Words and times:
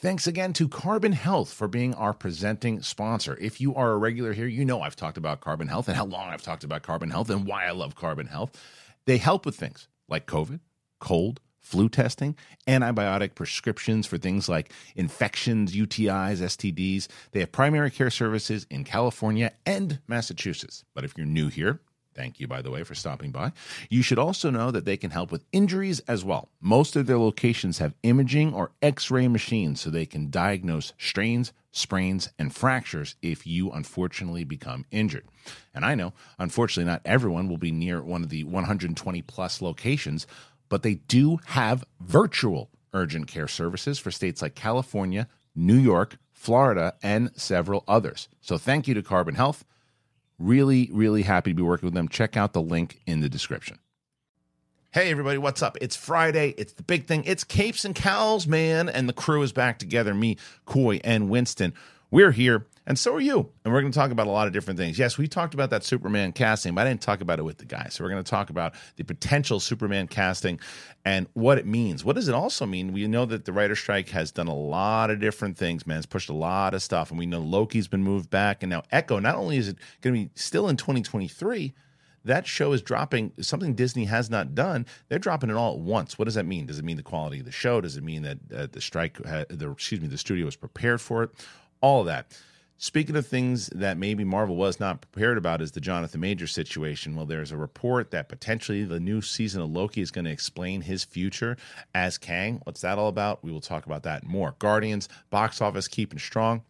Thanks 0.00 0.26
again 0.26 0.54
to 0.54 0.66
Carbon 0.66 1.12
Health 1.12 1.52
for 1.52 1.68
being 1.68 1.92
our 1.92 2.14
presenting 2.14 2.80
sponsor. 2.80 3.36
If 3.38 3.60
you 3.60 3.74
are 3.74 3.92
a 3.92 3.98
regular 3.98 4.32
here, 4.32 4.46
you 4.46 4.64
know 4.64 4.80
I've 4.80 4.96
talked 4.96 5.18
about 5.18 5.42
Carbon 5.42 5.68
Health 5.68 5.88
and 5.88 5.96
how 5.96 6.06
long 6.06 6.30
I've 6.30 6.40
talked 6.40 6.64
about 6.64 6.82
Carbon 6.82 7.10
Health 7.10 7.28
and 7.28 7.46
why 7.46 7.66
I 7.66 7.72
love 7.72 7.96
Carbon 7.96 8.26
Health. 8.26 8.58
They 9.04 9.18
help 9.18 9.44
with 9.44 9.56
things 9.56 9.88
like 10.08 10.24
COVID, 10.24 10.60
cold, 11.00 11.40
flu 11.58 11.90
testing, 11.90 12.34
antibiotic 12.66 13.34
prescriptions 13.34 14.06
for 14.06 14.16
things 14.16 14.48
like 14.48 14.72
infections, 14.96 15.76
UTIs, 15.76 16.40
STDs. 16.40 17.06
They 17.32 17.40
have 17.40 17.52
primary 17.52 17.90
care 17.90 18.08
services 18.08 18.66
in 18.70 18.84
California 18.84 19.52
and 19.66 19.98
Massachusetts. 20.08 20.82
But 20.94 21.04
if 21.04 21.12
you're 21.18 21.26
new 21.26 21.48
here, 21.48 21.78
Thank 22.20 22.38
you, 22.38 22.46
by 22.46 22.60
the 22.60 22.70
way, 22.70 22.84
for 22.84 22.94
stopping 22.94 23.30
by. 23.30 23.52
You 23.88 24.02
should 24.02 24.18
also 24.18 24.50
know 24.50 24.70
that 24.72 24.84
they 24.84 24.98
can 24.98 25.10
help 25.10 25.32
with 25.32 25.46
injuries 25.52 26.00
as 26.00 26.22
well. 26.22 26.50
Most 26.60 26.94
of 26.94 27.06
their 27.06 27.18
locations 27.18 27.78
have 27.78 27.94
imaging 28.02 28.52
or 28.52 28.72
x 28.82 29.10
ray 29.10 29.26
machines 29.26 29.80
so 29.80 29.88
they 29.88 30.04
can 30.04 30.28
diagnose 30.28 30.92
strains, 30.98 31.54
sprains, 31.72 32.28
and 32.38 32.54
fractures 32.54 33.16
if 33.22 33.46
you 33.46 33.70
unfortunately 33.70 34.44
become 34.44 34.84
injured. 34.90 35.24
And 35.74 35.82
I 35.82 35.94
know, 35.94 36.12
unfortunately, 36.38 36.92
not 36.92 37.00
everyone 37.06 37.48
will 37.48 37.56
be 37.56 37.72
near 37.72 38.02
one 38.02 38.22
of 38.22 38.28
the 38.28 38.44
120 38.44 39.22
plus 39.22 39.62
locations, 39.62 40.26
but 40.68 40.82
they 40.82 40.96
do 40.96 41.38
have 41.46 41.84
virtual 42.00 42.68
urgent 42.92 43.28
care 43.28 43.48
services 43.48 43.98
for 43.98 44.10
states 44.10 44.42
like 44.42 44.54
California, 44.54 45.26
New 45.56 45.78
York, 45.78 46.18
Florida, 46.34 46.96
and 47.02 47.30
several 47.34 47.82
others. 47.88 48.28
So 48.42 48.58
thank 48.58 48.86
you 48.86 48.92
to 48.92 49.02
Carbon 49.02 49.36
Health. 49.36 49.64
Really, 50.40 50.88
really 50.90 51.22
happy 51.22 51.50
to 51.50 51.54
be 51.54 51.62
working 51.62 51.86
with 51.86 51.94
them. 51.94 52.08
Check 52.08 52.36
out 52.36 52.54
the 52.54 52.62
link 52.62 53.02
in 53.06 53.20
the 53.20 53.28
description. 53.28 53.78
Hey, 54.90 55.10
everybody, 55.10 55.38
what's 55.38 55.62
up? 55.62 55.76
It's 55.80 55.94
Friday. 55.94 56.54
It's 56.56 56.72
the 56.72 56.82
big 56.82 57.06
thing. 57.06 57.22
It's 57.24 57.44
Capes 57.44 57.84
and 57.84 57.94
Cowls, 57.94 58.46
man. 58.46 58.88
And 58.88 59.08
the 59.08 59.12
crew 59.12 59.42
is 59.42 59.52
back 59.52 59.78
together 59.78 60.14
me, 60.14 60.38
Coy, 60.64 60.98
and 61.04 61.28
Winston. 61.28 61.74
We're 62.10 62.32
here, 62.32 62.66
and 62.90 62.98
so 62.98 63.14
are 63.14 63.20
you. 63.20 63.48
And 63.64 63.72
we're 63.72 63.82
going 63.82 63.92
to 63.92 63.96
talk 63.96 64.10
about 64.10 64.26
a 64.26 64.32
lot 64.32 64.48
of 64.48 64.52
different 64.52 64.76
things. 64.76 64.98
Yes, 64.98 65.16
we 65.16 65.28
talked 65.28 65.54
about 65.54 65.70
that 65.70 65.84
Superman 65.84 66.32
casting, 66.32 66.74
but 66.74 66.88
I 66.88 66.90
didn't 66.90 67.02
talk 67.02 67.20
about 67.20 67.38
it 67.38 67.44
with 67.44 67.58
the 67.58 67.64
guy. 67.64 67.86
So 67.88 68.02
we're 68.02 68.10
going 68.10 68.24
to 68.24 68.28
talk 68.28 68.50
about 68.50 68.74
the 68.96 69.04
potential 69.04 69.60
Superman 69.60 70.08
casting 70.08 70.58
and 71.04 71.28
what 71.34 71.56
it 71.56 71.66
means. 71.66 72.04
What 72.04 72.16
does 72.16 72.26
it 72.26 72.34
also 72.34 72.66
mean? 72.66 72.92
We 72.92 73.06
know 73.06 73.26
that 73.26 73.44
the 73.44 73.52
writer 73.52 73.76
strike 73.76 74.08
has 74.08 74.32
done 74.32 74.48
a 74.48 74.56
lot 74.56 75.10
of 75.10 75.20
different 75.20 75.56
things, 75.56 75.86
man. 75.86 75.98
It's 75.98 76.06
pushed 76.06 76.30
a 76.30 76.32
lot 76.32 76.74
of 76.74 76.82
stuff. 76.82 77.10
And 77.10 77.18
we 77.20 77.26
know 77.26 77.38
Loki's 77.38 77.86
been 77.86 78.02
moved 78.02 78.28
back. 78.28 78.64
And 78.64 78.70
now 78.70 78.82
Echo, 78.90 79.20
not 79.20 79.36
only 79.36 79.56
is 79.56 79.68
it 79.68 79.76
going 80.00 80.12
to 80.12 80.24
be 80.24 80.30
still 80.34 80.68
in 80.68 80.76
2023, 80.76 81.72
that 82.24 82.48
show 82.48 82.72
is 82.72 82.82
dropping 82.82 83.34
something 83.40 83.74
Disney 83.74 84.06
has 84.06 84.30
not 84.30 84.56
done. 84.56 84.84
They're 85.08 85.20
dropping 85.20 85.50
it 85.50 85.54
all 85.54 85.74
at 85.74 85.78
once. 85.78 86.18
What 86.18 86.24
does 86.24 86.34
that 86.34 86.44
mean? 86.44 86.66
Does 86.66 86.80
it 86.80 86.84
mean 86.84 86.96
the 86.96 87.04
quality 87.04 87.38
of 87.38 87.44
the 87.44 87.52
show? 87.52 87.80
Does 87.80 87.96
it 87.96 88.02
mean 88.02 88.22
that 88.22 88.38
uh, 88.52 88.66
the 88.68 88.80
strike, 88.80 89.16
uh, 89.24 89.44
the 89.48 89.70
excuse 89.70 90.00
me, 90.00 90.08
the 90.08 90.18
studio 90.18 90.46
was 90.46 90.56
prepared 90.56 91.00
for 91.00 91.22
it? 91.22 91.30
All 91.80 92.00
of 92.00 92.06
that. 92.06 92.36
Speaking 92.82 93.14
of 93.14 93.26
things 93.26 93.66
that 93.74 93.98
maybe 93.98 94.24
Marvel 94.24 94.56
was 94.56 94.80
not 94.80 95.02
prepared 95.02 95.36
about, 95.36 95.60
is 95.60 95.72
the 95.72 95.82
Jonathan 95.82 96.22
Major 96.22 96.46
situation. 96.46 97.14
Well, 97.14 97.26
there's 97.26 97.52
a 97.52 97.56
report 97.58 98.10
that 98.12 98.30
potentially 98.30 98.84
the 98.84 98.98
new 98.98 99.20
season 99.20 99.60
of 99.60 99.68
Loki 99.68 100.00
is 100.00 100.10
going 100.10 100.24
to 100.24 100.30
explain 100.30 100.80
his 100.80 101.04
future 101.04 101.58
as 101.94 102.16
Kang. 102.16 102.62
What's 102.64 102.80
that 102.80 102.96
all 102.96 103.08
about? 103.08 103.44
We 103.44 103.52
will 103.52 103.60
talk 103.60 103.84
about 103.84 104.04
that 104.04 104.24
more. 104.24 104.54
Guardians 104.58 105.10
box 105.28 105.60
office 105.60 105.88
keeping 105.88 106.18
strong. 106.18 106.62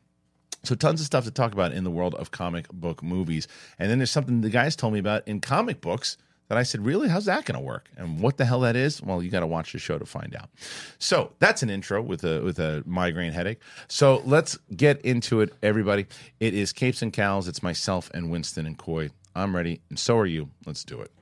So 0.64 0.74
tons 0.74 0.98
of 1.00 1.06
stuff 1.06 1.26
to 1.26 1.30
talk 1.30 1.52
about 1.52 1.72
in 1.72 1.84
the 1.84 1.92
world 1.92 2.16
of 2.16 2.32
comic 2.32 2.68
book 2.72 3.04
movies. 3.04 3.46
And 3.78 3.88
then 3.88 3.98
there's 3.98 4.10
something 4.10 4.40
the 4.40 4.50
guys 4.50 4.74
told 4.74 4.92
me 4.92 4.98
about 4.98 5.28
in 5.28 5.40
comic 5.40 5.80
books 5.80 6.16
that 6.50 6.58
I 6.58 6.64
said, 6.64 6.84
really, 6.84 7.08
how's 7.08 7.26
that 7.26 7.44
going 7.44 7.58
to 7.58 7.64
work? 7.64 7.88
And 7.96 8.18
what 8.18 8.36
the 8.36 8.44
hell 8.44 8.58
that 8.62 8.74
is? 8.74 9.00
Well, 9.00 9.22
you 9.22 9.30
got 9.30 9.38
to 9.38 9.46
watch 9.46 9.72
the 9.72 9.78
show 9.78 9.98
to 9.98 10.04
find 10.04 10.34
out. 10.34 10.50
So 10.98 11.30
that's 11.38 11.62
an 11.62 11.70
intro 11.70 12.02
with 12.02 12.24
a 12.24 12.40
with 12.40 12.58
a 12.58 12.82
migraine 12.86 13.32
headache. 13.32 13.60
So 13.86 14.20
let's 14.24 14.58
get 14.74 15.00
into 15.02 15.42
it, 15.42 15.54
everybody. 15.62 16.06
It 16.40 16.52
is 16.52 16.72
Capes 16.72 17.02
and 17.02 17.12
Cowls. 17.12 17.46
It's 17.46 17.62
myself 17.62 18.10
and 18.12 18.32
Winston 18.32 18.66
and 18.66 18.76
Coy. 18.76 19.10
I'm 19.36 19.54
ready, 19.54 19.80
and 19.90 19.96
so 19.96 20.18
are 20.18 20.26
you. 20.26 20.50
Let's 20.66 20.82
do 20.82 21.00
it. 21.00 21.12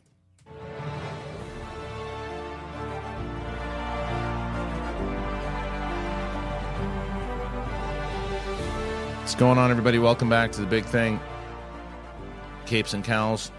What's 9.21 9.35
going 9.35 9.59
on, 9.59 9.71
everybody? 9.71 9.99
Welcome 9.99 10.31
back 10.31 10.53
to 10.53 10.63
the 10.63 10.67
big 10.67 10.87
thing. 10.87 11.21
Capes 12.65 12.95
and 12.95 13.05
Cowls. 13.05 13.53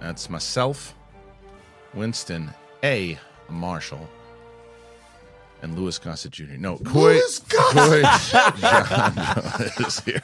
That's 0.00 0.28
myself, 0.28 0.95
Winston 1.96 2.50
A. 2.84 3.18
Marshall, 3.48 4.08
and 5.62 5.78
Louis 5.78 5.98
Gossett 5.98 6.32
Jr. 6.32 6.44
No, 6.58 6.76
Coy, 6.78 7.14
Louis 7.14 7.38
Coy 7.48 8.02
John 8.30 9.14
is 9.78 10.00
here. 10.00 10.20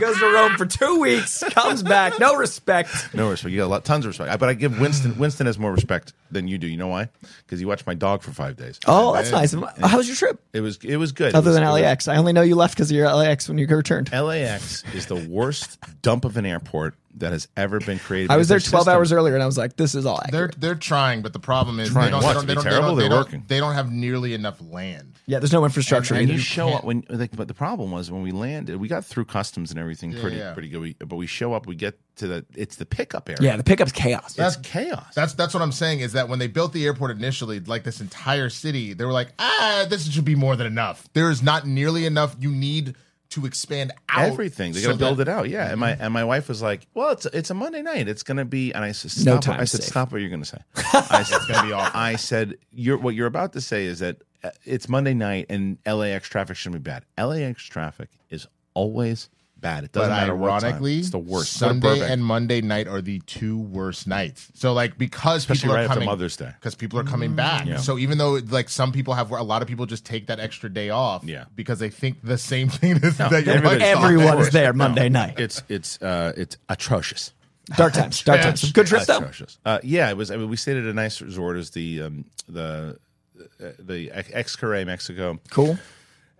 Goes 0.00 0.18
to 0.18 0.32
Rome 0.32 0.56
for 0.56 0.64
two 0.66 0.98
weeks, 1.00 1.42
comes 1.50 1.82
back, 1.82 2.18
no 2.18 2.36
respect. 2.36 3.12
No 3.12 3.28
respect. 3.28 3.50
You 3.52 3.58
got 3.58 3.66
a 3.66 3.68
lot, 3.68 3.84
tons 3.84 4.06
of 4.06 4.10
respect. 4.10 4.30
I- 4.30 4.36
But 4.38 4.48
I 4.48 4.54
give 4.54 4.80
Winston. 4.80 5.18
Winston 5.18 5.46
has 5.46 5.58
more 5.58 5.72
respect 5.72 6.14
than 6.30 6.48
you 6.48 6.56
do. 6.58 6.66
You 6.66 6.76
know 6.78 6.88
why? 6.88 7.08
Because 7.44 7.60
you 7.60 7.68
watched 7.68 7.86
my 7.86 7.94
dog 7.94 8.22
for 8.22 8.30
five 8.30 8.56
days. 8.56 8.78
Oh, 8.86 9.12
that's 9.12 9.30
nice. 9.32 9.52
How 9.52 9.98
was 9.98 10.06
your 10.06 10.16
trip? 10.16 10.40
It 10.54 10.60
was. 10.62 10.78
It 10.82 10.96
was 10.96 11.12
good. 11.12 11.34
Other 11.34 11.50
was- 11.50 11.56
than 11.56 11.64
it 11.64 11.70
was- 11.70 11.82
LAX, 11.82 12.08
I 12.08 12.16
only 12.16 12.32
know 12.32 12.42
you 12.42 12.54
left 12.54 12.74
because 12.76 12.90
of 12.90 12.96
your 12.96 13.12
LAX 13.12 13.48
when 13.48 13.58
you 13.58 13.66
returned. 13.66 14.10
LAX 14.12 14.84
is 14.94 15.06
the 15.06 15.16
worst 15.16 15.78
dump 16.02 16.24
of 16.24 16.36
an 16.38 16.46
airport 16.46 16.94
that 17.16 17.32
has 17.32 17.48
ever 17.56 17.80
been 17.80 17.98
created. 17.98 18.30
I 18.30 18.36
was 18.36 18.48
there 18.48 18.58
12 18.60 18.84
system- 18.84 18.94
hours 18.94 19.12
earlier, 19.12 19.34
and 19.34 19.42
I 19.42 19.46
was 19.46 19.58
like, 19.58 19.76
"This 19.76 19.94
is 19.94 20.06
all 20.06 20.20
They're 20.30 20.50
they're 20.56 20.74
trying, 20.74 21.22
but 21.22 21.32
the 21.32 21.38
problem 21.40 21.80
is 21.80 21.90
Trying 21.90 22.06
they 22.06 22.10
don't, 22.12 22.22
they 22.22 22.32
don't, 22.34 22.46
they 22.46 22.52
be 22.52 22.54
don't, 22.54 22.64
they 22.64 22.70
terrible? 22.70 22.88
don't, 22.88 22.96
they 22.96 23.02
They're 23.02 23.08
don't- 23.10 23.18
working. 23.18 23.44
they 23.48 23.58
don't 23.58 23.74
have 23.74 23.90
nearly 23.92 24.32
enough 24.34 24.60
land. 24.60 25.18
yeah, 25.26 25.38
there's 25.40 25.52
no 25.52 25.64
infrastructure. 25.64 26.14
And 26.14 26.22
either. 26.24 26.32
you 26.34 26.38
show 26.38 26.66
can't- 26.68 26.78
up 26.78 26.84
when, 26.84 27.04
like, 27.08 27.34
but 27.36 27.48
the 27.48 27.54
problem 27.54 27.90
was 27.90 28.10
when 28.10 28.22
we 28.22 28.30
landed, 28.32 28.76
we 28.76 28.88
got 28.88 29.04
through 29.04 29.24
customs 29.24 29.70
and 29.70 29.80
everything 29.80 30.12
pretty, 30.12 30.36
yeah. 30.36 30.52
pretty 30.52 30.68
good. 30.68 30.80
We, 30.80 30.94
but 30.98 31.16
we 31.16 31.26
show 31.26 31.52
up, 31.52 31.66
we 31.66 31.74
get 31.74 31.98
to 32.16 32.26
the, 32.28 32.46
it's 32.54 32.76
the 32.76 32.86
pickup 32.86 33.28
area. 33.28 33.38
yeah, 33.40 33.56
the 33.56 33.64
pickup's 33.64 33.92
chaos. 33.92 34.36
it's 34.38 34.56
chaos. 34.56 35.14
That's 35.14 35.32
that's 35.34 35.52
what 35.54 35.62
I'm 35.62 35.72
saying 35.72 36.00
is 36.00 36.12
that 36.12 36.28
when 36.28 36.38
they 36.38 36.46
built 36.48 36.72
the 36.72 36.84
airport 36.86 37.10
initially, 37.12 37.60
like 37.60 37.82
this 37.84 38.00
entire 38.00 38.50
city, 38.50 38.92
they 38.92 39.04
were 39.04 39.12
like, 39.12 39.28
ah, 39.38 39.86
this 39.88 40.08
should 40.10 40.24
be 40.24 40.34
more 40.34 40.54
than 40.56 40.66
enough. 40.66 41.08
There 41.14 41.30
is 41.30 41.42
not 41.42 41.66
nearly 41.66 42.06
enough. 42.06 42.36
You 42.38 42.50
need 42.50 42.94
to 43.30 43.46
expand 43.46 43.92
out 44.08 44.24
Everything 44.26 44.72
they 44.72 44.80
so 44.80 44.88
got 44.88 44.92
to 44.94 44.98
build 44.98 45.16
that- 45.18 45.28
it 45.28 45.30
out, 45.30 45.48
yeah. 45.48 45.70
And 45.70 45.78
my 45.80 45.92
and 45.92 46.12
my 46.12 46.24
wife 46.24 46.48
was 46.48 46.60
like, 46.62 46.86
"Well, 46.94 47.10
it's 47.12 47.26
it's 47.26 47.50
a 47.50 47.54
Monday 47.54 47.82
night. 47.82 48.08
It's 48.08 48.22
gonna 48.22 48.44
be." 48.44 48.72
And 48.72 48.84
I 48.84 48.92
said, 48.92 49.10
"Stop!" 49.12 49.24
No 49.26 49.36
it." 49.36 49.42
time 49.42 49.60
I 49.60 49.64
said, 49.64 49.82
safe. 49.82 49.90
"Stop 49.90 50.12
what 50.12 50.20
you're 50.20 50.30
gonna 50.30 50.44
say." 50.44 50.58
I 50.76 51.22
said, 51.22 51.36
It's 51.36 51.46
gonna 51.46 51.66
be 51.68 51.72
awful. 51.72 51.98
I 52.00 52.16
said, 52.16 52.56
"You're 52.72 52.98
what 52.98 53.14
you're 53.14 53.26
about 53.28 53.52
to 53.54 53.60
say 53.60 53.84
is 53.84 54.00
that 54.00 54.22
uh, 54.42 54.50
it's 54.64 54.88
Monday 54.88 55.14
night 55.14 55.46
and 55.48 55.78
LAX 55.86 56.28
traffic 56.28 56.56
shouldn't 56.56 56.82
be 56.82 56.90
bad. 56.90 57.04
LAX 57.18 57.62
traffic 57.64 58.08
is 58.30 58.46
always 58.74 59.28
bad. 59.60 59.84
It 59.84 59.92
doesn't 59.92 60.08
But 60.10 60.14
matter 60.16 60.34
what 60.34 60.48
time. 60.48 60.64
ironically, 60.64 60.98
It's 60.98 61.10
the 61.10 61.18
worst. 61.18 61.52
Sunday 61.54 62.00
and 62.12 62.24
Monday 62.24 62.60
night 62.60 62.88
are 62.88 63.00
the 63.00 63.20
two 63.26 63.58
worst 63.58 64.06
nights. 64.06 64.50
So 64.54 64.72
like 64.72 64.96
because 64.98 65.42
Especially 65.42 65.62
people 65.68 65.74
right 65.76 65.84
are 65.84 65.88
coming 65.88 66.06
Mother's 66.06 66.36
Day. 66.36 66.52
because 66.58 66.74
people 66.74 66.98
are 66.98 67.04
coming 67.04 67.34
back. 67.34 67.66
Yeah. 67.66 67.76
So 67.78 67.98
even 67.98 68.18
though 68.18 68.40
like 68.48 68.68
some 68.68 68.92
people 68.92 69.14
have 69.14 69.30
a 69.30 69.42
lot 69.42 69.62
of 69.62 69.68
people 69.68 69.86
just 69.86 70.04
take 70.04 70.26
that 70.28 70.40
extra 70.40 70.68
day 70.72 70.90
off. 70.90 71.24
Yeah. 71.24 71.44
because 71.54 71.78
they 71.78 71.90
think 71.90 72.18
the 72.22 72.38
same 72.38 72.68
thing 72.80 72.98
as 73.04 73.16
that 73.18 73.30
you're 73.30 73.54
everybody's 73.56 73.80
like, 73.80 73.96
off. 73.96 74.04
Everyone 74.04 74.26
is 74.26 74.32
course. 74.34 74.52
there 74.52 74.72
Monday 74.72 75.08
night. 75.08 75.38
it's 75.38 75.62
it's 75.68 76.00
uh 76.02 76.32
it's 76.36 76.56
atrocious. 76.68 77.32
Dark 77.76 77.92
times. 77.92 78.22
Dark 78.24 78.40
times. 78.40 78.72
Good 78.72 78.86
trip 78.88 79.04
though. 79.04 79.18
atrocious. 79.18 79.58
Uh, 79.64 79.78
yeah, 79.84 80.10
it 80.10 80.16
was. 80.16 80.32
I 80.32 80.36
mean, 80.36 80.48
we 80.48 80.56
stayed 80.56 80.76
at 80.76 80.84
a 80.84 80.92
nice 80.92 81.20
resort. 81.20 81.54
It 81.54 81.58
was 81.58 81.70
the 81.70 82.02
um, 82.02 82.24
the 82.48 82.98
uh, 83.62 83.68
the 83.78 84.08
Xcaret 84.10 84.86
Mexico, 84.86 85.38
Cool. 85.50 85.78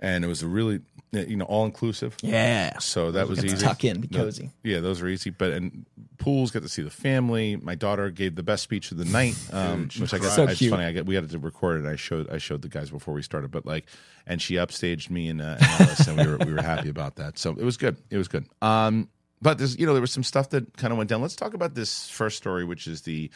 and 0.01 0.25
it 0.25 0.29
was 0.29 0.43
a 0.43 0.49
really 0.49 0.81
you 1.13 1.37
know 1.37 1.45
all 1.45 1.65
inclusive. 1.65 2.17
Yeah. 2.23 2.79
So 2.79 3.11
that 3.13 3.29
was 3.29 3.45
easy. 3.45 3.57
tuck 3.57 3.85
in, 3.85 4.01
be 4.01 4.09
cozy. 4.09 4.51
yeah, 4.63 4.81
those 4.81 5.01
were 5.03 5.09
easy. 5.09 5.31
But 5.31 5.53
and 5.53 5.87
pools, 6.19 6.51
got 6.51 6.63
to 6.63 6.69
see 6.69 6.83
the 6.83 6.91
family. 6.91 7.57
My 7.57 7.75
daughter 7.75 8.11
gave 8.11 8.37
the 8.37 8.43
best 8.43 8.63
speech 8.63 8.93
of 8.93 8.99
the 8.99 9.05
night, 9.05 9.37
um, 9.53 9.89
which 9.99 10.15
I 10.15 10.19
guess 10.19 10.37
So 10.37 10.45
it's 10.45 10.65
funny. 10.69 10.85
I 10.85 10.93
get 10.93 11.07
we 11.07 11.15
had 11.15 11.29
to 11.29 11.39
record 11.39 11.77
it. 11.77 11.81
And 11.81 11.89
I 11.89 11.97
showed 11.97 12.31
I 12.31 12.39
showed 12.39 12.63
the 12.63 12.69
guys 12.69 12.91
before 12.91 13.15
we 13.15 13.23
started, 13.23 13.51
but 13.51 13.67
like, 13.67 13.87
and 14.27 14.41
she 14.41 14.55
upstaged 14.55 15.11
me 15.11 15.29
and, 15.29 15.41
uh, 15.41 15.57
and 15.59 15.63
Alice, 15.63 16.07
and 16.07 16.19
we 16.19 16.27
were 16.27 16.39
we 16.39 16.53
were 16.53 16.63
happy 16.63 16.89
about 16.89 17.17
that. 17.17 17.39
So 17.39 17.51
it 17.51 17.65
was 17.65 17.77
good. 17.77 17.97
It 18.11 18.17
was 18.17 18.29
good. 18.29 18.47
Um, 18.63 19.09
but 19.43 19.59
there's 19.59 19.79
you 19.79 19.87
know 19.87 19.93
there 19.95 20.01
was 20.01 20.13
some 20.13 20.25
stuff 20.25 20.51
that 20.51 20.77
kind 20.77 20.93
of 20.93 20.99
went 20.99 21.11
down. 21.11 21.23
Let's 21.23 21.37
talk 21.37 21.55
about 21.55 21.75
this 21.75 22.09
first 22.09 22.37
story, 22.37 22.65
which 22.65 22.87
is 22.87 23.03
the 23.03 23.31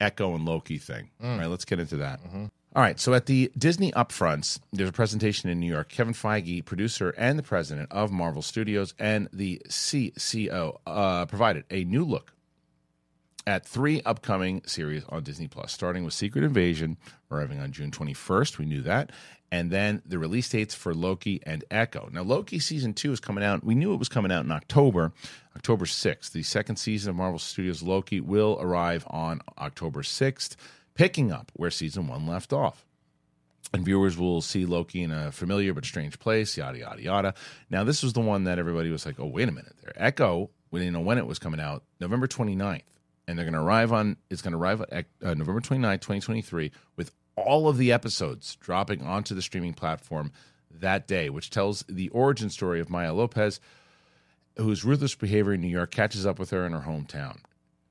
Echo 0.00 0.34
and 0.34 0.44
Loki 0.44 0.78
thing. 0.78 1.10
Mm. 1.22 1.38
Right, 1.40 1.46
let's 1.46 1.64
get 1.64 1.80
into 1.80 1.96
that. 1.96 2.20
All 2.76 2.82
right, 2.82 3.00
so 3.00 3.14
at 3.14 3.24
the 3.24 3.50
Disney 3.56 3.92
Upfronts, 3.92 4.60
there's 4.74 4.90
a 4.90 4.92
presentation 4.92 5.48
in 5.48 5.58
New 5.58 5.72
York. 5.72 5.88
Kevin 5.88 6.12
Feige, 6.12 6.62
producer 6.64 7.14
and 7.16 7.38
the 7.38 7.42
president 7.42 7.90
of 7.90 8.12
Marvel 8.12 8.42
Studios 8.42 8.92
and 8.98 9.26
the 9.32 9.62
CCO, 9.68 10.76
uh, 10.86 11.24
provided 11.24 11.64
a 11.70 11.84
new 11.84 12.04
look 12.04 12.34
at 13.46 13.66
three 13.66 14.02
upcoming 14.04 14.62
series 14.66 15.02
on 15.08 15.22
Disney 15.22 15.48
Plus, 15.48 15.72
starting 15.72 16.04
with 16.04 16.12
Secret 16.12 16.44
Invasion, 16.44 16.98
arriving 17.30 17.58
on 17.58 17.72
June 17.72 17.90
21st. 17.90 18.58
We 18.58 18.66
knew 18.66 18.82
that. 18.82 19.12
And 19.50 19.70
then 19.70 20.02
the 20.04 20.18
release 20.18 20.50
dates 20.50 20.74
for 20.74 20.92
Loki 20.92 21.40
and 21.46 21.64
Echo. 21.70 22.10
Now, 22.12 22.22
Loki 22.22 22.58
season 22.58 22.92
two 22.92 23.12
is 23.12 23.20
coming 23.20 23.42
out. 23.42 23.64
We 23.64 23.74
knew 23.74 23.94
it 23.94 23.98
was 23.98 24.10
coming 24.10 24.30
out 24.30 24.44
in 24.44 24.50
October, 24.50 25.12
October 25.56 25.86
6th. 25.86 26.32
The 26.32 26.42
second 26.42 26.76
season 26.76 27.08
of 27.08 27.16
Marvel 27.16 27.38
Studios 27.38 27.82
Loki 27.82 28.20
will 28.20 28.58
arrive 28.60 29.06
on 29.06 29.40
October 29.56 30.02
6th, 30.02 30.56
picking 30.98 31.32
up 31.32 31.50
where 31.54 31.70
season 31.70 32.08
one 32.08 32.26
left 32.26 32.52
off 32.52 32.84
and 33.72 33.84
viewers 33.84 34.18
will 34.18 34.40
see 34.40 34.66
Loki 34.66 35.02
in 35.02 35.10
a 35.10 35.30
familiar 35.32 35.72
but 35.72 35.84
strange 35.84 36.18
place, 36.18 36.56
yada 36.56 36.78
yada 36.78 37.02
yada. 37.02 37.34
Now, 37.70 37.84
this 37.84 38.02
was 38.02 38.12
the 38.12 38.20
one 38.20 38.44
that 38.44 38.58
everybody 38.58 38.90
was 38.90 39.06
like, 39.06 39.18
"Oh, 39.18 39.26
wait 39.26 39.48
a 39.48 39.52
minute!" 39.52 39.74
There, 39.82 39.92
Echo. 39.96 40.50
We 40.70 40.80
didn't 40.80 40.92
know 40.92 41.00
when 41.00 41.16
it 41.16 41.26
was 41.26 41.38
coming 41.38 41.60
out, 41.60 41.82
November 41.98 42.26
29th, 42.26 42.82
and 43.26 43.38
they're 43.38 43.46
going 43.46 43.54
to 43.54 43.60
arrive 43.60 43.90
on. 43.90 44.16
It's 44.28 44.42
going 44.42 44.52
to 44.52 44.58
arrive 44.58 44.82
at 44.92 45.06
uh, 45.22 45.32
November 45.32 45.62
29th, 45.62 46.00
2023, 46.00 46.72
with 46.96 47.12
all 47.36 47.68
of 47.68 47.78
the 47.78 47.90
episodes 47.90 48.56
dropping 48.56 49.02
onto 49.02 49.34
the 49.34 49.40
streaming 49.40 49.72
platform 49.72 50.30
that 50.70 51.06
day, 51.06 51.30
which 51.30 51.48
tells 51.48 51.84
the 51.88 52.10
origin 52.10 52.50
story 52.50 52.80
of 52.80 52.90
Maya 52.90 53.14
Lopez, 53.14 53.60
whose 54.56 54.84
ruthless 54.84 55.14
behavior 55.14 55.54
in 55.54 55.60
New 55.62 55.68
York 55.68 55.90
catches 55.90 56.26
up 56.26 56.38
with 56.38 56.50
her 56.50 56.66
in 56.66 56.72
her 56.72 56.84
hometown. 56.86 57.38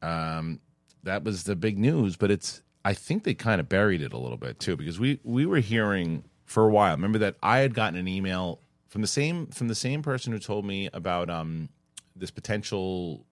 Um, 0.04 0.60
that 1.04 1.24
was 1.24 1.44
the 1.44 1.56
big 1.56 1.80
news, 1.80 2.16
but 2.16 2.30
it's 2.30 2.62
I 2.88 2.94
think 2.94 3.26
they 3.26 3.34
kind 3.34 3.60
of 3.60 3.68
buried 3.68 4.02
it 4.02 4.14
a 4.14 4.18
little 4.18 4.38
bit 4.38 4.60
too 4.60 4.78
because 4.78 4.98
we 4.98 5.20
we 5.26 5.46
were 5.46 5.60
hearing 5.60 6.24
for 6.46 6.66
a 6.66 6.72
while. 6.72 6.96
Remember 6.96 7.18
that 7.20 7.36
I 7.44 7.58
had 7.58 7.74
gotten 7.74 8.00
an 8.00 8.08
email 8.08 8.62
from 8.88 9.02
the 9.02 9.08
same 9.10 9.48
from 9.48 9.68
the 9.68 9.76
same 9.76 10.02
person 10.02 10.32
who 10.32 10.40
told 10.40 10.64
me 10.66 10.90
about 10.94 11.30
um 11.30 11.68
this 12.16 12.32
potential 12.32 13.26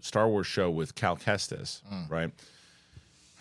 Star 0.00 0.26
Wars 0.26 0.46
show 0.46 0.70
with 0.70 0.94
Cal 0.94 1.18
Kestis, 1.18 1.82
right? 2.08 2.30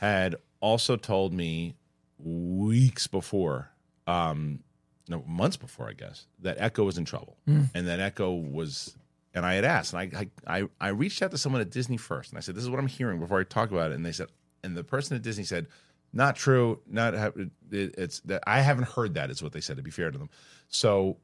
Had 0.01 0.35
also 0.59 0.97
told 0.97 1.31
me 1.33 1.75
weeks 2.19 3.07
before, 3.07 3.69
um, 4.05 4.59
no 5.07 5.23
months 5.25 5.55
before, 5.55 5.88
I 5.88 5.94
guess, 5.94 6.25
that 6.41 6.57
Echo 6.59 6.83
was 6.83 6.97
in 6.97 7.05
trouble, 7.05 7.38
and 7.73 7.88
that 7.88 8.01
Echo 8.01 8.33
was. 8.33 8.97
And 9.33 9.45
I 9.45 9.53
had 9.53 9.65
asked, 9.65 9.94
and 9.94 10.01
I, 10.01 10.27
I 10.49 10.59
I 10.59 10.67
I 10.81 10.88
reached 10.89 11.21
out 11.21 11.31
to 11.31 11.38
someone 11.38 11.61
at 11.61 11.69
Disney 11.69 11.95
first, 11.97 12.31
and 12.31 12.38
I 12.38 12.41
said, 12.41 12.55
"This 12.55 12.63
is 12.63 12.69
what 12.69 12.79
I'm 12.79 12.88
hearing." 12.88 13.19
Before 13.19 13.39
I 13.39 13.44
talk 13.44 13.71
about 13.71 13.91
it, 13.91 13.95
and 13.95 14.05
they 14.05 14.11
said, 14.11 14.27
and 14.63 14.75
the 14.75 14.83
person 14.83 15.15
at 15.15 15.24
Disney 15.24 15.44
said, 15.44 15.68
"Not 16.13 16.36
true. 16.36 16.80
Not 16.88 17.15
ha- 17.15 17.31
it, 17.71 17.95
it's 17.98 18.19
that 18.21 18.44
I 18.48 18.62
haven't 18.62 18.88
heard 18.89 19.13
that." 19.15 19.30
Is 19.30 19.42
what 19.44 19.51
they 19.51 19.62
said. 19.62 19.77
To 19.77 19.83
be 19.83 19.92
fair 19.92 20.12
to 20.12 20.18
them, 20.18 20.30
so 20.69 21.18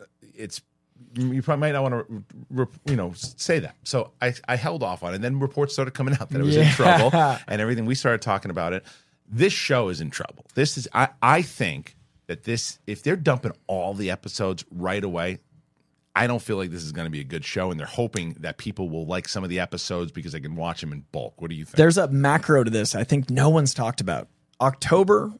uh, 0.00 0.04
it's 0.34 0.60
you 1.14 1.42
probably 1.42 1.60
might 1.60 1.72
not 1.72 1.82
want 1.82 2.08
to 2.08 2.68
you 2.86 2.96
know 2.96 3.12
say 3.14 3.58
that 3.58 3.76
so 3.84 4.12
I, 4.20 4.34
I 4.48 4.56
held 4.56 4.82
off 4.82 5.02
on 5.02 5.12
it 5.12 5.16
and 5.16 5.24
then 5.24 5.38
reports 5.38 5.72
started 5.74 5.92
coming 5.92 6.14
out 6.14 6.30
that 6.30 6.40
it 6.40 6.44
was 6.44 6.56
in 6.56 6.68
trouble 6.68 7.10
and 7.48 7.60
everything 7.60 7.86
we 7.86 7.94
started 7.94 8.22
talking 8.22 8.50
about 8.50 8.72
it 8.72 8.84
this 9.28 9.52
show 9.52 9.88
is 9.88 10.00
in 10.00 10.10
trouble 10.10 10.46
this 10.54 10.78
is 10.78 10.88
i 10.94 11.08
i 11.22 11.42
think 11.42 11.96
that 12.26 12.44
this 12.44 12.78
if 12.86 13.02
they're 13.02 13.16
dumping 13.16 13.52
all 13.66 13.94
the 13.94 14.10
episodes 14.10 14.64
right 14.70 15.04
away 15.04 15.38
i 16.16 16.26
don't 16.26 16.42
feel 16.42 16.56
like 16.56 16.70
this 16.70 16.82
is 16.82 16.90
going 16.92 17.06
to 17.06 17.10
be 17.10 17.20
a 17.20 17.24
good 17.24 17.44
show 17.44 17.70
and 17.70 17.78
they're 17.78 17.86
hoping 17.86 18.34
that 18.40 18.58
people 18.58 18.88
will 18.88 19.06
like 19.06 19.28
some 19.28 19.44
of 19.44 19.50
the 19.50 19.60
episodes 19.60 20.10
because 20.10 20.32
they 20.32 20.40
can 20.40 20.56
watch 20.56 20.80
them 20.80 20.92
in 20.92 21.04
bulk 21.12 21.40
what 21.40 21.50
do 21.50 21.56
you 21.56 21.64
think 21.64 21.76
There's 21.76 21.98
a 21.98 22.08
macro 22.08 22.64
to 22.64 22.70
this 22.70 22.94
I 22.94 23.04
think 23.04 23.30
no 23.30 23.48
one's 23.50 23.72
talked 23.74 24.00
about. 24.00 24.26
October 24.60 25.32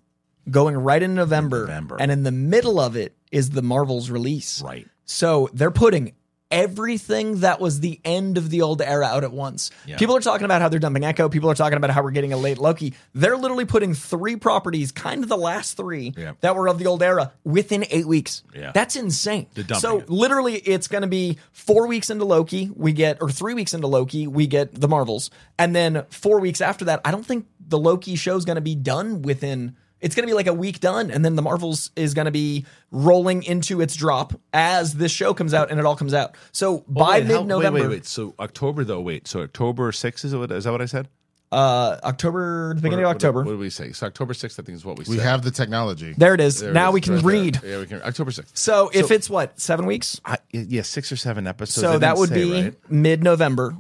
going 0.51 0.77
right 0.77 1.03
in 1.03 1.15
November, 1.15 1.61
November. 1.63 1.97
and 1.99 2.13
in 2.13 2.23
the 2.23 2.31
middle 2.31 2.79
of 2.79 2.95
it 2.97 3.17
is 3.33 3.51
the 3.51 3.63
Marvel's 3.63 4.11
release. 4.11 4.63
right 4.63 4.87
So 5.07 5.49
they're 5.53 5.71
putting 5.73 6.13
everything 6.51 7.41
that 7.41 7.61
was 7.61 7.81
the 7.81 8.01
end 8.05 8.39
of 8.39 8.51
the 8.51 8.63
old 8.63 8.81
era 8.83 9.07
out 9.07 9.25
at 9.25 9.33
once. 9.33 9.71
Yeah. 9.87 9.97
People 9.97 10.17
are 10.17 10.21
talking 10.21 10.45
about 10.45 10.61
how 10.63 10.69
they're 10.69 10.79
dumping 10.79 11.05
Echo. 11.05 11.29
People 11.29 11.51
are 11.51 11.55
talking 11.55 11.77
about 11.77 11.91
how 11.91 12.03
we're 12.03 12.11
getting 12.13 12.33
a 12.33 12.37
late 12.37 12.59
Loki. 12.59 12.95
They're 13.15 13.37
literally 13.37 13.65
putting 13.65 13.95
three 13.95 14.37
properties, 14.37 14.93
kind 14.93 15.23
of 15.23 15.29
the 15.29 15.37
last 15.37 15.77
three 15.77 16.15
Yeah. 16.17 16.33
that 16.41 16.57
were 16.57 16.69
of 16.69 16.79
the 16.79 16.87
old 16.87 17.03
era, 17.03 17.33
within 17.45 17.85
eight 17.91 18.07
weeks. 18.07 18.43
Yeah. 18.55 18.73
That's 18.73 18.97
insane. 18.97 19.47
So 19.79 19.99
it. 19.99 20.11
literally, 20.11 20.55
it's 20.57 20.89
going 20.89 21.03
to 21.03 21.09
be 21.09 21.39
four 21.53 21.87
weeks 21.87 22.11
into 22.11 22.25
Loki, 22.25 22.71
we 22.75 22.93
get, 22.93 23.19
or 23.21 23.31
three 23.31 23.55
weeks 23.55 23.75
into 23.75 23.87
Loki, 23.87 24.27
we 24.27 24.47
get 24.47 24.75
the 24.75 24.89
Marvels, 24.89 25.31
and 25.59 25.75
then 25.75 26.05
four 26.11 26.41
weeks 26.41 26.61
after 26.61 26.85
that, 26.87 27.01
I 27.05 27.11
don't 27.11 27.27
think 27.27 27.47
the 27.69 27.79
Loki 27.79 28.17
show 28.17 28.37
is 28.37 28.45
going 28.45 28.57
to 28.57 28.61
be 28.61 28.75
done 28.75 29.23
within. 29.23 29.77
It's 30.07 30.15
going 30.15 30.23
to 30.25 30.31
be 30.31 30.35
like 30.37 30.47
a 30.47 30.55
week 30.55 30.79
done, 30.79 31.11
and 31.11 31.25
then 31.25 31.35
the 31.35 31.43
Marvels 31.43 31.91
is 31.97 32.15
going 32.15 32.27
to 32.27 32.31
be 32.31 32.65
rolling 32.93 33.43
into 33.43 33.81
its 33.81 33.97
drop 33.97 34.33
as 34.53 34.95
this 34.95 35.11
show 35.11 35.35
comes 35.35 35.53
out 35.53 35.71
and 35.73 35.81
it 35.81 35.85
all 35.85 35.97
comes 35.97 36.15
out. 36.15 36.37
So 36.53 36.85
by 36.87 37.19
Wait, 37.19 37.27
how- 37.27 37.39
mid 37.41 37.47
November, 37.49 37.81
wait 37.81 37.89
wait 37.89 37.91
wait 37.97 38.07
so 38.07 38.35
october 38.39 38.85
though 38.85 39.01
wait 39.01 39.27
so 39.27 39.41
october 39.43 39.91
6th 39.91 40.25
is, 40.25 40.33
it, 40.33 40.51
is 40.53 40.63
that 40.65 40.71
what 40.71 40.81
i 40.81 40.87
said 40.87 41.09
uh, 41.53 41.97
October, 42.03 42.75
the 42.75 42.81
beginning 42.83 43.05
What- 43.05 43.11
of 43.13 43.17
October. 43.17 43.43
what, 43.45 43.51
did 43.53 43.59
we 43.61 43.71
say 43.71 43.93
so 43.93 44.07
october 44.07 44.33
6th 44.33 44.59
i 44.61 44.63
think 44.63 44.77
is 44.77 44.85
what 44.85 44.99
we, 44.99 45.05
said. 45.05 45.13
We 45.17 45.19
have 45.23 45.43
the 45.43 45.51
technology. 45.51 46.15
there 46.17 46.35
it 46.35 46.41
is. 46.41 46.61
There 46.61 46.73
now 46.73 46.89
is, 46.91 46.95
we 46.95 47.01
can 47.01 47.15
right 47.15 47.23
there. 47.23 47.31
read. 47.33 47.61
Yeah, 47.65 47.79
we 47.81 47.87
can. 47.87 48.03
October 48.03 48.31
sixth. 48.31 48.57
So, 48.57 48.91
if 48.95 49.11
it's 49.11 49.29
what 49.29 49.59
seven 49.61 49.87
weeks, 49.87 50.21
I, 50.25 50.39
yeah, 50.53 50.83
six 50.83 51.11
or 51.13 51.17
seven 51.17 51.47
episodes. 51.47 51.81
so 51.87 51.99
that 51.99 52.17
would 52.17 52.29
say, 52.31 52.35
be 52.45 52.63
right? 52.63 52.75
mid 52.91 53.23
November. 53.25 53.77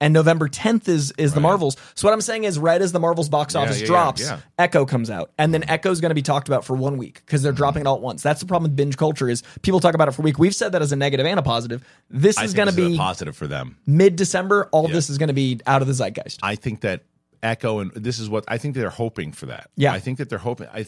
And 0.00 0.12
November 0.12 0.48
10th 0.48 0.88
is 0.88 1.12
is 1.16 1.32
the 1.34 1.40
Marvels. 1.40 1.76
So 1.94 2.06
what 2.06 2.12
I'm 2.12 2.20
saying 2.20 2.44
is 2.44 2.58
right 2.58 2.80
as 2.82 2.92
the 2.92 3.00
Marvels 3.00 3.28
box 3.28 3.54
office 3.54 3.76
yeah, 3.78 3.82
yeah, 3.82 3.86
drops, 3.86 4.20
yeah. 4.22 4.40
Echo 4.58 4.84
comes 4.84 5.08
out. 5.08 5.30
And 5.38 5.54
then 5.54 5.68
Echo's 5.68 6.00
going 6.00 6.10
to 6.10 6.14
be 6.14 6.22
talked 6.22 6.48
about 6.48 6.64
for 6.64 6.76
one 6.76 6.96
week 6.98 7.22
because 7.24 7.42
they're 7.42 7.52
Mm-hmm. 7.52 7.56
dropping 7.58 7.80
it 7.82 7.86
all 7.86 7.96
at 7.96 8.02
once. 8.02 8.22
That's 8.22 8.40
the 8.40 8.46
problem 8.46 8.70
with 8.70 8.76
binge 8.76 8.96
culture 8.96 9.28
is 9.28 9.42
people 9.62 9.78
talk 9.80 9.94
about 9.94 10.08
it 10.08 10.12
for 10.12 10.22
a 10.22 10.24
week. 10.24 10.38
We've 10.38 10.54
said 10.54 10.72
that 10.72 10.82
as 10.82 10.90
a 10.92 10.96
negative 10.96 11.24
and 11.26 11.38
a 11.38 11.42
positive. 11.42 11.86
This 12.10 12.36
I 12.36 12.44
is 12.44 12.52
going 12.54 12.66
to 12.68 12.82
is 12.82 12.90
be 12.90 12.96
positive 12.96 13.36
for 13.36 13.46
them. 13.46 13.76
mid 13.86 14.16
December. 14.16 14.68
All 14.72 14.88
this 14.88 15.08
is 15.08 15.16
going 15.18 15.28
to 15.28 15.32
be 15.34 15.60
out 15.66 15.80
of 15.80 15.88
the 15.88 15.94
zeitgeist. 15.94 16.40
I 16.42 16.56
think 16.56 16.80
that 16.80 17.04
Echo 17.42 17.78
and 17.78 17.92
this 17.92 18.18
is 18.18 18.28
what 18.28 18.44
I 18.48 18.58
think 18.58 18.74
they're 18.74 18.90
hoping 18.90 19.30
for 19.32 19.46
that. 19.46 19.70
Yeah. 19.76 19.92
I 19.92 20.00
think 20.00 20.18
that 20.18 20.28
they're 20.28 20.38
hoping. 20.38 20.66
I 20.72 20.86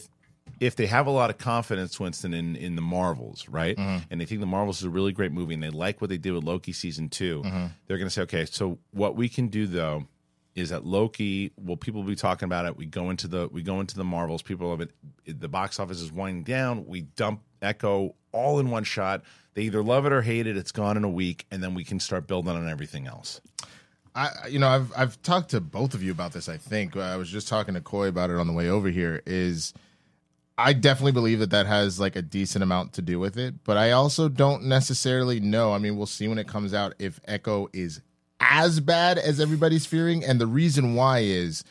if 0.59 0.75
they 0.75 0.87
have 0.87 1.07
a 1.07 1.11
lot 1.11 1.29
of 1.29 1.37
confidence, 1.37 1.99
Winston, 1.99 2.33
in 2.33 2.55
in 2.55 2.75
the 2.75 2.81
Marvels, 2.81 3.47
right, 3.49 3.77
Mm-hmm. 3.77 4.03
and 4.09 4.21
they 4.21 4.25
think 4.25 4.39
the 4.41 4.47
Marvels 4.47 4.79
is 4.79 4.83
a 4.85 4.89
really 4.89 5.11
great 5.11 5.31
movie, 5.31 5.53
and 5.53 5.61
they 5.63 5.69
like 5.69 6.01
what 6.01 6.09
they 6.09 6.17
did 6.17 6.31
with 6.33 6.43
Loki 6.43 6.71
season 6.73 7.09
2 7.09 7.41
Mm-hmm. 7.45 7.65
they're 7.87 7.97
going 7.97 8.07
to 8.07 8.13
say, 8.13 8.21
okay, 8.23 8.45
so 8.45 8.77
what 8.91 9.15
we 9.15 9.29
can 9.29 9.47
do 9.47 9.67
though 9.67 10.05
is 10.55 10.69
that 10.69 10.85
Loki. 10.85 11.51
Well, 11.55 11.77
people 11.77 12.01
will 12.01 12.09
be 12.09 12.15
talking 12.15 12.47
about 12.47 12.65
it. 12.65 12.75
We 12.75 12.87
go 12.87 13.09
into 13.11 13.27
the 13.27 13.47
we 13.51 13.61
go 13.61 13.79
into 13.79 13.95
the 13.95 14.03
Marvels. 14.03 14.41
People 14.41 14.73
of 14.73 14.81
it. 14.81 14.89
The 15.25 15.47
box 15.47 15.79
office 15.79 16.01
is 16.01 16.11
winding 16.11 16.43
down. 16.43 16.85
We 16.87 17.01
dump 17.01 17.41
Echo 17.61 18.15
all 18.31 18.59
in 18.59 18.71
one 18.71 18.83
shot. 18.83 19.21
They 19.53 19.63
either 19.63 19.83
love 19.83 20.05
it 20.07 20.13
or 20.13 20.21
hate 20.23 20.47
it. 20.47 20.57
It's 20.57 20.71
gone 20.71 20.97
in 20.97 21.03
a 21.03 21.09
week, 21.09 21.45
and 21.51 21.61
then 21.61 21.73
we 21.75 21.83
can 21.83 21.99
start 21.99 22.25
building 22.27 22.55
on 22.55 22.67
everything 22.67 23.05
else. 23.07 23.39
I, 24.15 24.47
you 24.49 24.57
know, 24.57 24.67
I've 24.67 24.91
I've 24.97 25.21
talked 25.21 25.49
to 25.51 25.61
both 25.61 25.93
of 25.93 26.01
you 26.01 26.11
about 26.11 26.31
this. 26.33 26.49
I 26.49 26.57
think 26.57 26.97
I 26.97 27.17
was 27.17 27.29
just 27.29 27.47
talking 27.47 27.75
to 27.75 27.81
Coy 27.81 28.07
about 28.07 28.31
it 28.31 28.37
on 28.37 28.47
the 28.47 28.53
way 28.53 28.67
over 28.67 28.89
here. 28.89 29.21
Is 29.27 29.73
I 30.57 30.73
definitely 30.73 31.11
believe 31.11 31.39
that 31.39 31.51
that 31.51 31.67
has 31.67 31.99
like 31.99 32.15
a 32.15 32.21
decent 32.21 32.63
amount 32.63 32.93
to 32.93 33.01
do 33.01 33.19
with 33.19 33.37
it, 33.37 33.63
but 33.63 33.77
I 33.77 33.91
also 33.91 34.27
don't 34.27 34.63
necessarily 34.63 35.39
know. 35.39 35.73
I 35.73 35.77
mean, 35.77 35.97
we'll 35.97 36.07
see 36.07 36.27
when 36.27 36.39
it 36.39 36.47
comes 36.47 36.73
out 36.73 36.93
if 36.97 37.19
Echo 37.25 37.69
is 37.73 38.01
as 38.39 38.79
bad 38.79 39.17
as 39.17 39.39
everybody's 39.39 39.85
fearing, 39.85 40.23
and 40.23 40.41
the 40.41 40.47
reason 40.47 40.95
why 40.95 41.19
is 41.19 41.63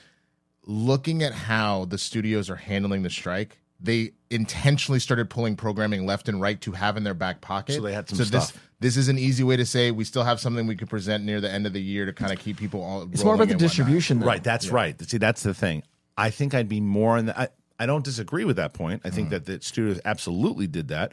looking 0.66 1.23
at 1.23 1.33
how 1.33 1.85
the 1.87 1.99
studios 1.99 2.50
are 2.50 2.57
handling 2.57 3.02
the 3.02 3.11
strike. 3.11 3.59
They 3.78 4.12
intentionally 4.31 4.99
started 5.00 5.28
pulling 5.28 5.55
programming 5.57 6.07
left 6.07 6.28
and 6.28 6.40
right 6.40 6.61
to 6.62 6.73
have 6.73 6.97
in 6.97 7.05
their 7.05 7.14
back 7.14 7.40
pocket. 7.40 7.75
So 7.75 7.83
they 7.83 7.93
had 7.93 8.09
some 8.09 8.16
So 8.19 8.25
this 8.25 8.49
stuff. 8.49 8.69
this 8.81 8.97
is 8.97 9.09
an 9.09 9.19
easy 9.19 9.45
way 9.45 9.57
to 9.57 9.66
say 9.66 9.90
we 9.90 10.05
still 10.05 10.25
have 10.25 10.40
something 10.40 10.66
we 10.66 10.76
could 10.76 10.88
present 10.88 11.25
near 11.25 11.40
the 11.40 11.50
end 11.50 11.66
of 11.66 11.73
the 11.75 11.83
year 11.83 12.07
to 12.07 12.12
kind 12.12 12.33
of 12.33 12.38
keep 12.38 12.57
people 12.57 12.83
all. 12.83 13.02
It's 13.12 13.23
more 13.23 13.35
about 13.35 13.49
the 13.49 13.55
distribution, 13.55 14.21
though. 14.21 14.26
Right, 14.26 14.43
that's 14.43 14.71
right. 14.71 15.00
See, 15.09 15.19
that's 15.19 15.43
the 15.43 15.52
thing. 15.55 15.83
I 16.16 16.31
think 16.31 16.55
I'd 16.55 16.69
be 16.69 16.81
more 16.81 17.19
in 17.19 17.26
the. 17.26 17.38
I, 17.38 17.49
I 17.78 17.87
don't 17.87 18.04
disagree 18.04 18.45
with 18.45 18.56
that 18.56 18.73
point. 18.73 19.02
I 19.04 19.11
Mm. 19.11 19.14
think 19.14 19.30
that 19.30 19.47
the 19.47 19.61
studios 19.61 20.00
absolutely 20.04 20.66
did 20.66 20.88
that. 20.88 21.12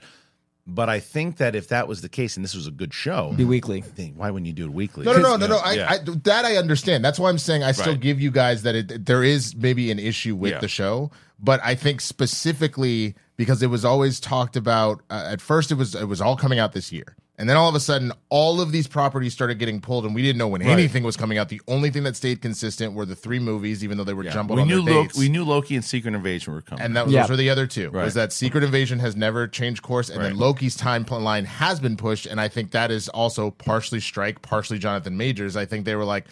But 0.65 0.87
I 0.87 1.01
think 1.01 1.37
that 1.37 1.55
if 1.57 1.67
that 1.67 1.89
was 1.89 1.99
the 1.99 2.07
case 2.07 2.37
and 2.37 2.43
this 2.45 2.55
was 2.55 2.67
a 2.67 2.71
good 2.71 2.93
show, 2.93 3.33
Be 3.35 3.43
weekly. 3.43 3.79
I 3.79 3.81
think, 3.81 4.15
why 4.17 4.31
wouldn't 4.31 4.47
you 4.47 4.53
do 4.53 4.63
it 4.63 4.71
weekly? 4.71 5.03
No, 5.03 5.11
no, 5.11 5.19
no, 5.21 5.35
no, 5.35 5.47
no. 5.47 5.71
Yeah. 5.73 5.87
I, 5.91 5.95
I, 5.95 5.97
that 6.23 6.45
I 6.45 6.55
understand. 6.55 7.03
That's 7.03 7.19
why 7.19 7.27
I'm 7.29 7.37
saying 7.37 7.63
I 7.63 7.73
still 7.73 7.91
Right. 7.93 7.99
give 7.99 8.21
you 8.21 8.31
guys 8.31 8.63
that 8.63 8.73
it, 8.73 9.05
there 9.05 9.23
is 9.25 9.57
maybe 9.57 9.91
an 9.91 9.99
issue 9.99 10.37
with 10.37 10.51
Yeah. 10.53 10.59
the 10.59 10.69
show, 10.69 11.11
but 11.37 11.59
I 11.65 11.75
think 11.75 11.99
specifically 12.47 13.13
because 13.35 13.61
it 13.61 13.67
was 13.67 13.83
always 13.83 14.21
talked 14.21 14.55
about. 14.55 15.01
Uh, 15.09 15.27
at 15.31 15.41
first, 15.41 15.69
it 15.71 15.75
was 15.75 15.95
it 15.95 16.07
was 16.07 16.21
all 16.21 16.37
coming 16.37 16.59
out 16.59 16.71
this 16.71 16.93
year, 16.93 17.17
and 17.43 17.49
then 17.49 17.57
all 17.57 17.67
of 17.67 17.75
a 17.75 17.79
sudden, 17.81 18.13
all 18.29 18.61
of 18.61 18.71
these 18.71 18.87
properties 18.87 19.33
started 19.33 19.59
getting 19.59 19.81
pulled, 19.81 20.05
and 20.05 20.15
we 20.15 20.21
didn't 20.21 20.37
know 20.37 20.47
when 20.47 20.61
anything 20.61 21.03
was 21.03 21.17
coming 21.17 21.37
out. 21.37 21.49
The 21.49 21.59
only 21.67 21.89
thing 21.89 22.03
that 22.03 22.15
stayed 22.15 22.41
consistent 22.41 22.93
were 22.93 23.05
the 23.05 23.17
three 23.17 23.37
movies, 23.39 23.83
even 23.83 23.97
though 23.97 24.05
they 24.05 24.13
were 24.13 24.23
Yeah. 24.23 24.31
jumbled 24.31 24.55
we 24.59 24.61
on 24.61 24.67
knew 24.69 24.81
their 24.81 24.93
Loki, 24.93 25.07
dates. 25.09 25.17
we 25.19 25.27
knew 25.27 25.43
Loki 25.43 25.75
and 25.75 25.83
Secret 25.83 26.15
Invasion 26.15 26.53
were 26.53 26.61
coming. 26.61 26.85
and 26.85 26.95
that 26.95 27.09
Yeah. 27.09 27.23
those 27.23 27.31
were 27.31 27.35
the 27.35 27.49
other 27.49 27.67
two. 27.67 27.89
Right. 27.89 28.05
Was 28.05 28.13
that 28.13 28.31
Secret 28.31 28.63
Invasion 28.63 28.99
has 28.99 29.17
never 29.17 29.45
changed 29.45 29.81
course, 29.81 30.09
and 30.09 30.23
then 30.23 30.37
Loki's 30.37 30.77
timeline 30.77 31.43
has 31.43 31.81
been 31.81 31.97
pushed, 31.97 32.25
and 32.27 32.39
I 32.39 32.47
think 32.47 32.71
that 32.71 32.91
is 32.91 33.09
also 33.09 33.51
partially 33.51 33.99
Strike, 33.99 34.41
partially 34.41 34.79
Jonathan 34.79 35.17
Majors. 35.17 35.57
I 35.57 35.65
think 35.65 35.83
they 35.83 35.95
were 35.95 36.05
like, 36.05 36.25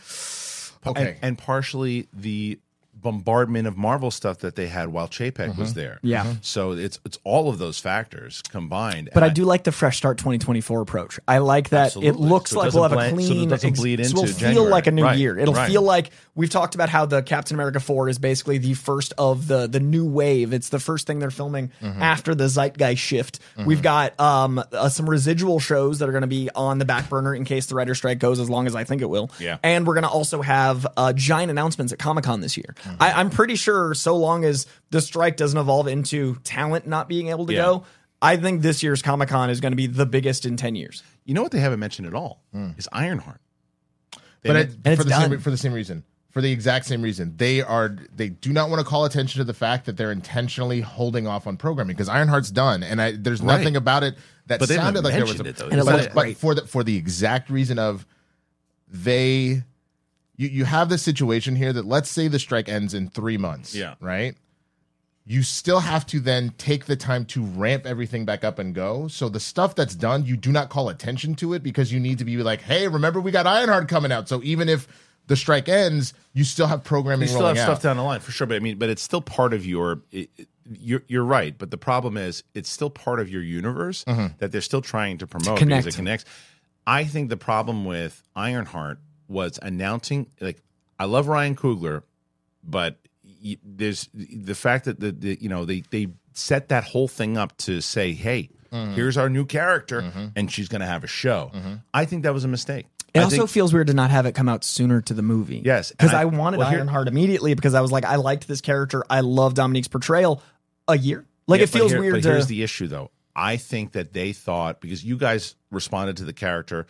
okay, 0.88 1.02
and, 1.10 1.18
and 1.22 1.38
partially 1.38 2.08
the 2.14 2.58
bombardment 3.02 3.68
of 3.68 3.78
Marvel 3.78 4.12
stuff 4.12 4.40
that 4.40 4.56
they 4.56 4.68
had 4.68 4.90
while 4.90 5.08
Chapek 5.08 5.58
was 5.58 5.74
there. 5.74 5.96
Mm-hmm. 5.96 6.08
Yeah. 6.08 6.24
Mhm. 6.26 6.38
So 6.46 6.72
it's 6.74 7.00
it's 7.06 7.18
all 7.24 7.50
of 7.50 7.58
those 7.58 7.80
factors 7.80 8.42
combined. 8.50 9.10
But 9.14 9.24
And 9.24 9.32
I 9.32 9.34
do 9.34 9.46
like 9.46 9.64
the 9.64 9.72
fresh 9.72 9.98
start 9.98 10.18
2024 10.18 10.82
approach. 10.82 11.20
I 11.28 11.40
like 11.40 11.70
that 11.70 11.96
it 11.96 12.14
looks 12.14 12.52
So 12.52 12.62
it 12.62 12.66
like 12.66 12.74
we'll 12.74 12.84
have 12.84 12.92
doesn't 12.92 13.14
a 13.14 13.16
blend- 13.16 13.26
so 13.28 13.32
it 13.32 13.36
clean. 13.36 13.50
doesn't 13.50 13.76
bleed 13.76 14.06
so 14.06 14.22
into 14.22 14.32
it'll 14.34 14.54
feel 14.54 14.70
like 14.70 14.88
a 14.88 14.92
new 14.92 15.04
Right, 15.04 15.18
year. 15.18 15.38
It'll 15.38 15.54
right. 15.54 15.70
feel 15.70 15.82
like 15.82 16.12
we've 16.36 16.50
talked 16.50 16.76
about 16.76 16.90
how 16.90 17.06
the 17.06 17.22
Captain 17.24 17.56
America 17.56 17.80
4 17.80 18.10
is 18.10 18.20
basically 18.20 18.58
the 18.58 18.74
first 18.74 19.14
of 19.18 19.48
the 19.48 19.68
the 19.68 19.80
new 19.80 20.06
wave. 20.06 20.54
It's 20.54 20.70
the 20.70 20.80
first 20.80 21.08
thing 21.08 21.20
they're 21.20 21.32
filming 21.32 21.72
Mm-hmm. 21.82 22.02
after 22.02 22.36
the 22.36 22.48
zeitgeist 22.48 23.02
shift. 23.02 23.40
We've 23.66 23.82
got 23.82 24.20
um 24.20 24.64
uh, 24.72 24.90
some 24.90 25.10
residual 25.10 25.60
shows 25.60 26.00
that 26.00 26.10
are 26.10 26.12
going 26.12 26.22
to 26.22 26.28
be 26.28 26.50
on 26.56 26.78
the 26.80 26.86
back 26.86 27.10
burner 27.10 27.34
in 27.36 27.46
case 27.46 27.66
the 27.66 27.76
writer 27.76 27.96
strike 27.96 28.20
goes 28.20 28.40
as 28.40 28.50
long 28.50 28.68
as 28.68 28.76
I 28.76 28.84
think 28.84 29.02
it 29.02 29.10
will. 29.10 29.30
Yeah. 29.40 29.58
And 29.64 29.86
we're 29.88 29.94
going 29.96 30.04
to 30.04 30.10
also 30.10 30.42
have 30.42 30.86
uh, 30.98 31.14
giant 31.14 31.50
announcements 31.52 31.92
at 31.94 32.00
Comic 32.00 32.24
Con 32.26 32.42
this 32.42 32.58
year. 32.58 32.76
Mm-hmm. 32.94 33.04
I, 33.04 33.14
I'm 33.14 33.30
pretty 33.30 33.56
sure 33.56 33.94
so 33.94 34.16
long 34.18 34.44
as 34.46 34.68
the 34.92 35.02
strike 35.02 35.38
doesn't 35.38 35.60
evolve 35.60 35.88
into 35.88 36.36
talent 36.44 36.88
not 36.88 37.08
being 37.10 37.28
able 37.30 37.46
to 37.48 37.54
Yeah. 37.54 37.62
go, 37.64 37.84
I 38.22 38.38
think 38.38 38.62
this 38.62 38.84
year's 38.84 39.02
Comic 39.02 39.30
Con 39.30 39.50
is 39.50 39.60
going 39.62 39.72
to 39.72 39.76
be 39.78 39.88
the 39.88 40.06
biggest 40.06 40.46
in 40.46 40.56
10 40.58 40.76
years. 40.76 41.02
You 41.26 41.34
know 41.34 41.42
what 41.44 41.52
they 41.52 41.60
haven't 41.60 41.80
mentioned 41.80 42.08
at 42.08 42.14
all 42.14 42.42
is 42.78 42.88
Ironheart. 42.92 43.42
They 44.42 44.50
but 44.50 44.56
it, 44.56 44.70
And 44.84 44.84
for 44.84 44.90
it's 44.92 45.06
the 45.06 45.20
same 45.20 45.40
for 45.40 45.52
the 45.52 45.58
same 45.58 45.74
reason 45.74 46.04
for 46.32 46.42
the 46.42 46.52
exact 46.52 46.86
same 46.86 47.02
reason 47.02 47.34
they 47.38 47.62
are 47.62 47.96
they 48.16 48.30
do 48.30 48.54
not 48.54 48.70
want 48.70 48.80
to 48.80 48.86
call 48.86 49.06
attention 49.06 49.38
to 49.40 49.44
the 49.44 49.54
fact 49.54 49.86
that 49.86 49.98
they're 49.98 50.12
intentionally 50.14 50.80
holding 50.82 51.28
off 51.28 51.46
on 51.46 51.58
programming 51.58 51.96
because 51.96 52.08
Ironheart's 52.10 52.50
done 52.52 52.82
and 52.84 53.02
I, 53.02 53.12
there's 53.12 53.42
Right. 53.42 53.58
nothing 53.58 53.76
about 53.76 54.04
it 54.04 54.16
that 54.48 54.60
But 54.60 54.70
sounded 54.70 55.04
like 55.04 55.14
there 55.14 55.22
was 55.26 55.40
a 55.40 55.44
mentioned 55.44 55.48
it, 55.48 55.56
though. 55.58 55.68
And 55.70 55.80
it 55.80 55.86
but, 55.86 55.96
looks 55.96 56.14
but 56.16 56.38
for 56.38 56.56
the 56.56 56.66
for 56.66 56.84
the 56.84 56.96
exact 56.96 57.50
reason 57.50 57.78
of 57.80 58.06
they 58.88 59.64
you 60.42 60.50
you 60.50 60.66
have 60.66 60.90
this 60.90 61.02
situation 61.02 61.56
here 61.56 61.72
that 61.74 61.86
let's 61.86 62.10
say 62.10 62.28
the 62.28 62.40
strike 62.40 62.68
ends 62.68 62.94
in 62.94 63.10
three 63.10 63.38
months 63.38 63.76
Yeah. 63.76 63.96
right 64.00 64.36
you 65.26 65.44
still 65.44 65.80
have 65.80 66.06
to 66.08 66.20
then 66.20 66.52
take 66.58 66.86
the 66.86 66.96
time 66.96 67.26
to 67.26 67.44
ramp 67.44 67.86
everything 67.86 68.26
back 68.26 68.44
up 68.44 68.58
and 68.58 68.74
go. 68.74 69.08
So 69.08 69.30
the 69.30 69.40
stuff 69.40 69.76
that's 69.76 69.94
done, 69.94 70.26
you 70.26 70.36
do 70.36 70.52
not 70.52 70.70
call 70.70 70.90
attention 70.90 71.36
to 71.36 71.54
it 71.54 71.62
because 71.62 71.92
you 71.94 72.00
need 72.00 72.18
to 72.18 72.26
be 72.26 72.36
like, 72.38 72.62
hey, 72.62 72.88
remember 72.88 73.22
we 73.22 73.32
got 73.32 73.46
Ironheart 73.46 73.88
coming 73.88 74.12
out. 74.12 74.28
So 74.28 74.42
even 74.44 74.68
if 74.68 74.88
the 75.28 75.36
strike 75.36 75.70
ends, 75.70 76.16
you 76.34 76.44
still 76.44 76.66
have 76.66 76.84
programming 76.84 77.22
you 77.22 77.28
still 77.28 77.42
rolling 77.42 77.58
have 77.58 77.70
out. 77.70 77.74
stuff 77.78 77.84
down 77.84 77.98
the 77.98 78.04
line 78.04 78.20
for 78.20 78.32
sure. 78.32 78.48
But 78.48 78.56
I 78.56 78.60
mean, 78.60 78.80
but 78.80 78.90
it's 78.90 79.04
still 79.04 79.22
part 79.22 79.54
of 79.54 79.66
your. 79.66 80.02
It, 80.12 80.30
it- 80.38 80.48
you're 80.80 81.04
you're 81.08 81.26
right, 81.26 81.58
but 81.58 81.70
the 81.72 81.78
problem 81.78 82.16
is 82.16 82.44
it's 82.54 82.70
still 82.70 82.90
part 82.90 83.20
of 83.20 83.30
your 83.30 83.42
universe 83.42 84.06
mm-hmm. 84.06 84.28
that 84.38 84.52
they're 84.52 84.62
still 84.62 84.80
trying 84.82 85.18
to 85.18 85.28
promote 85.28 85.58
connect. 85.58 85.86
because 85.86 85.96
it 85.96 85.98
connects. 85.98 86.26
I 86.88 87.04
think 87.04 87.30
the 87.30 87.36
problem 87.36 87.84
with 87.84 88.22
Ironheart 88.36 89.00
was 89.32 89.58
announcing 89.62 90.28
like 90.40 90.62
I 91.00 91.06
love 91.06 91.28
Ryan 91.28 91.56
Coogler, 91.56 92.04
but 92.64 92.98
there's 93.64 94.10
the 94.14 94.56
fact 94.56 94.86
that 94.86 95.00
the, 95.00 95.12
the 95.12 95.38
you 95.42 95.50
know 95.50 95.66
they 95.66 95.84
they 95.90 96.08
set 96.34 96.70
that 96.70 96.84
whole 96.84 97.08
thing 97.08 97.38
up 97.38 97.58
to 97.58 97.82
say, 97.82 98.14
hey, 98.14 98.50
mm-hmm. 98.72 98.94
here's 98.94 99.18
our 99.18 99.30
new 99.30 99.46
character, 99.46 100.02
mm-hmm. 100.02 100.28
and 100.36 100.52
she's 100.52 100.68
going 100.68 100.82
to 100.82 100.88
have 100.88 101.04
a 101.04 101.08
show. 101.08 101.52
Mm-hmm. 101.54 101.74
I 101.94 102.06
think 102.06 102.24
that 102.24 102.34
was 102.34 102.44
a 102.46 102.48
mistake. 102.48 102.86
It 103.14 103.20
I 103.20 103.24
also 103.24 103.36
think- 103.38 103.50
feels 103.50 103.74
weird 103.74 103.88
to 103.88 103.94
not 103.94 104.12
have 104.12 104.26
it 104.26 104.34
come 104.34 104.48
out 104.48 104.64
sooner 104.64 105.02
to 105.02 105.14
the 105.14 105.22
movie. 105.22 105.62
Yes, 105.66 105.92
Because 105.92 106.14
I- 106.14 106.22
I, 106.22 106.26
wanted 106.26 106.60
well, 106.60 106.70
here- 106.70 106.80
Ironheart 106.80 107.10
immediately 107.10 107.54
because 107.54 107.74
I 107.74 107.82
was 107.82 107.92
like, 107.92 108.06
I 108.06 108.16
liked 108.16 108.48
this 108.48 108.62
character. 108.62 109.04
I 109.10 109.20
love 109.20 109.54
Dominique's 109.56 109.90
portrayal. 109.90 110.42
A 110.88 110.98
year? 110.98 111.26
Like, 111.48 111.60
Yeah, 111.60 111.64
it 111.66 111.70
feels 111.70 111.92
but 111.92 111.96
here- 111.96 112.00
weird 112.00 112.14
But 112.14 112.24
to. 112.24 112.30
here's 112.30 112.48
the 112.48 112.64
issue, 112.64 112.88
though. 112.88 113.12
I 113.36 113.58
think 113.58 113.92
that 113.94 114.14
they 114.14 114.32
thought 114.32 114.80
because 114.80 115.04
you 115.04 115.18
guys 115.18 115.56
responded 115.72 116.18
to 116.18 116.24
the 116.24 116.32
character, 116.34 116.88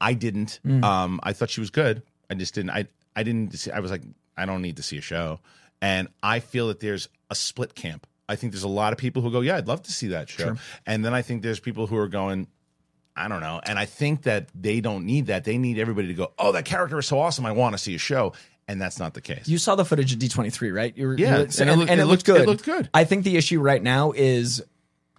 I 0.00 0.12
didn't. 0.14 0.60
Mm. 0.66 0.84
Um, 0.84 1.20
I 1.22 1.32
thought 1.32 1.50
she 1.50 1.60
was 1.60 1.70
good. 1.70 2.02
I 2.30 2.34
just 2.34 2.54
didn't. 2.54 2.70
I 2.70 2.86
I 3.14 3.22
didn't. 3.22 3.52
See, 3.56 3.70
I 3.70 3.80
was 3.80 3.90
like, 3.90 4.02
I 4.36 4.44
don't 4.46 4.62
need 4.62 4.76
to 4.76 4.82
see 4.82 4.98
a 4.98 5.02
show, 5.02 5.40
and 5.80 6.08
I 6.22 6.40
feel 6.40 6.68
that 6.68 6.80
there's 6.80 7.08
a 7.30 7.34
split 7.34 7.74
camp. 7.74 8.06
I 8.28 8.36
think 8.36 8.52
there's 8.52 8.64
a 8.64 8.68
lot 8.68 8.92
of 8.92 8.98
people 8.98 9.22
who 9.22 9.30
go, 9.30 9.40
yeah, 9.40 9.56
I'd 9.56 9.68
love 9.68 9.82
to 9.84 9.92
see 9.92 10.08
that 10.08 10.28
show, 10.28 10.56
and 10.86 11.04
then 11.04 11.14
I 11.14 11.22
think 11.22 11.42
there's 11.42 11.60
people 11.60 11.86
who 11.86 11.96
are 11.96 12.08
going. 12.08 12.48
I 13.18 13.28
don't 13.28 13.40
know. 13.40 13.62
And 13.64 13.78
I 13.78 13.86
think 13.86 14.24
that 14.24 14.48
they 14.54 14.82
don't 14.82 15.06
need 15.06 15.26
that. 15.28 15.44
They 15.44 15.56
need 15.56 15.78
everybody 15.78 16.08
to 16.08 16.14
go, 16.14 16.32
oh, 16.38 16.52
that 16.52 16.66
character 16.66 16.98
is 16.98 17.06
so 17.06 17.18
awesome. 17.18 17.46
I 17.46 17.52
want 17.52 17.72
to 17.74 17.78
see 17.78 17.94
a 17.94 17.98
show. 17.98 18.34
And 18.68 18.78
that's 18.78 18.98
not 18.98 19.14
the 19.14 19.22
case. 19.22 19.48
You 19.48 19.56
saw 19.56 19.74
the 19.74 19.86
footage 19.86 20.12
of 20.12 20.18
D23, 20.18 20.74
right? 20.74 20.94
You 20.94 21.06
were, 21.06 21.14
Yeah, 21.16 21.38
you- 21.38 21.44
and 21.44 21.70
it 21.70 21.76
looked- 21.76 21.90
and 21.90 21.98
it 21.98 22.02
it, 22.02 22.06
looked 22.06 22.08
looked- 22.08 22.24
good. 22.26 22.40
it 22.42 22.46
looked 22.46 22.64
good. 22.64 22.90
I 22.92 23.04
think 23.04 23.24
the 23.24 23.38
issue 23.38 23.58
right 23.60 23.82
now 23.82 24.12
is, 24.12 24.60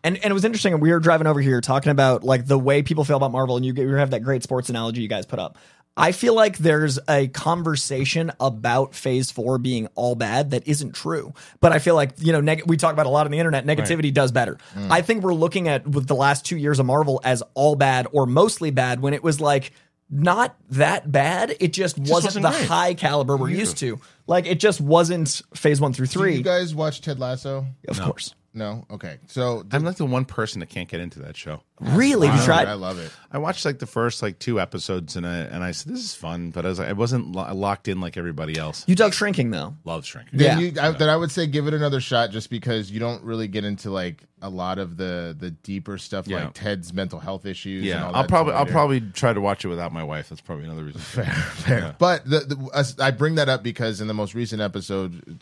and, 0.08 0.18
and 0.24 0.32
it 0.32 0.34
was 0.34 0.46
interesting. 0.46 0.80
We 0.80 0.92
were 0.92 1.00
driving 1.00 1.28
over 1.28 1.42
here 1.42 1.60
talking 1.60 1.92
about 1.92 2.24
like 2.24 2.48
the 2.48 2.58
way 2.58 2.82
people 2.82 3.04
feel 3.04 3.18
about 3.18 3.32
Marvel, 3.32 3.58
and 3.58 3.66
you, 3.66 3.74
you 3.74 3.96
have 3.96 4.12
that 4.12 4.22
great 4.22 4.42
sports 4.42 4.70
analogy 4.70 5.02
you 5.02 5.08
guys 5.08 5.26
put 5.26 5.40
up. 5.40 5.58
I 6.00 6.12
feel 6.12 6.36
like 6.36 6.60
there's 6.60 7.00
a 7.10 7.28
conversation 7.28 8.32
about 8.40 8.94
Phase 8.94 9.32
Four 9.32 9.58
being 9.58 9.88
all 9.96 10.16
bad 10.16 10.52
that 10.52 10.68
isn't 10.68 10.94
true. 10.94 11.34
But 11.60 11.72
I 11.72 11.80
feel 11.80 11.96
like 11.96 12.12
you 12.20 12.32
know 12.32 12.40
neg- 12.40 12.64
we 12.68 12.78
talk 12.78 12.94
about 12.94 13.06
a 13.06 13.10
lot 13.10 13.26
on 13.26 13.32
the 13.32 13.40
internet. 13.40 13.66
Negativity 13.66 14.14
does 14.14 14.32
better. 14.32 14.58
Mm. 14.76 14.92
I 14.92 15.02
think 15.02 15.24
we're 15.24 15.34
looking 15.34 15.68
at 15.68 15.86
with 15.88 16.08
the 16.08 16.16
last 16.16 16.46
two 16.46 16.56
years 16.58 16.80
of 16.80 16.86
Marvel 16.86 17.20
as 17.24 17.44
all 17.54 17.76
bad 17.76 18.08
or 18.14 18.26
mostly 18.26 18.72
bad 18.72 19.02
when 19.02 19.14
it 19.14 19.24
was 19.24 19.42
like 19.42 19.72
not 20.10 20.56
that 20.70 21.12
bad. 21.12 21.56
It 21.60 21.74
just, 21.74 21.98
wasn't, 21.98 22.14
wasn't 22.14 22.44
the 22.44 22.52
great. 22.52 22.68
high 22.68 22.94
caliber 22.94 23.36
we're 23.36 23.50
used 23.50 23.78
to. 23.80 24.00
Like 24.26 24.46
it 24.46 24.60
just 24.60 24.80
wasn't 24.80 25.42
phase 25.54 25.82
one 25.82 25.94
through 25.94 26.08
Do 26.08 26.20
three. 26.20 26.36
you 26.36 26.44
guys 26.44 26.74
watch 26.74 27.02
Ted 27.02 27.20
Lasso? 27.20 27.66
of 27.88 28.00
course. 28.00 28.34
No. 28.58 28.86
Okay. 28.90 29.20
So 29.28 29.64
I'm 29.72 29.84
like 29.84 29.98
the 29.98 30.06
one 30.06 30.26
person 30.26 30.62
that 30.62 30.70
can't 30.70 30.90
get 30.90 31.00
into 31.00 31.20
that 31.20 31.38
show. 31.38 31.62
Really? 31.80 32.26
You 32.28 32.34
I 32.34 32.74
love 32.74 32.98
it. 32.98 33.12
I 33.32 33.38
watched 33.38 33.64
like 33.64 33.78
the 33.78 33.86
first 33.86 34.24
like 34.24 34.40
two 34.40 34.60
episodes 34.60 35.16
and 35.16 35.28
I 35.28 35.38
and 35.42 35.64
I 35.64 35.72
said 35.72 35.94
this 35.94 36.04
is 36.04 36.16
fun, 36.16 36.50
but 36.50 36.66
I 36.66 36.70
was 36.70 36.80
like, 36.80 36.90
I 36.90 36.94
wasn't 36.94 37.34
lo- 37.34 37.54
locked 37.54 37.88
in 37.88 38.02
like 38.02 38.18
everybody 38.18 38.58
else. 38.58 38.84
You 38.88 38.96
dug 38.96 39.14
shrinking 39.14 39.52
though. 39.52 39.76
Love 39.86 40.06
shrinking. 40.06 40.40
Then 40.40 40.60
Yeah. 40.60 40.66
you, 40.66 40.82
I, 40.82 40.92
then 40.98 41.08
I 41.08 41.16
would 41.16 41.30
say 41.32 41.46
give 41.46 41.68
it 41.68 41.76
another 41.76 42.02
shot, 42.02 42.32
just 42.32 42.50
because 42.50 42.90
you 42.90 43.00
don't 43.00 43.24
really 43.24 43.48
get 43.48 43.64
into 43.64 43.92
like 43.92 44.24
a 44.42 44.50
lot 44.50 44.80
of 44.80 44.98
the 44.98 45.36
the 45.40 45.52
deeper 45.52 46.00
stuff, 46.00 46.28
Yeah. 46.28 46.46
like 46.46 46.54
Ted's 46.56 46.92
mental 46.94 47.20
health 47.20 47.46
issues. 47.46 47.82
and 47.82 47.86
Yeah, 47.90 48.08
all 48.08 48.16
I'll 48.16 48.24
that 48.24 48.30
probably 48.30 48.54
stuff 48.54 48.60
I'll 48.68 48.72
probably 48.72 49.02
try 49.02 49.34
to 49.34 49.42
watch 49.42 49.64
it 49.64 49.68
without 49.68 49.92
my 49.94 50.04
wife. 50.04 50.30
That's 50.30 50.42
probably 50.42 50.66
another 50.66 50.84
reason. 50.86 51.02
Fair, 51.08 51.26
fair 51.26 51.96
But 52.00 52.26
the, 52.28 52.40
the, 52.40 52.96
I 53.00 53.12
bring 53.12 53.36
that 53.36 53.50
up 53.50 53.62
because 53.62 54.02
in 54.02 54.08
the 54.08 54.16
most 54.16 54.34
recent 54.34 54.64
episode, 54.64 55.40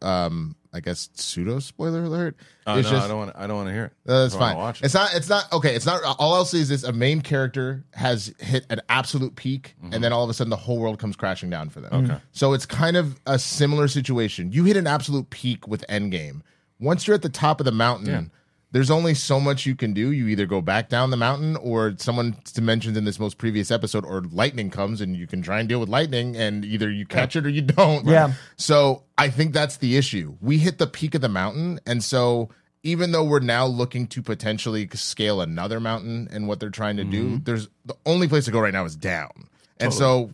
um, 0.00 0.56
I 0.72 0.80
guess 0.80 1.10
pseudo 1.14 1.58
spoiler 1.58 2.04
alert. 2.04 2.36
Oh, 2.66 2.78
it's 2.78 2.88
no, 2.88 2.96
just 2.96 3.04
I 3.04 3.08
don't 3.08 3.18
want. 3.18 3.32
I 3.34 3.46
don't 3.46 3.56
want 3.56 3.68
to 3.68 3.74
hear 3.74 3.84
it. 3.86 3.92
Uh, 4.06 4.22
that's 4.22 4.34
fine. 4.34 4.56
Watch 4.56 4.80
it. 4.80 4.86
It's 4.86 4.94
not. 4.94 5.14
It's 5.14 5.28
not 5.28 5.52
okay. 5.52 5.74
It's 5.74 5.86
not. 5.86 6.02
All 6.18 6.34
I'll 6.34 6.44
say 6.44 6.58
is 6.58 6.68
this: 6.68 6.82
a 6.82 6.92
main 6.92 7.20
character 7.20 7.84
has 7.92 8.32
hit 8.38 8.66
an 8.70 8.80
absolute 8.88 9.36
peak, 9.36 9.74
and 9.90 10.02
then 10.02 10.12
all 10.12 10.24
of 10.24 10.30
a 10.30 10.34
sudden 10.34 10.50
the 10.50 10.56
whole 10.56 10.78
world 10.78 10.98
comes 10.98 11.16
crashing 11.16 11.50
down 11.50 11.68
for 11.68 11.80
them. 11.80 12.04
Okay. 12.04 12.20
So 12.32 12.52
it's 12.52 12.66
kind 12.66 12.96
of 12.96 13.20
a 13.26 13.38
similar 13.38 13.88
situation. 13.88 14.52
You 14.52 14.64
hit 14.64 14.76
an 14.76 14.86
absolute 14.86 15.30
peak 15.30 15.68
with 15.68 15.84
Endgame. 15.88 16.40
Once 16.80 17.06
you're 17.06 17.14
at 17.14 17.22
the 17.22 17.28
top 17.28 17.60
of 17.60 17.64
the 17.66 17.72
mountain. 17.72 18.06
Yeah. 18.06 18.38
There's 18.72 18.90
only 18.90 19.14
so 19.14 19.38
much 19.38 19.66
you 19.66 19.76
can 19.76 19.92
do. 19.92 20.10
You 20.10 20.28
either 20.28 20.46
go 20.46 20.60
back 20.62 20.88
down 20.88 21.10
the 21.10 21.16
mountain, 21.16 21.56
or 21.56 21.94
someone 21.98 22.36
mentioned 22.60 22.96
in 22.96 23.04
this 23.04 23.20
most 23.20 23.38
previous 23.38 23.70
episode, 23.70 24.04
or 24.04 24.22
lightning 24.22 24.70
comes 24.70 25.00
and 25.00 25.14
you 25.14 25.26
can 25.26 25.42
try 25.42 25.60
and 25.60 25.68
deal 25.68 25.78
with 25.78 25.88
lightning, 25.88 26.36
and 26.36 26.64
either 26.64 26.90
you 26.90 27.06
catch 27.06 27.36
it 27.36 27.46
or 27.46 27.50
you 27.50 27.62
don't. 27.62 28.06
Yeah. 28.06 28.32
So 28.56 29.04
I 29.18 29.28
think 29.28 29.52
that's 29.52 29.76
the 29.76 29.96
issue. 29.96 30.36
We 30.40 30.58
hit 30.58 30.78
the 30.78 30.86
peak 30.86 31.14
of 31.14 31.20
the 31.20 31.28
mountain, 31.28 31.80
and 31.86 32.02
so 32.02 32.48
even 32.82 33.12
though 33.12 33.24
we're 33.24 33.40
now 33.40 33.66
looking 33.66 34.06
to 34.08 34.22
potentially 34.22 34.88
scale 34.94 35.40
another 35.40 35.78
mountain 35.78 36.28
and 36.32 36.48
what 36.48 36.58
they're 36.58 36.70
trying 36.70 36.96
to 36.96 37.04
do, 37.04 37.24
mm-hmm. 37.24 37.44
there's 37.44 37.68
the 37.84 37.94
only 38.06 38.26
place 38.26 38.46
to 38.46 38.50
go 38.50 38.58
right 38.58 38.72
now 38.72 38.84
is 38.84 38.96
down. 38.96 39.48
And 39.78 39.92
so 39.92 40.30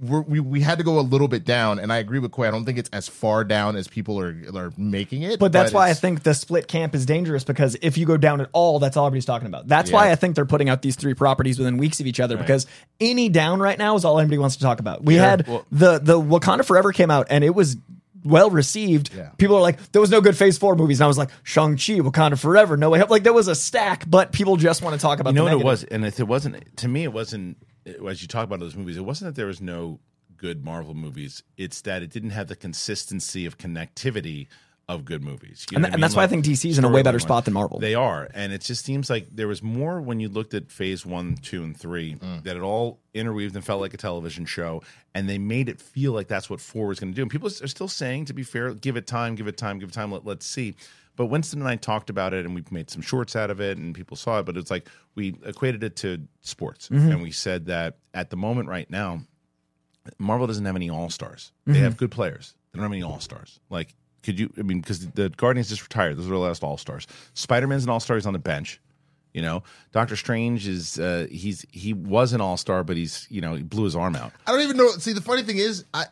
we 0.00 0.40
we 0.40 0.60
had 0.60 0.78
to 0.78 0.84
go 0.84 0.98
a 0.98 1.02
little 1.02 1.28
bit 1.28 1.44
down, 1.44 1.78
and 1.78 1.92
I 1.92 1.98
agree 1.98 2.18
with 2.18 2.32
Coy. 2.32 2.48
I 2.48 2.50
don't 2.50 2.64
think 2.64 2.78
it's 2.78 2.90
as 2.92 3.06
far 3.08 3.44
down 3.44 3.76
as 3.76 3.86
people 3.86 4.18
are 4.18 4.34
are 4.54 4.72
making 4.76 5.22
it. 5.22 5.38
But 5.38 5.52
that's 5.52 5.72
why 5.72 5.88
I 5.88 5.94
think 5.94 6.24
the 6.24 6.34
split 6.34 6.66
camp 6.66 6.94
is 6.96 7.06
dangerous 7.06 7.44
because 7.44 7.76
if 7.80 7.96
you 7.96 8.04
go 8.04 8.16
down 8.16 8.40
at 8.40 8.48
all, 8.52 8.80
that's 8.80 8.96
all 8.96 9.06
everybody's 9.06 9.24
talking 9.24 9.46
about. 9.46 9.68
That's 9.68 9.90
Yeah. 9.90 9.96
why 9.96 10.10
I 10.10 10.16
think 10.16 10.34
they're 10.34 10.46
putting 10.46 10.68
out 10.68 10.82
these 10.82 10.96
three 10.96 11.14
properties 11.14 11.58
within 11.58 11.76
weeks 11.78 12.00
of 12.00 12.06
each 12.08 12.18
other 12.18 12.36
because 12.36 12.66
any 13.00 13.28
down 13.28 13.60
right 13.60 13.78
now 13.78 13.94
is 13.94 14.04
all 14.04 14.18
anybody 14.18 14.38
wants 14.38 14.56
to 14.56 14.62
talk 14.62 14.80
about. 14.80 15.04
We 15.04 15.14
had 15.14 15.46
well- 15.46 15.64
the 15.70 15.98
the 16.00 16.20
Wakanda 16.20 16.64
Forever 16.64 16.92
came 16.92 17.10
out 17.12 17.28
and 17.30 17.44
it 17.44 17.54
was 17.54 17.76
well 18.24 18.50
received. 18.50 19.10
Yeah. 19.14 19.28
People 19.36 19.56
are 19.56 19.60
like, 19.62 19.92
there 19.92 20.00
was 20.00 20.10
no 20.10 20.20
good 20.20 20.36
Phase 20.36 20.58
Four 20.58 20.74
movies, 20.76 20.98
and 20.98 21.04
I 21.04 21.08
was 21.08 21.18
like, 21.18 21.28
Shang 21.44 21.72
Chi, 21.76 22.00
Wakanda 22.00 22.36
Forever, 22.38 22.76
No 22.76 22.90
Way 22.90 22.98
Home. 22.98 23.08
Like 23.10 23.22
there 23.22 23.32
was 23.34 23.46
a 23.48 23.54
stack, 23.54 24.04
but 24.08 24.32
people 24.32 24.56
just 24.56 24.82
want 24.82 24.94
to 24.98 25.00
talk 25.00 25.20
about. 25.20 25.34
you 25.34 25.36
know 25.36 25.44
the 25.44 25.58
what 25.58 25.60
it 25.60 25.64
negative. 25.64 25.66
was, 25.66 25.84
and 25.84 26.04
if 26.06 26.18
it 26.18 26.26
wasn't 26.26 26.76
to 26.78 26.88
me, 26.88 27.04
it 27.04 27.12
wasn't. 27.12 27.58
As 28.08 28.22
you 28.22 28.28
talk 28.28 28.44
about 28.44 28.60
those 28.60 28.76
movies, 28.76 28.96
it 28.96 29.04
wasn't 29.04 29.28
that 29.34 29.38
there 29.38 29.46
was 29.46 29.60
no 29.60 30.00
good 30.36 30.64
Marvel 30.64 30.94
movies. 30.94 31.42
It's 31.56 31.80
that 31.82 32.02
it 32.02 32.10
didn't 32.10 32.30
have 32.30 32.48
the 32.48 32.56
consistency 32.56 33.46
of 33.46 33.58
connectivity 33.58 34.48
of 34.88 35.04
good 35.04 35.22
movies. 35.22 35.66
You 35.70 35.76
And 35.76 35.82
know 35.82 35.86
th- 35.86 35.90
what 35.90 35.92
I 35.92 35.94
and 35.94 36.02
that's 36.02 36.12
mean? 36.12 36.16
why 36.18 36.24
I 36.24 36.26
think 36.26 36.44
DC 36.44 36.68
is 36.70 36.78
in 36.78 36.84
a 36.84 36.90
way 36.90 37.02
better 37.02 37.18
spot 37.18 37.46
than 37.46 37.54
Marvel. 37.54 37.78
They 37.78 37.94
are, 37.94 38.28
and 38.34 38.52
it 38.52 38.60
just 38.60 38.84
seems 38.84 39.08
like 39.08 39.28
there 39.34 39.48
was 39.48 39.62
more 39.62 40.00
when 40.00 40.20
you 40.20 40.28
looked 40.28 40.52
at 40.52 40.70
Phase 40.70 41.06
One, 41.06 41.36
Two, 41.36 41.62
and 41.62 41.74
Three 41.74 42.16
mm. 42.16 42.42
that 42.44 42.56
it 42.56 42.62
all 42.62 43.00
interweaved 43.14 43.56
and 43.56 43.64
felt 43.64 43.80
like 43.80 43.94
a 43.94 43.96
television 43.96 44.44
show, 44.44 44.82
and 45.14 45.28
they 45.28 45.38
made 45.38 45.68
it 45.70 45.80
feel 45.80 46.12
like 46.12 46.28
that's 46.28 46.50
what 46.50 46.60
Four 46.60 46.88
was 46.88 47.00
going 47.00 47.12
to 47.12 47.16
do. 47.16 47.22
And 47.22 47.30
people 47.30 47.48
are 47.48 47.66
still 47.66 47.88
saying, 47.88 48.26
to 48.26 48.34
be 48.34 48.42
fair, 48.42 48.74
give 48.74 48.96
it 48.96 49.06
time, 49.06 49.36
give 49.36 49.46
it 49.46 49.56
time, 49.56 49.78
give 49.78 49.88
it 49.88 49.92
time. 49.92 50.12
Let, 50.12 50.26
let's 50.26 50.46
see. 50.46 50.74
But 51.16 51.26
Winston 51.26 51.60
and 51.60 51.68
I 51.68 51.76
talked 51.76 52.10
about 52.10 52.34
it, 52.34 52.44
and 52.44 52.54
we 52.54 52.64
made 52.70 52.90
some 52.90 53.02
shorts 53.02 53.36
out 53.36 53.50
of 53.50 53.60
it, 53.60 53.78
and 53.78 53.94
people 53.94 54.16
saw 54.16 54.40
it. 54.40 54.46
But 54.46 54.56
it's 54.56 54.70
like 54.70 54.88
we 55.14 55.36
equated 55.44 55.84
it 55.84 55.96
to 55.96 56.20
sports, 56.40 56.90
and 56.90 57.22
we 57.22 57.30
said 57.30 57.66
that 57.66 57.98
at 58.12 58.30
the 58.30 58.36
moment 58.36 58.68
right 58.68 58.90
now, 58.90 59.20
Marvel 60.18 60.46
doesn't 60.46 60.64
have 60.64 60.76
any 60.76 60.90
all 60.90 61.10
stars. 61.10 61.52
They 61.66 61.78
have 61.78 61.96
good 61.96 62.10
players. 62.10 62.54
They 62.74 62.78
don't 62.78 62.84
have 62.86 62.92
any 62.92 63.04
All 63.04 63.20
Stars. 63.20 63.60
Like, 63.70 63.94
could 64.24 64.38
you? 64.38 64.52
I 64.58 64.62
mean, 64.62 64.80
because 64.80 65.06
the 65.10 65.28
Guardians 65.30 65.68
just 65.68 65.82
retired. 65.82 66.16
Those 66.16 66.26
are 66.26 66.30
the 66.30 66.38
last 66.38 66.64
All 66.64 66.76
Stars. 66.76 67.06
Spider 67.34 67.68
Man's 67.68 67.84
an 67.84 67.90
All 67.90 68.00
Star. 68.00 68.16
He's 68.16 68.26
on 68.26 68.32
the 68.32 68.40
bench. 68.40 68.80
You 69.32 69.42
know, 69.42 69.62
Doctor 69.92 70.16
Strange 70.16 70.66
is 70.66 70.98
uh, 70.98 71.28
he's 71.30 71.64
he 71.70 71.92
was 71.92 72.32
an 72.32 72.40
All 72.40 72.56
Star, 72.56 72.82
but 72.82 72.96
he's 72.96 73.28
you 73.30 73.40
know 73.40 73.54
he 73.54 73.62
blew 73.62 73.84
his 73.84 73.94
arm 73.94 74.16
out. 74.16 74.32
I 74.44 74.50
don't 74.50 74.62
even 74.62 74.76
know. 74.76 74.88
See, 74.90 75.12
the 75.12 75.20
funny 75.20 75.44
thing 75.44 75.58
is, 75.58 75.84
I 75.94 76.06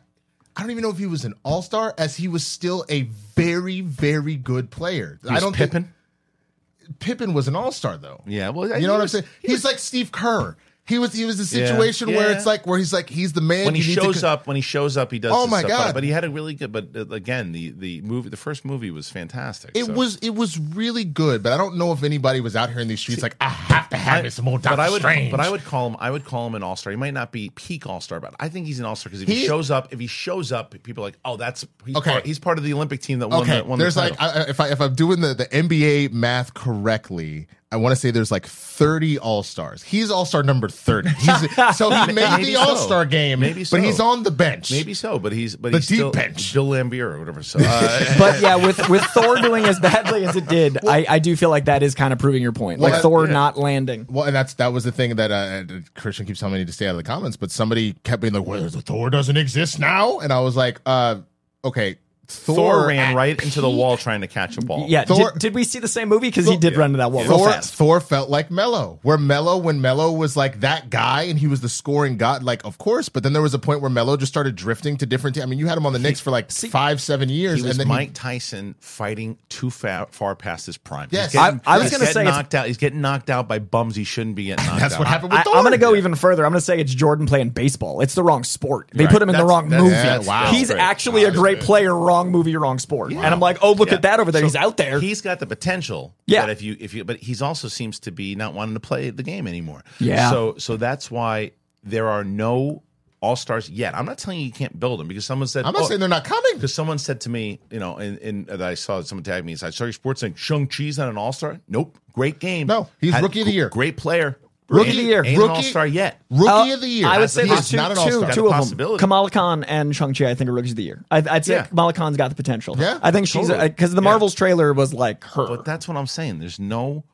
I 0.57 0.61
don't 0.61 0.71
even 0.71 0.83
know 0.83 0.91
if 0.91 0.99
he 0.99 1.07
was 1.07 1.25
an 1.25 1.35
all 1.45 1.63
star, 1.63 1.95
as 1.97 2.17
he 2.17 2.29
was 2.29 2.47
still 2.47 2.85
a 2.89 3.03
very, 3.35 3.81
very 3.81 4.37
good 4.37 4.71
player. 4.71 5.19
I 5.29 5.41
don't 5.41 5.55
Pippen. 5.57 5.85
think 5.85 6.99
Pippen 6.99 7.33
was 7.33 7.49
an 7.49 7.57
all 7.57 7.73
star 7.73 7.97
though. 7.97 8.23
Yeah, 8.27 8.51
well, 8.51 8.69
you 8.79 8.87
know 8.87 8.93
what 8.95 9.03
I'm 9.03 9.09
saying? 9.09 9.25
He's 9.41 9.53
was- 9.53 9.65
like 9.65 9.79
Steve 9.79 10.13
Kerr. 10.13 10.57
He 10.85 10.99
was 10.99 11.12
he 11.12 11.25
was 11.25 11.39
a 11.39 11.57
Yeah, 11.57 11.67
situation 11.67 12.09
where 12.09 12.29
yeah. 12.29 12.37
it's 12.37 12.45
like 12.45 12.67
where 12.67 12.77
he's 12.77 12.93
like 12.93 13.09
he's 13.09 13.33
the 13.35 13.41
man. 13.41 13.67
when 13.67 13.75
he 13.77 13.83
shows 13.83 14.23
co- 14.23 14.27
up, 14.29 14.49
when 14.49 14.57
he 14.57 14.62
shows 14.62 14.97
up, 14.97 15.12
he 15.12 15.21
does. 15.21 15.31
Oh 15.33 15.43
this 15.43 15.51
my 15.53 15.59
stuff, 15.61 15.71
but- 15.71 15.77
God. 15.85 15.95
But 15.95 16.03
he 16.03 16.11
had 16.11 16.25
a 16.25 16.31
really 16.31 16.55
good. 16.55 16.73
But 16.73 16.89
uh, 16.97 17.07
again, 17.15 17.53
the 17.53 17.71
the 17.71 18.01
movie, 18.03 18.31
the 18.31 18.37
first 18.37 18.65
movie 18.65 18.91
was 18.91 19.09
fantastic. 19.09 19.71
It 19.75 19.85
so. 19.85 19.93
was 19.93 20.17
it 20.17 20.31
was 20.35 20.59
really 20.59 21.05
good, 21.05 21.41
but 21.41 21.53
I 21.53 21.57
don't 21.57 21.77
know 21.77 21.93
if 21.93 22.03
anybody 22.03 22.41
was 22.41 22.57
out 22.57 22.69
here 22.69 22.81
in 22.81 22.89
these 22.89 22.99
streets 22.99 23.23
like 23.23 23.37
I 23.41 23.49
have 23.49 23.89
to 23.91 23.97
have 23.97 24.25
I- 24.25 24.29
some 24.31 24.45
more 24.45 24.59
but 24.59 24.81
I 24.81 24.91
would, 24.91 25.03
Strange. 25.03 25.31
but 25.31 25.39
I 25.39 25.49
would 25.51 25.65
call 25.65 25.87
him. 25.91 25.97
I 26.01 26.11
would 26.11 26.25
call 26.25 26.49
him 26.49 26.57
an 26.57 26.65
all 26.65 26.75
star. 26.75 26.91
He 26.91 26.97
might 26.97 27.15
not 27.15 27.31
be 27.31 27.51
peak 27.51 27.87
all 27.87 28.01
star, 28.01 28.19
but 28.19 28.35
I 28.41 28.49
think 28.49 28.67
he's 28.67 28.81
an 28.81 28.85
all 28.85 28.97
star 28.97 29.11
because 29.11 29.23
if 29.23 29.29
he, 29.29 29.37
He- 29.43 29.47
shows 29.47 29.71
up, 29.71 29.93
if 29.93 30.01
he 30.01 30.09
shows 30.09 30.51
up, 30.51 30.75
people 30.83 31.05
are 31.05 31.07
like, 31.07 31.19
oh, 31.25 31.37
that's 31.37 31.65
he's 31.87 31.95
Okay. 31.95 32.11
Part, 32.11 32.27
he's 32.27 32.41
part 32.41 32.59
of 32.59 32.65
the 32.65 32.73
Olympic 32.73 33.01
team 33.03 33.21
that 33.21 33.29
won 33.29 33.43
okay. 33.43 33.59
the 33.59 33.65
won 33.65 33.79
there's 33.79 33.95
the 33.95 34.01
like. 34.01 34.21
I, 34.21 34.43
if 34.49 34.59
I 34.59 34.71
if 34.71 34.81
I'm 34.81 34.97
doing 34.97 35.21
the 35.21 35.33
the 35.33 35.47
NBA 35.47 36.11
math 36.12 36.55
correctly, 36.55 37.47
I 37.73 37.76
want 37.76 37.93
to 37.93 37.97
say 37.97 38.11
there's 38.11 38.31
like 38.31 38.47
30 38.47 39.19
All 39.19 39.43
Stars. 39.43 39.83
He's 39.83 40.11
All 40.11 40.25
Star 40.26 40.43
number 40.43 40.69
30. 40.69 41.09
He's, 41.09 41.57
so 41.76 41.91
he 41.91 42.07
made 42.12 42.14
Maybe 42.17 42.45
the 42.45 42.52
so. 42.55 42.61
All 42.61 42.76
Star 42.76 43.07
game, 43.07 43.41
Maybe 43.41 43.64
so. 43.64 43.76
but 43.76 43.83
he's 43.85 43.99
on 43.99 44.23
the 44.23 44.31
bench. 44.31 44.71
Maybe 44.71 44.93
so, 44.93 45.19
but 45.19 45.33
he's 45.33 45.57
but 45.57 45.73
The 45.73 45.79
he's 45.79 45.88
deep 45.88 45.97
still 45.97 46.11
bench. 46.12 46.52
Bill 46.52 46.67
Laimbeer 46.69 47.14
or 47.14 47.19
whatever. 47.19 47.43
So 47.43 47.59
uh, 47.62 48.19
But 48.19 48.41
yeah, 48.43 48.57
with 48.57 48.88
with 48.91 49.02
Thor 49.07 49.37
doing 49.37 49.64
as 49.64 49.81
badly 49.81 50.25
as 50.26 50.37
it 50.37 50.47
did, 50.49 50.85
I, 50.87 51.07
I 51.09 51.19
do 51.19 51.35
feel 51.35 51.49
like 51.50 51.64
that 51.64 51.83
is 51.83 51.95
kind 51.95 52.12
of 52.12 52.19
proving 52.19 52.43
your 52.43 52.52
point. 52.52 52.81
Like 52.81 52.93
Well, 52.93 53.02
Thor 53.02 53.26
yeah. 53.26 53.33
not 53.33 53.57
landing. 53.57 54.07
Well, 54.11 54.26
and 54.26 54.37
that's 54.37 54.55
that 54.55 54.73
was 54.73 54.85
the 54.85 54.93
thing 54.93 55.17
that 55.17 55.31
uh, 55.31 55.64
Kristian 55.99 56.26
keeps 56.26 56.41
telling 56.41 56.55
me 56.57 56.64
to 56.67 56.73
stay 56.73 56.87
out 56.87 56.91
of 56.91 56.97
the 56.99 57.02
comments. 57.02 57.37
But 57.38 57.50
somebody 57.50 57.95
kept 58.05 58.21
being 58.21 58.35
like, 58.35 58.47
"Well, 58.47 58.69
the 58.69 58.83
Thor 58.83 59.09
doesn't 59.09 59.37
exist 59.38 59.79
now," 59.79 60.19
and 60.19 60.33
I 60.33 60.41
was 60.41 60.57
like, 60.57 60.81
uh, 60.85 61.21
"Okay." 61.64 61.97
Thor, 62.29 62.55
Thor 62.57 62.87
ran 62.88 63.11
at 63.12 63.14
right 63.17 63.43
into 63.43 63.61
the 63.61 63.69
wall 63.69 63.97
trying 63.99 64.23
to 64.23 64.26
catch 64.26 64.57
a 64.57 64.62
ball. 64.62 64.87
Yeah, 64.88 65.05
Thor- 65.05 65.33
did, 65.33 65.38
did 65.41 65.55
we 65.55 65.64
see 65.64 65.81
the 65.81 65.88
same 65.88 66.09
movie? 66.09 66.29
Because 66.29 66.47
he 66.49 66.57
did 66.57 66.76
run 66.76 66.87
into 66.91 66.99
that 66.99 67.12
wall 67.12 67.25
real 67.25 67.37
Thor, 67.38 67.50
fast. 67.50 67.75
Thor 67.75 68.00
felt 68.00 68.31
like 68.31 68.50
Melo, 68.50 69.00
where 69.02 69.19
Melo, 69.19 69.59
when 69.59 69.81
Melo 69.83 70.11
was 70.12 70.37
like 70.37 70.61
that 70.61 70.88
guy 70.88 71.23
and 71.25 71.38
he 71.38 71.47
was 71.47 71.61
the 71.61 71.69
scoring 71.69 72.17
god, 72.17 72.43
like 72.43 72.64
of 72.64 72.79
course. 72.79 73.09
But 73.11 73.23
then 73.23 73.33
there 73.35 73.43
was 73.43 73.52
a 73.55 73.59
point 73.59 73.81
where 73.83 73.91
Melo 73.91 74.17
just 74.17 74.33
started 74.33 74.55
drifting 74.57 74.97
to 74.99 75.07
different. 75.07 75.37
Te- 75.37 75.43
I 75.43 75.47
mean, 75.47 75.59
you 75.59 75.67
had 75.67 75.76
him 75.76 75.85
on 75.85 75.93
the 75.93 75.99
Knicks 75.99 76.21
for 76.21 76.31
like 76.31 76.50
five, 76.50 77.02
seven 77.02 77.29
years, 77.29 77.57
He 77.59 77.62
was 77.62 77.73
and 77.73 77.81
then 77.81 77.88
Mike 77.88 78.12
Tyson 78.14 78.76
fighting 78.81 79.37
too 79.50 79.69
far, 79.71 80.07
far 80.11 80.35
past 80.35 80.64
his 80.67 80.79
prime. 80.79 81.09
Yes. 81.11 81.33
Getting- 81.33 81.61
I- 81.67 81.75
I 81.75 81.79
was 81.79 81.91
gonna 81.91 82.07
say 82.07 82.25
knocked 82.25 82.55
out. 82.55 82.67
He's 82.67 82.79
getting 82.79 83.00
knocked 83.02 83.29
out 83.29 83.47
by 83.49 83.59
bums 83.59 83.95
he 83.95 84.05
shouldn't 84.05 84.37
be 84.37 84.45
getting 84.45 84.64
knocked 84.67 84.76
out. 84.76 84.81
that's 84.81 84.95
out. 84.95 85.00
what 85.00 85.09
happened 85.09 85.33
with 85.33 85.43
Thor. 85.43 85.57
I'm 85.57 85.62
going 85.64 85.73
to 85.73 85.79
go 85.79 85.95
even 85.97 86.14
further. 86.14 86.47
I'm 86.47 86.52
going 86.52 86.61
to 86.61 86.64
say 86.64 86.79
it's 86.79 86.95
Jordan 86.95 87.26
playing 87.26 87.50
baseball. 87.50 88.00
It's 88.00 88.14
the 88.14 88.23
wrong 88.23 88.45
sport. 88.45 88.88
They 88.95 89.05
Right. 89.05 89.12
put 89.12 89.21
him 89.23 89.29
in 89.29 89.37
the 89.37 89.45
wrong 89.45 89.69
movie. 89.69 89.91
yeah, 89.91 90.19
wow. 90.19 90.47
He's 90.50 90.69
Great. 90.71 90.81
actually 90.81 91.25
a 91.25 91.31
great 91.31 91.61
player. 91.61 91.93
Wrong 92.12 92.31
movie, 92.31 92.54
wrong 92.57 92.78
sport. 92.78 93.12
And 93.12 93.21
I'm 93.25 93.40
like, 93.40 93.59
oh, 93.62 93.73
look 93.73 93.88
Yeah. 93.88 93.95
at 93.97 94.02
that 94.02 94.21
over 94.21 94.31
there. 94.31 94.42
So 94.42 94.47
he's 94.47 94.57
out 94.57 94.76
there. 94.76 95.00
He's 95.00 95.21
got 95.21 95.40
the 95.40 95.47
potential. 95.47 96.14
Yeah. 96.26 96.42
That 96.42 96.50
if 96.50 96.62
you 96.62 96.76
if 96.78 96.95
you 96.95 97.04
but 97.04 97.16
he's 97.19 97.40
also 97.42 97.69
seems 97.69 97.99
to 98.00 98.11
be 98.12 98.35
not 98.35 98.54
wanting 98.54 98.75
to 98.75 98.81
play 98.81 99.11
the 99.11 99.23
game 99.23 99.47
anymore. 99.47 99.83
Yeah. 99.99 100.31
So 100.31 100.54
so 100.59 100.76
that's 100.76 101.11
why 101.11 101.52
there 101.83 102.09
are 102.09 102.23
no 102.25 102.83
all 103.23 103.37
stars 103.37 103.71
yet. 103.71 103.95
I'm 103.95 104.04
not 104.04 104.19
telling 104.19 104.40
you 104.40 104.47
you 104.47 104.52
can't 104.52 104.78
build 104.78 104.99
them 105.00 105.09
because 105.09 105.25
someone 105.25 105.47
said 105.47 105.64
I'm 105.64 105.73
not 105.73 105.83
oh, 105.83 105.87
saying 105.87 106.00
they're 106.00 106.09
not 106.09 106.25
coming. 106.25 106.54
because 106.54 106.75
someone 106.75 106.99
said 106.99 107.21
to 107.23 107.31
me, 107.31 107.61
you 107.71 107.78
know, 107.78 107.97
in, 107.99 108.19
in 108.19 108.45
that 108.45 108.61
I 108.62 108.75
saw 108.75 109.00
someone 109.02 109.23
tag 109.23 109.45
me. 109.45 109.52
I 109.52 109.71
saw 109.71 109.85
your 109.85 109.92
sports 109.92 110.21
saying 110.21 110.35
Shang 110.35 110.69
Chi's 110.69 110.99
not 110.99 111.09
an 111.09 111.16
all 111.16 111.33
star. 111.33 111.61
Nope, 111.69 111.99
great 112.12 112.40
game. 112.40 112.66
No, 112.66 112.88
he's 113.00 113.19
rookie 113.21 113.40
of 113.40 113.47
the 113.47 113.52
year. 113.52 113.69
Great 113.69 113.97
player. 113.97 114.38
Rookie 114.73 114.91
of 114.91 114.97
the 114.97 115.02
year. 115.02 115.25
Ain't 115.25 115.38
Rookie- 115.38 115.51
an 115.51 115.57
all 115.57 115.62
star 115.62 115.87
yet. 115.87 116.20
Rookie 116.31 116.49
Uh, 116.70 116.75
of 116.75 116.81
the 116.81 116.88
year. 116.88 117.07
I 117.07 117.11
would 117.18 117.29
That's- 117.29 117.33
say 117.33 117.42
he's 117.42 117.51
there's 117.51 117.68
two, 117.70 117.77
not 117.77 117.90
an 117.92 117.97
two, 117.97 118.01
all-star. 118.03 118.18
two 118.20 118.20
Got 118.20 118.37
a 118.37 118.40
of 118.40 118.44
them. 118.44 118.53
possibility. 118.53 118.99
Kamala 119.01 119.31
Khan 119.31 119.64
and 119.64 119.94
Shang-Chi, 119.97 120.29
I 120.31 120.35
think, 120.35 120.49
are 120.51 120.53
rookies 120.53 120.73
of 120.73 120.77
the 120.77 120.83
year. 120.85 121.05
I, 121.11 121.23
I'd 121.31 121.44
say 121.44 121.55
Yeah. 121.55 121.66
Kamala 121.66 121.92
Khan's 121.92 122.16
got 122.16 122.29
the 122.29 122.35
potential. 122.35 122.77
Yeah, 122.79 122.99
I 123.03 123.11
think 123.11 123.27
she's 123.27 123.49
totally. 123.49 123.68
because 123.68 123.94
the 123.94 124.03
Marvels 124.03 124.35
trailer 124.35 124.73
was 124.73 124.92
like 124.94 125.25
her. 125.25 125.47
But 125.47 125.64
that's 125.64 125.87
what 125.88 125.97
I'm 125.97 126.07
saying. 126.07 126.38
There's 126.40 126.59
no 126.59 127.05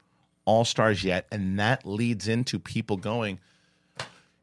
all 0.44 0.64
stars 0.64 1.04
yet, 1.04 1.26
and 1.30 1.58
that 1.58 1.84
leads 1.86 2.26
into 2.28 2.58
people 2.58 2.96
going. 2.96 3.38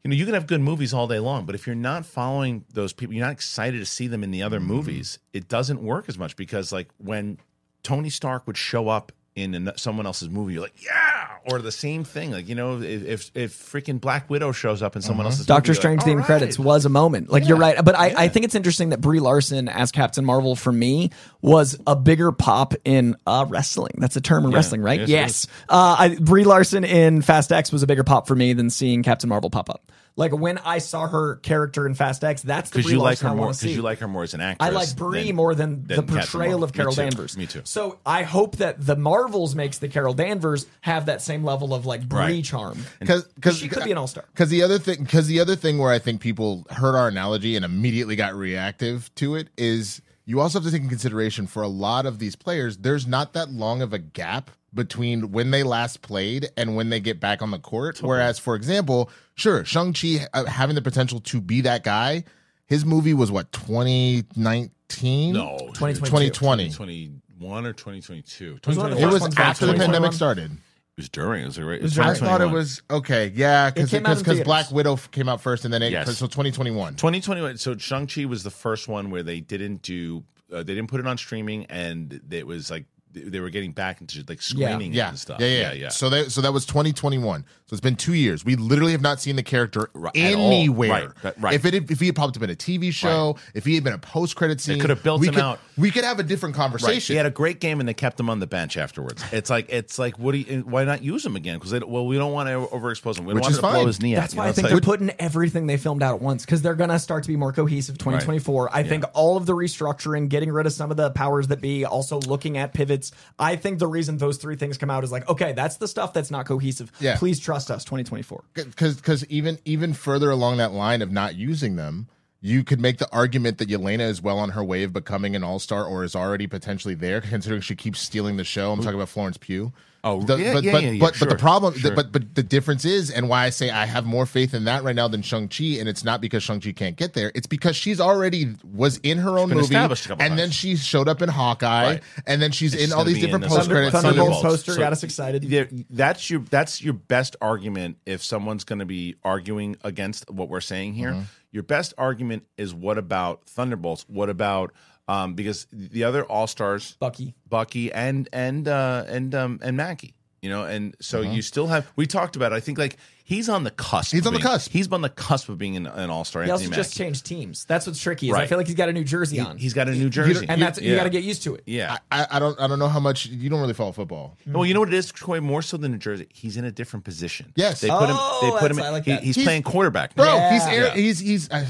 You 0.04 0.10
know, 0.10 0.14
you 0.14 0.24
can 0.24 0.34
have 0.34 0.46
good 0.46 0.60
movies 0.60 0.94
all 0.94 1.08
day 1.08 1.18
long, 1.18 1.46
but 1.46 1.56
if 1.56 1.66
you're 1.66 1.74
not 1.74 2.06
following 2.06 2.64
those 2.72 2.92
people, 2.92 3.12
you're 3.16 3.24
not 3.26 3.32
excited 3.32 3.78
to 3.80 3.86
see 3.86 4.06
them 4.06 4.22
in 4.22 4.30
the 4.30 4.40
other 4.40 4.58
Mm-hmm. 4.60 4.68
movies. 4.68 5.18
It 5.32 5.48
doesn't 5.48 5.82
work 5.82 6.04
as 6.08 6.16
much 6.16 6.36
because, 6.36 6.70
like, 6.70 6.88
when 6.98 7.38
Tony 7.82 8.08
Stark 8.08 8.46
would 8.46 8.56
show 8.56 8.88
up 8.88 9.10
in 9.36 9.54
an- 9.54 9.72
someone 9.76 10.06
else's 10.06 10.30
movie, 10.30 10.54
you're 10.54 10.62
like, 10.62 10.82
yeah, 10.82 11.28
or 11.50 11.60
the 11.60 11.70
same 11.70 12.02
thing. 12.04 12.32
Like, 12.32 12.48
you 12.48 12.54
know, 12.54 12.80
if 12.80 13.04
if, 13.04 13.30
if 13.34 13.52
freaking 13.52 14.00
Black 14.00 14.28
Widow 14.30 14.50
shows 14.52 14.82
up 14.82 14.96
in 14.96 15.02
someone 15.02 15.26
else's 15.26 15.44
Doctor 15.46 15.70
movie, 15.70 15.78
Strange 15.78 15.98
like, 15.98 16.04
the 16.06 16.10
end 16.12 16.20
"All 16.20 16.26
credits 16.26 16.58
was 16.58 16.86
a 16.86 16.88
moment. 16.88 17.30
Like 17.30 17.46
you're 17.46 17.58
right, 17.58 17.84
but 17.84 17.94
I, 17.94 18.14
I 18.16 18.28
think 18.28 18.46
it's 18.46 18.54
interesting 18.54 18.88
that 18.88 19.00
Brie 19.00 19.20
Larson 19.20 19.68
as 19.68 19.92
Captain 19.92 20.24
Marvel 20.24 20.56
for 20.56 20.72
me 20.72 21.10
was 21.42 21.78
a 21.86 21.94
bigger 21.94 22.32
pop 22.32 22.74
in 22.84 23.14
uh, 23.26 23.44
wrestling. 23.48 23.92
That's 23.98 24.16
a 24.16 24.20
term 24.20 24.44
in 24.46 24.50
wrestling, 24.52 24.80
right? 24.80 25.00
Yes, 25.00 25.08
Yes. 25.08 25.46
Uh, 25.68 25.96
I, 25.98 26.16
Brie 26.18 26.44
Larson 26.44 26.84
in 26.84 27.20
Fast 27.22 27.52
X 27.52 27.70
was 27.70 27.82
a 27.82 27.86
bigger 27.86 28.04
pop 28.04 28.26
for 28.26 28.34
me 28.34 28.54
than 28.54 28.70
seeing 28.70 29.02
Captain 29.02 29.28
Marvel 29.28 29.50
pop 29.50 29.68
up. 29.70 29.92
Like 30.18 30.32
when 30.32 30.56
I 30.58 30.78
saw 30.78 31.06
her 31.06 31.36
character 31.36 31.86
in 31.86 31.94
Fast 31.94 32.24
X, 32.24 32.40
that's 32.40 32.70
the 32.70 32.78
because 32.78 32.90
you 32.90 32.98
like 32.98 33.18
her 33.18 33.28
I 33.28 33.34
more 33.34 33.48
because 33.48 33.64
you 33.76 33.82
like 33.82 33.98
her 33.98 34.08
more 34.08 34.22
as 34.22 34.32
an 34.32 34.40
actress. 34.40 34.66
I 34.66 34.70
like 34.72 34.96
Brie 34.96 35.26
than- 35.26 35.36
more 35.36 35.54
than, 35.54 35.82
the 35.82 35.96
than 35.96 36.06
Captain 36.06 36.16
portrayal 36.16 36.64
of 36.64 36.72
Carol 36.72 36.92
Me. 36.92 36.96
Danvers. 36.96 37.36
Me 37.36 37.46
too. 37.46 37.60
So 37.64 37.98
I 38.06 38.22
hope 38.22 38.56
that 38.56 38.84
the 38.84 38.96
Marvels 38.96 39.54
makes 39.54 39.76
the 39.78 39.88
Carol 39.88 40.14
Danvers 40.14 40.66
have 40.80 41.06
that 41.06 41.20
same 41.20 41.44
level 41.44 41.74
of 41.74 41.84
like 41.84 42.08
Brie 42.08 42.18
Right. 42.18 42.44
charm. 42.44 42.78
because 42.98 43.26
She 43.58 43.68
could 43.68 43.84
be 43.84 43.92
an 43.92 43.98
all-star. 43.98 44.24
Because 44.32 44.48
the 44.48 44.62
other 44.62 44.78
thing, 44.78 45.02
because 45.04 45.26
the 45.26 45.38
other 45.40 45.54
thing 45.54 45.76
where 45.76 45.92
I 45.92 45.98
think 45.98 46.22
people 46.22 46.64
heard 46.70 46.94
our 46.96 47.08
analogy 47.08 47.54
and 47.54 47.64
immediately 47.64 48.16
got 48.16 48.34
reactive 48.34 49.14
to 49.16 49.34
it 49.34 49.48
is 49.58 50.00
you 50.26 50.40
also 50.40 50.58
have 50.58 50.66
to 50.66 50.72
take 50.72 50.82
in 50.82 50.88
consideration 50.88 51.46
for 51.46 51.62
a 51.62 51.68
lot 51.68 52.04
of 52.04 52.18
these 52.18 52.34
players, 52.36 52.78
there's 52.78 53.06
not 53.06 53.32
that 53.32 53.50
long 53.50 53.80
of 53.80 53.92
a 53.92 53.98
gap 53.98 54.50
between 54.74 55.30
when 55.30 55.52
they 55.52 55.62
last 55.62 56.02
played 56.02 56.48
and 56.56 56.76
when 56.76 56.90
they 56.90 57.00
get 57.00 57.20
back 57.20 57.40
on 57.40 57.52
the 57.52 57.58
court. 57.58 58.02
Whereas, 58.02 58.38
for 58.38 58.56
example, 58.56 59.08
sure, 59.36 59.64
Shang 59.64 59.92
Chi 59.92 60.26
uh, 60.34 60.44
having 60.44 60.74
the 60.74 60.82
potential 60.82 61.20
to 61.20 61.40
be 61.40 61.62
that 61.62 61.84
guy, 61.84 62.24
his 62.66 62.84
movie 62.84 63.14
was 63.14 63.30
what 63.30 63.52
2019. 63.52 65.32
No, 65.32 65.56
2022. 65.74 66.04
2020. 66.04 66.64
2021 66.64 67.66
or 67.66 67.72
2022. 67.72 68.58
was 68.66 68.76
one 68.76 68.92
of 68.92 68.98
the 68.98 69.04
It 69.04 69.06
was 69.06 69.38
after 69.38 69.66
the 69.66 69.74
pandemic 69.74 70.12
started. 70.12 70.50
It 70.96 71.02
was 71.02 71.08
during. 71.10 71.42
It 71.42 71.46
was, 71.46 71.60
right, 71.60 71.74
it 71.74 71.82
was 71.82 71.90
was 71.90 71.94
during. 71.94 72.10
I 72.10 72.14
thought 72.14 72.40
it 72.40 72.50
was 72.50 72.80
okay. 72.90 73.30
Yeah, 73.34 73.68
because 73.68 73.92
It 73.92 73.98
came 73.98 74.06
out 74.06 74.12
in 74.12 74.18
because 74.20 74.32
theaters. 74.36 74.44
Black 74.46 74.70
Widow 74.70 74.94
f- 74.94 75.10
came 75.10 75.28
out 75.28 75.42
first, 75.42 75.66
and 75.66 75.74
then 75.74 75.82
it 75.82 75.92
Yes. 75.92 76.06
so 76.16 76.24
2021. 76.26 76.94
2021. 76.94 77.58
So 77.58 77.76
Shang 77.76 78.06
Chi 78.06 78.24
was 78.24 78.42
the 78.44 78.50
first 78.50 78.88
one 78.88 79.10
where 79.10 79.22
they 79.22 79.40
didn't 79.40 79.82
do. 79.82 80.24
Uh, 80.50 80.58
they 80.62 80.74
didn't 80.74 80.86
put 80.88 81.00
it 81.00 81.06
on 81.06 81.18
streaming, 81.18 81.66
and 81.66 82.18
it 82.30 82.46
was 82.46 82.70
like 82.70 82.86
they 83.12 83.40
were 83.40 83.50
getting 83.50 83.72
back 83.72 84.00
into 84.00 84.24
like 84.26 84.40
screening 84.40 84.94
yeah, 84.94 85.10
and 85.10 85.18
stuff. 85.18 85.38
Yeah, 85.38 85.48
yeah, 85.48 85.72
yeah. 85.74 85.88
So 85.90 86.08
that 86.08 86.32
so 86.32 86.40
that 86.40 86.54
was 86.54 86.64
2021. 86.64 87.44
So 87.68 87.74
it's 87.74 87.80
been 87.80 87.96
two 87.96 88.14
years. 88.14 88.44
We 88.44 88.54
literally 88.54 88.92
have 88.92 89.00
not 89.00 89.20
seen 89.20 89.34
the 89.34 89.42
character 89.42 89.90
Right, 89.92 90.12
anywhere. 90.14 90.90
Right, 90.90 91.08
that- 91.22 91.40
right. 91.42 91.54
If 91.54 91.64
it 91.64 91.74
if 91.90 91.98
he 91.98 92.06
had 92.06 92.14
popped 92.14 92.36
up 92.36 92.42
in 92.44 92.50
a 92.50 92.54
TV 92.54 92.92
show, 92.92 93.36
if 93.54 93.64
he 93.64 93.74
had 93.74 93.82
been 93.82 93.92
a 93.92 93.98
post 93.98 94.36
credit 94.36 94.60
scene, 94.60 94.78
could 94.78 94.90
have 94.90 95.02
built 95.02 95.20
we 95.20 95.26
him 95.26 95.34
could, 95.34 95.42
out. 95.42 95.58
We 95.76 95.90
could 95.90 96.04
have 96.04 96.20
a 96.20 96.22
different 96.22 96.54
Right. 96.54 96.62
conversation. 96.62 97.14
He 97.14 97.16
had 97.16 97.26
a 97.26 97.30
great 97.30 97.58
game, 97.58 97.80
and 97.80 97.88
they 97.88 97.94
kept 97.94 98.20
him 98.20 98.30
on 98.30 98.38
the 98.38 98.46
bench 98.46 98.76
afterwards. 98.76 99.24
It's 99.32 99.50
like 99.50 99.66
it's 99.68 99.98
like 99.98 100.16
what 100.16 100.32
do 100.32 100.38
you, 100.38 100.60
why 100.60 100.84
not 100.84 101.02
use 101.02 101.26
him 101.26 101.34
again? 101.34 101.58
Because 101.58 101.72
well, 101.84 102.06
we 102.06 102.16
don't 102.16 102.32
want 102.32 102.48
to 102.48 102.72
overexpose 102.72 103.18
him. 103.18 103.24
We 103.24 103.30
don't 103.32 103.36
Which 103.36 103.42
want 103.42 103.50
is 103.50 103.56
to 103.58 103.62
blow 103.62 103.72
fine. 103.72 103.86
his 103.88 104.00
knee 104.00 104.14
out. 104.16 104.20
That's 104.20 104.34
you 104.34 104.38
why 104.38 104.44
know? 104.44 104.50
I 104.50 104.52
think 104.52 104.62
like- 104.66 104.72
they're 104.72 104.80
putting 104.80 105.10
everything 105.18 105.66
they 105.66 105.76
filmed 105.76 106.04
out 106.04 106.14
at 106.14 106.22
once 106.22 106.44
because 106.46 106.62
they're 106.62 106.76
going 106.76 106.90
to 106.90 107.00
start 107.00 107.24
to 107.24 107.28
be 107.28 107.36
more 107.36 107.52
cohesive 107.52 107.98
2024. 107.98 108.70
I 108.72 108.84
think 108.84 109.04
all 109.12 109.36
of 109.36 109.44
the 109.46 109.54
restructuring, 109.54 110.28
getting 110.28 110.52
rid 110.52 110.66
of 110.66 110.72
some 110.72 110.92
of 110.92 110.96
the 110.96 111.10
powers 111.10 111.48
that 111.48 111.60
be, 111.60 111.84
also 111.84 112.20
looking 112.20 112.58
at 112.58 112.74
pivots. 112.74 113.10
I 113.40 113.56
think 113.56 113.80
the 113.80 113.88
reason 113.88 114.18
those 114.18 114.36
three 114.36 114.54
things 114.54 114.78
come 114.78 114.88
out 114.90 115.02
is 115.02 115.10
like, 115.10 115.28
okay, 115.28 115.52
that's 115.52 115.78
the 115.78 115.88
stuff 115.88 116.12
that's 116.12 116.30
not 116.30 116.46
cohesive. 116.46 116.92
Yeah. 117.00 117.16
Please 117.16 117.40
trust 117.56 117.70
us 117.70 117.84
2024. 117.84 118.44
because 118.54 118.96
because 118.96 119.24
even 119.26 119.58
even 119.64 119.92
further 119.92 120.30
along 120.30 120.58
that 120.58 120.72
line 120.72 121.02
of 121.02 121.10
not 121.10 121.34
using 121.34 121.76
them, 121.76 122.08
you 122.40 122.62
could 122.62 122.80
make 122.80 122.98
the 122.98 123.10
argument 123.12 123.58
that 123.58 123.68
Yelena 123.68 124.08
is 124.08 124.22
well 124.22 124.38
on 124.38 124.50
her 124.50 124.62
way 124.62 124.82
of 124.82 124.92
becoming 124.92 125.34
an 125.34 125.42
all 125.42 125.58
star 125.58 125.84
or 125.84 126.04
is 126.04 126.14
already 126.14 126.46
potentially 126.46 126.94
there, 126.94 127.20
considering 127.20 127.62
she 127.62 127.74
keeps 127.74 128.00
stealing 128.00 128.36
the 128.36 128.44
show. 128.44 128.72
I'm 128.72 128.80
talking 128.80 128.94
about 128.94 129.08
Florence 129.08 129.38
Pugh. 129.38 129.72
Oh, 130.08 130.22
The- 130.22 130.36
yeah, 130.36 130.52
but 130.52 130.62
yeah, 130.62 130.72
but 130.72 130.82
yeah, 130.84 130.90
yeah, 130.92 131.00
but, 131.00 131.16
but 131.18 131.28
the 131.28 131.34
problem, 131.36 131.74
sure. 131.74 131.92
but 131.94 132.12
but 132.12 132.34
the 132.36 132.42
difference 132.44 132.84
is, 132.84 133.10
and 133.10 133.28
why 133.28 133.44
I 133.44 133.50
say 133.50 133.70
I 133.70 133.86
have 133.86 134.04
more 134.06 134.24
faith 134.24 134.54
in 134.54 134.64
that 134.66 134.84
right 134.84 134.94
now 134.94 135.08
than 135.08 135.20
Shang 135.22 135.48
Chi, 135.48 135.64
and 135.80 135.88
it's 135.88 136.04
not 136.04 136.20
because 136.20 136.44
Shang 136.44 136.60
Chi 136.60 136.70
can't 136.70 136.94
get 136.96 137.12
there. 137.14 137.32
It's 137.34 137.48
because 137.48 137.74
she's 137.74 138.00
already 138.00 138.54
was 138.62 138.98
in 138.98 139.18
her 139.18 139.36
own 139.38 139.48
movie, 139.48 139.62
established 139.62 140.06
a 140.06 140.10
couple 140.10 140.24
and 140.24 140.38
then 140.38 140.50
she 140.52 140.76
showed 140.76 141.08
up 141.08 141.22
in 141.22 141.28
Hawkeye, 141.28 141.82
Right. 141.94 142.02
and 142.24 142.40
then 142.40 142.52
she's 142.52 142.72
She's 142.72 142.84
in 142.84 142.92
all 142.92 143.04
these 143.04 143.18
different 143.18 143.44
in 143.46 143.50
the 143.50 143.56
post 143.56 143.68
credit 143.68 143.90
Thunder- 143.90 144.08
Thunderbolts 144.10 144.42
scenes. 144.42 144.52
poster 144.66 144.76
got 144.80 144.92
us 144.92 145.02
excited. 145.02 145.42
there- 145.50 145.68
that's 145.90 146.30
your 146.30 146.40
that's 146.50 146.80
your 146.82 146.94
best 146.94 147.34
argument 147.40 147.96
if 148.06 148.22
someone's 148.22 148.62
going 148.64 148.78
to 148.78 148.86
be 148.86 149.16
arguing 149.24 149.76
against 149.82 150.30
what 150.30 150.48
we're 150.48 150.60
saying 150.60 150.94
here. 150.94 151.10
Mm-hmm. 151.10 151.22
Your 151.50 151.62
best 151.64 151.94
argument 151.98 152.44
is 152.56 152.72
what 152.74 152.96
about 152.98 153.46
Thunderbolts? 153.46 154.04
What 154.08 154.28
about 154.30 154.72
um, 155.08 155.34
because 155.34 155.66
the 155.72 156.04
other 156.04 156.24
all 156.24 156.46
stars, 156.46 156.96
Bucky. 157.00 157.34
Bucky 157.48 157.92
and 157.92 158.28
and 158.32 158.66
uh, 158.68 159.04
and 159.08 159.34
um, 159.34 159.60
and 159.62 159.76
Mackie. 159.76 160.14
You 160.42 160.50
know, 160.50 160.64
and 160.64 160.94
so 161.00 161.20
Uh-huh. 161.22 161.30
you 161.32 161.42
still 161.42 161.66
have. 161.68 161.90
We 161.96 162.06
talked 162.06 162.36
about. 162.36 162.52
It, 162.52 162.56
I 162.56 162.60
think 162.60 162.78
like 162.78 162.96
he's 163.28 163.48
on 163.48 163.64
the 163.64 163.70
cusp. 163.72 164.12
He's 164.12 164.24
on 164.26 164.32
the 164.32 164.38
being- 164.38 164.48
cusp. 164.48 164.70
He's 164.70 164.90
on 164.92 165.02
the 165.02 165.08
cusp 165.08 165.48
of 165.48 165.58
being 165.58 165.76
an, 165.76 165.86
an 165.88 166.10
all 166.10 166.24
star. 166.24 166.44
He 166.44 166.50
also 166.50 166.64
Anthony 166.64 166.76
just 166.82 166.96
changed 166.96 167.26
teams. 167.26 167.64
That's 167.64 167.86
what's 167.86 168.00
tricky. 168.00 168.30
Is 168.30 168.34
I 168.36 168.46
feel 168.46 168.56
like 168.56 168.68
he's 168.68 168.76
got 168.76 168.88
a 168.88 168.92
new 168.92 169.02
jersey 169.04 169.40
on, 169.40 169.58
He's 169.58 169.74
got 169.74 169.88
a 169.88 169.90
New 169.90 170.08
Jersey, 170.08 170.46
and 170.48 170.62
that's 170.62 170.80
you 170.80 170.92
Yeah. 170.92 170.98
got 170.98 171.04
to 171.04 171.10
get 171.10 171.24
used 171.24 171.42
to 171.42 171.56
it. 171.56 171.64
Yeah. 171.66 171.98
I, 172.12 172.26
I 172.30 172.38
don't 172.38 172.58
I 172.60 172.66
don't 172.68 172.78
know 172.78 172.88
how 172.88 173.00
much 173.00 173.26
you 173.26 173.50
don't 173.50 173.60
really 173.60 173.74
follow 173.74 173.92
football. 173.92 174.36
Well, 174.46 174.64
you 174.64 174.74
know 174.74 174.80
what 174.80 174.88
it 174.88 174.94
is, 174.94 175.10
Troy. 175.10 175.40
More 175.40 175.60
so 175.62 175.76
than 175.76 175.90
New 175.92 175.98
Jersey, 175.98 176.28
he's 176.32 176.56
in 176.56 176.64
a 176.64 176.70
different 176.70 177.04
position. 177.04 177.52
Yes. 177.56 177.80
they 177.80 177.88
put 177.88 178.08
him. 178.08 178.16
Oh, 178.18 178.40
They 178.42 178.50
put 178.58 178.70
him. 178.70 178.76
that's- 178.76 178.86
I 178.90 178.90
like 178.92 179.04
he- 179.04 179.16
he's, 179.26 179.34
He's- 179.36 179.44
playing 179.44 179.62
quarterback, 179.64 180.14
Bro, 180.14 180.26
Yeah. 180.26 180.52
he's 180.52 180.62
Aaron, 180.66 180.92
Yeah. 180.96 181.02
he's 181.02 181.18
he's 181.18 181.50
uh, 181.50 181.64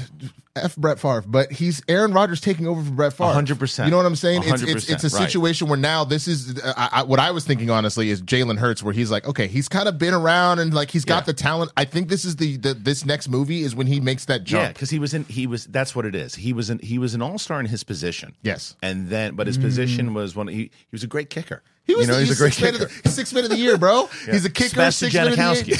F 0.55 0.75
Brett 0.75 0.99
Favre, 0.99 1.23
but 1.27 1.51
he's 1.51 1.81
Aaron 1.87 2.13
Rodgers 2.13 2.41
taking 2.41 2.67
over 2.67 2.83
for 2.83 2.89
Brett 2.91 3.13
Favre. 3.13 3.31
100%. 3.33 3.85
You 3.85 3.91
know 3.91 3.97
what 3.97 4.05
I'm 4.07 4.15
saying? 4.15 4.41
It's 4.43 4.61
it's, 4.63 4.85
100%, 4.85 4.89
it's 4.89 5.03
a 5.03 5.17
right. 5.17 5.25
situation 5.25 5.67
where 5.67 5.77
now 5.77 6.03
this 6.03 6.27
is 6.27 6.59
uh, 6.59 6.73
I, 6.75 6.89
I, 6.93 7.03
what 7.03 7.19
I 7.19 7.29
was 7.31 7.45
thinking 7.45 7.69
honestly 7.69 8.09
is 8.09 8.21
Jalen 8.21 8.57
Hurts, 8.57 8.81
where 8.81 8.93
he's 8.93 9.11
like, 9.11 9.27
okay, 9.27 9.47
he's 9.47 9.69
kind 9.69 9.87
of 9.87 9.97
been 9.99 10.13
around 10.15 10.57
and 10.59 10.73
like 10.73 10.89
he's 10.91 11.05
got 11.05 11.17
Yeah. 11.23 11.25
the 11.27 11.33
talent. 11.33 11.46
I 11.77 11.85
think 11.85 12.09
this 12.09 12.25
is 12.25 12.35
the, 12.35 12.57
the 12.57 12.73
this 12.73 13.05
next 13.05 13.29
movie 13.29 13.63
is 13.63 13.75
when 13.75 13.87
he 13.87 13.99
makes 13.99 14.25
that 14.25 14.43
jump. 14.43 14.63
Yeah, 14.63 14.67
because 14.73 14.89
he 14.89 14.99
was 14.99 15.13
in. 15.13 15.23
He 15.25 15.47
was. 15.47 15.65
That's 15.65 15.95
what 15.95 16.05
it 16.05 16.15
is. 16.15 16.35
He 16.35 16.53
was 16.53 16.69
in. 16.69 16.79
He 16.79 16.99
was 16.99 17.13
an 17.13 17.21
all 17.21 17.37
star 17.37 17.59
in 17.59 17.65
his 17.65 17.83
position. 17.83 18.35
Yes. 18.41 18.75
and 18.81 19.09
then 19.09 19.35
but 19.35 19.47
his 19.47 19.57
position 19.57 20.09
mm. 20.09 20.13
was 20.13 20.35
one. 20.35 20.47
He, 20.47 20.63
he 20.63 20.71
was 20.91 21.03
a 21.03 21.07
great 21.07 21.29
kicker. 21.29 21.63
He 21.87 21.95
was 21.95 22.05
you 22.05 22.11
know, 22.11 22.19
the, 22.19 22.25
he's, 22.25 22.39
a 22.39 22.43
great 22.43 22.53
six 22.53 22.61
man 22.61 22.73
of 22.75 22.89
kicker. 22.89 23.01
the, 23.01 23.09
six 23.09 23.33
man 23.33 23.43
of 23.45 23.49
the 23.49 23.57
year, 23.57 23.77
bro. 23.77 24.07
He's 24.25 24.43
a 24.43 24.49
kicker, 24.49 24.91
six 24.91 25.13
man 25.13 25.27
of 25.29 25.35
the 25.37 25.63
year. 25.65 25.77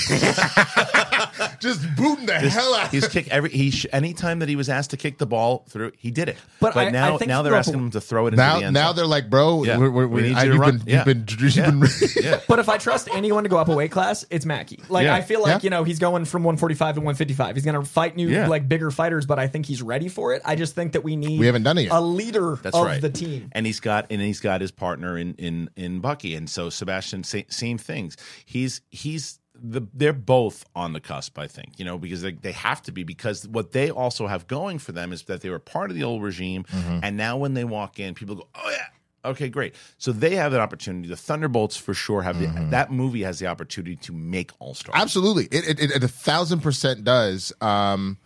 Just 1.60 1.82
booting 1.96 2.26
the 2.26 2.34
hell 2.34 2.74
out. 2.76 2.90
He's 2.92 3.08
kick 3.08 3.28
every. 3.30 3.50
He 3.50 3.72
sh- 3.72 3.86
anytime 3.92 4.40
that 4.40 4.50
he 4.50 4.56
was 4.56 4.70
asked 4.70 4.92
to 4.92 4.98
kick 4.98 5.18
the 5.18 5.26
ball 5.26 5.66
through, 5.70 5.92
he 5.98 6.12
did 6.12 6.30
it. 6.30 6.38
But 6.60 6.76
I- 6.76 6.88
I 6.88 6.90
now, 6.90 7.18
think 7.18 7.30
now 7.30 7.42
they're 7.42 7.56
asking 7.56 7.76
him 7.76 7.92
to 7.92 8.02
throw 8.02 8.26
it 8.28 8.34
into 8.34 8.38
now, 8.38 8.60
the 8.60 8.66
end 8.66 8.74
now 8.74 8.88
zone. 8.88 8.96
they're 8.98 9.06
like, 9.06 9.30
bro, 9.30 9.64
Yeah. 9.64 9.78
we're, 9.78 9.90
we're, 9.92 10.08
We 10.08 10.22
need 10.24 10.36
I- 10.36 10.44
you 10.46 10.52
to 10.54 10.58
run. 10.60 10.78
been, 10.80 10.88
Yeah. 10.88 11.04
been, 11.04 11.26
you've 11.28 11.56
Yeah. 11.56 11.72
been 11.72 11.84
yeah. 12.22 12.40
But 12.48 12.60
if 12.60 12.70
I 12.70 12.78
trust 12.78 13.10
anyone 13.14 13.44
to 13.44 13.50
go 13.50 13.58
up 13.58 13.68
a 13.70 13.76
weight 13.76 13.92
class, 13.92 14.26
it's 14.30 14.46
Mackie. 14.46 14.80
Like 14.90 15.06
Yeah. 15.06 15.16
I 15.16 15.22
feel 15.22 15.42
like 15.42 15.50
Yeah. 15.52 15.60
you 15.64 15.70
know 15.70 15.84
he's 15.84 16.00
going 16.00 16.26
from 16.26 16.44
145 16.44 16.96
to 16.96 17.02
155. 17.02 17.56
He's 17.56 17.66
going 17.66 17.80
to 17.80 17.86
fight 17.90 18.16
new 18.16 18.28
Yeah. 18.28 18.48
like 18.48 18.68
bigger 18.70 18.92
fighters, 18.92 19.26
but 19.26 19.40
I 19.40 19.48
think 19.48 19.66
he's 19.66 19.82
ready 19.82 20.08
for 20.10 20.34
it. 20.34 20.42
I 20.46 20.56
just 20.56 20.76
think 20.76 20.94
that 20.94 21.04
we 21.04 21.16
need 21.16 21.40
We 21.40 21.46
haven't 21.46 21.64
done 21.64 21.78
it 21.78 21.84
yet. 21.84 21.92
a 21.94 22.02
leader 22.02 22.58
That's 22.62 22.76
of 22.76 22.86
right. 22.86 23.02
the 23.02 23.10
team. 23.10 23.50
and 23.54 23.66
he's 23.66 23.80
got 23.80 24.08
and 24.10 24.22
he's 24.22 24.40
got 24.40 24.62
his 24.62 24.72
partner 24.72 25.18
in 25.18 25.34
in 25.36 25.70
in 25.76 26.00
Bucky, 26.00 26.36
and 26.36 26.50
so 26.50 26.70
Sebastian, 26.70 27.24
sa- 27.24 27.40
same 27.50 27.78
things. 27.78 28.18
He's 28.46 28.82
he's 28.90 29.40
the 29.62 29.82
they're 29.94 30.14
both 30.14 30.66
on 30.76 30.94
the 30.94 31.00
cusp, 31.00 31.38
I 31.40 31.48
think, 31.48 31.80
you 31.80 31.86
know, 31.86 31.98
because 31.98 32.22
they, 32.22 32.32
they 32.34 32.52
have 32.52 32.82
to 32.84 32.92
be 32.92 33.04
because 33.04 33.48
what 33.48 33.72
they 33.72 33.90
also 33.90 34.28
have 34.28 34.48
going 34.48 34.80
for 34.80 34.92
them 34.92 35.12
is 35.14 35.24
that 35.24 35.42
they 35.42 35.50
were 35.50 35.60
part 35.60 35.90
of 35.92 35.96
the 35.98 36.04
old 36.04 36.22
regime, 36.24 36.64
Mm-hmm. 36.66 37.00
and 37.04 37.18
now 37.18 37.38
when 37.38 37.54
they 37.54 37.64
walk 37.64 38.00
in, 38.00 38.14
people 38.14 38.36
go, 38.36 38.48
oh 38.56 38.70
yeah. 38.70 38.86
Okay, 39.26 39.50
great. 39.50 39.76
So 39.98 40.14
they 40.14 40.36
have 40.36 40.54
that 40.54 40.62
opportunity. 40.62 41.10
The 41.10 41.18
Thunderbolts 41.18 41.76
for 41.76 41.94
sure 41.94 42.22
have 42.22 42.38
Mm-hmm. 42.38 42.66
the, 42.66 42.70
that 42.72 42.92
movie 42.92 43.24
has 43.24 43.40
the 43.40 43.48
opportunity 43.48 43.96
to 43.98 44.14
make 44.14 44.52
All 44.60 44.74
Stars. 44.74 44.98
Absolutely, 45.02 45.46
it, 45.46 45.68
it, 45.68 45.80
it, 45.82 45.92
it 45.92 46.04
a 46.04 46.08
thousand 46.08 46.62
percent 46.62 47.04
does. 47.04 47.52
Um, 47.60 48.20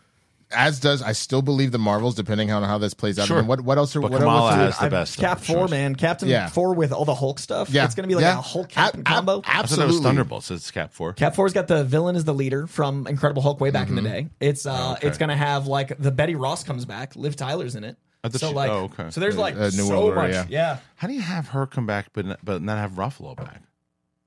as 0.54 0.80
does 0.80 1.02
I 1.02 1.12
still 1.14 1.42
believe 1.42 1.72
the 1.72 1.80
Marvels, 1.80 2.16
depending 2.16 2.52
on 2.52 2.64
how 2.64 2.78
this 2.78 2.94
plays 2.94 3.18
out. 3.20 3.30
I 3.32 3.36
mean, 3.36 3.48
what 3.48 3.62
what 3.62 3.78
else? 3.78 3.96
Are, 3.96 4.02
But 4.02 4.12
what 4.12 4.20
Kamala 4.20 4.50
else 4.52 4.54
are- 4.54 4.58
has 4.66 4.76
the 4.78 4.82
I'm- 4.84 4.92
best 4.92 5.18
Cap 5.18 5.38
of 5.40 5.46
Four, 5.46 5.56
choice. 5.64 5.70
man, 5.72 5.96
Captain 5.96 6.28
Yeah. 6.30 6.48
Four 6.50 6.74
with 6.74 6.92
all 6.92 7.06
the 7.06 7.16
Hulk 7.16 7.40
stuff. 7.40 7.70
Yeah, 7.70 7.86
it's 7.86 7.96
going 7.96 8.04
to 8.04 8.08
be 8.08 8.16
like 8.16 8.24
yeah. 8.24 8.38
a 8.40 8.42
Hulk 8.42 8.68
Ab- 8.78 8.86
Captain 8.94 9.02
ab- 9.02 9.06
combo. 9.06 9.40
I 9.40 9.42
thought 9.42 9.56
it 9.56 9.62
was 9.64 9.72
Absolutely, 9.80 10.04
Thunderbolts. 10.04 10.52
It's 10.52 10.72
Cap 10.72 10.94
Four. 10.94 11.14
Cap 11.14 11.36
Four's 11.36 11.54
got 11.54 11.68
the 11.68 11.84
villain 11.84 12.16
as 12.16 12.24
the 12.26 12.34
leader 12.34 12.68
from 12.68 13.08
Incredible 13.08 13.42
Hulk 13.42 13.60
way 13.62 13.72
back 13.72 13.90
in 13.90 13.96
the 13.96 14.02
day. 14.02 14.30
It's 14.40 14.66
uh, 14.66 14.74
Mm-hmm. 14.76 14.94
okay. 14.94 15.08
it's 15.08 15.18
gonna 15.18 15.38
have 15.38 15.68
like 15.68 15.98
the 16.00 16.12
Betty 16.12 16.36
Ross 16.36 16.64
comes 16.64 16.86
back, 16.86 17.16
Liv 17.16 17.36
Tyler's 17.36 17.76
in 17.76 17.84
it. 17.84 17.98
I 18.24 18.30
So 18.30 18.50
she- 18.50 18.54
like, 18.54 18.70
oh, 18.70 18.84
okay. 18.94 19.10
so 19.10 19.20
there's 19.20 19.36
like 19.38 19.56
Uh, 19.56 19.64
New 19.66 19.70
so 19.72 19.90
World 19.90 20.04
Order, 20.10 20.22
much. 20.22 20.32
yeah. 20.34 20.46
yeah. 20.50 20.78
How 20.96 21.08
do 21.08 21.14
you 21.14 21.22
have 21.22 21.48
her 21.50 21.66
come 21.66 21.86
back, 21.88 22.08
but 22.14 22.38
but 22.44 22.62
not 22.62 22.78
have 22.78 22.92
Ruffalo 22.92 23.36
back? 23.36 23.62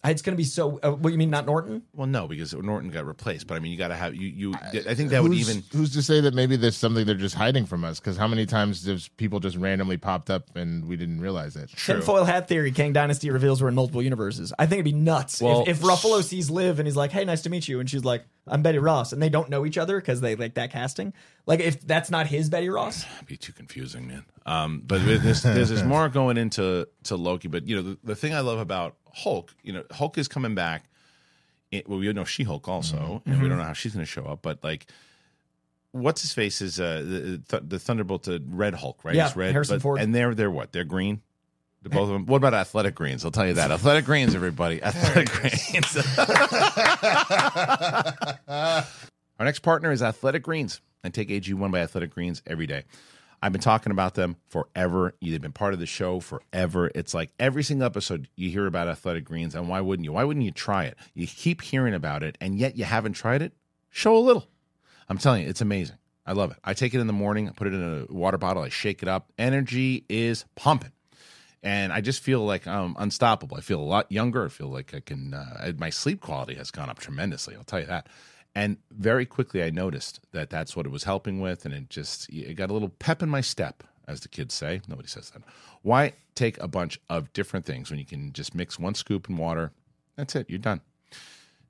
It's 0.04 0.22
gonna 0.22 0.36
be 0.36 0.44
so. 0.44 0.78
Uh, 0.82 0.92
what 0.92 1.12
you 1.12 1.18
mean, 1.18 1.30
not 1.30 1.46
Norton? 1.46 1.82
Well, 1.94 2.06
no, 2.06 2.28
because 2.28 2.52
Norton 2.52 2.90
got 2.90 3.06
replaced. 3.06 3.46
But 3.46 3.54
I 3.54 3.58
mean, 3.60 3.72
you 3.72 3.78
got 3.78 3.88
to 3.88 3.96
have 3.96 4.14
you. 4.14 4.28
You. 4.28 4.54
I 4.54 4.94
think 4.94 5.10
that 5.10 5.22
would 5.22 5.32
who's, 5.32 5.48
even. 5.48 5.64
who's 5.72 5.92
to 5.94 6.02
say 6.02 6.20
that 6.20 6.34
maybe 6.34 6.56
there's 6.56 6.76
something 6.76 7.06
they're 7.06 7.14
just 7.14 7.34
hiding 7.34 7.64
from 7.64 7.84
us? 7.84 8.00
Because 8.00 8.16
how 8.16 8.28
many 8.28 8.44
times 8.44 8.82
does 8.82 9.08
people 9.08 9.40
just 9.40 9.56
randomly 9.56 9.96
popped 9.96 10.28
up 10.28 10.56
and 10.56 10.86
we 10.86 10.96
didn't 10.96 11.20
realize 11.20 11.56
it? 11.56 11.70
Tinfoil 11.70 12.24
hat 12.24 12.48
theory. 12.48 12.70
Kang 12.70 12.92
Dynasty 12.92 13.30
reveals 13.30 13.62
we're 13.62 13.68
in 13.68 13.74
multiple 13.74 14.02
universes. 14.02 14.52
I 14.58 14.66
think 14.66 14.80
it'd 14.80 14.84
be 14.84 14.92
nuts 14.92 15.40
Well, 15.40 15.62
if, 15.62 15.68
if 15.68 15.80
Ruffalo 15.80 16.22
sees 16.22 16.50
Liv 16.50 16.78
and 16.78 16.86
he's 16.86 16.96
like, 16.96 17.10
"Hey, 17.10 17.24
nice 17.24 17.42
to 17.42 17.50
meet 17.50 17.66
you," 17.66 17.80
and 17.80 17.88
she's 17.88 18.04
like, 18.04 18.24
"I'm 18.46 18.62
Betty 18.62 18.78
Ross," 18.78 19.12
and 19.12 19.22
they 19.22 19.28
don't 19.28 19.48
know 19.50 19.64
each 19.66 19.78
other 19.78 20.00
because 20.00 20.20
they 20.20 20.36
like 20.36 20.54
that 20.54 20.70
casting. 20.72 21.12
Like 21.46 21.60
if 21.60 21.80
that's 21.86 22.10
not 22.10 22.26
his 22.26 22.48
Betty 22.50 22.68
Ross, 22.68 23.04
It'd 23.16 23.26
be 23.26 23.36
too 23.36 23.52
confusing, 23.52 24.06
man. 24.06 24.24
Um, 24.46 24.82
but 24.86 25.04
there's, 25.04 25.42
there's, 25.42 25.68
there's 25.70 25.82
more 25.82 26.08
going 26.08 26.36
into 26.36 26.86
to 27.04 27.16
Loki. 27.16 27.48
But 27.48 27.66
you 27.66 27.76
know, 27.76 27.82
the, 27.82 27.98
the 28.04 28.14
thing 28.14 28.34
I 28.34 28.40
love 28.40 28.58
about 28.58 28.96
Hulk, 29.12 29.54
you 29.62 29.72
know, 29.72 29.84
Hulk 29.90 30.18
is 30.18 30.28
coming 30.28 30.54
back. 30.54 30.84
It, 31.70 31.88
well, 31.88 31.98
we 31.98 32.12
know 32.12 32.24
She 32.24 32.44
Hulk 32.44 32.68
also, 32.68 33.22
and 33.26 33.42
we 33.42 33.48
don't 33.48 33.58
know 33.58 33.64
how 33.64 33.72
she's 33.72 33.94
going 33.94 34.04
to 34.04 34.10
show 34.10 34.24
up. 34.26 34.42
But 34.42 34.62
like, 34.62 34.86
what's 35.92 36.22
his 36.22 36.32
face 36.32 36.60
is 36.60 36.78
uh, 36.78 37.02
the, 37.48 37.60
the 37.66 37.78
Thunderbolt 37.78 38.24
to 38.24 38.42
Red 38.48 38.74
Hulk, 38.74 39.04
right? 39.04 39.14
Yeah, 39.14 39.26
It's 39.26 39.36
red, 39.36 39.52
Harrison 39.52 39.76
but- 39.78 39.82
Ford. 39.82 40.00
and 40.00 40.14
they're 40.14 40.34
they're 40.34 40.50
what? 40.50 40.72
They're 40.72 40.84
green. 40.84 41.22
The 41.84 41.90
both 41.90 42.08
of 42.08 42.14
them. 42.14 42.26
What 42.26 42.38
about 42.38 42.54
athletic 42.54 42.94
greens? 42.94 43.26
I'll 43.26 43.30
tell 43.30 43.46
you 43.46 43.54
that. 43.54 43.70
Athletic 43.70 44.06
greens, 44.06 44.34
everybody. 44.34 44.82
Athletic 44.82 45.30
greens. 45.30 45.96
Our 49.38 49.44
next 49.44 49.60
partner 49.60 49.92
is 49.92 50.02
Athletic 50.02 50.42
Greens. 50.42 50.80
I 51.04 51.10
take 51.10 51.28
AG1 51.28 51.70
by 51.70 51.80
Athletic 51.80 52.10
Greens 52.10 52.42
every 52.46 52.66
day. 52.66 52.84
I've 53.42 53.52
been 53.52 53.60
talking 53.60 53.90
about 53.90 54.14
them 54.14 54.36
forever. 54.48 55.14
They've 55.20 55.42
been 55.42 55.52
part 55.52 55.74
of 55.74 55.80
the 55.80 55.84
show 55.84 56.20
forever. 56.20 56.90
It's 56.94 57.12
like 57.12 57.32
every 57.38 57.62
single 57.62 57.84
episode 57.84 58.28
you 58.34 58.48
hear 58.48 58.66
about 58.66 58.88
Athletic 58.88 59.26
Greens, 59.26 59.54
and 59.54 59.68
why 59.68 59.82
wouldn't 59.82 60.04
you? 60.04 60.12
Why 60.12 60.24
wouldn't 60.24 60.46
you 60.46 60.52
try 60.52 60.84
it? 60.84 60.96
You 61.12 61.26
keep 61.26 61.60
hearing 61.60 61.92
about 61.92 62.22
it, 62.22 62.38
and 62.40 62.58
yet 62.58 62.78
you 62.78 62.84
haven't 62.84 63.12
tried 63.12 63.42
it. 63.42 63.52
Show 63.90 64.16
a 64.16 64.18
little. 64.18 64.48
I'm 65.10 65.18
telling 65.18 65.42
you, 65.42 65.50
it's 65.50 65.60
amazing. 65.60 65.98
I 66.24 66.32
love 66.32 66.52
it. 66.52 66.56
I 66.64 66.72
take 66.72 66.94
it 66.94 67.00
in 67.00 67.06
the 67.06 67.12
morning, 67.12 67.50
I 67.50 67.52
put 67.52 67.66
it 67.66 67.74
in 67.74 68.06
a 68.08 68.10
water 68.10 68.38
bottle, 68.38 68.62
I 68.62 68.70
shake 68.70 69.02
it 69.02 69.08
up. 69.08 69.30
Energy 69.36 70.06
is 70.08 70.46
pumping 70.54 70.92
and 71.64 71.94
I 71.94 72.02
just 72.02 72.22
feel 72.22 72.44
like 72.44 72.66
I'm 72.66 72.94
unstoppable. 72.98 73.56
I 73.56 73.62
feel 73.62 73.80
a 73.80 73.82
lot 73.82 74.12
younger. 74.12 74.44
I 74.44 74.48
feel 74.48 74.68
like 74.68 74.94
I 74.94 75.00
can. 75.00 75.32
Uh, 75.32 75.72
my 75.78 75.88
sleep 75.88 76.20
quality 76.20 76.54
has 76.54 76.70
gone 76.70 76.90
up 76.90 76.98
tremendously. 76.98 77.56
I'll 77.56 77.64
tell 77.64 77.80
you 77.80 77.86
that. 77.86 78.06
And 78.54 78.76
very 78.90 79.24
quickly, 79.24 79.62
I 79.64 79.70
noticed 79.70 80.20
that 80.32 80.50
that's 80.50 80.76
what 80.76 80.84
it 80.84 80.90
was 80.90 81.04
helping 81.04 81.40
with, 81.40 81.64
and 81.64 81.74
it 81.74 81.88
just 81.88 82.28
it 82.28 82.54
got 82.54 82.68
a 82.68 82.74
little 82.74 82.90
pep 82.90 83.22
in 83.22 83.30
my 83.30 83.40
step, 83.40 83.82
as 84.06 84.20
the 84.20 84.28
kids 84.28 84.52
say. 84.54 84.82
Nobody 84.86 85.08
says 85.08 85.30
that. 85.30 85.42
Why 85.80 86.12
take 86.34 86.60
a 86.60 86.68
bunch 86.68 87.00
of 87.08 87.32
different 87.32 87.64
things 87.64 87.90
when 87.90 87.98
you 87.98 88.06
can 88.06 88.32
just 88.34 88.54
mix 88.54 88.78
one 88.78 88.94
scoop 88.94 89.30
in 89.30 89.38
water? 89.38 89.72
That's 90.16 90.36
it. 90.36 90.50
You're 90.50 90.58
done. 90.58 90.82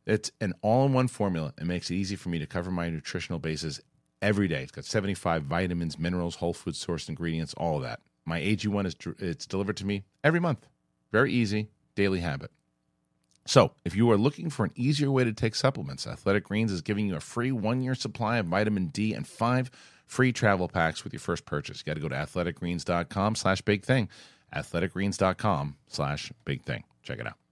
It's 0.06 0.32
an 0.40 0.54
all-in-one 0.60 1.08
formula. 1.08 1.54
It 1.58 1.64
makes 1.64 1.90
it 1.90 1.94
easy 1.94 2.16
for 2.16 2.28
me 2.28 2.38
to 2.38 2.46
cover 2.46 2.70
my 2.70 2.90
nutritional 2.90 3.38
bases 3.38 3.80
every 4.20 4.48
day. 4.48 4.62
It's 4.62 4.72
got 4.72 4.84
75 4.84 5.44
vitamins, 5.44 5.98
minerals, 5.98 6.36
whole 6.36 6.52
food 6.52 6.74
sourced 6.74 7.08
ingredients, 7.08 7.54
all 7.54 7.76
of 7.76 7.82
that. 7.84 8.00
My 8.24 8.40
AG1 8.40 8.86
is 8.86 8.96
it's 9.18 9.46
delivered 9.46 9.76
to 9.78 9.86
me 9.86 10.04
every 10.22 10.40
month. 10.40 10.66
Very 11.12 11.32
easy, 11.32 11.68
daily 11.94 12.20
habit. 12.20 12.50
So, 13.46 13.72
if 13.84 13.94
you 13.94 14.10
are 14.10 14.16
looking 14.16 14.48
for 14.48 14.64
an 14.64 14.72
easier 14.74 15.10
way 15.10 15.24
to 15.24 15.32
take 15.32 15.54
supplements, 15.54 16.06
Athletic 16.06 16.44
Greens 16.44 16.72
is 16.72 16.80
giving 16.80 17.06
you 17.06 17.16
a 17.16 17.20
free 17.20 17.52
one-year 17.52 17.94
supply 17.94 18.38
of 18.38 18.46
vitamin 18.46 18.86
D 18.86 19.12
and 19.12 19.26
five 19.26 19.70
free 20.06 20.32
travel 20.32 20.68
packs 20.68 21.04
with 21.04 21.12
your 21.12 21.20
first 21.20 21.44
purchase. 21.44 21.78
You 21.80 21.84
got 21.84 21.94
to 21.94 22.00
go 22.00 22.08
to 22.08 22.14
athleticgreens.com 22.14 23.34
slash 23.34 23.60
big 23.60 23.84
thing. 23.84 24.08
Athleticgreens.com 24.54 25.76
slash 25.88 26.32
big 26.44 26.62
thing. 26.62 26.84
Check 27.02 27.18
it 27.18 27.26
out. 27.26 27.43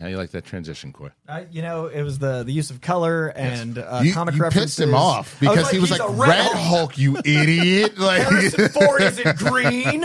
How 0.00 0.08
you 0.08 0.16
like 0.16 0.30
that 0.32 0.44
transition, 0.44 0.92
Coy? 0.92 1.10
uh, 1.28 1.44
you 1.52 1.62
know, 1.62 1.86
it 1.86 2.02
was 2.02 2.18
the 2.18 2.42
the 2.42 2.52
use 2.52 2.70
of 2.70 2.80
color 2.80 3.28
and 3.28 3.78
uh, 3.78 4.00
you, 4.02 4.12
comic 4.12 4.34
you 4.34 4.42
references. 4.42 4.76
pissed 4.76 4.80
him 4.80 4.94
off 4.94 5.40
I 5.40 5.46
was 5.46 5.54
because 5.56 5.70
he 5.70 5.78
was 5.78 5.90
like 5.92 6.00
a 6.02 6.08
Red, 6.10 6.30
Hulk." 6.42 6.56
Hulk. 6.56 6.98
you 6.98 7.16
idiot! 7.24 7.92
Like, 8.04 8.22
Harrison 8.22 8.68
Ford 8.70 9.00
isn't 9.02 9.36
green. 9.38 10.02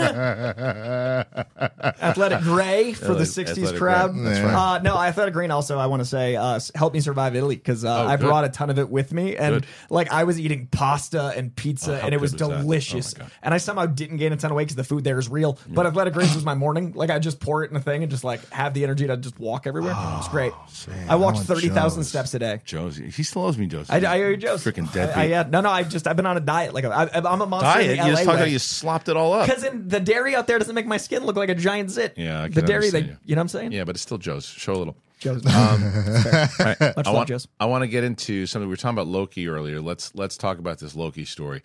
Athletic 2.00 2.40
Gray 2.42 2.92
for 2.92 3.14
the 3.14 3.24
'60s 3.24 3.48
Athletic 3.50 3.78
crowd. 3.78 4.12
Gray. 4.12 4.22
That's 4.24 4.40
right. 4.40 4.76
Uh, 4.76 4.78
no, 4.82 4.96
Athletic 4.96 5.34
Green. 5.34 5.50
Also, 5.50 5.78
I 5.78 5.86
want 5.86 6.00
to 6.00 6.06
say, 6.06 6.36
uh, 6.36 6.60
help 6.74 6.94
me 6.94 7.00
survive 7.00 7.34
Italy 7.36 7.56
because 7.56 7.84
uh, 7.84 8.04
Oh, 8.04 8.06
I 8.06 8.16
brought 8.16 8.44
a 8.44 8.48
ton 8.48 8.70
of 8.70 8.78
it 8.78 8.88
with 8.88 9.12
me, 9.12 9.36
and 9.36 9.56
Good. 9.56 9.66
like 9.90 10.10
I 10.12 10.24
was 10.24 10.38
eating 10.40 10.68
pasta 10.68 11.32
and 11.36 11.54
pizza, 11.54 12.00
Oh, 12.00 12.04
and 12.06 12.14
it 12.14 12.20
was 12.20 12.32
was 12.32 12.38
delicious. 12.38 13.14
Oh, 13.20 13.26
and 13.42 13.52
I 13.52 13.58
somehow 13.58 13.86
didn't 13.86 14.18
gain 14.18 14.32
a 14.32 14.36
ton 14.36 14.50
of 14.52 14.56
weight 14.56 14.64
because 14.64 14.76
the 14.76 14.84
food 14.84 15.02
there 15.04 15.18
is 15.18 15.28
real. 15.28 15.58
But 15.68 15.86
Athletic 15.86 16.14
Greens 16.14 16.34
was 16.34 16.44
my 16.44 16.54
morning. 16.54 16.92
Like 16.94 17.10
I 17.10 17.18
just 17.18 17.40
pour 17.40 17.64
it 17.64 17.70
in 17.70 17.76
a 17.76 17.80
thing 17.80 18.02
and 18.02 18.10
just 18.10 18.22
like 18.24 18.48
have 18.50 18.72
the 18.74 18.84
energy 18.84 19.06
to 19.08 19.16
just 19.16 19.38
walk 19.40 19.66
everywhere. 19.66 19.79
Everywhere. 19.88 20.16
it's 20.18 20.28
great. 20.28 20.52
man, 20.88 21.08
I 21.08 21.16
walked 21.16 21.36
I 21.36 21.38
want 21.38 21.46
thirty 21.46 21.68
thousand 21.68 22.02
Joe's. 22.02 22.08
steps 22.08 22.34
a 22.34 22.38
day. 22.38 22.60
Josie, 22.64 23.10
he 23.10 23.22
still 23.22 23.42
owes 23.42 23.58
me 23.58 23.66
Josie. 23.66 23.92
I, 23.92 24.12
I 24.12 24.16
hear 24.16 24.36
Joe's 24.36 24.64
freaking 24.64 24.88
I, 24.90 24.92
deadbeat. 24.92 25.16
I, 25.16 25.24
yeah, 25.24 25.42
no, 25.48 25.60
no. 25.60 25.70
I 25.70 25.82
just 25.82 26.06
I've 26.06 26.16
been 26.16 26.26
on 26.26 26.36
a 26.36 26.40
diet. 26.40 26.74
Like 26.74 26.84
I, 26.84 27.08
I'm 27.14 27.40
a 27.40 27.46
monster. 27.46 27.66
Diet. 27.66 27.90
You 27.90 27.96
just 27.96 28.24
LA 28.24 28.24
talk 28.24 28.34
about 28.40 28.50
you 28.50 28.58
slopped 28.58 29.08
it 29.08 29.16
all 29.16 29.32
up. 29.32 29.46
Because 29.46 29.64
in 29.64 29.88
the 29.88 30.00
dairy 30.00 30.34
out 30.34 30.46
there 30.46 30.58
doesn't 30.58 30.74
make 30.74 30.86
my 30.86 30.96
skin 30.96 31.24
look 31.24 31.36
like 31.36 31.48
a 31.48 31.54
giant 31.54 31.90
zit. 31.90 32.14
Yeah, 32.16 32.42
I 32.42 32.48
the 32.48 32.60
can 32.60 32.66
dairy. 32.66 32.90
They, 32.90 32.98
understand 32.98 33.18
you. 33.24 33.34
know 33.34 33.40
what 33.40 33.42
I'm 33.42 33.48
saying? 33.48 33.72
Yeah, 33.72 33.84
but 33.84 33.96
it's 33.96 34.02
still 34.02 34.18
Joe's. 34.18 34.46
Show 34.46 34.74
a 34.74 34.76
little. 34.76 34.96
Joe's. 35.18 35.44
Um, 35.46 35.52
all 35.54 36.66
right. 36.66 36.80
Much 36.80 36.80
I 36.80 36.92
love, 36.96 37.14
want, 37.14 37.28
Joe's. 37.28 37.48
I 37.58 37.66
want 37.66 37.82
to 37.82 37.88
get 37.88 38.04
into 38.04 38.46
something. 38.46 38.68
We 38.68 38.72
were 38.72 38.76
talking 38.76 38.96
about 38.96 39.06
Loki 39.06 39.48
earlier. 39.48 39.80
Let's 39.80 40.14
let's 40.14 40.36
talk 40.36 40.58
about 40.58 40.78
this 40.78 40.96
Loki 40.96 41.24
story. 41.24 41.62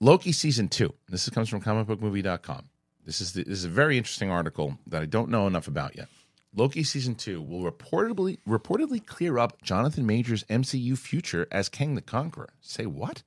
Loki 0.00 0.32
season 0.32 0.68
two. 0.68 0.92
This 1.08 1.24
is, 1.24 1.30
comes 1.30 1.48
from 1.48 1.60
comicbookmovie.com. 1.62 2.68
This 3.04 3.20
is 3.20 3.32
the, 3.32 3.44
this 3.44 3.58
is 3.58 3.64
a 3.64 3.68
very 3.68 3.98
interesting 3.98 4.30
article 4.30 4.78
that 4.86 5.02
I 5.02 5.06
don't 5.06 5.28
know 5.28 5.46
enough 5.46 5.68
about 5.68 5.96
yet. 5.96 6.08
Loki 6.56 6.84
season 6.84 7.16
two 7.16 7.42
will 7.42 7.68
reportedly 7.68 8.38
reportedly 8.46 9.04
clear 9.04 9.38
up 9.38 9.60
Jonathan 9.60 10.06
Majors' 10.06 10.44
MCU 10.44 10.96
future 10.96 11.48
as 11.50 11.68
Kang 11.68 11.96
the 11.96 12.00
Conqueror. 12.00 12.50
Say 12.60 12.86
what? 12.86 13.24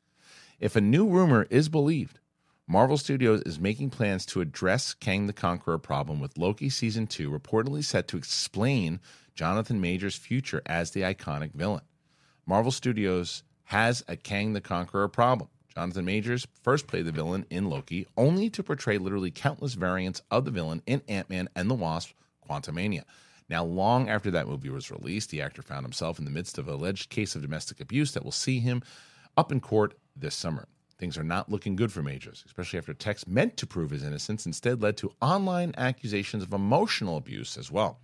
If 0.61 0.77
a 0.77 0.81
new 0.81 1.05
rumor 1.09 1.45
is 1.49 1.67
believed, 1.67 2.19
Marvel 2.67 2.97
Studios 2.97 3.41
is 3.41 3.59
making 3.59 3.89
plans 3.89 4.25
to 4.27 4.39
address 4.39 4.93
Kang 4.93 5.27
the 5.27 5.33
Conqueror 5.33 5.77
problem 5.77 6.21
with 6.21 6.37
Loki 6.37 6.69
season 6.69 7.05
2 7.05 7.29
reportedly 7.29 7.83
set 7.83 8.07
to 8.07 8.17
explain 8.17 9.01
Jonathan 9.35 9.81
Majors' 9.81 10.15
future 10.15 10.61
as 10.65 10.91
the 10.91 11.01
iconic 11.01 11.51
villain. 11.53 11.83
Marvel 12.45 12.71
Studios 12.71 13.43
has 13.65 14.05
a 14.07 14.15
Kang 14.15 14.53
the 14.53 14.61
Conqueror 14.61 15.09
problem. 15.09 15.49
Jonathan 15.75 16.05
Majors 16.05 16.47
first 16.63 16.87
played 16.87 17.05
the 17.05 17.11
villain 17.11 17.45
in 17.49 17.69
Loki, 17.69 18.07
only 18.15 18.49
to 18.49 18.63
portray 18.63 18.97
literally 18.97 19.31
countless 19.31 19.73
variants 19.73 20.21
of 20.31 20.45
the 20.45 20.51
villain 20.51 20.81
in 20.85 21.01
Ant 21.09 21.29
Man 21.29 21.49
and 21.57 21.69
the 21.69 21.75
Wasp 21.75 22.11
Quantumania. 22.47 23.03
Now, 23.49 23.63
long 23.63 24.09
after 24.09 24.29
that 24.31 24.47
movie 24.47 24.69
was 24.69 24.91
released, 24.91 25.29
the 25.29 25.41
actor 25.41 25.61
found 25.61 25.85
himself 25.85 26.19
in 26.19 26.25
the 26.25 26.31
midst 26.31 26.57
of 26.57 26.67
an 26.67 26.73
alleged 26.73 27.09
case 27.09 27.35
of 27.35 27.41
domestic 27.41 27.79
abuse 27.79 28.11
that 28.11 28.23
will 28.23 28.31
see 28.31 28.59
him 28.59 28.83
up 29.37 29.51
in 29.51 29.59
court 29.59 29.97
this 30.15 30.35
summer. 30.35 30.67
Things 30.97 31.17
are 31.17 31.23
not 31.23 31.49
looking 31.49 31.75
good 31.75 31.91
for 31.91 32.01
Majors, 32.01 32.43
especially 32.45 32.79
after 32.79 32.93
texts 32.93 33.27
meant 33.27 33.55
to 33.57 33.67
prove 33.67 33.91
his 33.91 34.03
innocence 34.03 34.45
instead 34.45 34.81
led 34.81 34.97
to 34.97 35.13
online 35.21 35.73
accusations 35.77 36.43
of 36.43 36.53
emotional 36.53 37.17
abuse 37.17 37.57
as 37.57 37.71
well. 37.71 37.99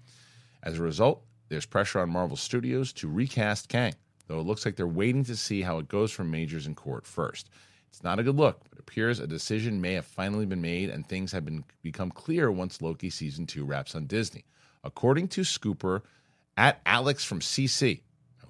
As 0.61 0.77
a 0.77 0.83
result, 0.83 1.23
there's 1.49 1.65
pressure 1.65 1.99
on 1.99 2.09
Marvel 2.09 2.37
Studios 2.37 2.93
to 2.93 3.09
recast 3.09 3.67
Kang, 3.67 3.95
though 4.27 4.39
it 4.39 4.45
looks 4.45 4.63
like 4.63 4.75
they're 4.75 4.87
waiting 4.87 5.23
to 5.25 5.35
see 5.35 5.63
how 5.63 5.79
it 5.79 5.87
goes 5.87 6.11
from 6.11 6.31
Majors 6.31 6.67
in 6.67 6.75
court 6.75 7.05
first. 7.05 7.49
It's 7.93 8.03
not 8.03 8.17
a 8.17 8.23
good 8.23 8.35
look, 8.35 8.59
but 8.63 8.79
it 8.79 8.79
appears 8.79 9.19
a 9.19 9.27
decision 9.27 9.79
may 9.79 9.93
have 9.93 10.05
finally 10.07 10.47
been 10.47 10.61
made 10.61 10.89
and 10.89 11.07
things 11.07 11.31
have 11.31 11.45
been 11.45 11.63
become 11.83 12.09
clear 12.09 12.51
once 12.51 12.81
Loki 12.81 13.11
season 13.11 13.45
2 13.45 13.63
wraps 13.63 13.93
on 13.93 14.07
Disney. 14.07 14.45
According 14.83 15.27
to 15.27 15.41
Scooper 15.41 16.01
at 16.57 16.81
Alex 16.87 17.23
from 17.23 17.39
CC. 17.39 18.01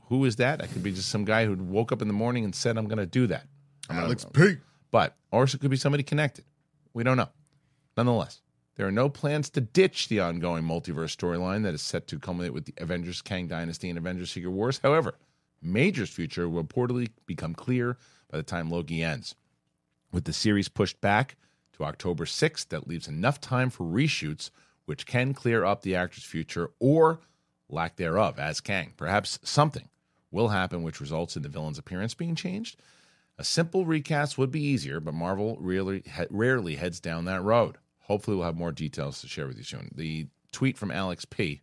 Who 0.08 0.24
is 0.24 0.38
that? 0.38 0.60
That 0.60 0.72
could 0.72 0.82
be 0.82 0.94
just 0.94 1.10
some 1.10 1.26
guy 1.26 1.46
who 1.46 1.56
woke 1.56 1.92
up 1.92 2.02
in 2.02 2.08
the 2.08 2.14
morning 2.14 2.46
and 2.46 2.56
said 2.56 2.78
I'm 2.78 2.88
going 2.88 3.00
to 3.00 3.06
do 3.06 3.28
that. 3.28 3.46
Alex 3.90 4.26
P. 4.32 4.60
But 4.92 5.18
or 5.30 5.44
it 5.44 5.60
could 5.60 5.70
be 5.70 5.76
somebody 5.76 6.04
connected. 6.04 6.46
We 6.94 7.04
don't 7.04 7.18
know. 7.18 7.30
Nonetheless, 7.98 8.40
there 8.76 8.88
are 8.88 8.94
no 8.94 9.10
plans 9.10 9.50
to 9.52 9.62
ditch 9.62 10.08
the 10.08 10.22
ongoing 10.22 10.64
multiverse 10.64 11.18
storyline 11.18 11.64
that 11.64 11.74
is 11.74 11.82
set 11.82 12.08
to 12.08 12.18
culminate 12.18 12.54
with 12.54 12.64
the 12.64 12.74
Avengers 12.78 13.22
Kang 13.22 13.50
Dynasty 13.50 13.90
and 13.90 13.98
Avengers 13.98 14.32
Secret 14.32 14.52
Wars. 14.52 14.80
However, 14.82 15.16
Major's 15.64 16.10
future 16.10 16.48
will 16.50 16.64
reportedly 16.64 17.10
become 17.26 17.56
clear 17.56 17.98
by 18.30 18.38
the 18.38 18.44
time 18.44 18.70
Loki 18.70 19.04
ends. 19.04 19.36
With 20.12 20.26
the 20.26 20.34
series 20.34 20.70
pushed 20.70 21.02
back 21.02 21.36
to 21.74 21.84
October 21.84 22.26
6th, 22.26 22.68
that 22.70 22.88
leaves 22.88 23.08
enough 23.08 23.42
time 23.42 23.70
for 23.70 23.84
reshoots, 23.84 24.50
which 24.86 25.06
can 25.06 25.34
clear 25.34 25.66
up 25.66 25.82
the 25.82 25.96
actor's 25.96 26.24
future 26.24 26.70
or 26.80 27.20
lack 27.70 27.96
thereof 27.96 28.38
as 28.38 28.62
Kang. 28.62 28.94
Perhaps 28.98 29.40
something 29.44 29.90
will 30.32 30.50
happen 30.50 30.84
which 30.84 31.02
results 31.02 31.36
in 31.36 31.44
the 31.44 31.50
villain's 31.50 31.80
appearance 31.80 32.14
being 32.14 32.36
changed. 32.36 32.80
A 33.38 33.44
simple 33.44 33.86
recast 33.86 34.38
would 34.38 34.52
be 34.52 34.62
easier, 34.62 35.00
but 35.00 35.14
Marvel 35.14 35.58
really 35.60 36.04
rarely 36.30 36.76
heads 36.76 37.00
down 37.00 37.26
that 37.26 37.42
road. 37.42 37.78
Hopefully, 38.02 38.38
we'll 38.38 38.46
have 38.46 38.58
more 38.58 38.72
details 38.72 39.22
to 39.22 39.28
share 39.28 39.48
with 39.48 39.58
you 39.58 39.64
soon. 39.64 39.92
The 39.96 40.28
tweet 40.52 40.78
from 40.78 40.92
Alex 40.92 41.26
P 41.26 41.62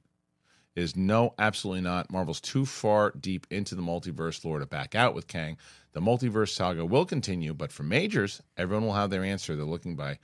is 0.77 0.97
no, 0.97 1.35
absolutely 1.39 1.83
not. 1.83 2.11
Marvel's 2.11 2.41
too 2.41 2.65
far 2.65 3.13
deep 3.19 3.47
into 3.51 3.75
the 3.75 3.83
multiverse 3.83 4.45
lore 4.45 4.59
to 4.59 4.67
back 4.67 4.95
out 4.95 5.15
with 5.15 5.27
Kang. 5.27 5.57
The 5.93 6.01
multiverse 6.01 6.51
saga 6.51 6.85
will 6.85 7.05
continue, 7.05 7.53
but 7.53 7.73
for 7.73 7.83
majors, 7.83 8.41
everyone 8.57 8.87
will 8.87 8.95
have 8.95 9.11
their 9.11 9.25
answer. 9.25 9.57
They're 9.57 9.65
looking 9.65 9.97
by 9.97 10.19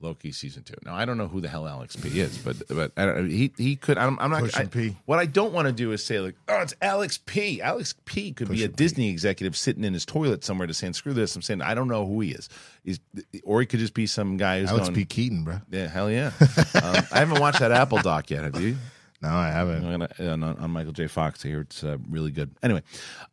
Loki 0.00 0.32
season 0.32 0.62
two. 0.62 0.74
Now, 0.84 0.94
I 0.94 1.04
don't 1.04 1.16
know 1.16 1.28
who 1.28 1.40
the 1.40 1.48
hell 1.48 1.66
Alex 1.66 1.96
P 1.96 2.20
is, 2.20 2.36
but 2.38 2.56
but 2.68 2.92
I 2.96 3.06
don't, 3.06 3.30
he 3.30 3.52
he 3.56 3.76
could. 3.76 3.96
I'm, 3.96 4.18
I'm 4.18 4.30
not. 4.30 4.42
Pushing 4.42 4.62
I, 4.62 4.66
P. 4.66 4.96
What 5.06 5.18
I 5.18 5.26
don't 5.26 5.52
want 5.54 5.68
to 5.68 5.72
do 5.72 5.92
is 5.92 6.04
say 6.04 6.20
like, 6.20 6.34
oh, 6.48 6.60
it's 6.60 6.74
Alex 6.82 7.18
P. 7.24 7.62
Alex 7.62 7.94
P. 8.04 8.32
could 8.32 8.50
be 8.50 8.64
a 8.64 8.68
Disney 8.68 9.08
executive 9.08 9.56
sitting 9.56 9.84
in 9.84 9.94
his 9.94 10.04
toilet 10.04 10.44
somewhere 10.44 10.66
to 10.66 10.74
saying, 10.74 10.92
screw 10.94 11.14
this. 11.14 11.34
I'm 11.34 11.40
saying 11.40 11.62
I 11.62 11.74
don't 11.74 11.88
know 11.88 12.04
who 12.04 12.20
he 12.20 12.32
is. 12.32 12.48
He's 12.84 13.00
or 13.44 13.60
he 13.60 13.66
could 13.66 13.80
just 13.80 13.94
be 13.94 14.06
some 14.06 14.36
guy 14.36 14.60
who's 14.60 14.70
Alex 14.70 14.88
going, 14.88 14.96
P. 14.96 15.04
Keaton, 15.06 15.44
bro. 15.44 15.60
yeah, 15.70 15.88
hell 15.88 16.10
yeah. 16.10 16.32
um, 16.40 17.04
I 17.12 17.18
haven't 17.20 17.40
watched 17.40 17.60
that 17.60 17.72
Apple 17.72 17.98
doc 17.98 18.30
yet. 18.30 18.42
Have 18.42 18.60
you? 18.60 18.76
No, 19.22 19.28
I 19.28 19.48
haven't. 19.48 19.84
I'm 19.84 19.98
gonna, 19.98 20.32
on, 20.32 20.42
on 20.42 20.70
Michael 20.70 20.92
J. 20.92 21.06
Fox 21.06 21.42
here. 21.42 21.60
It's 21.62 21.82
uh, 21.82 21.96
really 22.08 22.30
good. 22.30 22.50
Anyway, 22.62 22.82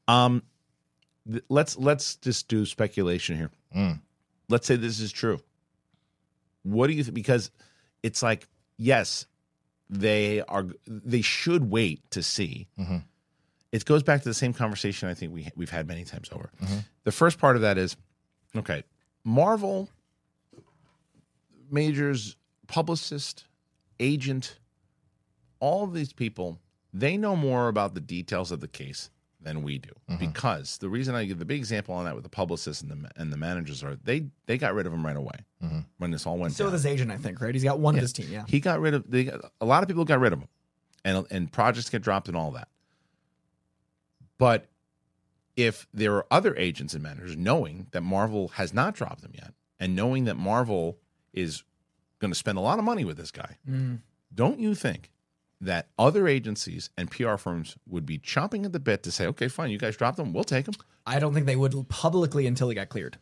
um, 0.08 0.44
th- 1.30 1.44
let's 1.50 1.78
let's 1.78 2.16
just 2.18 2.48
do 2.48 2.66
speculation 2.66 3.38
here. 3.38 3.52
Mm. 3.76 4.00
Let's 4.50 4.68
say 4.68 4.76
this 4.76 5.00
is 5.00 5.12
true. 5.12 5.40
What 6.64 6.88
do 6.88 6.94
you 6.94 7.04
think? 7.04 7.16
Because 7.16 7.52
it's 8.02 8.24
like 8.24 8.48
yes, 8.78 9.26
they 9.90 10.42
are. 10.42 10.68
They 10.88 11.22
should 11.22 11.70
wait 11.70 12.10
to 12.12 12.24
see. 12.24 12.68
Mm-hmm. 12.80 12.98
It 13.72 13.86
goes 13.86 14.04
back 14.04 14.22
to 14.22 14.30
the 14.30 14.36
same 14.36 14.54
conversation 14.54 15.10
I 15.10 15.14
think 15.14 15.34
we 15.34 15.50
we've 15.56 15.70
had 15.70 15.88
many 15.88 16.06
times 16.06 16.30
over. 16.32 16.50
Mm-hmm. 16.62 16.78
The 17.04 17.12
first 17.12 17.40
part 17.40 17.56
of 17.56 17.64
that 17.64 17.78
is 17.78 17.98
okay. 18.56 18.84
Marvel 19.26 19.90
majors 21.70 22.38
publicist 22.68 23.46
agent 24.00 24.60
all 25.64 25.86
of 25.86 25.94
these 25.94 26.12
people 26.12 26.60
they 26.94 27.16
know 27.16 27.38
more 27.38 27.70
about 27.70 27.94
the 27.96 28.02
details 28.02 28.52
of 28.52 28.60
the 28.60 28.68
case 28.68 29.10
than 29.40 29.64
we 29.64 29.78
do 29.78 29.90
mm-hmm. 30.10 30.18
because 30.18 30.78
the 30.78 30.90
reason 30.90 31.16
I 31.16 31.24
give 31.24 31.40
the 31.40 31.46
big 31.46 31.60
example 31.60 31.96
on 31.96 32.04
that 32.04 32.16
with 32.16 32.24
the 32.24 32.30
publicists 32.30 32.84
and 32.84 32.92
the 32.92 33.10
and 33.16 33.32
the 33.32 33.38
managers 33.38 33.82
are 33.82 33.96
they 34.04 34.26
they 34.46 34.58
got 34.58 34.74
rid 34.74 34.86
of 34.86 34.94
him 34.94 35.06
right 35.06 35.16
away 35.16 35.38
mm-hmm. 35.64 35.80
when 36.00 36.12
this 36.12 36.28
all 36.28 36.38
went 36.38 36.54
So 36.54 36.66
down. 36.66 36.74
with 36.74 36.84
his 36.84 36.86
agent, 36.86 37.12
I 37.12 37.18
think, 37.18 37.40
right? 37.40 37.56
He's 37.56 37.64
got 37.64 37.80
one 37.80 37.96
of 37.96 38.02
his 38.02 38.12
team. 38.12 38.28
Yeah. 38.30 38.44
He 38.46 38.60
got 38.60 38.82
rid 38.82 38.94
of 38.94 39.10
they 39.10 39.24
got, 39.24 39.52
a 39.62 39.66
lot 39.66 39.84
of 39.84 39.88
people 39.88 40.04
got 40.04 40.20
rid 40.20 40.34
of 40.34 40.40
him, 40.40 40.50
and 41.06 41.26
and 41.32 41.50
projects 41.50 41.90
get 41.90 42.02
dropped 42.02 42.28
and 42.28 42.36
all 42.36 42.52
that. 42.52 42.68
But 44.38 44.68
if 45.56 45.88
there 45.94 46.14
are 46.16 46.26
other 46.30 46.56
agents 46.58 46.94
and 46.94 47.02
managers 47.02 47.38
knowing 47.38 47.88
that 47.92 48.02
Marvel 48.02 48.50
has 48.50 48.74
not 48.74 48.96
dropped 48.96 49.22
them 49.22 49.32
yet, 49.34 49.54
and 49.80 49.96
knowing 49.96 50.26
that 50.26 50.36
Marvel 50.36 50.98
is 51.32 51.64
going 52.20 52.32
to 52.32 52.38
spend 52.38 52.58
a 52.58 52.62
lot 52.62 52.80
of 52.80 52.86
money 52.86 53.06
with 53.06 53.16
this 53.16 53.32
guy, 53.32 53.58
mm-hmm. 53.70 53.96
don't 54.34 54.60
you 54.60 54.76
think 54.76 55.12
that 55.66 55.88
other 55.98 56.28
agencies 56.28 56.90
and 56.98 57.10
PR 57.10 57.36
firms 57.36 57.76
would 57.88 58.06
be 58.06 58.20
chomping 58.20 58.66
at 58.66 58.72
the 58.72 58.80
bit 58.80 59.04
to 59.04 59.12
say, 59.12 59.26
"Okay, 59.28 59.48
fine, 59.48 59.70
you 59.70 59.78
guys 59.78 59.98
dropped 59.98 60.18
them, 60.18 60.34
we'll 60.34 60.44
take 60.44 60.66
them." 60.66 60.76
I 61.06 61.20
don't 61.20 61.34
think 61.34 61.46
they 61.46 61.56
would 61.56 61.88
publicly 61.90 62.48
until 62.48 62.70
he 62.70 62.76
got 62.76 62.90
cleared. 62.90 63.18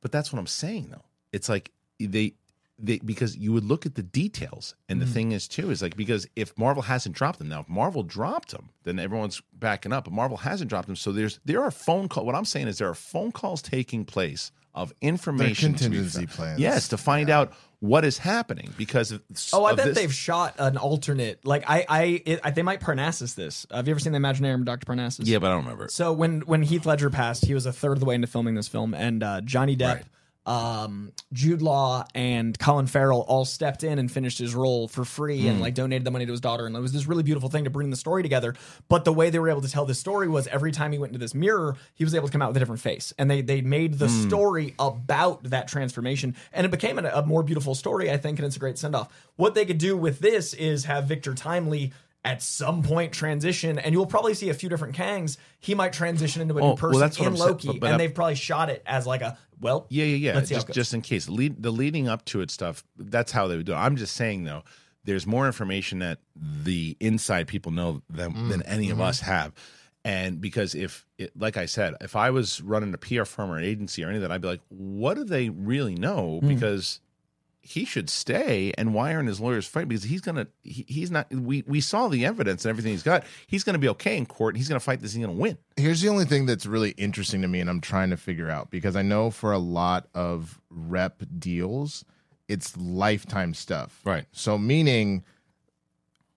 But 0.00 0.12
that's 0.12 0.32
what 0.32 0.38
I'm 0.38 0.46
saying, 0.46 0.88
though. 0.90 1.04
It's 1.32 1.48
like 1.48 1.70
they, 1.98 2.34
they 2.78 2.98
because 2.98 3.36
you 3.36 3.52
would 3.52 3.64
look 3.64 3.86
at 3.86 3.94
the 3.94 4.02
details, 4.02 4.74
and 4.88 5.00
the 5.00 5.04
mm-hmm. 5.04 5.14
thing 5.14 5.32
is 5.32 5.46
too 5.46 5.70
is 5.70 5.82
like 5.82 5.96
because 5.96 6.26
if 6.36 6.56
Marvel 6.58 6.82
hasn't 6.82 7.14
dropped 7.14 7.38
them 7.38 7.48
now, 7.48 7.60
if 7.60 7.68
Marvel 7.68 8.02
dropped 8.02 8.50
them, 8.52 8.70
then 8.84 8.98
everyone's 8.98 9.42
backing 9.52 9.92
up. 9.92 10.04
But 10.04 10.14
Marvel 10.14 10.38
hasn't 10.38 10.70
dropped 10.70 10.86
them, 10.86 10.96
so 10.96 11.12
there's 11.12 11.38
there 11.44 11.62
are 11.62 11.70
phone 11.70 12.08
call. 12.08 12.24
What 12.24 12.34
I'm 12.34 12.44
saying 12.44 12.68
is 12.68 12.78
there 12.78 12.88
are 12.88 12.94
phone 12.94 13.32
calls 13.32 13.62
taking 13.62 14.04
place 14.04 14.50
of 14.74 14.92
information, 15.00 15.74
to 15.74 15.90
be 15.90 15.96
contingency 15.96 16.26
plans. 16.26 16.60
Yes, 16.60 16.88
to 16.88 16.96
find 16.96 17.28
out 17.28 17.52
what 17.80 18.04
is 18.04 18.18
happening 18.18 18.72
because 18.78 19.10
of. 19.10 19.22
Oh, 19.52 19.64
I 19.64 19.72
of 19.72 19.76
bet 19.78 19.86
this- 19.86 19.96
they've 19.96 20.12
shot 20.14 20.54
an 20.58 20.76
alternate. 20.76 21.44
Like 21.44 21.64
I, 21.68 21.84
I, 21.88 22.02
it, 22.24 22.40
I 22.44 22.50
they 22.50 22.62
might 22.62 22.80
Parnassus 22.80 23.34
this. 23.34 23.66
Have 23.70 23.88
you 23.88 23.92
ever 23.92 24.00
seen 24.00 24.12
the 24.12 24.18
Imaginarium, 24.18 24.64
Doctor 24.64 24.84
Parnassus? 24.86 25.26
Yeah, 25.26 25.38
but 25.38 25.48
I 25.48 25.54
don't 25.54 25.64
remember. 25.64 25.88
So 25.88 26.12
when 26.12 26.40
when 26.42 26.62
Heath 26.62 26.86
Ledger 26.86 27.10
passed, 27.10 27.44
he 27.44 27.54
was 27.54 27.66
a 27.66 27.72
third 27.72 27.92
of 27.92 28.00
the 28.00 28.06
way 28.06 28.14
into 28.14 28.26
filming 28.26 28.54
this 28.54 28.68
film, 28.68 28.94
and 28.94 29.22
uh, 29.22 29.40
Johnny 29.40 29.76
Depp, 29.76 30.02
um, 30.46 31.12
Jude 31.32 31.62
Law, 31.62 32.04
and 32.14 32.58
Colin 32.58 32.86
Farrell 32.86 33.20
all 33.28 33.44
stepped 33.44 33.84
in 33.84 33.98
and 33.98 34.10
finished 34.10 34.38
his 34.38 34.54
role 34.54 34.88
for 34.88 35.04
free 35.04 35.46
and 35.46 35.60
like 35.60 35.74
donated 35.74 36.04
the 36.04 36.10
money 36.10 36.24
to 36.26 36.32
his 36.32 36.40
daughter, 36.40 36.66
and 36.66 36.74
it 36.74 36.80
was 36.80 36.92
this 36.92 37.06
really 37.06 37.22
beautiful 37.22 37.48
thing 37.48 37.64
to 37.64 37.70
bring 37.70 37.90
the 37.90 37.96
story 37.96 38.22
together. 38.22 38.54
But 38.88 39.04
the 39.04 39.12
way 39.12 39.30
they 39.30 39.38
were 39.38 39.50
able 39.50 39.60
to 39.60 39.70
tell 39.70 39.84
this 39.84 39.98
story 39.98 40.28
was 40.28 40.46
every 40.46 40.72
time 40.72 40.92
he 40.92 40.98
went 40.98 41.10
into 41.10 41.18
this 41.18 41.34
mirror, 41.34 41.76
he 41.94 42.04
was 42.04 42.14
able 42.14 42.26
to 42.26 42.32
come 42.32 42.42
out 42.42 42.48
with 42.48 42.56
a 42.56 42.60
different 42.60 42.80
face, 42.80 43.12
and 43.18 43.30
they 43.30 43.42
they 43.42 43.60
made 43.60 43.98
the 43.98 44.08
story 44.08 44.74
about 44.78 45.42
that 45.44 45.68
transformation, 45.68 46.34
and 46.52 46.64
it 46.64 46.70
became 46.70 46.98
a, 46.98 47.04
a 47.08 47.26
more 47.26 47.42
beautiful 47.42 47.74
story, 47.74 48.10
I 48.10 48.16
think, 48.16 48.38
and 48.38 48.46
it's 48.46 48.56
a 48.56 48.60
great 48.60 48.78
send 48.78 48.94
off. 48.94 49.12
What 49.36 49.54
they 49.54 49.66
could 49.66 49.78
do 49.78 49.96
with 49.96 50.20
this 50.20 50.54
is 50.54 50.86
have 50.86 51.04
Victor 51.04 51.34
Timely 51.34 51.92
at 52.24 52.42
some 52.42 52.82
point 52.82 53.12
transition, 53.12 53.78
and 53.78 53.94
you'll 53.94 54.06
probably 54.06 54.34
see 54.34 54.50
a 54.50 54.54
few 54.54 54.68
different 54.68 54.94
Kangs. 54.94 55.38
He 55.58 55.74
might 55.74 55.92
transition 55.92 56.42
into 56.42 56.54
a 56.54 56.58
Oh, 56.58 56.60
new 56.60 56.66
well, 56.68 56.76
person 56.76 57.00
that's 57.00 57.18
in 57.18 57.26
I'm 57.26 57.36
saying, 57.36 57.48
Loki, 57.48 57.68
but- 57.68 57.80
but 57.80 57.86
and 57.86 57.92
I'm- 57.92 57.98
they've 57.98 58.14
probably 58.14 58.34
shot 58.34 58.68
it 58.68 58.82
as 58.86 59.06
like 59.06 59.22
a 59.22 59.38
well. 59.60 59.86
Yeah, 59.88 60.04
yeah, 60.04 60.32
yeah. 60.34 60.40
Just 60.40 60.72
just 60.72 60.94
in 60.94 61.00
case. 61.02 61.28
Lead, 61.28 61.62
the 61.62 61.70
leading 61.70 62.08
up 62.08 62.24
to 62.26 62.40
it 62.40 62.50
stuff, 62.50 62.84
that's 62.98 63.32
how 63.32 63.46
they 63.46 63.56
would 63.56 63.66
do 63.66 63.72
it. 63.72 63.76
I'm 63.76 63.96
just 63.96 64.14
saying 64.14 64.44
though, 64.44 64.64
there's 65.04 65.26
more 65.26 65.46
information 65.46 66.00
that 66.00 66.18
the 66.36 66.96
inside 67.00 67.46
people 67.46 67.72
know 67.72 68.02
than, 68.10 68.32
mm, 68.32 68.48
than 68.50 68.62
any 68.62 68.90
of 68.90 68.98
mm-hmm. 68.98 69.06
us 69.06 69.20
have. 69.20 69.52
And 70.04 70.40
because 70.40 70.74
if, 70.74 71.06
it, 71.18 71.32
like 71.38 71.56
I 71.56 71.66
said, 71.66 71.94
if 72.00 72.16
I 72.16 72.30
was 72.30 72.62
running 72.62 72.94
a 72.94 72.98
PR 72.98 73.24
firm 73.24 73.50
or 73.50 73.58
an 73.58 73.64
agency 73.64 74.02
or 74.02 74.08
any 74.08 74.16
of 74.16 74.22
that, 74.22 74.32
I'd 74.32 74.40
be 74.40 74.48
like, 74.48 74.62
what 74.68 75.14
do 75.14 75.24
they 75.24 75.50
really 75.50 75.94
know? 75.94 76.40
Mm. 76.42 76.48
Because 76.48 77.00
he 77.62 77.84
should 77.84 78.08
stay 78.08 78.72
and 78.78 78.94
why 78.94 79.14
aren't 79.14 79.28
his 79.28 79.40
lawyers 79.40 79.66
fighting 79.66 79.88
because 79.88 80.04
he's 80.04 80.20
gonna 80.20 80.46
he, 80.62 80.84
he's 80.88 81.10
not 81.10 81.30
we 81.32 81.62
we 81.66 81.80
saw 81.80 82.08
the 82.08 82.24
evidence 82.24 82.64
and 82.64 82.70
everything 82.70 82.92
he's 82.92 83.02
got 83.02 83.24
he's 83.46 83.64
gonna 83.64 83.78
be 83.78 83.88
okay 83.88 84.16
in 84.16 84.24
court 84.24 84.56
he's 84.56 84.68
gonna 84.68 84.80
fight 84.80 85.00
this 85.00 85.12
he's 85.12 85.24
gonna 85.24 85.36
win 85.36 85.58
Here's 85.80 86.02
the 86.02 86.08
only 86.08 86.26
thing 86.26 86.44
that's 86.44 86.66
really 86.66 86.90
interesting 86.92 87.40
to 87.42 87.48
me, 87.48 87.60
and 87.60 87.70
I'm 87.70 87.80
trying 87.80 88.10
to 88.10 88.16
figure 88.18 88.50
out 88.50 88.70
because 88.70 88.96
I 88.96 89.02
know 89.02 89.30
for 89.30 89.52
a 89.52 89.58
lot 89.58 90.08
of 90.14 90.60
rep 90.68 91.22
deals, 91.38 92.04
it's 92.48 92.76
lifetime 92.76 93.54
stuff. 93.54 94.00
Right. 94.04 94.26
So, 94.32 94.58
meaning 94.58 95.24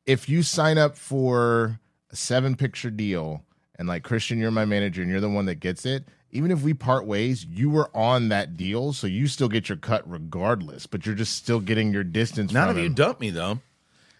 if 0.05 0.29
you 0.29 0.43
sign 0.43 0.77
up 0.77 0.95
for 0.97 1.79
a 2.11 2.15
seven 2.15 2.55
picture 2.55 2.89
deal 2.89 3.43
and 3.77 3.87
like 3.87 4.03
Kristian, 4.03 4.37
you're 4.37 4.51
my 4.51 4.65
manager 4.65 5.01
and 5.01 5.11
you're 5.11 5.19
the 5.19 5.29
one 5.29 5.45
that 5.47 5.55
gets 5.55 5.85
it, 5.85 6.07
even 6.33 6.51
if 6.51 6.61
we 6.61 6.73
part 6.73 7.05
ways, 7.05 7.45
you 7.45 7.69
were 7.69 7.89
on 7.95 8.29
that 8.29 8.57
deal. 8.57 8.91
So 8.93 9.07
you 9.07 9.27
still 9.27 9.49
get 9.49 9.69
your 9.69 9.77
cut 9.77 10.09
regardless, 10.09 10.85
but 10.87 11.05
you're 11.05 11.15
just 11.15 11.35
still 11.35 11.59
getting 11.59 11.93
your 11.93 12.03
distance 12.03 12.51
none 12.51 12.69
of 12.69 12.77
you 12.77 12.89
dump 12.89 13.19
me 13.19 13.29
though 13.29 13.59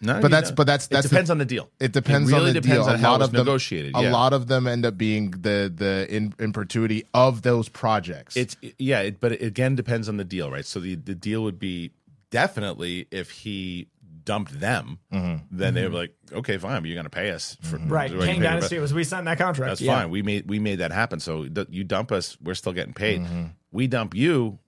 None 0.00 0.20
But 0.20 0.30
that's 0.30 0.50
but 0.50 0.66
that's 0.66 0.86
it 0.86 1.02
depends 1.02 1.28
the, 1.28 1.32
on 1.32 1.38
the 1.38 1.44
deal 1.44 1.70
It 1.80 1.92
depends 1.92 2.30
really 2.30 2.48
on 2.48 2.54
the 2.54 2.60
depends 2.60 2.86
deal. 2.86 2.94
on 2.94 2.96
a 2.96 2.98
how 2.98 3.12
lot 3.12 3.20
it 3.20 3.24
of 3.24 3.32
them, 3.32 3.46
negotiated 3.46 3.94
A 3.94 4.10
lot 4.10 4.32
of 4.32 4.48
them 4.48 4.66
end 4.66 4.84
up 4.84 4.98
being 4.98 5.30
the 5.30 5.72
the 5.74 6.06
in, 6.14 6.34
in 6.38 6.52
perpetuity 6.52 7.04
of 7.14 7.42
those 7.42 7.68
projects. 7.68 8.36
It's 8.36 8.56
yeah, 8.78 9.00
it, 9.00 9.20
but 9.20 9.32
it 9.32 9.42
again 9.42 9.76
depends 9.76 10.08
on 10.08 10.16
the 10.16 10.24
deal, 10.24 10.50
right? 10.50 10.64
So 10.66 10.80
the 10.80 10.96
the 10.96 11.14
deal 11.14 11.42
would 11.44 11.58
be 11.58 11.92
definitely 12.30 13.06
if 13.10 13.30
he 13.30 13.88
dumped 14.24 14.58
them, 14.60 14.98
Mm-hmm. 15.12 15.56
then 15.56 15.74
they 15.74 15.82
would 15.82 15.92
be 15.92 15.96
like, 15.98 16.14
okay, 16.32 16.56
fine, 16.58 16.80
but 16.82 16.88
you're 16.88 16.94
going 16.96 17.04
to 17.04 17.10
pay 17.10 17.30
us 17.30 17.56
for 17.62 17.76
Right. 17.78 18.10
so 18.10 18.16
we 18.18 18.24
King 18.24 18.34
pay 18.36 18.40
the- 18.40 18.46
Dynasty 18.46 18.78
was 18.78 18.92
we 18.94 19.04
signed 19.04 19.26
that 19.26 19.38
contract. 19.38 19.68
That's 19.70 19.80
Yeah. 19.80 20.00
fine. 20.00 20.10
We 20.10 20.22
made 20.22 20.48
we 20.48 20.58
made 20.58 20.76
that 20.80 20.92
happen. 20.92 21.20
So 21.20 21.46
th- 21.48 21.68
you 21.70 21.84
dump 21.84 22.10
us, 22.12 22.36
we're 22.42 22.54
still 22.54 22.72
getting 22.72 22.94
paid. 22.94 23.20
Mm-hmm. 23.22 23.44
We 23.72 23.86
dump 23.86 24.14
you. 24.14 24.58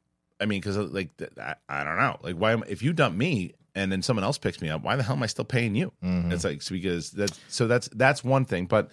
I 0.40 0.44
mean, 0.46 0.60
because 0.60 0.76
like 0.76 1.16
th- 1.16 1.30
I, 1.40 1.54
I 1.68 1.84
don't 1.84 1.96
know, 1.96 2.18
like 2.22 2.36
why 2.36 2.52
am, 2.52 2.62
if 2.68 2.82
you 2.82 2.92
dump 2.92 3.16
me 3.16 3.54
and 3.74 3.90
then 3.92 4.02
someone 4.02 4.24
else 4.24 4.38
picks 4.38 4.60
me 4.60 4.68
up, 4.68 4.82
why 4.82 4.96
the 4.96 5.02
hell 5.02 5.16
am 5.16 5.22
I 5.22 5.26
still 5.26 5.44
paying 5.44 5.74
you? 5.74 5.92
Mm-hmm. 6.04 6.32
It's 6.32 6.44
like 6.44 6.56
it's 6.56 6.68
because 6.70 7.10
that's 7.10 7.38
so 7.48 7.66
that's 7.66 7.88
that's 7.92 8.22
one 8.22 8.44
thing, 8.44 8.66
but 8.66 8.90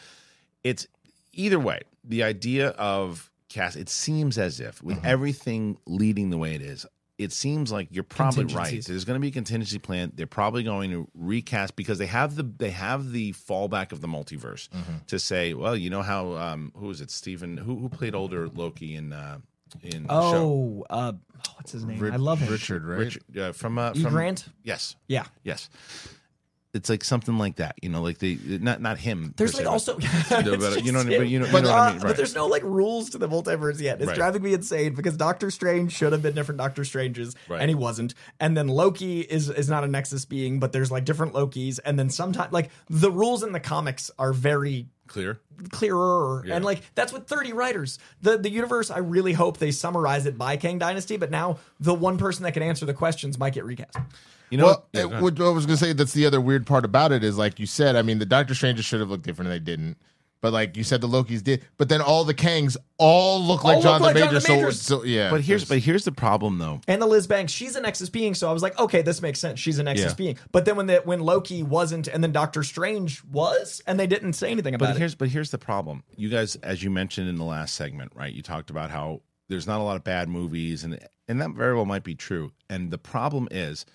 it's 0.64 0.88
either 1.34 1.60
way. 1.60 1.82
The 2.06 2.24
idea 2.24 2.70
of 2.70 3.30
cast, 3.50 3.76
it 3.78 3.88
seems 3.90 4.38
as 4.38 4.60
if 4.60 4.82
with 4.84 4.98
Mm-hmm. 4.98 5.06
everything 5.06 5.78
leading 5.86 6.30
the 6.32 6.38
way 6.38 6.56
it 6.56 6.62
is, 6.62 6.86
it 7.18 7.32
seems 7.32 7.72
like 7.72 7.90
you're 7.92 8.04
probably 8.04 8.46
right. 8.46 8.84
There's 8.84 9.06
going 9.06 9.16
to 9.16 9.22
be 9.22 9.28
a 9.28 9.32
contingency 9.32 9.78
plan. 9.80 10.12
They're 10.16 10.26
probably 10.28 10.64
going 10.64 10.90
to 10.92 11.08
recast 11.14 11.76
because 11.76 11.98
they 12.00 12.08
have 12.08 12.36
the 12.36 12.44
they 12.44 12.72
have 12.72 13.12
the 13.12 13.34
fallback 13.34 13.92
of 13.92 14.02
the 14.02 14.08
multiverse 14.08 14.68
Mm-hmm. 14.70 14.94
to 15.08 15.20
say, 15.20 15.54
well, 15.54 15.76
you 15.76 15.90
know 15.90 16.02
how 16.02 16.34
um 16.34 16.72
who 16.76 16.90
is 16.90 17.02
it? 17.02 17.12
Stephen 17.12 17.58
who 17.58 17.78
who 17.78 17.90
played 17.90 18.16
older 18.16 18.48
Loki 18.48 18.96
in 18.96 19.14
uh 19.14 19.38
in 19.82 20.04
the 20.04 20.10
show? 20.32 20.36
Oh, 20.36 20.86
uh, 20.90 21.14
what's 21.56 21.72
his 21.72 21.84
name? 21.86 22.00
Ri- 22.00 22.12
I 22.12 22.16
love 22.18 22.40
him. 22.40 22.52
Richard, 22.52 22.84
right? 22.86 23.00
Richard 23.00 23.38
uh, 23.38 23.52
from 23.54 23.78
uh, 23.80 23.92
E. 23.96 24.02
from 24.04 24.12
Grant? 24.14 24.46
Yes, 24.64 24.96
Yeah. 25.08 25.26
yes. 25.44 25.70
It's 26.74 26.90
like 26.90 27.04
something 27.04 27.38
like 27.38 27.58
that, 27.58 27.76
you 27.84 27.90
know, 27.90 28.02
like 28.02 28.18
they 28.18 28.36
not 28.48 28.82
not 28.82 28.98
him. 28.98 29.34
There's 29.38 29.54
like 29.54 29.66
se, 29.66 29.70
also, 29.70 29.94
but- 30.00 30.10
but 30.30 30.44
you 30.46 30.52
know, 30.52 30.58
just 30.58 30.62
what 30.62 30.72
I 30.74 30.76
mean? 31.04 31.22
him. 31.22 31.28
you 31.28 31.40
know, 31.40 31.46
you 31.46 31.52
but, 31.52 31.64
know 31.64 31.70
what 31.70 31.78
I 31.80 31.92
mean, 31.94 32.02
uh, 32.02 32.04
but 32.08 32.18
there's 32.18 32.34
no 32.34 32.48
like 32.48 32.64
rules 32.64 33.12
to 33.12 33.20
the 33.20 33.30
multiverse 33.30 33.80
yet. 33.80 34.00
It's 34.02 34.08
Right. 34.08 34.16
driving 34.16 34.42
me 34.42 34.54
insane 34.56 34.96
because 34.96 35.16
Doctor 35.16 35.52
Strange 35.52 35.92
should 35.94 36.14
have 36.14 36.24
been 36.24 36.34
different 36.34 36.58
Doctor 36.58 36.84
Stranges, 36.84 37.36
Right. 37.48 37.62
and 37.62 37.70
he 37.70 37.76
wasn't. 37.76 38.16
And 38.40 38.58
then 38.58 38.68
Loki 38.70 39.22
is 39.22 39.50
is 39.52 39.70
not 39.70 39.84
a 39.84 39.88
Nexus 39.88 40.26
being, 40.26 40.60
but 40.60 40.72
there's 40.72 40.90
like 40.92 41.06
different 41.06 41.34
Lokis, 41.34 41.80
and 41.86 42.00
then 42.00 42.10
sometimes 42.10 42.52
like 42.52 42.72
the 42.90 43.12
rules 43.12 43.44
in 43.44 43.52
the 43.52 43.60
comics 43.60 44.10
are 44.18 44.34
very 44.34 44.88
clear. 45.06 45.40
clearer 45.70 46.44
Yeah. 46.46 46.56
and 46.56 46.66
like 46.66 46.82
that's 46.96 47.14
with 47.14 47.28
30 47.28 47.54
writers 47.54 48.00
the 48.22 48.38
the 48.38 48.50
universe 48.50 48.90
i 48.90 48.98
really 48.98 49.34
hope 49.34 49.58
they 49.58 49.70
summarize 49.70 50.26
it 50.26 50.38
by 50.38 50.58
kang 50.58 50.80
dynasty 50.80 51.18
but 51.18 51.30
now 51.30 51.60
the 51.80 51.94
one 51.94 52.18
person 52.18 52.44
that 52.44 52.54
can 52.54 52.64
answer 52.64 52.86
the 52.88 52.94
questions 52.94 53.38
might 53.38 53.54
get 53.54 53.64
recast 53.66 53.96
You 54.54 54.58
know, 54.60 54.66
well, 54.68 54.88
yeah, 54.94 55.02
it- 55.18 55.22
what 55.22 55.42
I 55.42 55.50
was 55.50 55.66
gonna 55.66 55.78
say 55.78 55.94
that's 55.94 56.14
the 56.14 56.26
other 56.28 56.40
weird 56.40 56.66
part 56.68 56.86
about 56.86 57.12
it 57.12 57.24
is 57.24 57.38
like 57.38 57.60
you 57.60 57.66
said. 57.66 57.96
I 57.96 58.04
mean, 58.04 58.20
the 58.20 58.26
Doctor 58.26 58.54
Strangers 58.54 58.86
should 58.86 59.00
have 59.00 59.10
looked 59.10 59.26
different, 59.26 59.52
and 59.52 59.60
they 59.60 59.64
didn't. 59.64 59.98
But 60.42 60.52
like 60.54 60.76
you 60.76 60.84
said, 60.84 61.00
the 61.00 61.08
Lokis 61.08 61.42
did. 61.42 61.64
But 61.78 61.88
then 61.88 62.02
all 62.02 62.24
the 62.26 62.34
Kangs 62.34 62.76
all 62.98 63.42
look 63.42 63.64
like 63.64 63.78
All 63.78 63.82
look 63.82 63.84
Jonathan 63.84 64.04
like 64.06 64.14
Major. 64.16 64.26
Jonathan 64.28 64.42
So, 64.42 64.56
Majors. 64.56 64.82
so 64.82 65.04
yeah. 65.06 65.30
but 65.32 65.40
here's 65.42 65.66
but 65.66 65.78
here's 65.80 66.04
the 66.06 66.12
problem 66.12 66.58
though. 66.60 66.82
and 66.88 67.02
the 67.02 67.06
liz 67.08 67.28
banks 67.28 67.52
she's 67.54 67.76
an 67.78 67.84
nexus 67.84 68.10
being 68.10 68.34
so 68.36 68.50
i 68.50 68.54
was 68.54 68.62
like 68.62 68.78
okay 68.78 69.02
this 69.02 69.22
makes 69.22 69.40
sense 69.40 69.58
she's 69.60 69.80
an 69.80 69.86
nexus 69.86 70.12
Yeah. 70.12 70.16
being 70.16 70.38
but 70.52 70.66
then 70.66 70.76
when 70.76 70.86
the 70.88 70.98
when 71.06 71.22
loki 71.22 71.64
wasn't 71.64 72.08
and 72.10 72.22
then 72.24 72.32
doctor 72.34 72.62
strange 72.62 73.24
was 73.24 73.82
and 73.88 73.98
they 74.00 74.06
didn't 74.06 74.34
say 74.34 74.52
anything 74.52 74.76
about 74.76 74.88
But 74.88 74.96
it 74.98 75.00
here's 75.00 75.16
but 75.16 75.30
here's 75.30 75.50
the 75.52 75.58
problem. 75.58 76.04
You 76.18 76.28
guys, 76.30 76.56
as 76.58 76.84
you 76.84 76.90
mentioned 76.92 77.30
in 77.30 77.38
the 77.38 77.46
last 77.46 77.74
segment, 77.76 78.12
right? 78.14 78.34
You 78.34 78.42
talked 78.44 78.70
about 78.70 78.92
how 78.92 79.22
there's 79.50 79.66
not 79.66 79.80
a 79.80 79.84
lot 79.84 79.96
of 79.96 80.04
bad 80.04 80.28
movies, 80.30 80.84
and 80.84 81.00
and 81.30 81.42
that 81.42 81.52
very 81.52 81.74
well 81.74 81.86
might 81.86 82.04
be 82.04 82.16
true. 82.16 82.52
And 82.70 82.92
the 82.92 82.98
problem 82.98 83.48
is, 83.50 83.86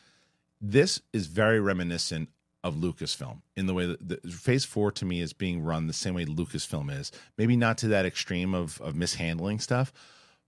this 0.60 1.00
is 1.12 1.26
very 1.26 1.60
reminiscent 1.60 2.28
of 2.64 2.74
Lucasfilm 2.74 3.40
in 3.56 3.66
the 3.66 3.74
way 3.74 3.86
that 3.86 4.08
the, 4.08 4.30
Phase 4.30 4.64
Four 4.64 4.90
to 4.92 5.04
me 5.04 5.20
is 5.20 5.32
being 5.32 5.62
run 5.62 5.86
the 5.86 5.92
same 5.92 6.14
way 6.14 6.24
Lucasfilm 6.24 6.90
is. 6.90 7.12
Maybe 7.36 7.56
not 7.56 7.78
to 7.78 7.88
that 7.88 8.04
extreme 8.04 8.54
of 8.54 8.80
of 8.80 8.94
mishandling 8.94 9.60
stuff, 9.60 9.92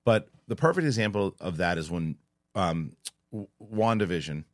but 0.05 0.29
the 0.49 0.57
perfect 0.57 0.87
example 0.87 1.37
of 1.40 1.59
that 1.59 1.79
is 1.79 1.90
when 1.90 2.16
um, 2.55 2.92
WandaVision, 3.73 4.44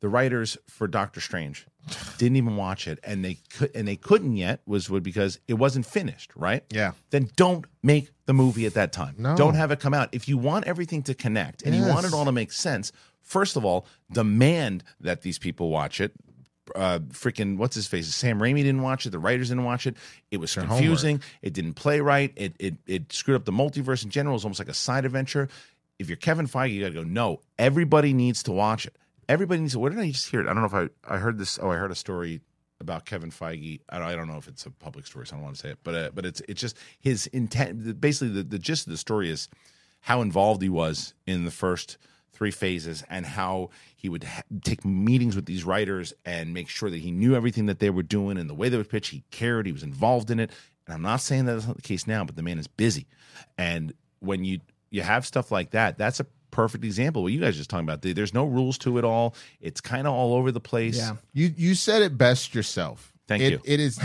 the 0.00 0.08
writers 0.08 0.58
for 0.68 0.88
Doctor 0.88 1.20
Strange 1.20 1.66
didn't 2.18 2.36
even 2.36 2.56
watch 2.56 2.88
it, 2.88 2.98
and 3.04 3.24
they 3.24 3.38
could 3.56 3.70
and 3.74 3.86
they 3.86 3.96
couldn't 3.96 4.36
yet 4.36 4.60
was 4.66 4.90
would 4.90 5.02
because 5.02 5.38
it 5.46 5.54
wasn't 5.54 5.86
finished, 5.86 6.32
right? 6.34 6.64
Yeah. 6.70 6.92
Then 7.10 7.30
don't 7.36 7.64
make 7.82 8.10
the 8.26 8.34
movie 8.34 8.66
at 8.66 8.74
that 8.74 8.92
time. 8.92 9.14
No. 9.18 9.36
Don't 9.36 9.54
have 9.54 9.70
it 9.70 9.80
come 9.80 9.94
out. 9.94 10.08
If 10.12 10.28
you 10.28 10.36
want 10.36 10.66
everything 10.66 11.02
to 11.04 11.14
connect 11.14 11.62
and 11.62 11.74
you 11.74 11.86
want 11.86 12.06
it 12.06 12.12
all 12.12 12.24
to 12.24 12.32
make 12.32 12.52
sense, 12.52 12.90
first 13.24 13.56
of 13.56 13.64
all, 13.64 13.86
demand 14.12 14.84
that 15.00 15.22
these 15.22 15.38
people 15.38 15.70
watch 15.70 16.00
it. 16.00 16.12
Uh, 16.74 16.98
freaking 17.10 17.58
what's 17.58 17.74
his 17.74 17.86
face? 17.86 18.06
Sam 18.14 18.38
Raimi 18.38 18.62
didn't 18.62 18.80
watch 18.80 19.04
it. 19.04 19.10
The 19.10 19.18
writers 19.18 19.50
didn't 19.50 19.64
watch 19.64 19.86
it. 19.86 19.96
It 20.30 20.38
was 20.38 20.54
Their 20.54 20.64
confusing. 20.64 21.20
It 21.42 21.52
didn't 21.52 21.74
play 21.74 22.00
right. 22.00 22.32
It 22.36 22.54
it 22.58 22.76
it 22.86 23.12
screwed 23.12 23.36
up 23.36 23.44
the 23.44 23.52
multiverse 23.52 24.02
in 24.02 24.08
general. 24.08 24.34
It 24.34 24.36
was 24.36 24.44
almost 24.44 24.60
like 24.60 24.68
a 24.68 24.74
side 24.74 25.04
adventure. 25.04 25.48
If 25.98 26.08
you're 26.08 26.16
Kevin 26.16 26.46
Feige, 26.46 26.72
you 26.72 26.80
got 26.80 26.88
to 26.88 26.94
go. 26.94 27.04
No, 27.04 27.40
everybody 27.58 28.14
needs 28.14 28.42
to 28.44 28.52
watch 28.52 28.86
it. 28.86 28.96
Everybody 29.28 29.60
needs 29.60 29.74
to. 29.74 29.78
Where 29.78 29.90
did 29.90 30.00
I 30.00 30.10
just 30.10 30.30
hear 30.30 30.40
it? 30.40 30.44
I 30.44 30.54
don't 30.54 30.62
know 30.62 30.86
if 30.86 30.90
I 31.06 31.14
I 31.14 31.18
heard 31.18 31.36
this. 31.36 31.58
Oh, 31.60 31.70
I 31.70 31.76
heard 31.76 31.90
a 31.90 31.94
story 31.94 32.40
about 32.80 33.04
Kevin 33.04 33.30
Feige. 33.30 33.80
I 33.90 33.98
don't, 33.98 34.08
I 34.08 34.14
don't 34.14 34.28
know 34.28 34.36
if 34.36 34.48
it's 34.48 34.66
a 34.66 34.70
public 34.70 35.06
story, 35.06 35.26
so 35.26 35.34
I 35.34 35.38
don't 35.38 35.44
want 35.44 35.56
to 35.56 35.62
say 35.62 35.70
it. 35.70 35.78
But 35.82 35.94
uh, 35.94 36.10
but 36.14 36.24
it's 36.24 36.40
it's 36.48 36.60
just 36.60 36.76
his 36.98 37.26
intent. 37.28 38.00
Basically, 38.00 38.28
the, 38.28 38.42
the 38.42 38.58
gist 38.58 38.86
of 38.86 38.90
the 38.92 38.96
story 38.96 39.30
is 39.30 39.48
how 40.00 40.22
involved 40.22 40.62
he 40.62 40.68
was 40.68 41.14
in 41.26 41.44
the 41.44 41.50
first 41.50 41.98
three 42.34 42.50
phases 42.50 43.04
and 43.08 43.24
how 43.24 43.70
he 43.96 44.08
would 44.08 44.24
ha- 44.24 44.42
take 44.62 44.84
meetings 44.84 45.36
with 45.36 45.46
these 45.46 45.64
writers 45.64 46.12
and 46.24 46.52
make 46.52 46.68
sure 46.68 46.90
that 46.90 47.00
he 47.00 47.10
knew 47.10 47.34
everything 47.34 47.66
that 47.66 47.78
they 47.78 47.90
were 47.90 48.02
doing 48.02 48.36
and 48.36 48.50
the 48.50 48.54
way 48.54 48.68
they 48.68 48.76
would 48.76 48.90
pitch. 48.90 49.08
He 49.08 49.22
cared. 49.30 49.66
He 49.66 49.72
was 49.72 49.82
involved 49.82 50.30
in 50.30 50.40
it. 50.40 50.50
And 50.86 50.94
I'm 50.94 51.02
not 51.02 51.20
saying 51.22 51.46
that 51.46 51.54
that's 51.54 51.66
not 51.66 51.76
the 51.76 51.82
case 51.82 52.06
now, 52.06 52.24
but 52.24 52.36
the 52.36 52.42
man 52.42 52.58
is 52.58 52.66
busy. 52.66 53.06
And 53.56 53.94
when 54.20 54.44
you 54.44 54.60
you 54.90 55.02
have 55.02 55.24
stuff 55.26 55.50
like 55.50 55.70
that, 55.70 55.96
that's 55.98 56.20
a 56.20 56.26
perfect 56.50 56.84
example. 56.84 57.22
What 57.22 57.32
you 57.32 57.40
guys 57.40 57.54
are 57.54 57.58
just 57.58 57.70
talking 57.70 57.88
about. 57.88 58.02
There's 58.02 58.34
no 58.34 58.44
rules 58.44 58.76
to 58.78 58.98
it 58.98 59.04
all. 59.04 59.34
It's 59.60 59.80
kind 59.80 60.06
of 60.06 60.12
all 60.14 60.34
over 60.34 60.52
the 60.52 60.60
place. 60.60 60.98
Yeah. 60.98 61.16
you 61.32 61.52
you 61.56 61.74
said 61.74 62.02
it 62.02 62.18
best 62.18 62.54
yourself. 62.54 63.12
Thank 63.26 63.42
It- 63.42 63.52
you. 63.52 63.60
It 63.64 63.80
is. 63.80 63.98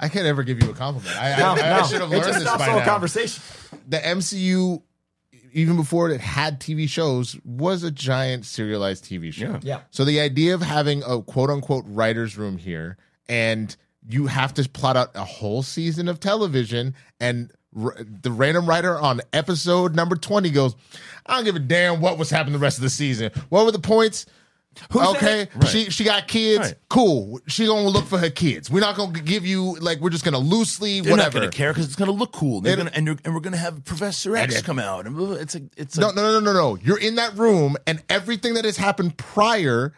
I 0.00 0.08
can't 0.08 0.26
ever 0.26 0.42
give 0.42 0.62
you 0.62 0.70
a 0.70 0.74
compliment. 0.74 1.14
I, 1.16 1.32
I, 1.40 1.42
I, 1.42 1.80
I 1.80 1.82
should 1.82 2.00
have 2.00 2.10
it 2.12 2.16
learned 2.16 2.24
just 2.24 2.38
this 2.40 2.48
by 2.56 2.66
the 2.66 2.78
now. 2.78 2.84
conversation 2.84 3.42
the 3.86 3.98
MCU, 3.98 4.82
even 5.52 5.76
before 5.76 6.10
it 6.10 6.20
had 6.20 6.60
TV 6.60 6.88
shows, 6.88 7.36
was 7.44 7.82
a 7.82 7.90
giant 7.90 8.46
serialized 8.46 9.04
TV 9.04 9.32
show. 9.32 9.44
Yeah. 9.44 9.60
Yeah. 9.62 9.80
So 9.90 10.04
the 10.04 10.20
idea 10.20 10.54
of 10.54 10.62
having 10.62 11.02
a 11.06 11.22
quote 11.22 11.50
unquote 11.50 11.84
writer's 11.86 12.36
room 12.38 12.56
here 12.56 12.96
and 13.28 13.74
you 14.08 14.26
have 14.26 14.54
to 14.54 14.68
plot 14.68 14.96
out 14.96 15.10
a 15.14 15.24
whole 15.24 15.62
season 15.62 16.08
of 16.08 16.18
television 16.20 16.94
and 17.20 17.52
r- 17.80 17.96
the 18.00 18.30
random 18.32 18.66
writer 18.66 18.98
on 18.98 19.20
episode 19.32 19.94
number 19.94 20.16
20 20.16 20.50
goes, 20.50 20.74
I 21.26 21.36
don't 21.36 21.44
give 21.44 21.56
a 21.56 21.60
damn 21.60 22.00
what 22.00 22.16
was 22.16 22.30
happening 22.30 22.54
the 22.54 22.58
rest 22.58 22.78
of 22.78 22.82
the 22.82 22.90
season. 22.90 23.30
What 23.50 23.64
were 23.66 23.72
the 23.72 23.78
points? 23.78 24.24
Okay, 24.94 25.48
Right. 25.54 25.68
she 25.68 25.90
she 25.90 26.04
got 26.04 26.28
kids. 26.28 26.58
Right. 26.60 26.74
Cool. 26.88 27.40
She 27.46 27.66
gonna 27.66 27.88
look 27.88 28.06
for 28.06 28.18
her 28.18 28.30
kids. 28.30 28.70
We're 28.70 28.80
not 28.80 28.96
gonna 28.96 29.20
give 29.20 29.44
you 29.44 29.76
like 29.80 30.00
we're 30.00 30.10
just 30.10 30.24
gonna 30.24 30.38
loosely 30.38 31.00
They're 31.00 31.12
whatever. 31.12 31.28
not 31.36 31.40
going 31.40 31.50
to 31.50 31.56
care 31.56 31.72
because 31.72 31.86
it's 31.86 31.96
going 31.96 32.10
to 32.10 32.16
look 32.16 32.32
cool. 32.32 32.60
They're 32.60 32.74
It- 32.74 32.76
gonna, 32.76 32.90
and, 32.94 33.08
and 33.24 33.34
we're 33.34 33.40
going 33.40 33.52
to 33.52 33.58
have 33.58 33.84
Professor 33.84 34.36
X 34.36 34.56
it- 34.56 34.64
come 34.64 34.78
out. 34.78 35.06
And 35.06 35.16
blah, 35.16 35.26
blah, 35.28 35.36
it's 35.36 35.54
a, 35.54 35.62
it's 35.76 35.96
a, 35.98 36.00
No, 36.00 36.10
no, 36.10 36.22
no, 36.32 36.40
no, 36.40 36.52
no. 36.52 36.76
You're 36.82 36.98
in 36.98 37.16
that 37.16 37.36
room, 37.36 37.76
and 37.86 38.02
everything 38.08 38.54
that 38.54 38.64
has 38.64 38.76
happened 38.76 39.16
prior 39.16 39.92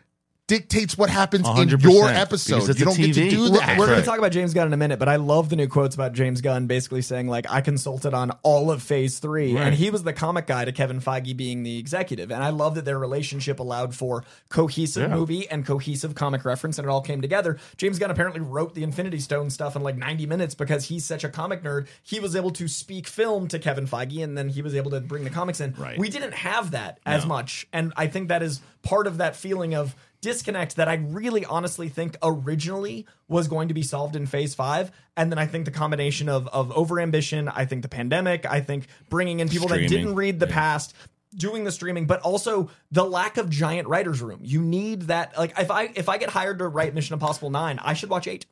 dictates 0.58 0.98
what 0.98 1.08
happens 1.08 1.48
in 1.48 1.54
100%, 1.54 1.68
your 1.70 1.78
because 1.78 2.10
episode. 2.10 2.68
it's 2.70 2.78
You 2.78 2.84
a 2.84 2.88
don't 2.88 2.96
get 2.98 3.14
to 3.14 3.20
TV. 3.22 3.30
do 3.30 3.42
We're, 3.52 3.58
that. 3.58 3.78
we're 3.78 3.86
going 3.86 4.00
to 4.00 4.04
talk 4.04 4.18
about 4.18 4.32
James 4.32 4.52
Gunn 4.52 4.66
in 4.66 4.72
a 4.72 4.76
minute, 4.76 4.98
but 4.98 5.08
I 5.08 5.16
love 5.16 5.48
the 5.48 5.56
new 5.56 5.66
quotes 5.66 5.94
about 5.94 6.12
James 6.12 6.40
Gunn 6.42 6.66
basically 6.66 7.00
saying, 7.00 7.26
like, 7.28 7.46
I 7.50 7.62
consulted 7.62 8.12
on 8.12 8.30
all 8.42 8.70
of 8.70 8.82
phase 8.82 9.18
three. 9.18 9.54
Right. 9.54 9.62
And 9.68 9.74
he 9.74 9.88
was 9.90 10.02
the 10.02 10.12
comic 10.12 10.46
guy 10.46 10.64
to 10.66 10.72
Kevin 10.72 11.00
Feige 11.00 11.34
being 11.36 11.62
the 11.62 11.78
executive. 11.78 12.30
And 12.30 12.44
I 12.44 12.50
love 12.50 12.74
that 12.74 12.84
their 12.84 12.98
relationship 12.98 13.60
allowed 13.60 13.94
for 13.94 14.24
cohesive 14.50 15.08
Yeah. 15.10 15.16
movie 15.16 15.48
and 15.48 15.64
cohesive 15.64 16.14
comic 16.14 16.44
reference, 16.44 16.78
and 16.78 16.86
it 16.86 16.90
all 16.90 17.00
came 17.00 17.22
together. 17.22 17.58
James 17.78 17.98
Gunn 17.98 18.10
apparently 18.10 18.40
wrote 18.42 18.74
the 18.74 18.82
Infinity 18.82 19.20
Stone 19.20 19.50
stuff 19.50 19.74
in 19.74 19.82
like 19.82 19.96
90 19.96 20.26
minutes 20.26 20.54
because 20.54 20.84
he's 20.84 21.04
such 21.04 21.24
a 21.24 21.28
comic 21.30 21.62
nerd. 21.62 21.86
He 22.02 22.20
was 22.20 22.36
able 22.36 22.50
to 22.50 22.68
speak 22.68 23.06
film 23.06 23.48
to 23.48 23.58
Kevin 23.58 23.86
Feige, 23.86 24.22
and 24.22 24.36
then 24.36 24.50
he 24.50 24.60
was 24.60 24.74
able 24.74 24.90
to 24.90 25.00
bring 25.00 25.24
the 25.24 25.30
comics 25.30 25.60
in. 25.60 25.74
Right. 25.78 25.98
We 25.98 26.10
didn't 26.10 26.34
have 26.34 26.72
that 26.72 26.98
as 27.06 27.22
No. 27.22 27.28
much. 27.28 27.66
And 27.72 27.92
I 27.96 28.06
think 28.06 28.28
that 28.28 28.42
is 28.42 28.60
part 28.82 29.06
of 29.06 29.18
that 29.18 29.36
feeling 29.36 29.74
of 29.74 29.94
disconnect 30.22 30.76
that 30.76 30.88
I 30.88 30.94
really 30.94 31.44
honestly 31.44 31.90
think 31.90 32.16
originally 32.22 33.06
was 33.28 33.48
going 33.48 33.68
to 33.68 33.74
be 33.74 33.82
solved 33.82 34.16
in 34.16 34.24
phase 34.24 34.54
five. 34.54 34.90
And 35.16 35.30
then 35.30 35.38
I 35.38 35.46
think 35.46 35.66
the 35.66 35.70
combination 35.70 36.30
of, 36.30 36.48
of 36.48 36.70
overambition, 36.70 37.52
I 37.54 37.66
think 37.66 37.82
the 37.82 37.88
pandemic, 37.88 38.46
I 38.46 38.60
think 38.60 38.86
bringing 39.10 39.40
in 39.40 39.50
people 39.50 39.68
that 39.68 39.86
didn't 39.86 40.14
read 40.14 40.40
the 40.40 40.46
past, 40.46 40.94
doing 41.34 41.64
the 41.64 41.72
streaming, 41.72 42.06
but 42.06 42.20
also 42.20 42.70
the 42.90 43.04
lack 43.04 43.36
of 43.36 43.50
giant 43.50 43.88
writers 43.88 44.22
room. 44.22 44.40
You 44.42 44.62
need 44.62 45.02
that. 45.02 45.36
Like 45.36 45.58
if 45.58 45.70
I 45.70 45.90
if 45.94 46.08
I 46.08 46.18
get 46.18 46.30
hired 46.30 46.60
to 46.60 46.68
write 46.68 46.94
Mission 46.94 47.14
Impossible 47.14 47.50
nine, 47.50 47.78
I 47.80 47.94
should 47.94 48.08
watch 48.08 48.26
eight. 48.26 48.46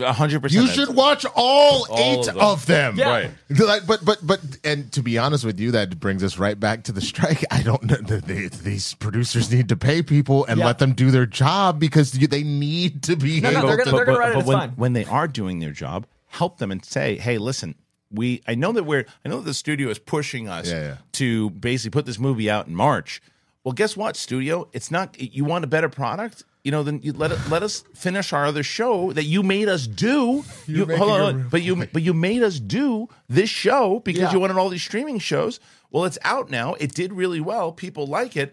Hundred 0.00 0.42
percent. 0.42 0.66
You 0.66 0.70
should 0.72 0.94
watch 0.94 1.24
all, 1.34 1.86
eight 1.96 2.28
of 2.28 2.36
of 2.36 2.66
them. 2.66 2.96
them. 2.96 2.98
Yeah. 2.98 3.10
Right. 3.10 3.30
Like, 3.60 3.86
But 3.86 4.04
but 4.04 4.18
but 4.26 4.40
and 4.64 4.90
to 4.92 5.02
be 5.02 5.18
honest 5.18 5.44
with 5.44 5.58
you, 5.60 5.70
that 5.72 5.98
brings 6.00 6.22
us 6.22 6.38
right 6.38 6.58
back 6.58 6.84
to 6.84 6.92
the 6.92 7.00
strike. 7.00 7.44
I 7.50 7.62
don't 7.62 7.82
know. 7.84 7.96
the- 7.96 8.20
the- 8.20 8.48
These 8.48 8.94
producers 8.94 9.50
need 9.52 9.68
to 9.70 9.76
pay 9.76 10.02
people 10.02 10.44
and 10.46 10.58
Yeah. 10.58 10.66
let 10.66 10.78
them 10.78 10.92
do 10.92 11.10
their 11.10 11.26
job 11.26 11.78
because 11.80 12.12
they 12.12 12.42
need 12.42 13.02
to 13.04 13.16
be 13.16 13.40
No, 13.40 13.50
no, 13.50 13.58
able 13.58 13.68
they're 13.68 13.76
to. 13.78 13.84
gonna- 13.84 13.96
they're 13.96 14.04
gonna 14.06 14.18
write 14.18 14.32
it, 14.32 14.38
it's 14.38 14.46
when, 14.48 14.58
fine. 14.58 14.70
when 14.70 14.92
they 14.92 15.04
are 15.04 15.28
doing 15.28 15.58
their 15.60 15.72
job, 15.72 16.06
help 16.28 16.58
them 16.58 16.70
and 16.70 16.84
say, 16.84 17.16
"Hey, 17.16 17.38
listen, 17.38 17.74
we 18.10 18.42
I 18.46 18.54
know 18.54 18.72
that 18.72 18.84
we're 18.84 19.04
I 19.24 19.28
know 19.28 19.38
that 19.38 19.44
the 19.46 19.54
studio 19.54 19.88
is 19.90 19.98
pushing 19.98 20.48
us 20.48 20.70
Yeah, 20.70 20.80
yeah. 20.80 20.96
to 21.12 21.50
basically 21.50 21.90
put 21.90 22.06
this 22.06 22.18
movie 22.18 22.48
out 22.50 22.66
in 22.68 22.74
March. 22.74 23.20
Well, 23.64 23.72
guess 23.72 23.96
what, 23.96 24.16
studio? 24.16 24.68
It's 24.72 24.90
not 24.90 25.16
you 25.20 25.44
want 25.44 25.64
a 25.64 25.66
better 25.68 25.88
product." 25.88 26.44
You 26.66 26.72
know, 26.72 26.82
then 26.82 26.98
you 27.04 27.12
let 27.12 27.30
it, 27.30 27.38
let 27.48 27.62
us 27.62 27.84
finish 27.94 28.32
our 28.32 28.44
other 28.44 28.64
show 28.64 29.12
that 29.12 29.22
you 29.22 29.44
made 29.44 29.68
us 29.68 29.86
do. 29.86 30.42
You're 30.66 30.78
You, 30.78 30.86
making 30.86 30.98
hold 30.98 31.20
on, 31.20 31.36
real 31.36 31.46
but 31.48 31.62
you 31.62 31.76
but 31.92 32.02
you 32.02 32.12
made 32.12 32.42
us 32.42 32.58
do 32.58 33.08
this 33.28 33.48
show 33.48 34.00
because 34.00 34.22
Yeah. 34.22 34.32
you 34.32 34.40
wanted 34.40 34.56
all 34.56 34.68
these 34.68 34.82
streaming 34.82 35.20
shows. 35.20 35.60
Well, 35.92 36.06
it's 36.06 36.18
out 36.24 36.50
now. 36.50 36.74
It 36.74 36.92
did 36.92 37.12
really 37.12 37.38
well. 37.40 37.70
People 37.70 38.08
like 38.08 38.36
it. 38.36 38.52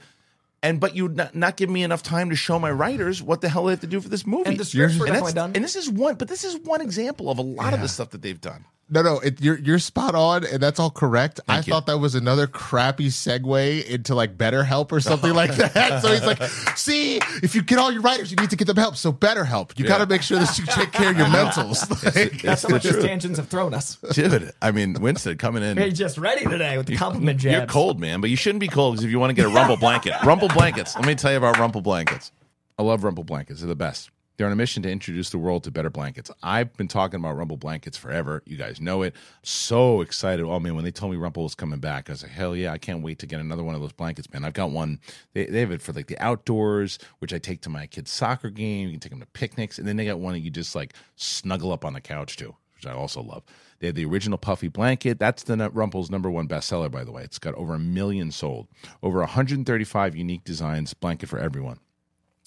And 0.61 0.79
but 0.79 0.95
you 0.95 1.07
not, 1.09 1.33
not 1.33 1.57
give 1.57 1.71
me 1.71 1.81
enough 1.81 2.03
time 2.03 2.29
to 2.29 2.35
show 2.35 2.59
my 2.59 2.69
writers 2.69 3.23
what 3.23 3.41
the 3.41 3.49
hell 3.49 3.63
they 3.63 3.71
have 3.71 3.81
to 3.81 3.87
do 3.87 3.99
for 3.99 4.09
this 4.09 4.27
movie. 4.27 4.51
And 4.51 4.59
the 4.59 4.65
scripts 4.65 4.95
were 4.99 5.07
And 5.07 5.33
done. 5.33 5.51
And 5.55 5.63
this 5.63 5.75
is 5.75 5.89
one, 5.89 6.13
but 6.13 6.27
this 6.27 6.43
is 6.43 6.55
one 6.57 6.81
example 6.81 7.31
of 7.31 7.39
a 7.39 7.41
lot 7.41 7.73
of 7.73 7.81
the 7.81 7.87
stuff 7.87 8.11
that 8.11 8.21
they've 8.21 8.39
done. 8.39 8.65
No, 8.89 9.01
no, 9.01 9.19
it, 9.19 9.41
you're 9.41 9.57
you're 9.57 9.79
spot 9.79 10.13
on, 10.13 10.45
and 10.45 10.61
that's 10.61 10.79
all 10.79 10.91
correct. 10.91 11.39
I 11.47 11.57
you. 11.57 11.63
thought 11.63 11.85
that 11.87 11.97
was 11.97 12.15
another 12.15 12.47
crappy 12.47 13.07
segue 13.07 13.85
into 13.85 14.13
like 14.13 14.37
BetterHelp 14.37 14.91
or 14.91 14.99
something 14.99 15.33
like 15.33 15.55
that. 15.55 16.01
So 16.01 16.11
he's 16.11 16.25
like, 16.25 16.43
"See, 16.77 17.17
if 17.41 17.55
you 17.55 17.63
get 17.63 17.79
all 17.79 17.91
your 17.91 18.01
writers, 18.01 18.29
you 18.29 18.35
need 18.37 18.49
to 18.49 18.55
get 18.55 18.67
them 18.67 18.75
help. 18.77 18.95
So 18.97 19.11
BetterHelp, 19.13 19.79
you 19.79 19.85
got 19.85 19.99
to 19.99 20.05
make 20.05 20.21
sure 20.21 20.37
that 20.37 20.59
you 20.59 20.65
take 20.65 20.91
care 20.91 21.11
of 21.11 21.17
your 21.17 21.25
mentals." 21.27 21.89
Like, 22.05 22.41
That's 22.41 22.63
how 22.63 22.69
much 22.69 22.83
these 22.83 23.01
tangents 23.01 23.39
have 23.39 23.47
thrown 23.47 23.73
us. 23.73 23.95
Dude, 24.11 24.51
I 24.61 24.71
mean, 24.71 24.93
Winston 24.99 25.37
coming 25.37 25.63
in. 25.63 25.77
Hey, 25.77 25.89
just 25.91 26.17
ready 26.17 26.45
today 26.45 26.77
with 26.77 26.85
the 26.85 26.95
compliment 26.97 27.39
jabs. 27.39 27.53
You're 27.57 27.65
cold, 27.65 27.99
man, 27.99 28.21
but 28.21 28.29
you 28.29 28.35
shouldn't 28.35 28.59
be 28.59 28.67
cold 28.67 28.95
because 28.95 29.05
if 29.05 29.11
you 29.11 29.17
want 29.17 29.29
to 29.31 29.33
get 29.33 29.45
a 29.45 29.49
Rumpl 29.49 29.79
blanket, 29.79 30.13
Rumpl 30.21 30.53
blankets. 30.53 30.95
Let 30.95 31.05
me 31.05 31.15
tell 31.15 31.31
you 31.31 31.37
about 31.37 31.55
Rumpl 31.55 31.81
blankets. 31.81 32.31
I 32.77 32.83
love 32.83 33.01
Rumpl 33.01 33.25
blankets. 33.25 33.61
They're 33.61 33.67
the 33.69 33.75
best. 33.75 34.11
They're 34.37 34.47
on 34.47 34.53
a 34.53 34.55
mission 34.55 34.81
to 34.83 34.89
introduce 34.89 35.29
the 35.29 35.37
world 35.37 35.63
to 35.63 35.71
better 35.71 35.91
blankets. 35.91 36.31
I've 36.41 36.75
been 36.75 36.87
talking 36.87 37.19
about 37.19 37.37
Rumpl 37.37 37.59
blankets 37.59 37.97
forever. 37.97 38.41
You 38.45 38.57
guys 38.57 38.81
know 38.81 39.03
it. 39.03 39.15
So 39.43 40.01
excited. 40.01 40.43
Oh 40.43 40.59
man, 40.59 40.75
when 40.75 40.83
they 40.83 40.91
told 40.91 41.11
me 41.11 41.17
Rumpl 41.19 41.43
was 41.43 41.53
coming 41.53 41.79
back, 41.79 42.09
I 42.09 42.13
was 42.13 42.23
like, 42.23 42.31
hell 42.31 42.55
yeah, 42.55 42.71
I 42.71 42.79
can't 42.79 43.03
wait 43.03 43.19
to 43.19 43.27
get 43.27 43.39
another 43.39 43.63
one 43.63 43.75
of 43.75 43.81
those 43.81 43.91
blankets, 43.91 44.31
man. 44.33 44.43
I've 44.43 44.53
got 44.53 44.71
one. 44.71 44.99
They, 45.33 45.45
they 45.45 45.59
have 45.59 45.71
it 45.71 45.81
for 45.81 45.93
like 45.93 46.07
the 46.07 46.17
outdoors, 46.17 46.97
which 47.19 47.33
I 47.33 47.37
take 47.37 47.61
to 47.61 47.69
my 47.69 47.85
kids' 47.85 48.11
soccer 48.11 48.49
game. 48.49 48.87
You 48.87 48.93
can 48.93 48.99
take 49.01 49.11
them 49.11 49.19
to 49.19 49.27
picnics, 49.27 49.77
and 49.77 49.87
then 49.87 49.97
they 49.97 50.05
got 50.05 50.19
one 50.19 50.33
that 50.33 50.39
you 50.39 50.49
just 50.49 50.75
like 50.75 50.93
snuggle 51.15 51.71
up 51.71 51.85
on 51.85 51.93
the 51.93 52.01
couch 52.01 52.35
too, 52.37 52.55
which 52.75 52.87
I 52.87 52.93
also 52.93 53.21
love. 53.21 53.43
They 53.79 53.87
have 53.87 53.95
the 53.95 54.05
original 54.05 54.37
puffy 54.37 54.69
blanket. 54.69 55.19
That's 55.19 55.43
the 55.43 55.55
Rumpl's 55.55 56.09
number 56.09 56.31
one 56.31 56.47
bestseller, 56.47 56.89
by 56.89 57.03
the 57.03 57.11
way. 57.11 57.23
It's 57.23 57.37
got 57.37 57.53
over 57.55 57.75
a 57.75 57.79
million 57.79 58.31
sold, 58.31 58.67
over 59.03 59.19
135 59.19 60.15
unique 60.15 60.43
designs, 60.43 60.93
blanket 60.93 61.27
for 61.27 61.37
everyone. 61.37 61.79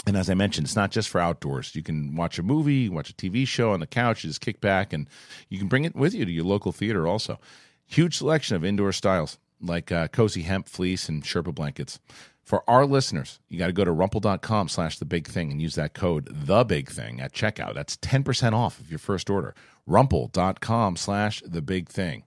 And 0.07 0.17
as 0.17 0.31
I 0.31 0.35
mentioned, 0.35 0.67
it's 0.67 0.77
not 0.77 0.91
just 0.91 1.09
for 1.09 1.21
outdoors. 1.21 1.75
You 1.75 1.83
can 1.83 2.15
watch 2.15 2.39
a 2.39 2.43
movie, 2.43 2.89
watch 2.89 3.11
a 3.11 3.15
TV 3.15 3.47
show 3.47 3.73
on 3.73 3.81
the 3.81 3.87
couch, 3.87 4.23
just 4.23 4.41
kick 4.41 4.61
back, 4.61 4.93
and 4.93 5.09
you 5.49 5.59
can 5.59 5.69
bring 5.69 5.85
it 5.85 5.97
with 5.97 6.15
you 6.15 6.25
to 6.25 6.31
your 6.31 6.45
local 6.45 6.71
theater 6.71 7.09
also. 7.09 7.41
Huge 7.87 8.17
selection 8.17 8.57
of 8.57 8.65
indoor 8.65 8.93
styles 8.93 9.39
like 9.61 9.91
uh, 9.91 10.09
cozy 10.09 10.43
hemp, 10.43 10.69
fleece, 10.69 11.09
and 11.09 11.23
Sherpa 11.25 11.55
blankets. 11.55 11.99
For 12.43 12.63
our 12.71 12.87
listeners, 12.87 13.41
you 13.49 13.59
got 13.59 13.67
to 13.67 13.73
go 13.73 13.85
to 13.85 13.91
rumpl.com 13.91 14.69
slash 14.69 14.99
the 14.99 15.05
big 15.05 15.27
thing 15.27 15.51
and 15.51 15.61
use 15.61 15.75
that 15.75 15.95
code 15.95 16.29
the 16.31 16.63
big 16.63 16.89
thing 16.89 17.21
at 17.21 17.33
checkout. 17.33 17.75
That's 17.75 17.97
10% 17.97 18.53
off 18.53 18.79
of 18.79 18.89
your 18.89 19.01
first 19.01 19.29
order. 19.29 19.55
Rumpl.com 19.89 20.97
slash 20.97 21.43
the 21.45 21.63
big 21.63 21.89
thing. 21.89 22.23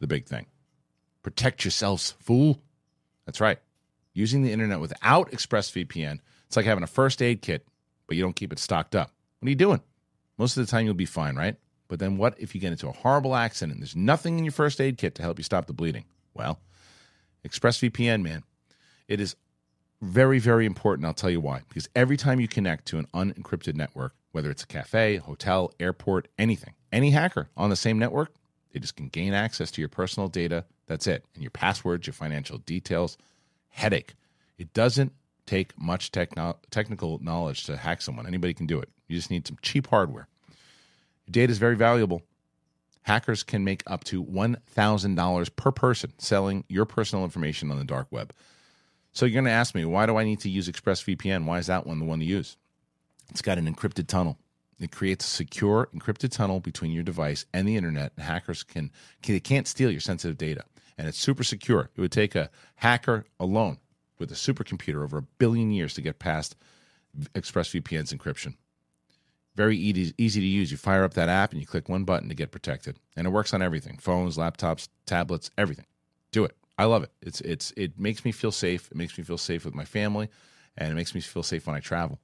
The 0.00 0.08
big 0.08 0.26
thing. 0.26 0.46
Protect 1.22 1.64
yourselves, 1.64 2.14
fool. 2.18 2.60
That's 3.26 3.40
right. 3.40 3.58
Using 4.12 4.42
the 4.42 4.52
internet 4.52 4.80
without 4.80 5.30
ExpressVPN, 5.30 6.18
it's 6.50 6.56
like 6.56 6.66
having 6.66 6.82
a 6.82 6.88
first 6.88 7.22
aid 7.22 7.42
kit, 7.42 7.64
but 8.08 8.16
you 8.16 8.24
don't 8.24 8.34
keep 8.34 8.52
it 8.52 8.58
stocked 8.58 8.96
up. 8.96 9.12
What 9.38 9.46
are 9.46 9.50
you 9.50 9.54
doing? 9.54 9.80
Most 10.36 10.56
of 10.56 10.66
the 10.66 10.68
time, 10.68 10.84
you'll 10.84 10.94
be 10.94 11.06
fine, 11.06 11.36
right? 11.36 11.54
But 11.86 12.00
then 12.00 12.16
what 12.16 12.34
if 12.40 12.56
you 12.56 12.60
get 12.60 12.72
into 12.72 12.88
a 12.88 12.92
horrible 12.92 13.36
accident 13.36 13.74
and 13.74 13.80
there's 13.80 13.94
nothing 13.94 14.36
in 14.36 14.42
your 14.42 14.50
first 14.50 14.80
aid 14.80 14.98
kit 14.98 15.14
to 15.14 15.22
help 15.22 15.38
you 15.38 15.44
stop 15.44 15.68
the 15.68 15.72
bleeding? 15.72 16.06
Well, 16.34 16.58
ExpressVPN, 17.46 18.22
man, 18.22 18.42
it 19.06 19.20
is 19.20 19.36
very, 20.02 20.40
very 20.40 20.66
important. 20.66 21.06
I'll 21.06 21.14
tell 21.14 21.30
you 21.30 21.38
why. 21.38 21.62
Because 21.68 21.88
every 21.94 22.16
time 22.16 22.40
you 22.40 22.48
connect 22.48 22.86
to 22.86 22.98
an 22.98 23.06
unencrypted 23.14 23.76
network, 23.76 24.16
whether 24.32 24.50
it's 24.50 24.64
a 24.64 24.66
cafe, 24.66 25.18
hotel, 25.18 25.72
airport, 25.78 26.26
anything, 26.36 26.74
any 26.90 27.12
hacker 27.12 27.48
on 27.56 27.70
the 27.70 27.76
same 27.76 27.96
network, 27.96 28.32
they 28.72 28.80
just 28.80 28.96
can 28.96 29.06
gain 29.06 29.34
access 29.34 29.70
to 29.70 29.80
your 29.80 29.88
personal 29.88 30.28
data. 30.28 30.64
That's 30.88 31.06
it. 31.06 31.24
And 31.34 31.44
your 31.44 31.52
passwords, 31.52 32.08
your 32.08 32.14
financial 32.14 32.58
details. 32.58 33.18
Headache. 33.68 34.14
It 34.58 34.74
doesn't 34.74 35.12
take 35.50 35.76
much 35.76 36.12
techno- 36.12 36.56
technical 36.70 37.18
knowledge 37.18 37.64
to 37.64 37.76
hack 37.76 38.00
someone. 38.00 38.24
Anybody 38.24 38.54
can 38.54 38.66
do 38.66 38.78
it. 38.78 38.88
You 39.08 39.16
just 39.16 39.32
need 39.32 39.48
some 39.48 39.58
cheap 39.62 39.88
hardware. 39.88 40.28
Your 41.26 41.32
data 41.32 41.50
is 41.50 41.58
very 41.58 41.74
valuable. 41.74 42.22
Hackers 43.02 43.42
can 43.42 43.64
make 43.64 43.82
up 43.88 44.04
to 44.04 44.22
$1,000 44.22 45.56
per 45.56 45.72
person 45.72 46.12
selling 46.18 46.64
your 46.68 46.84
personal 46.84 47.24
information 47.24 47.72
on 47.72 47.78
the 47.78 47.84
dark 47.84 48.06
web. 48.12 48.32
So 49.12 49.26
you're 49.26 49.34
going 49.34 49.46
to 49.46 49.50
ask 49.50 49.74
me, 49.74 49.84
why 49.84 50.06
do 50.06 50.16
I 50.16 50.24
need 50.24 50.38
to 50.40 50.48
use 50.48 50.68
ExpressVPN? 50.68 51.46
Why 51.46 51.58
is 51.58 51.66
that 51.66 51.84
one 51.84 51.98
the 51.98 52.04
one 52.04 52.20
to 52.20 52.24
use? 52.24 52.56
It's 53.30 53.42
got 53.42 53.58
an 53.58 53.72
encrypted 53.72 54.06
tunnel. 54.06 54.38
It 54.78 54.92
creates 54.92 55.26
a 55.26 55.30
secure 55.30 55.88
encrypted 55.92 56.30
tunnel 56.30 56.60
between 56.60 56.92
your 56.92 57.02
device 57.02 57.44
and 57.52 57.66
the 57.66 57.76
internet, 57.76 58.12
and 58.16 58.24
hackers 58.24 58.62
can, 58.62 58.92
can 59.20 59.34
they 59.34 59.40
can't 59.40 59.66
steal 59.66 59.90
your 59.90 60.00
sensitive 60.00 60.38
data. 60.38 60.64
And 60.96 61.08
it's 61.08 61.18
super 61.18 61.42
secure. 61.42 61.90
It 61.96 62.00
would 62.00 62.12
take 62.12 62.36
a 62.36 62.50
hacker 62.76 63.24
alone 63.40 63.78
with 64.20 64.30
a 64.30 64.34
supercomputer 64.34 65.02
over 65.02 65.18
a 65.18 65.22
billion 65.22 65.72
years 65.72 65.94
to 65.94 66.02
get 66.02 66.18
past 66.18 66.54
ExpressVPN's 67.34 68.12
encryption. 68.12 68.54
Very 69.56 69.76
easy, 69.76 70.14
easy 70.16 70.40
to 70.40 70.46
use. 70.46 70.70
You 70.70 70.76
fire 70.76 71.02
up 71.02 71.14
that 71.14 71.28
app 71.28 71.50
and 71.50 71.60
you 71.60 71.66
click 71.66 71.88
one 71.88 72.04
button 72.04 72.28
to 72.28 72.34
get 72.34 72.52
protected, 72.52 72.98
and 73.16 73.26
it 73.26 73.30
works 73.30 73.52
on 73.52 73.62
everything: 73.62 73.98
phones, 73.98 74.36
laptops, 74.36 74.88
tablets, 75.06 75.50
everything. 75.58 75.86
Do 76.30 76.44
it. 76.44 76.56
I 76.78 76.84
love 76.84 77.02
it. 77.02 77.10
It's 77.20 77.40
it's 77.40 77.72
it 77.76 77.98
makes 77.98 78.24
me 78.24 78.30
feel 78.30 78.52
safe. 78.52 78.88
It 78.90 78.96
makes 78.96 79.18
me 79.18 79.24
feel 79.24 79.38
safe 79.38 79.64
with 79.64 79.74
my 79.74 79.84
family, 79.84 80.28
and 80.78 80.92
it 80.92 80.94
makes 80.94 81.14
me 81.14 81.20
feel 81.20 81.42
safe 81.42 81.66
when 81.66 81.74
I 81.74 81.80
travel. 81.80 82.20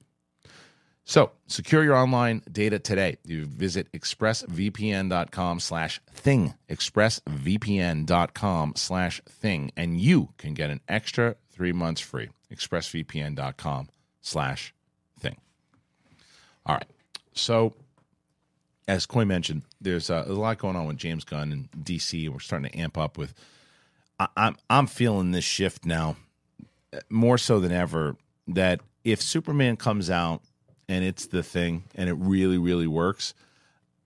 So 1.03 1.31
secure 1.47 1.85
your 1.85 1.95
online 1.95 2.43
data 2.51 2.79
today. 2.79 3.17
You 3.23 3.45
visit 3.45 3.89
expressvpn.com 3.93 5.59
slash 5.61 6.01
thing, 6.11 6.53
expressvpn.com 6.69 8.73
slash 8.75 9.21
thing, 9.29 9.71
and 9.77 10.01
you 10.01 10.29
can 10.37 10.53
get 10.53 10.69
an 10.69 10.81
extra 10.89 11.37
three 11.57 11.73
months 11.73 11.99
free. 11.99 12.29
expressvpn.com 12.53 13.89
slash 14.21 14.73
thing. 15.19 15.37
All 16.65 16.75
right. 16.75 16.85
So 17.33 17.73
as 18.87 19.05
Coy 19.05 19.25
mentioned, 19.25 19.63
there's, 19.81 20.09
uh, 20.09 20.23
there's 20.23 20.37
a 20.37 20.39
lot 20.39 20.57
going 20.59 20.75
on 20.75 20.85
with 20.85 20.97
James 20.97 21.23
Gunn 21.25 21.51
and 21.51 21.69
DC, 21.83 22.29
we're 22.29 22.39
starting 22.39 22.69
to 22.71 22.77
amp 22.77 22.97
up 22.97 23.17
with. 23.17 23.33
I, 24.19 24.27
I'm 24.37 24.55
I'm 24.69 24.87
feeling 24.87 25.31
this 25.31 25.43
shift 25.43 25.85
now, 25.85 26.15
more 27.09 27.37
so 27.37 27.59
than 27.59 27.71
ever. 27.71 28.15
That 28.47 28.79
if 29.03 29.21
Superman 29.21 29.75
comes 29.75 30.09
out 30.09 30.41
and 30.87 31.03
it's 31.03 31.27
the 31.27 31.43
thing, 31.43 31.83
and 31.95 32.09
it 32.09 32.13
really 32.13 32.57
really 32.57 32.87
works, 32.87 33.33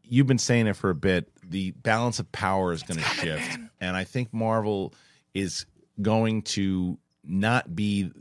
you've 0.03 0.27
been 0.27 0.39
saying 0.39 0.67
it 0.67 0.75
for 0.75 0.89
a 0.89 0.95
bit. 0.95 1.29
The 1.47 1.71
balance 1.71 2.19
of 2.19 2.31
power 2.31 2.73
is 2.73 2.83
going 2.83 2.99
to 2.99 3.05
shift, 3.05 3.57
and 3.79 3.95
I 3.95 4.03
think 4.03 4.33
Marvel 4.33 4.93
is 5.33 5.65
going 6.01 6.41
to 6.41 6.97
not 7.23 7.75
be 7.75 8.11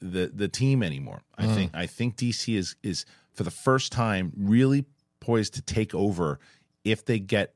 the 0.00 0.30
the 0.34 0.48
team 0.48 0.82
anymore. 0.82 1.22
I 1.36 1.46
think 1.46 1.70
I 1.74 1.86
think 1.86 2.16
DC 2.16 2.56
is 2.56 2.76
is 2.82 3.04
for 3.32 3.44
the 3.44 3.50
first 3.50 3.92
time 3.92 4.32
really 4.36 4.84
poised 5.20 5.54
to 5.54 5.62
take 5.62 5.94
over 5.94 6.38
if 6.84 7.04
they 7.04 7.18
get 7.18 7.54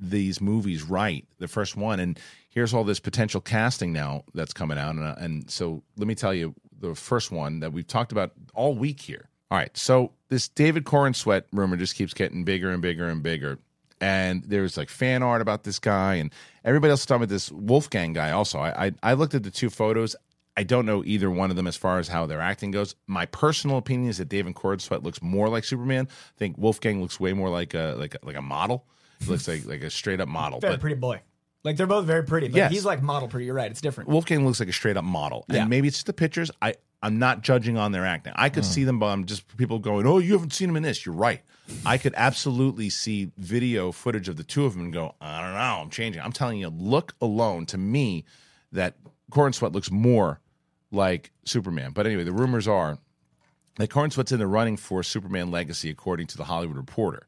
these 0.00 0.40
movies 0.40 0.82
right. 0.82 1.26
The 1.38 1.48
first 1.48 1.76
one, 1.76 2.00
and 2.00 2.18
here's 2.50 2.72
all 2.72 2.84
this 2.84 3.00
potential 3.00 3.40
casting 3.40 3.92
now 3.92 4.24
that's 4.34 4.52
coming 4.52 4.78
out, 4.78 4.94
and, 4.94 5.04
uh, 5.04 5.14
and 5.18 5.50
so 5.50 5.82
let 5.96 6.06
me 6.06 6.14
tell 6.14 6.34
you 6.34 6.54
the 6.80 6.94
first 6.94 7.30
one 7.32 7.60
that 7.60 7.72
we've 7.72 7.86
talked 7.86 8.12
about 8.12 8.32
all 8.54 8.74
week 8.74 9.00
here. 9.00 9.28
All 9.50 9.58
right, 9.58 9.74
so 9.76 10.12
this 10.28 10.48
David 10.48 10.84
Corenswet 10.84 11.44
rumor 11.52 11.76
just 11.76 11.94
keeps 11.96 12.14
getting 12.14 12.44
bigger 12.44 12.70
and 12.70 12.82
bigger 12.82 13.08
and 13.08 13.22
bigger. 13.22 13.58
And 14.00 14.44
there's 14.44 14.76
like 14.76 14.90
fan 14.90 15.22
art 15.24 15.40
about 15.40 15.64
this 15.64 15.78
guy, 15.78 16.14
and 16.16 16.32
everybody 16.64 16.90
else 16.92 17.00
is 17.00 17.06
talking 17.06 17.24
about 17.24 17.30
this 17.30 17.50
Wolfgang 17.50 18.12
guy. 18.12 18.30
Also, 18.30 18.58
I, 18.60 18.86
I 18.86 18.92
I 19.02 19.12
looked 19.14 19.34
at 19.34 19.42
the 19.42 19.50
two 19.50 19.70
photos. 19.70 20.14
I 20.58 20.64
don't 20.64 20.86
know 20.86 21.04
either 21.04 21.30
one 21.30 21.50
of 21.50 21.56
them 21.56 21.68
as 21.68 21.76
far 21.76 22.00
as 22.00 22.08
how 22.08 22.26
their 22.26 22.40
acting 22.40 22.72
goes. 22.72 22.96
My 23.06 23.26
personal 23.26 23.78
opinion 23.78 24.10
is 24.10 24.18
that 24.18 24.28
David 24.28 24.56
Corenswet 24.56 25.04
looks 25.04 25.22
more 25.22 25.48
like 25.48 25.62
Superman. 25.62 26.08
I 26.10 26.36
think 26.36 26.58
Wolfgang 26.58 27.00
looks 27.00 27.20
way 27.20 27.32
more 27.32 27.48
like 27.48 27.74
a 27.74 27.94
like 27.96 28.16
a, 28.16 28.26
like 28.26 28.34
a 28.34 28.42
model. 28.42 28.84
He 29.20 29.26
looks 29.26 29.46
like 29.46 29.66
like 29.66 29.82
a 29.82 29.90
straight 29.90 30.20
up 30.20 30.26
model. 30.26 30.58
Very 30.58 30.72
But 30.72 30.80
pretty 30.80 30.96
boy. 30.96 31.20
Like 31.62 31.76
they're 31.76 31.86
both 31.86 32.06
very 32.06 32.24
pretty, 32.24 32.48
but 32.48 32.56
Yes. 32.56 32.72
he's 32.72 32.84
like 32.84 33.04
model 33.04 33.28
pretty. 33.28 33.46
You're 33.46 33.54
right. 33.54 33.70
It's 33.70 33.80
different. 33.80 34.10
Wolfgang 34.10 34.44
looks 34.44 34.58
like 34.58 34.68
a 34.68 34.72
straight 34.72 34.96
up 34.96 35.04
model, 35.04 35.44
Yeah. 35.48 35.60
and 35.60 35.70
maybe 35.70 35.86
it's 35.86 35.98
just 35.98 36.06
the 36.06 36.12
pictures. 36.12 36.50
I 36.60 36.74
I'm 37.02 37.20
not 37.20 37.42
judging 37.42 37.78
on 37.78 37.92
their 37.92 38.04
acting. 38.04 38.32
I 38.34 38.48
could 38.48 38.64
hmm. 38.64 38.70
see 38.70 38.82
them, 38.82 38.98
but 38.98 39.06
I'm 39.06 39.26
just 39.26 39.56
people 39.56 39.78
going, 39.78 40.08
"Oh, 40.08 40.18
you 40.18 40.32
haven't 40.32 40.54
seen 40.54 40.70
him 40.70 40.76
in 40.76 40.82
this." 40.82 41.06
You're 41.06 41.14
right. 41.14 41.42
I 41.86 41.98
could 41.98 42.14
absolutely 42.16 42.90
see 42.90 43.30
video 43.38 43.92
footage 43.92 44.28
of 44.28 44.36
the 44.36 44.42
two 44.42 44.64
of 44.64 44.72
them 44.72 44.86
and 44.86 44.92
go, 44.92 45.14
"I 45.20 45.40
don't 45.40 45.52
know, 45.52 45.82
I'm 45.82 45.90
changing." 45.90 46.20
I'm 46.20 46.32
telling 46.32 46.58
you, 46.58 46.68
look 46.68 47.14
alone 47.20 47.66
to 47.66 47.78
me 47.78 48.24
that 48.72 48.96
Corenswet 49.30 49.72
looks 49.72 49.92
more 49.92 50.40
like 50.90 51.32
Superman. 51.44 51.92
But 51.92 52.06
anyway, 52.06 52.24
the 52.24 52.32
rumors 52.32 52.68
are 52.68 52.98
that 53.76 53.90
Corenswet's 53.90 54.32
in 54.32 54.38
the 54.38 54.46
running 54.46 54.76
for 54.76 55.02
Superman 55.02 55.50
Legacy, 55.50 55.90
according 55.90 56.26
to 56.28 56.36
the 56.36 56.44
Hollywood 56.44 56.76
Reporter. 56.76 57.26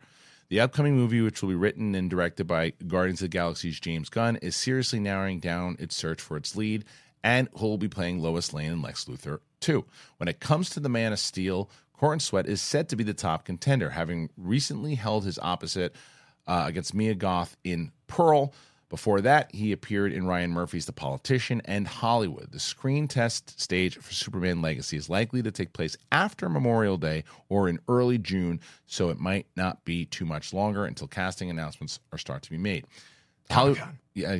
The 0.48 0.61
upcoming 0.61 0.96
movie, 0.96 1.20
which 1.20 1.42
will 1.42 1.48
be 1.48 1.54
written 1.54 1.94
and 1.94 2.11
directed 2.11 2.46
by 2.48 2.72
Guardians 2.86 3.20
of 3.20 3.26
the 3.26 3.36
Galaxy's 3.36 3.78
James 3.78 4.08
Gunn, 4.08 4.36
is 4.36 4.56
seriously 4.56 4.98
narrowing 4.98 5.38
down 5.38 5.76
its 5.78 5.94
search 5.94 6.20
for 6.20 6.36
its 6.36 6.56
lead, 6.56 6.84
and 7.22 7.48
who 7.56 7.66
will 7.66 7.78
be 7.78 7.88
playing 7.88 8.20
Lois 8.20 8.52
Lane 8.52 8.72
and 8.72 8.82
Lex 8.82 9.04
Luthor 9.04 9.40
too. 9.61 9.84
When 10.16 10.28
it 10.28 10.40
comes 10.40 10.70
to 10.70 10.80
the 10.80 10.88
Man 10.88 11.12
of 11.12 11.20
Steel, 11.20 11.70
Corenswet 12.00 12.46
is 12.46 12.61
said 12.61 12.88
to 12.88 12.96
be 12.96 13.04
the 13.04 13.14
top 13.14 13.44
contender, 13.44 13.90
having 13.90 14.30
recently 14.36 14.96
held 14.96 15.24
his 15.24 15.38
opposite 15.38 15.94
uh, 16.46 16.64
against 16.66 16.94
Mia 16.94 17.14
Goth 17.14 17.56
in 17.62 17.92
Pearl. 18.08 18.52
Before 18.91 19.20
that, 19.20 19.55
he 19.55 19.70
appeared 19.70 20.12
in 20.12 20.26
Ryan 20.26 20.51
Murphy's 20.51 20.86
The 20.86 20.93
Politician 20.93 21.62
and 21.64 21.86
Hollywood. 21.86 22.51
The 22.51 22.59
screen 22.59 23.07
test 23.07 23.59
stage 23.59 23.97
for 23.97 24.12
Superman 24.12 24.61
Legacy 24.61 24.97
is 24.97 25.09
likely 25.09 25.43
to 25.43 25.53
take 25.53 25.72
place 25.72 25.97
after 26.11 26.49
Memorial 26.49 26.99
Day 26.99 27.22
or 27.49 27.68
in 27.68 27.78
early 27.88 28.18
June, 28.18 28.61
so 28.86 29.09
it 29.09 29.20
might 29.20 29.47
not 29.57 29.84
be 29.84 30.05
too 30.07 30.24
much 30.26 30.53
longer 30.53 30.84
until 30.84 31.07
casting 31.07 31.49
announcements 31.49 32.01
are 32.12 32.18
start 32.18 32.43
to 32.43 32.51
be 32.51 32.59
made. 32.59 32.84
Hollywood, 33.49 33.80
yeah, 34.14 34.36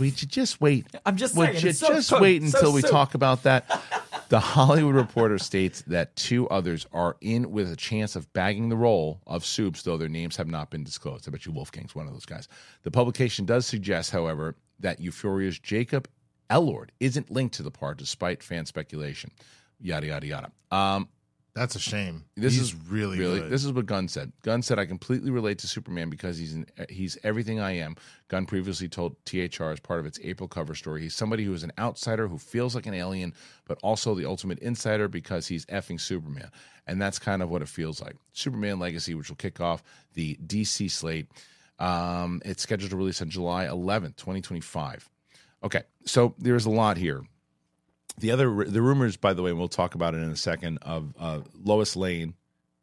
we 0.00 0.10
should 0.10 0.30
just 0.30 0.60
wait. 0.62 0.86
I'm 1.04 1.16
just 1.16 1.36
Would 1.36 1.50
saying, 1.52 1.62
you 1.62 1.68
it's 1.70 1.78
so 1.78 1.88
just 1.88 2.08
soon, 2.08 2.20
wait 2.20 2.42
so 2.42 2.58
until 2.58 2.72
we 2.72 2.80
soon. 2.80 2.90
talk 2.90 3.14
about 3.14 3.42
that? 3.44 3.64
The 4.30 4.40
Hollywood 4.40 4.94
Reporter 4.94 5.38
states 5.38 5.82
that 5.86 6.16
two 6.16 6.48
others 6.48 6.86
are 6.92 7.16
in 7.20 7.50
with 7.50 7.70
a 7.70 7.76
chance 7.76 8.16
of 8.16 8.32
bagging 8.32 8.68
the 8.68 8.76
role 8.76 9.20
of 9.26 9.44
Soups, 9.44 9.82
though 9.82 9.96
their 9.96 10.08
names 10.08 10.36
have 10.36 10.48
not 10.48 10.70
been 10.70 10.82
disclosed. 10.82 11.28
I 11.28 11.30
bet 11.30 11.46
you 11.46 11.52
Wolfgang's 11.52 11.94
one 11.94 12.06
of 12.06 12.12
those 12.12 12.24
guys. 12.24 12.48
The 12.82 12.90
publication 12.90 13.44
does 13.44 13.66
suggest, 13.66 14.10
however, 14.10 14.56
that 14.80 15.00
Euphoria's 15.00 15.58
Jacob 15.58 16.08
Elordi 16.50 16.90
isn't 17.00 17.30
linked 17.30 17.54
to 17.56 17.62
the 17.62 17.70
part, 17.70 17.98
despite 17.98 18.42
fan 18.42 18.66
speculation. 18.66 19.30
Yada 19.80 20.06
yada 20.06 20.26
yada. 20.26 20.52
Um, 20.70 21.08
That's 21.54 21.76
a 21.76 21.80
shame. 21.80 22.24
this 22.36 22.54
He's 22.54 22.62
is 22.62 22.74
really, 22.74 23.16
really 23.16 23.38
good. 23.38 23.50
this 23.50 23.64
is 23.64 23.72
what 23.72 23.86
Gunn 23.86 24.08
said. 24.08 24.32
Gunn 24.42 24.60
said 24.60 24.80
I 24.80 24.86
completely 24.86 25.30
relate 25.30 25.58
to 25.58 25.68
Superman 25.68 26.10
because 26.10 26.36
he's 26.36 26.52
an, 26.52 26.66
he's 26.88 27.16
everything 27.22 27.60
I 27.60 27.76
am. 27.76 27.94
Gunn 28.26 28.44
previously 28.44 28.88
told 28.88 29.14
THR 29.24 29.70
as 29.70 29.78
part 29.78 30.00
of 30.00 30.06
its 30.06 30.18
April 30.24 30.48
cover 30.48 30.74
story, 30.74 31.02
he's 31.02 31.14
somebody 31.14 31.44
who 31.44 31.52
is 31.54 31.62
an 31.62 31.70
outsider 31.78 32.26
who 32.26 32.38
feels 32.38 32.74
like 32.74 32.86
an 32.86 32.94
alien, 32.94 33.34
but 33.68 33.78
also 33.84 34.16
the 34.16 34.24
ultimate 34.24 34.58
insider 34.58 35.06
because 35.06 35.46
he's 35.46 35.64
effing 35.66 36.00
Superman, 36.00 36.50
and 36.88 37.00
that's 37.00 37.20
kind 37.20 37.40
of 37.40 37.50
what 37.50 37.62
it 37.62 37.68
feels 37.68 38.02
like. 38.02 38.16
Superman 38.32 38.80
Legacy, 38.80 39.14
which 39.14 39.28
will 39.28 39.36
kick 39.36 39.60
off 39.60 39.84
the 40.14 40.36
DC 40.44 40.90
slate, 40.90 41.28
um, 41.78 42.42
it's 42.44 42.64
scheduled 42.64 42.90
to 42.90 42.96
release 42.96 43.22
on 43.22 43.30
July 43.30 43.66
11th, 43.66 44.16
2025. 44.16 45.08
Okay, 45.62 45.82
so 46.04 46.34
there's 46.38 46.66
a 46.66 46.70
lot 46.70 46.96
here 46.96 47.22
the 48.18 48.30
other 48.30 48.64
the 48.64 48.80
rumors 48.82 49.16
by 49.16 49.32
the 49.32 49.42
way 49.42 49.50
and 49.50 49.58
we'll 49.58 49.68
talk 49.68 49.94
about 49.94 50.14
it 50.14 50.18
in 50.18 50.30
a 50.30 50.36
second 50.36 50.78
of 50.82 51.14
uh, 51.18 51.40
lois 51.62 51.96
lane 51.96 52.34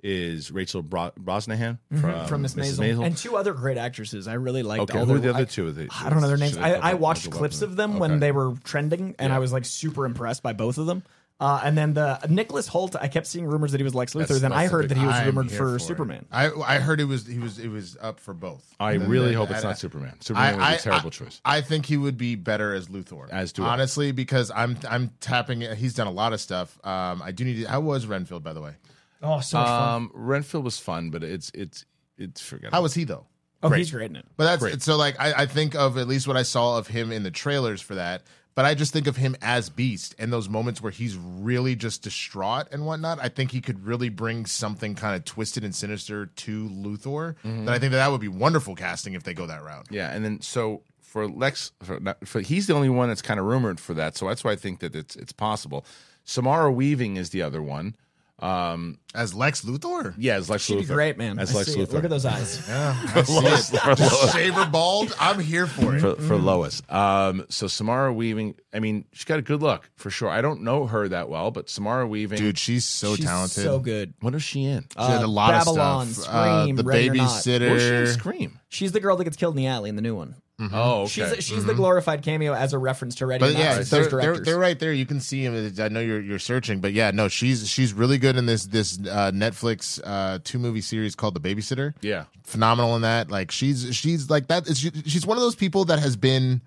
is 0.03 0.51
rachel 0.51 0.81
Bro- 0.81 1.11
brosnahan 1.19 1.77
from, 1.99 2.25
from 2.27 2.41
Miss 2.41 2.55
Mrs. 2.55 2.79
Maisel. 2.79 3.05
and 3.05 3.15
two 3.15 3.35
other 3.37 3.53
great 3.53 3.77
actresses. 3.77 4.27
I 4.27 4.33
really 4.33 4.63
liked. 4.63 4.81
okay 4.89 4.97
all 4.97 5.05
who 5.05 5.13
are 5.15 5.19
their- 5.19 5.31
the 5.33 5.35
other 5.37 5.43
I- 5.43 5.45
two 5.45 5.67
of 5.67 5.75
the, 5.75 5.87
I 6.03 6.09
don't 6.09 6.21
know 6.21 6.27
their 6.27 6.37
names. 6.37 6.57
I, 6.57 6.71
I 6.73 6.93
watched 6.95 7.29
clips 7.29 7.61
of 7.61 7.75
them 7.75 7.91
Okay. 7.91 7.99
when 7.99 8.19
they 8.19 8.31
were 8.31 8.53
trending, 8.63 9.15
and 9.19 9.29
Yeah. 9.29 9.35
I 9.35 9.39
was 9.39 9.53
like 9.53 9.63
super 9.65 10.05
impressed 10.05 10.41
by 10.41 10.53
both 10.53 10.77
of 10.79 10.87
them. 10.87 11.03
Uh, 11.41 11.59
and 11.63 11.75
then 11.75 11.95
the 11.95 12.19
Nicholas 12.29 12.69
Hoult, 12.69 12.95
I 13.01 13.07
kept 13.07 13.25
seeing 13.25 13.47
rumors 13.47 13.71
that 13.71 13.79
he 13.79 13.83
was 13.83 13.95
Lex 13.95 14.13
Luthor. 14.13 14.19
That's- 14.27 14.41
then 14.41 14.53
I 14.53 14.57
that's 14.57 14.69
the 14.69 14.75
heard 14.77 14.81
big- 14.83 14.89
that 14.89 14.97
he 14.99 15.05
was 15.07 15.15
I'm 15.15 15.25
rumored 15.25 15.49
here 15.49 15.57
for, 15.57 15.75
it. 15.75 15.79
Superman. 15.79 16.25
I 16.31 16.51
I 16.51 16.77
heard 16.77 17.01
it 17.01 17.05
was 17.05 17.25
he 17.25 17.39
was 17.39 17.57
it 17.57 17.67
was 17.69 17.97
up 17.99 18.19
for 18.19 18.35
both. 18.35 18.63
i 18.79 18.91
And 18.91 19.01
then- 19.01 19.09
really 19.09 19.25
then- 19.29 19.37
hope 19.37 19.49
it's 19.49 19.65
I- 19.65 19.69
not 19.69 19.79
superman 19.79 20.21
superman 20.21 20.59
I, 20.61 20.73
was 20.73 20.81
a 20.81 20.83
terrible 20.83 21.07
I, 21.07 21.09
choice 21.09 21.41
I 21.43 21.61
think 21.61 21.87
he 21.87 21.97
would 21.97 22.15
be 22.17 22.35
better 22.35 22.75
as 22.75 22.89
Luthor. 22.89 23.27
As 23.31 23.51
do 23.53 23.63
I. 23.63 23.69
honestly, 23.69 24.11
because 24.11 24.51
I'm 24.55 24.77
I'm 24.87 25.09
tapping. 25.19 25.61
He's 25.61 25.95
done 25.95 26.05
a 26.07 26.11
lot 26.11 26.31
of 26.31 26.39
stuff. 26.39 26.77
Um, 26.85 27.21
I 27.23 27.31
do 27.31 27.43
need. 27.43 27.63
To, 27.63 27.69
how 27.69 27.79
was 27.81 28.05
Renfield, 28.05 28.43
by 28.43 28.53
the 28.53 28.61
way? 28.61 28.75
Oh, 29.23 29.39
so 29.39 29.57
much 29.57 29.67
fun. 29.67 29.93
um 29.95 30.11
renfield 30.13 30.63
was 30.63 30.77
fun 30.79 31.09
but 31.11 31.23
it's 31.23 31.51
it's 31.55 31.85
it's 32.17 32.39
forgettable 32.41 32.75
How 32.77 32.81
was 32.83 32.93
he 32.93 33.03
though? 33.03 33.25
Oh, 33.63 33.69
great. 33.69 33.77
he's 33.79 33.91
great 33.91 34.09
in 34.09 34.15
it. 34.15 34.25
But 34.37 34.45
that's 34.45 34.59
Great. 34.61 34.81
so 34.81 34.95
like 34.97 35.19
I, 35.19 35.43
I 35.43 35.45
think 35.45 35.75
of 35.75 35.97
at 35.97 36.07
least 36.07 36.27
what 36.27 36.37
I 36.37 36.41
saw 36.43 36.77
of 36.79 36.87
him 36.87 37.11
in 37.11 37.21
the 37.23 37.29
trailers 37.31 37.81
for 37.81 37.95
that. 37.95 38.23
But 38.61 38.67
I 38.67 38.75
just 38.75 38.93
think 38.93 39.07
of 39.07 39.15
him 39.15 39.35
as 39.41 39.71
Beast 39.71 40.13
and 40.19 40.31
those 40.31 40.47
moments 40.47 40.83
where 40.83 40.91
he's 40.91 41.17
really 41.17 41.75
just 41.75 42.03
distraught 42.03 42.67
and 42.71 42.85
whatnot. 42.85 43.17
I 43.19 43.27
think 43.27 43.49
he 43.49 43.59
could 43.59 43.83
really 43.83 44.09
bring 44.09 44.45
something 44.45 44.93
kind 44.93 45.15
of 45.15 45.25
twisted 45.25 45.63
and 45.63 45.73
sinister 45.73 46.27
to 46.27 46.69
Luthor. 46.69 47.33
Mm-hmm. 47.43 47.65
That 47.65 47.73
I 47.73 47.79
think 47.79 47.91
that, 47.93 47.97
that 47.97 48.11
would 48.11 48.21
be 48.21 48.27
wonderful 48.27 48.75
casting 48.75 49.15
if 49.15 49.23
they 49.23 49.33
go 49.33 49.47
that 49.47 49.63
route. 49.63 49.87
yeah 49.89 50.11
and 50.11 50.23
then 50.23 50.41
so 50.41 50.83
for 51.01 51.27
lex 51.27 51.71
for, 51.81 51.99
for 52.23 52.41
he's 52.41 52.67
the 52.67 52.75
only 52.75 52.89
one 52.89 53.07
that's 53.07 53.23
kind 53.23 53.39
of 53.39 53.47
rumored 53.47 53.79
for 53.79 53.95
that 53.95 54.15
so 54.15 54.27
that's 54.27 54.43
why 54.43 54.51
i 54.51 54.55
think 54.55 54.79
that 54.79 54.95
it's 54.95 55.15
it's 55.15 55.31
possible 55.31 55.83
samara 56.23 56.71
weaving 56.71 57.17
is 57.17 57.31
the 57.31 57.41
other 57.41 57.63
one 57.63 57.95
um 58.41 58.97
As 59.13 59.33
Lex 59.33 59.61
Luthor? 59.61 60.13
yeah 60.17 60.35
as 60.35 60.49
lex 60.49 60.63
She'd 60.63 60.77
be 60.79 60.83
luthor 60.85 60.93
great, 60.93 61.17
man. 61.17 61.37
as 61.39 61.53
I 61.53 61.59
lex 61.59 61.73
see 61.73 61.79
it. 61.79 61.89
luthor 61.89 61.93
Look 61.93 62.03
at 62.05 62.09
those 62.09 62.25
eyes. 62.25 62.65
Yeah, 62.67 62.95
I 63.15 63.21
see 63.23 63.37
it. 63.45 64.31
Shave 64.31 64.53
her 64.55 64.65
bald. 64.69 65.13
I'm 65.19 65.39
here 65.39 65.67
for 65.67 65.95
it. 65.95 66.01
for, 66.01 66.15
for 66.15 66.35
Lois. 66.37 66.81
Um, 66.89 67.45
so 67.49 67.67
Samara 67.67 68.11
Weaving, 68.13 68.55
I 68.73 68.79
mean, 68.79 69.05
she's 69.11 69.25
got 69.25 69.39
a 69.39 69.41
good 69.41 69.61
look 69.61 69.89
for 69.95 70.09
sure. 70.09 70.29
I 70.29 70.41
don't 70.41 70.61
know 70.63 70.87
her 70.87 71.07
that 71.09 71.29
well, 71.29 71.51
but 71.51 71.69
Samara 71.69 72.07
Weaving, 72.07 72.37
Dude, 72.39 72.57
she's 72.57 72.85
so 72.85 73.15
She's 73.15 73.25
talented. 73.25 73.63
so 73.63 73.79
good. 73.79 74.13
what 74.21 74.33
is 74.35 74.43
she 74.43 74.63
in? 74.65 74.83
She 74.97 75.03
had 75.03 75.21
Uh, 75.21 75.25
a 75.25 75.27
lot 75.27 75.51
Babylon, 75.51 76.07
of 76.07 76.13
stuff. 76.15 76.33
Uh, 76.33 76.61
Scream, 76.63 76.75
the 76.77 76.83
Ready 76.83 77.09
or 77.09 77.13
Not. 77.15 77.23
What 77.25 77.33
was 77.35 77.43
she 77.43 77.51
in 77.53 77.61
babysitter. 77.61 78.07
Scream? 78.13 78.59
She's 78.69 78.91
the 78.91 78.99
girl 78.99 79.17
that 79.17 79.23
gets 79.25 79.37
killed 79.37 79.53
in 79.55 79.57
the 79.57 79.67
alley 79.67 79.89
in 79.89 79.95
the 79.95 80.01
new 80.01 80.15
one. 80.15 80.35
Oh, 80.71 81.01
okay. 81.03 81.33
She's 81.35 81.43
she's 81.45 81.65
the 81.65 81.73
glorified 81.73 82.21
cameo 82.21 82.53
as 82.53 82.73
a 82.73 82.77
reference 82.77 83.15
to 83.15 83.25
Ready 83.25 83.45
But 83.45 83.53
yeah, 83.55 83.79
It's 83.79 83.89
they're, 83.89 84.03
those 84.07 84.11
they're, 84.21 84.37
they're 84.39 84.59
right 84.59 84.77
there. 84.77 84.93
You 84.93 85.05
can 85.05 85.19
see 85.19 85.43
him. 85.43 85.73
I 85.79 85.87
know 85.89 85.99
you're 85.99 86.21
you're 86.21 86.39
searching, 86.39 86.79
but 86.81 86.93
yeah, 86.93 87.11
no, 87.11 87.27
she's 87.27 87.67
she's 87.67 87.93
really 87.93 88.17
good 88.17 88.35
in 88.37 88.45
this 88.45 88.65
this 88.65 88.99
uh, 88.99 89.31
Netflix 89.33 89.99
uh, 90.03 90.39
two 90.43 90.59
movie 90.59 90.81
series 90.81 91.15
called 91.15 91.33
The 91.35 91.39
Babysitter. 91.39 91.93
yeah. 92.01 92.25
phenomenal 92.43 92.95
in 92.95 93.01
that. 93.03 93.31
Like 93.31 93.51
she's 93.51 93.95
she's 93.95 94.29
like 94.29 94.47
that. 94.47 94.67
She, 94.75 94.91
she's 95.05 95.25
one 95.25 95.37
of 95.37 95.41
those 95.41 95.55
people 95.55 95.85
that 95.85 95.99
has 95.99 96.15
been 96.15 96.61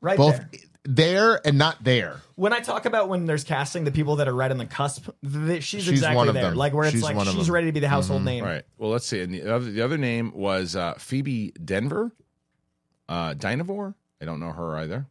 right 0.00 0.16
both 0.16 0.36
there. 0.36 0.60
there 0.84 1.40
and 1.46 1.58
not 1.58 1.82
there. 1.84 2.20
When 2.34 2.52
I 2.52 2.58
talk 2.60 2.86
about 2.86 3.08
when 3.08 3.26
there's 3.26 3.44
casting 3.44 3.84
the 3.84 3.92
people 3.92 4.16
that 4.16 4.26
are 4.26 4.34
right 4.34 4.50
on 4.50 4.58
the 4.58 4.66
cusp, 4.66 5.08
th- 5.22 5.62
she's, 5.62 5.84
She's 5.84 5.88
exactly 5.90 6.16
one 6.16 6.28
of 6.28 6.34
there. 6.34 6.44
them. 6.44 6.54
Like 6.56 6.72
where 6.74 6.84
it's 6.84 6.92
She's 6.92 7.02
like 7.02 7.16
she's 7.28 7.48
ready 7.50 7.66
to 7.68 7.72
be 7.72 7.78
the 7.80 7.88
household 7.88 8.24
name. 8.24 8.42
Right. 8.42 8.64
Well, 8.78 8.90
let's 8.90 9.06
see. 9.06 9.20
And 9.20 9.32
the 9.32 9.54
other, 9.54 9.70
the 9.70 9.82
other 9.82 9.98
name 9.98 10.32
was 10.34 10.74
uh, 10.74 10.94
Phoebe 10.94 11.52
Denver, 11.64 12.10
uh, 13.12 13.34
Dynevor. 13.34 13.94
I 14.20 14.24
don't 14.24 14.40
know 14.40 14.52
her 14.52 14.76
either. 14.76 15.06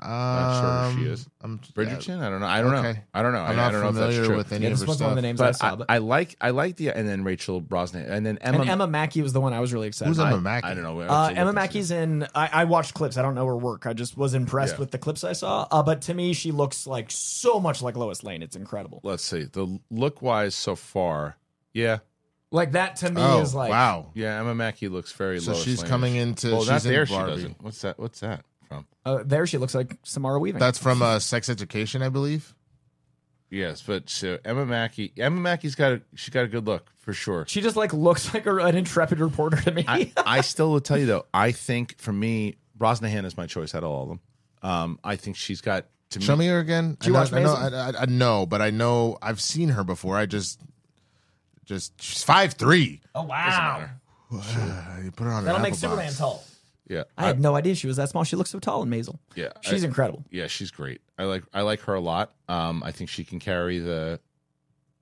Not 0.00 0.60
sure 0.60 0.90
who 0.92 1.00
she 1.02 1.06
Um, 1.08 1.12
is. 1.12 1.28
I'm, 1.40 1.58
Bridgerton. 1.74 2.20
I 2.22 2.30
don't 2.30 2.38
know. 2.40 2.46
I 2.46 2.62
don't 2.62 2.70
know. 2.70 2.94
I 3.14 3.22
don't 3.22 3.32
know. 3.32 3.40
I'm 3.40 3.56
not 3.56 3.68
I 3.68 3.72
don't 3.72 3.80
know 3.80 3.88
if 3.88 3.94
familiar 3.94 4.16
that's 4.18 4.28
true. 4.28 4.36
with 4.36 4.52
any 4.52 4.64
Yeah, 4.66 4.70
of 4.72 4.78
this 4.78 4.86
her 4.86 4.86
was 4.86 5.00
one 5.00 5.06
of 5.06 5.12
stuff. 5.12 5.14
the 5.16 5.22
names 5.22 5.40
I 5.40 5.50
saw. 5.50 5.74
But, 5.74 5.86
I 5.88 5.98
like 5.98 6.36
I 6.40 6.50
like 6.50 6.76
the 6.76 6.90
and 6.90 7.08
then 7.08 7.24
Rachel 7.24 7.60
Brosnahan 7.60 8.08
and 8.08 8.24
then 8.24 8.38
Emma. 8.40 8.60
and 8.60 8.70
Emma 8.70 8.86
Mackey 8.86 9.22
was 9.22 9.32
the 9.32 9.40
one 9.40 9.52
I 9.52 9.58
was 9.58 9.72
really 9.72 9.88
excited. 9.88 10.10
Who's. 10.10 10.20
Emma 10.20 10.40
Mackey? 10.40 10.68
I 10.68 10.74
don't 10.74 10.84
know. 10.84 11.00
Uh, 11.00 11.32
Emma. 11.34 11.52
Mackey's 11.52 11.90
in. 11.90 12.28
I, 12.32 12.48
I 12.52 12.64
watched 12.66 12.94
clips. 12.94 13.16
I 13.16 13.22
don't 13.22 13.34
know 13.34 13.46
her 13.46 13.56
work. 13.56 13.86
I 13.86 13.92
just 13.92 14.16
was 14.16 14.34
impressed 14.34 14.74
Yeah. 14.74 14.78
with 14.80 14.92
the 14.92 14.98
clips 14.98 15.24
I 15.24 15.32
saw. 15.32 15.66
Uh, 15.68 15.82
but 15.82 16.02
to 16.02 16.14
me, 16.14 16.32
she 16.32 16.52
looks 16.52 16.86
like 16.86 17.10
so 17.10 17.58
much 17.58 17.82
like 17.82 17.96
Lois 17.96 18.22
Lane. 18.22 18.40
It's 18.42 18.54
incredible. 18.54 19.00
Let's 19.02 19.24
see. 19.24 19.44
The 19.50 19.80
look 19.90 20.22
wise 20.22 20.54
so 20.54 20.76
far. 20.76 21.38
Yeah. 21.72 21.98
Like 22.50 22.72
that 22.72 22.96
to 22.96 23.10
me 23.10 23.20
Oh 23.20 23.40
is 23.42 23.54
like 23.54 23.70
wow! 23.70 24.10
Yeah, 24.14 24.40
Emma 24.40 24.54
Mackey 24.54 24.88
looks 24.88 25.12
very. 25.12 25.38
So 25.40 25.52
Lois 25.52 25.62
she's 25.64 25.78
Lane-ish. 25.78 25.90
coming 25.90 26.14
into- 26.16 26.50
Well, 26.52 26.60
she's 26.60 26.70
not 26.70 26.84
in 26.86 26.90
there. 26.92 27.06
She 27.06 27.14
doesn't. 27.14 27.62
What's 27.62 27.80
that? 27.82 27.98
What's 27.98 28.20
that? 28.20 28.44
from? 28.68 28.86
Uh, 29.04 29.22
there 29.24 29.46
she 29.46 29.58
looks 29.58 29.74
like 29.74 29.96
Samara 30.02 30.38
Weaving. 30.38 30.58
That's 30.58 30.78
from 30.78 31.02
uh, 31.02 31.18
Sex 31.18 31.48
Education, 31.48 32.02
I 32.02 32.08
believe. 32.08 32.54
Yes, 33.50 33.82
but 33.86 34.10
so 34.10 34.38
Emma 34.44 34.66
Mackey, 34.66 35.12
Emma 35.16 35.40
Mackey's 35.40 35.74
got 35.74 35.92
a, 35.92 36.02
she 36.14 36.30
got 36.30 36.44
a 36.44 36.48
good 36.48 36.66
look 36.66 36.90
for 36.98 37.14
sure. 37.14 37.46
she 37.48 37.62
just 37.62 37.76
like 37.76 37.94
looks 37.94 38.34
like 38.34 38.44
a, 38.44 38.56
an 38.56 38.76
intrepid 38.76 39.20
reporter 39.20 39.56
to 39.62 39.70
me. 39.72 39.84
I, 39.88 40.12
I 40.18 40.40
still 40.42 40.70
will 40.70 40.80
tell 40.82 40.98
you 40.98 41.06
though. 41.06 41.24
I 41.32 41.52
think 41.52 41.98
for 41.98 42.12
me, 42.12 42.56
Brosnahan 42.78 43.24
is 43.24 43.36
my 43.38 43.46
choice 43.46 43.74
out 43.74 43.84
of 43.84 43.90
all 43.90 44.02
of 44.02 44.08
them. 44.10 44.20
Um, 44.62 44.98
I 45.02 45.16
think 45.16 45.36
she's 45.36 45.62
got 45.62 45.86
to 46.10 46.20
Show 46.20 46.36
me. 46.36 46.40
me 46.40 46.46
her 46.48 46.58
again. 46.58 46.98
you 47.04 47.14
I 47.16 47.20
watch 47.20 47.32
know, 47.32 47.38
I 47.38 47.42
know, 47.42 47.54
I, 47.54 47.90
I, 47.90 48.02
I 48.02 48.04
know, 48.06 48.44
but 48.46 48.60
I 48.60 48.68
know 48.70 49.16
I've 49.22 49.40
seen 49.40 49.70
her 49.70 49.84
before. 49.84 50.16
I 50.16 50.26
just, 50.26 50.60
just 51.68 52.00
she's 52.02 52.22
five 52.24 52.54
three. 52.54 53.00
oh 53.14 53.22
wow, 53.24 53.88
you 54.32 55.10
put 55.12 55.24
her 55.24 55.30
on. 55.30 55.44
that'll 55.44 55.56
an 55.56 55.62
make 55.62 55.72
apple 55.72 55.76
Superman 55.78 56.06
box. 56.06 56.18
tall. 56.18 56.44
Yeah, 56.88 57.04
I 57.18 57.26
had 57.26 57.38
no 57.38 57.54
idea 57.54 57.74
she 57.74 57.86
was 57.86 57.98
that 57.98 58.08
small. 58.08 58.24
She 58.24 58.34
looks 58.36 58.48
so 58.50 58.58
tall 58.58 58.82
in 58.82 58.88
Maisel. 58.88 59.18
yeah, 59.36 59.50
She's 59.60 59.84
I- 59.84 59.86
incredible. 59.88 60.24
Yeah, 60.30 60.46
she's 60.46 60.70
great. 60.70 61.02
I 61.18 61.24
like 61.24 61.44
I 61.52 61.60
like 61.60 61.80
her 61.82 61.94
a 61.94 62.00
lot. 62.00 62.32
Um, 62.48 62.82
I 62.82 62.92
think 62.92 63.10
she 63.10 63.24
can 63.24 63.38
carry 63.40 63.78
the. 63.78 64.20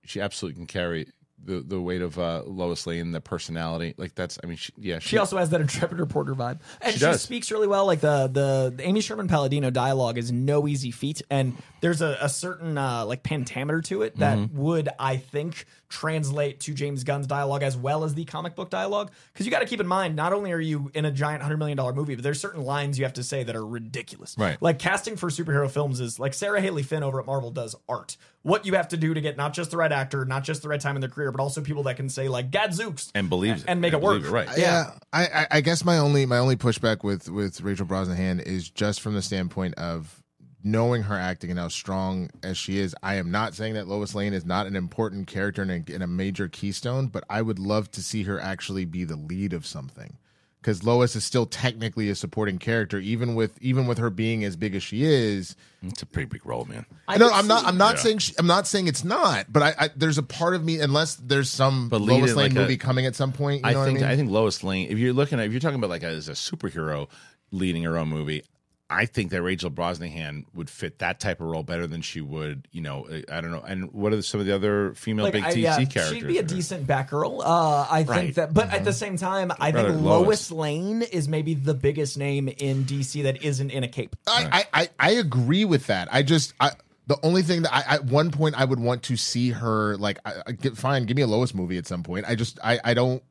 She 0.05 0.21
absolutely 0.21 0.57
can 0.59 0.67
carry 0.67 1.07
the 1.45 1.61
the 1.61 1.81
weight 1.81 2.03
of 2.03 2.19
uh, 2.19 2.43
Lois 2.45 2.89
Lane, 2.89 3.13
the 3.13 3.21
personality. 3.21 3.95
Like 3.99 4.17
that's. 4.17 4.37
I 4.43 4.49
mean, 4.49 4.57
she, 4.57 4.73
yeah. 4.79 4.99
She 4.99 5.17
also 5.19 5.37
has 5.39 5.51
that 5.51 5.61
intrepid 5.61 6.01
reporter 6.01 6.35
vibe, 6.35 6.59
and 6.81 6.93
She 6.93 6.99
she, 6.99 7.13
speaks 7.19 7.53
really 7.53 7.69
well. 7.69 7.87
Like 7.87 8.01
the, 8.01 8.27
the 8.27 8.73
the 8.77 8.83
Amy 8.85 9.01
Sherman 9.01 9.29
Palladino 9.29 9.71
dialogue 9.71 10.19
is 10.19 10.33
no 10.33 10.67
easy 10.67 10.91
feat, 10.91 11.23
and 11.31 11.57
there's 11.83 12.03
a, 12.03 12.19
a 12.21 12.29
certain 12.29 12.77
uh, 12.79 13.05
like 13.05 13.23
pentameter 13.23 13.81
to 13.83 14.03
it 14.03 14.17
that 14.19 14.39
Mm-hmm. 14.39 14.59
would 14.59 14.89
I 14.99 15.19
think 15.19 15.67
translate 15.89 16.61
to 16.61 16.75
James 16.75 17.05
Gunn's 17.05 17.27
dialogue 17.27 17.63
as 17.63 17.77
well 17.77 18.05
as 18.05 18.15
the 18.15 18.25
comic 18.25 18.55
book 18.55 18.71
dialogue. 18.71 19.11
Because 19.33 19.47
you 19.47 19.53
got 19.53 19.61
to 19.61 19.67
keep 19.67 19.81
in 19.81 19.87
mind, 19.87 20.17
not 20.17 20.33
only 20.33 20.53
are 20.53 20.61
you 20.61 20.91
in 20.95 21.05
a 21.05 21.11
giant 21.11 21.43
hundred 21.43 21.59
million 21.59 21.77
dollar 21.77 21.93
movie, 21.93 22.15
but 22.15 22.25
there's 22.25 22.41
certain 22.41 22.63
lines 22.63 22.99
you 22.99 23.05
have 23.05 23.15
to 23.15 23.23
say 23.23 23.43
that 23.43 23.57
are 23.57 23.67
ridiculous. 23.67 24.35
Right. 24.39 24.61
Like 24.61 24.79
casting 24.79 25.17
for 25.17 25.29
superhero 25.29 25.71
films 25.71 26.01
is 26.01 26.19
like 26.19 26.35
Sarah 26.35 26.61
Halley 26.61 26.83
Finn 26.83 27.03
over 27.03 27.21
at 27.21 27.27
Marvel 27.27 27.51
does 27.51 27.77
art. 27.89 28.17
What 28.43 28.65
you 28.65 28.75
have 28.75 28.89
to 28.89 28.97
do 28.97 29.13
to 29.13 29.21
get 29.21 29.37
not 29.37 29.55
just 29.55 29.71
the 29.71 29.77
right 29.77 29.91
actor, 29.91 30.25
not 30.25 30.45
just 30.45 30.63
the 30.63 30.69
right 30.69 30.81
time 30.81 30.97
in 30.97 31.01
their 31.01 31.11
career, 31.11 31.33
but 31.33 31.41
also 31.41 31.61
people 31.63 31.83
that 31.85 31.97
can 31.97 32.09
say 32.09 32.29
like 32.29 32.51
Gadzooks 32.51 33.11
and 33.15 33.29
believes 33.29 33.63
it 33.63 33.69
and 33.69 33.81
make 33.81 33.93
it 33.93 34.01
believe 34.01 34.23
work. 34.23 34.33
right. 34.33 34.49
Yeah, 34.57 34.93
I, 35.13 35.27
I, 35.27 35.47
I 35.51 35.61
guess 35.61 35.85
my 35.85 35.99
only 35.99 36.27
my 36.27 36.39
only 36.39 36.57
pushback 36.57 37.03
with 37.03 37.29
with 37.29 37.61
Rachel 37.61 37.87
Brosnahan 37.87 38.41
is 38.41 38.71
just 38.71 39.01
from 39.01 39.15
the 39.15 39.23
standpoint 39.23 39.75
of 39.75 40.23
knowing 40.67 41.03
her 41.05 41.15
acting 41.15 41.49
and 41.51 41.61
how 41.61 41.69
strong 41.69 42.29
as 42.43 42.59
she 42.59 42.79
is. 42.81 42.93
I 43.01 43.15
am 43.15 43.31
not 43.31 43.55
saying 43.55 43.75
that 43.75 43.87
Lois 43.87 44.17
Lane 44.17 44.35
is 44.35 44.45
not 44.45 44.67
an 44.67 44.75
important 44.75 45.29
character 45.29 45.63
and 45.63 45.71
a, 45.71 45.95
and 45.95 46.03
a 46.03 46.09
major 46.09 46.49
keystone, 46.49 47.07
but 47.07 47.23
I 47.31 47.41
would 47.41 47.61
love 47.61 47.89
to 47.93 48.03
see 48.03 48.25
her 48.25 48.41
actually 48.41 48.85
be 48.85 49.05
the 49.05 49.15
lead 49.15 49.53
of 49.53 49.65
something. 49.65 50.17
Because 50.61 50.83
Lois 50.83 51.15
is 51.15 51.23
still 51.23 51.47
technically 51.47 52.11
a 52.11 52.17
supporting 52.17 52.59
character, 52.59 52.99
even 52.99 53.37
with 53.37 53.57
even 53.63 53.87
with 53.87 53.99
her 53.99 54.11
being 54.11 54.43
as 54.43 54.57
big 54.57 54.75
as 54.75 54.83
she 54.83 55.05
is. 55.05 55.55
It's 55.83 56.03
a 56.03 56.07
pretty 56.07 56.27
big 56.29 56.45
role, 56.45 56.65
man. 56.65 56.85
I 57.07 57.19
no, 57.19 57.31
I'm 57.31 57.47
not. 57.47 57.65
I'm 57.65 57.77
not 57.79 57.95
Yeah. 57.95 58.01
saying. 58.03 58.19
She, 58.19 58.35
I'm 58.37 58.49
not 58.49 58.67
saying 58.67 58.89
it's 58.89 59.05
not. 59.05 59.47
But 59.49 59.63
I, 59.63 59.75
I, 59.79 59.91
there's 59.95 60.19
a 60.19 60.25
part 60.25 60.57
of 60.57 60.65
me, 60.65 60.81
unless 60.81 61.15
there's 61.15 61.49
some 61.51 61.89
But 61.89 62.01
Lois 62.01 62.35
Lane 62.35 62.35
like 62.35 62.51
a- 62.51 62.55
movie 62.57 62.77
coming 62.79 63.07
at 63.07 63.15
some 63.15 63.33
point. 63.33 63.63
You 63.63 63.69
I 63.71 63.73
know 63.75 63.85
think 63.85 64.01
what 64.01 64.07
I 64.07 64.09
mean? 64.09 64.17
think 64.19 64.31
Lois 64.33 64.65
Lane. 64.65 64.89
If 64.91 64.99
you're 64.99 65.13
looking 65.13 65.39
at 65.39 65.47
if 65.47 65.53
you're 65.53 65.61
talking 65.61 65.79
about 65.79 65.91
like 65.91 66.03
as 66.03 66.29
a 66.29 66.33
superhero 66.33 67.09
leading 67.53 67.85
her 67.85 67.97
own 67.97 68.09
movie, 68.09 68.43
I 68.89 69.07
think 69.07 69.33
that 69.33 69.43
Rachel 69.43 69.71
Brosnahan 69.71 70.45
would 70.55 70.71
fit 70.71 71.01
that 71.01 71.19
type 71.19 71.41
of 71.41 71.49
role 71.49 71.65
better 71.65 71.89
than 71.89 72.03
she 72.03 72.21
would. 72.21 72.69
You 72.71 72.83
know, 72.83 73.09
I 73.31 73.41
don't 73.41 73.51
know. 73.51 73.61
And 73.67 73.93
what 73.93 74.13
are 74.13 74.23
some 74.23 74.39
of 74.39 74.47
the 74.47 74.55
other 74.55 74.95
female 74.95 75.31
big 75.31 75.43
I- 75.43 75.53
DC 75.53 75.57
yeah, 75.63 75.77
characters? 75.85 76.09
She'd 76.11 76.27
be 76.27 76.39
a 76.39 76.43
decent 76.45 76.87
Batgirl. 76.87 77.43
Uh, 77.45 77.87
I 77.91 78.05
think 78.05 78.09
Right. 78.09 78.35
that, 78.37 78.55
but 78.55 78.73
at 78.73 78.85
the 78.85 78.93
same 78.93 79.17
time, 79.17 79.51
I 79.59 79.73
Rather 79.73 79.91
think 79.91 80.05
Lois. 80.05 80.27
Lois. 80.27 80.51
Lane 80.53 81.03
is 81.03 81.27
maybe 81.27 81.55
the 81.55 81.75
biggest 81.75 82.17
name 82.17 82.49
in 82.49 82.85
DC 82.85 83.23
that 83.25 83.43
isn't 83.43 83.71
in 83.71 83.83
a 83.83 83.89
cape. 83.89 84.15
I, 84.27 84.65
I, 84.73 84.83
I, 84.83 84.89
I 85.01 85.11
agree 85.13 85.65
with 85.65 85.89
that. 85.89 86.09
I 86.13 86.23
just 86.23 86.55
I 86.61 86.71
the 87.09 87.19
only 87.25 87.43
thing 87.43 87.63
that 87.63 87.75
I 87.75 87.95
at 87.97 88.05
one 88.05 88.31
point 88.31 88.55
I 88.57 88.65
would 88.65 88.81
want 88.81 89.03
to 89.05 89.17
see 89.17 89.51
her 89.51 89.97
like 89.97 90.19
I, 90.25 90.35
I 90.47 90.53
get 90.53 90.77
fine, 90.77 91.07
give 91.07 91.17
me 91.17 91.23
a 91.23 91.27
Lois 91.27 91.55
movie 91.55 91.79
at 91.79 91.87
some 91.87 92.03
point. 92.05 92.25
I 92.29 92.35
just 92.37 92.59
I 92.63 92.79
I 92.85 92.95
don't 92.95 93.23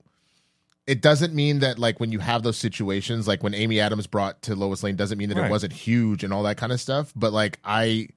it 0.88 1.02
doesn't 1.02 1.34
mean 1.34 1.60
that 1.60 1.80
like 1.80 2.00
when 2.00 2.12
you 2.12 2.20
have 2.20 2.44
those 2.44 2.58
situations 2.58 3.28
like 3.28 3.42
when 3.44 3.54
Amy 3.54 3.80
Adams 3.80 4.06
brought 4.08 4.42
to 4.44 4.56
Lois 4.56 4.84
Lane 4.84 4.96
doesn't 4.96 5.18
mean 5.18 5.30
that 5.30 5.38
Right. 5.38 5.48
it 5.48 5.52
wasn't 5.52 5.74
huge 5.74 6.24
and 6.24 6.32
all 6.34 6.44
that 6.44 6.58
kind 6.58 6.72
of 6.72 6.80
stuff, 6.80 7.12
but 7.16 7.34
like 7.34 7.60
I 7.66 8.10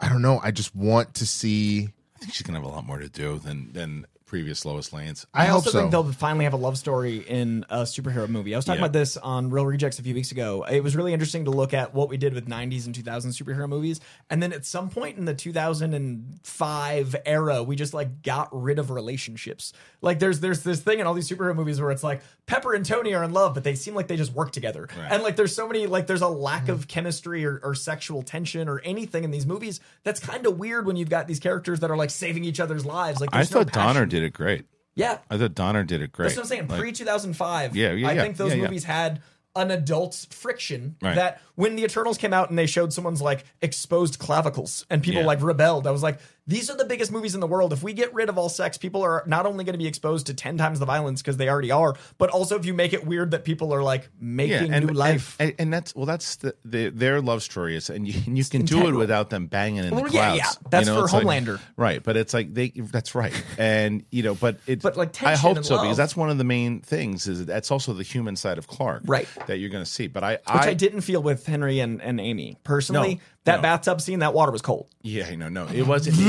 I 0.00 0.08
don't 0.08 0.22
know, 0.22 0.40
I 0.42 0.50
just 0.50 0.74
want 0.74 1.14
to 1.14 1.26
see 1.26 1.88
I 2.16 2.18
think 2.18 2.32
she's 2.32 2.42
gonna 2.42 2.58
have 2.58 2.66
a 2.66 2.70
lot 2.70 2.84
more 2.86 2.98
to 2.98 3.08
do 3.08 3.38
than 3.38 3.72
than 3.72 4.06
previous 4.32 4.64
Lois 4.64 4.94
Lanes. 4.94 5.26
I, 5.34 5.42
I, 5.42 5.44
hope 5.44 5.56
also 5.56 5.70
so. 5.72 5.78
think 5.80 5.90
they'll 5.90 6.10
finally 6.10 6.44
have 6.46 6.54
a 6.54 6.56
love 6.56 6.78
story 6.78 7.18
in 7.18 7.66
a 7.68 7.82
superhero 7.82 8.26
movie. 8.26 8.54
I 8.54 8.56
was 8.56 8.64
talking 8.64 8.80
Yeah. 8.80 8.86
about 8.86 8.94
this 8.94 9.18
on 9.18 9.50
Reel 9.50 9.66
Rejects 9.66 9.98
a 9.98 10.02
few 10.02 10.14
weeks 10.14 10.32
ago. 10.32 10.64
It 10.70 10.82
was 10.82 10.96
really 10.96 11.12
interesting 11.12 11.44
to 11.44 11.50
look 11.50 11.74
at 11.74 11.92
what 11.92 12.08
we 12.08 12.16
did 12.16 12.32
with 12.32 12.48
90s 12.48 12.86
and 12.86 12.94
2000s 12.94 13.36
superhero 13.36 13.68
movies. 13.68 14.00
And 14.30 14.42
then 14.42 14.54
at 14.54 14.64
some 14.64 14.88
point 14.88 15.18
in 15.18 15.26
the 15.26 15.34
2005 15.34 17.16
era, 17.26 17.62
we 17.62 17.76
just 17.76 17.92
like 17.92 18.22
got 18.22 18.48
rid 18.52 18.78
of 18.78 18.90
relationships. 18.90 19.74
Like 20.00 20.18
there's 20.18 20.40
there's 20.40 20.62
this 20.62 20.80
thing 20.80 21.00
in 21.00 21.06
all 21.06 21.12
these 21.12 21.28
superhero 21.28 21.54
movies 21.54 21.78
where 21.78 21.90
it's 21.90 22.02
like 22.02 22.22
Pepper 22.52 22.74
and 22.74 22.84
Tony 22.84 23.14
are 23.14 23.24
in 23.24 23.32
love, 23.32 23.54
but 23.54 23.64
they 23.64 23.74
seem 23.74 23.94
like 23.94 24.08
they 24.08 24.16
just 24.18 24.34
work 24.34 24.52
together. 24.52 24.86
And 25.08 25.22
like 25.22 25.36
there's 25.36 25.54
so 25.54 25.66
many 25.66 25.86
like 25.86 26.06
there's 26.06 26.20
a 26.20 26.28
lack 26.28 26.64
mm-hmm. 26.64 26.72
of 26.72 26.86
chemistry 26.86 27.46
or, 27.46 27.58
or 27.64 27.74
sexual 27.74 28.22
tension 28.22 28.68
or 28.68 28.80
anything 28.80 29.24
in 29.24 29.30
these 29.30 29.46
movies 29.46 29.80
that's 30.04 30.20
kind 30.20 30.44
of 30.44 30.58
weird 30.58 30.86
when 30.86 30.96
you've 30.96 31.08
got 31.08 31.26
these 31.26 31.40
characters 31.40 31.80
that 31.80 31.90
are 31.90 31.96
like 31.96 32.10
saving 32.10 32.44
each 32.44 32.60
other's 32.60 32.84
lives. 32.84 33.22
Like 33.22 33.30
I 33.32 33.38
there's 33.38 33.52
no 33.52 33.60
thought 33.64 33.72
Donner 33.72 34.04
did 34.04 34.22
it 34.22 34.34
great. 34.34 34.66
Yeah, 34.94 35.16
I 35.30 35.38
thought 35.38 35.54
Donner 35.54 35.82
did 35.82 36.02
it 36.02 36.12
great. 36.12 36.26
that's 36.26 36.36
what 36.36 36.42
I'm 36.42 36.48
saying. 36.48 36.68
Like, 36.68 36.78
Pre 36.78 36.92
2005. 36.92 37.74
Yeah, 37.74 37.92
yeah, 37.92 38.08
I 38.08 38.12
yeah, 38.12 38.22
think 38.22 38.36
those 38.36 38.50
yeah, 38.50 38.56
yeah. 38.56 38.62
movies 38.64 38.84
had 38.84 39.22
an 39.56 39.70
adult 39.70 40.26
friction 40.30 40.96
Right. 41.02 41.14
that 41.14 41.40
when 41.54 41.76
the 41.76 41.84
Eternals 41.84 42.18
came 42.18 42.32
out 42.32 42.50
and 42.50 42.58
they 42.58 42.66
showed 42.66 42.92
someone's 42.92 43.20
like 43.20 43.44
exposed 43.60 44.18
clavicles 44.18 44.86
and 44.90 45.02
people 45.02 45.22
Yeah. 45.22 45.26
like 45.26 45.42
rebelled, 45.42 45.86
I 45.86 45.90
was 45.90 46.02
like, 46.02 46.18
these 46.52 46.70
are 46.70 46.76
the 46.76 46.84
biggest 46.84 47.10
movies 47.10 47.34
in 47.34 47.40
the 47.40 47.46
world. 47.46 47.72
If 47.72 47.82
we 47.82 47.92
get 47.92 48.12
rid 48.12 48.28
of 48.28 48.36
all 48.36 48.48
sex, 48.48 48.76
people 48.76 49.02
are 49.02 49.24
not 49.26 49.46
only 49.46 49.64
going 49.64 49.72
to 49.72 49.78
be 49.78 49.86
exposed 49.86 50.26
to 50.26 50.34
10 50.34 50.58
times 50.58 50.78
the 50.78 50.86
violence 50.86 51.22
because 51.22 51.38
they 51.38 51.48
already 51.48 51.70
are, 51.70 51.96
but 52.18 52.30
also 52.30 52.58
if 52.58 52.66
you 52.66 52.74
make 52.74 52.92
it 52.92 53.06
weird 53.06 53.30
that 53.30 53.44
people 53.44 53.72
are 53.72 53.82
like 53.82 54.10
making 54.20 54.72
and, 54.72 54.86
new 54.86 54.92
life. 54.92 55.36
And, 55.40 55.54
and 55.58 55.72
that's 55.72 55.94
well, 55.94 56.06
that's 56.06 56.36
the, 56.36 56.54
the 56.64 56.90
their 56.90 57.20
love 57.20 57.42
story 57.42 57.76
is, 57.76 57.88
and 57.90 58.06
you, 58.06 58.20
and 58.26 58.36
you 58.36 58.44
can 58.44 58.64
do 58.64 58.86
it 58.88 58.94
without 58.94 59.30
them 59.30 59.46
banging 59.46 59.84
in 59.84 59.94
Well, 59.94 60.04
the 60.04 60.10
yeah, 60.10 60.36
clouds. 60.36 60.38
yeah. 60.38 60.68
That's 60.70 60.86
you 60.88 60.94
know, 60.94 61.00
for 61.00 61.04
it's 61.04 61.12
like- 61.14 61.26
Homelander. 61.26 61.60
right? 61.76 62.02
But 62.02 62.16
it's 62.16 62.34
like 62.34 62.52
they. 62.52 62.68
That's 62.70 63.14
right, 63.14 63.32
and 63.58 64.04
you 64.10 64.22
know, 64.22 64.34
but 64.34 64.58
it. 64.66 64.82
But, 64.82 64.96
like, 64.96 65.22
I 65.22 65.36
hope 65.36 65.64
so 65.64 65.76
love. 65.76 65.84
because 65.84 65.96
that's 65.96 66.16
one 66.16 66.30
of 66.30 66.38
the 66.38 66.44
main 66.44 66.80
things. 66.80 67.26
Is 67.26 67.46
that's 67.46 67.70
also 67.70 67.92
the 67.92 68.02
human 68.02 68.36
side 68.36 68.58
of 68.58 68.66
Clark, 68.66 69.02
Right. 69.06 69.28
That 69.46 69.58
you're 69.58 69.70
going 69.70 69.84
to 69.84 69.90
see. 69.90 70.06
But 70.06 70.24
I, 70.24 70.32
which 70.32 70.42
I, 70.48 70.74
didn't 70.74 71.00
feel 71.02 71.22
with 71.22 71.46
Henry 71.46 71.80
and, 71.80 72.02
and 72.02 72.20
Amy. 72.20 72.58
Personally, 72.64 73.14
No, 73.14 73.20
that 73.44 73.56
no. 73.56 73.62
bathtub 73.62 74.00
scene, 74.00 74.20
that 74.20 74.34
water 74.34 74.52
was 74.52 74.62
cold. 74.62 74.86
Yeah, 75.02 75.34
no, 75.34 75.48
no, 75.48 75.66
it 75.66 75.86
wasn't. 75.86 76.16
It, 76.20 76.26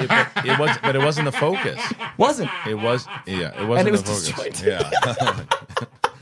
it, 0.00 0.04
it, 0.04 0.08
but 0.08 0.46
it 0.46 0.58
was, 0.58 0.76
but 0.82 0.96
it 0.96 0.98
wasn't 1.02 1.26
the 1.26 1.32
focus. 1.32 1.80
Wasn't. 2.16 2.50
It 2.66 2.74
was, 2.74 3.06
yeah, 3.26 3.60
it 3.60 3.66
wasn't 3.66 3.88
it 3.88 3.92
was 3.92 4.02
the 4.02 4.32
focus. 4.32 4.60
disjointed. 4.60 4.66
Yeah, 4.66 4.90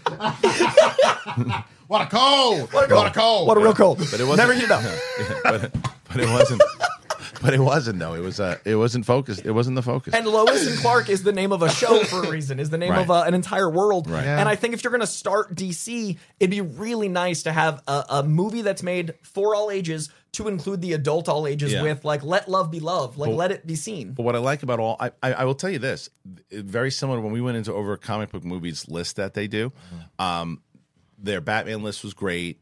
What 1.89 2.03
a 2.03 2.07
cold! 2.07 2.70
What 2.72 2.85
a 2.85 2.89
cold! 2.89 2.99
What 2.99 3.07
a 3.07 3.11
cold! 3.14 3.49
What 3.49 3.57
a 3.57 3.61
real 3.61 3.74
cold. 3.74 3.99
but 3.99 4.20
it 4.20 4.24
wasn't. 4.26 4.37
Never 4.49 4.53
heat 4.53 4.64
it 4.64 4.70
up. 4.70 4.83
but, 5.45 5.72
but 6.09 6.20
it 6.20 6.29
wasn't. 6.29 6.62
But 7.41 7.55
it 7.55 7.61
wasn't 7.61 7.99
though. 7.99 8.12
It 8.14 8.20
was. 8.20 8.41
Uh, 8.41 8.59
it 8.66 8.74
wasn't 8.74 9.07
focused. 9.07 9.47
It 9.47 9.53
wasn't 9.53 9.76
the 9.76 9.83
focus. 9.83 10.12
And 10.12 10.26
Lois 10.26 10.66
and 10.66 10.79
Clark 10.81 11.09
is 11.09 11.22
the 11.22 11.33
name 11.33 11.51
of 11.53 11.62
a 11.62 11.70
show 11.70 12.03
for 12.05 12.24
a 12.24 12.31
reason, 12.33 12.61
is 12.61 12.68
the 12.68 12.76
name 12.76 12.91
Right. 12.91 13.01
of 13.03 13.11
uh, 13.11 13.22
an 13.26 13.33
entire 13.33 13.70
world. 13.70 14.11
Right. 14.11 14.24
Yeah. 14.24 14.39
And 14.39 14.49
I 14.51 14.55
think 14.57 14.74
if 14.74 14.85
you're 14.85 14.91
going 14.91 15.01
to 15.01 15.07
start 15.07 15.55
DC, 15.55 16.18
it'd 16.41 16.51
be 16.51 16.61
really 16.61 17.09
nice 17.09 17.45
to 17.45 17.53
have 17.53 17.83
a, 17.89 18.05
a 18.11 18.22
movie 18.22 18.61
that's 18.62 18.83
made 18.83 19.14
for 19.22 19.55
all 19.55 19.70
ages 19.70 20.11
to 20.33 20.47
include 20.49 20.81
the 20.83 20.93
adult 20.93 21.29
all 21.29 21.47
ages 21.47 21.72
Yeah. 21.72 21.83
with 21.83 22.05
like 22.05 22.22
let 22.22 22.49
love 22.49 22.70
be 22.70 22.81
love, 22.81 23.16
like 23.18 23.31
let 23.35 23.51
it 23.51 23.66
be 23.66 23.74
seen. 23.76 24.12
But 24.12 24.22
what 24.24 24.37
I 24.37 24.39
like 24.39 24.62
about 24.62 24.79
all, 24.79 24.97
I, 25.01 25.11
I, 25.22 25.33
I 25.33 25.45
will 25.45 25.55
tell 25.55 25.70
you 25.70 25.79
this, 25.79 26.11
very 26.53 26.91
similar 26.91 27.20
when 27.20 27.33
we 27.33 27.41
went 27.41 27.57
into 27.57 27.72
over 27.72 27.97
comic 27.97 28.31
book 28.31 28.45
movies 28.45 28.87
list 28.89 29.16
that 29.16 29.35
they 29.35 29.47
do. 29.49 29.72
Um, 30.18 30.61
their 31.18 31.41
Batman 31.41 31.83
list 31.83 32.05
was 32.05 32.14
great. 32.14 32.61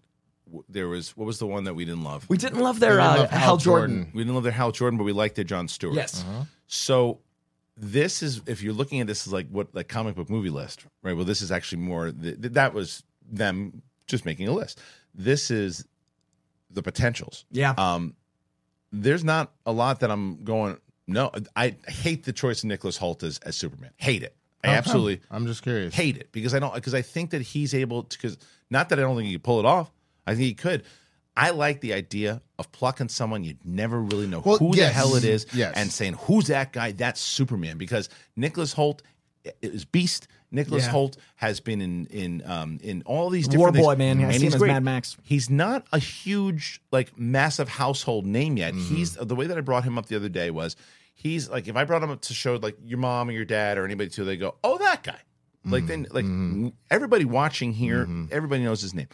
There 0.68 0.86
was 0.88 1.16
what 1.16 1.26
was 1.26 1.38
the 1.40 1.46
one 1.46 1.64
that 1.64 1.74
we 1.74 1.84
didn't 1.84 2.04
love? 2.04 2.24
We 2.28 2.36
didn't 2.36 2.60
love 2.60 2.78
their 2.78 2.92
We 2.92 2.96
didn't 2.98 3.10
uh, 3.10 3.16
love 3.18 3.30
Hal, 3.30 3.40
Hal 3.40 3.56
Jordan. 3.56 3.96
Jordan. 3.96 4.12
We 4.14 4.22
didn't 4.22 4.34
love 4.34 4.44
their 4.44 4.52
Hal 4.52 4.70
Jordan, 4.70 4.96
but 4.96 5.04
we 5.04 5.12
liked 5.12 5.34
their 5.34 5.44
John 5.44 5.66
Stewart. 5.66 5.96
Yes. 5.96 6.24
So 6.68 7.18
this 7.76 8.22
is 8.22 8.40
if 8.46 8.62
you're 8.62 8.72
looking 8.72 9.00
at 9.00 9.06
this 9.08 9.26
as 9.26 9.32
like 9.32 9.48
what 9.50 9.74
like 9.74 9.88
comic 9.88 10.14
book 10.14 10.30
movie 10.30 10.50
list, 10.50 10.86
right? 11.02 11.14
Well, 11.16 11.24
this 11.24 11.42
is 11.42 11.50
actually 11.50 11.82
more 11.82 12.12
th- 12.12 12.40
th- 12.40 12.52
that 12.54 12.72
was 12.74 13.02
them 13.28 13.82
just 14.06 14.24
making 14.24 14.46
a 14.46 14.52
list. 14.52 14.80
This 15.14 15.50
is 15.50 15.84
the 16.76 16.82
potentials. 16.82 17.44
Yeah. 17.50 17.72
Um, 17.76 18.14
there's 18.92 19.24
not 19.24 19.52
a 19.66 19.72
lot 19.72 20.00
that 20.00 20.10
I'm 20.12 20.44
going. 20.44 20.78
No, 21.08 21.32
I 21.56 21.74
hate 21.88 22.24
the 22.24 22.32
choice 22.32 22.62
of 22.62 22.68
Nicholas 22.68 22.96
Hoult 22.98 23.22
as, 23.24 23.38
as 23.38 23.56
Superman. 23.56 23.90
Hate 23.96 24.22
it. 24.22 24.36
I 24.64 24.68
absolutely 24.68 25.20
I'm 25.30 25.46
just 25.46 25.62
curious. 25.62 25.94
hate 25.94 26.16
it 26.16 26.32
because 26.32 26.52
I 26.54 26.58
don't 26.58 26.74
because 26.74 26.94
I 26.94 27.02
think 27.02 27.30
that 27.30 27.42
he's 27.42 27.72
able 27.74 28.02
to 28.04 28.16
because 28.18 28.36
not 28.70 28.88
that 28.88 28.98
I 28.98 29.02
don't 29.02 29.16
think 29.16 29.28
he 29.28 29.34
could 29.34 29.44
pull 29.44 29.60
it 29.60 29.64
off. 29.66 29.90
I 30.26 30.32
think 30.32 30.42
he 30.44 30.54
could. 30.54 30.82
I 31.36 31.50
like 31.50 31.80
the 31.82 31.92
idea 31.92 32.40
of 32.58 32.72
plucking 32.72 33.10
someone 33.10 33.44
you'd 33.44 33.64
never 33.64 34.00
really 34.00 34.26
know 34.26 34.40
Well, 34.44 34.56
who 34.58 34.74
the 34.74 34.88
hell 34.88 35.14
it 35.16 35.24
is 35.24 35.46
Yes. 35.52 35.74
and 35.76 35.92
saying 35.92 36.14
who's 36.14 36.46
that 36.48 36.72
guy? 36.72 36.92
That's 36.92 37.20
Superman 37.20 37.76
because 37.78 38.08
Nicholas 38.34 38.74
Hoult 38.74 39.00
is 39.62 39.84
Beast. 39.84 40.26
Nicholas 40.50 40.84
Yeah. 40.86 40.92
Hoult 40.92 41.16
has 41.36 41.60
been 41.60 41.80
in 41.80 42.06
in 42.06 42.42
um 42.46 42.78
in 42.82 43.02
all 43.06 43.30
these 43.30 43.48
War 43.48 43.68
different 43.72 43.76
Boy, 43.84 43.94
things, 43.96 44.18
man. 44.18 44.28
I 44.28 44.30
see 44.32 44.36
him 44.36 44.42
he's 44.42 44.54
as 44.54 44.58
great. 44.60 44.68
Mad 44.72 44.84
Max. 44.84 45.16
He's 45.22 45.50
not 45.50 45.86
a 45.92 45.98
huge 45.98 46.80
like 46.92 47.18
massive 47.18 47.68
household 47.68 48.26
name 48.26 48.56
yet. 48.56 48.74
Mm-hmm. 48.74 48.94
He's 48.94 49.14
the 49.14 49.34
way 49.34 49.46
that 49.46 49.58
I 49.58 49.60
brought 49.60 49.84
him 49.84 49.98
up 49.98 50.06
the 50.06 50.16
other 50.16 50.28
day 50.28 50.50
was 50.50 50.76
he's 51.14 51.48
like 51.50 51.66
if 51.68 51.76
I 51.76 51.84
brought 51.84 52.02
him 52.02 52.10
up 52.10 52.20
to 52.22 52.34
show 52.34 52.56
like 52.56 52.76
your 52.84 52.98
mom 52.98 53.28
or 53.28 53.32
your 53.32 53.44
dad 53.44 53.76
or 53.78 53.84
anybody 53.84 54.08
too, 54.10 54.24
they 54.24 54.36
go, 54.36 54.54
oh 54.62 54.78
that 54.78 55.02
guy. 55.02 55.18
Like 55.64 55.86
then 55.88 56.06
like 56.12 56.24
Mm-hmm. 56.24 56.68
everybody 56.92 57.24
watching 57.24 57.72
here, 57.72 58.08
everybody 58.30 58.62
knows 58.62 58.80
his 58.82 58.94
name. 58.94 59.08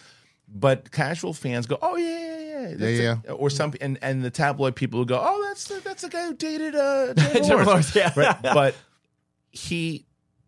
But 0.55 0.91
casual 0.91 1.33
fans 1.33 1.66
go, 1.66 1.78
oh 1.80 1.97
yeah, 1.97 2.09
yeah, 2.18 2.61
yeah, 2.68 2.74
That's 2.76 2.99
Yeah, 3.01 3.16
a- 3.26 3.33
Or 3.33 3.49
some 3.49 3.72
and 3.80 3.99
and 4.03 4.22
the 4.22 4.28
tabloid 4.30 4.76
people 4.76 4.99
will 4.99 5.07
go, 5.07 5.18
oh 5.18 5.43
that's 5.49 5.64
the, 5.68 5.80
that's 5.80 6.03
the 6.03 6.11
guy 6.11 6.26
who 6.26 6.35
dated 6.35 6.74
uh 6.74 7.14
Jennifer 7.14 7.33
Jennifer 7.33 7.64
Lawrence. 7.64 7.66
Lawrence, 7.66 7.97
yeah. 7.97 8.12
Right? 8.14 8.37
But 8.43 8.74
he 9.51 10.05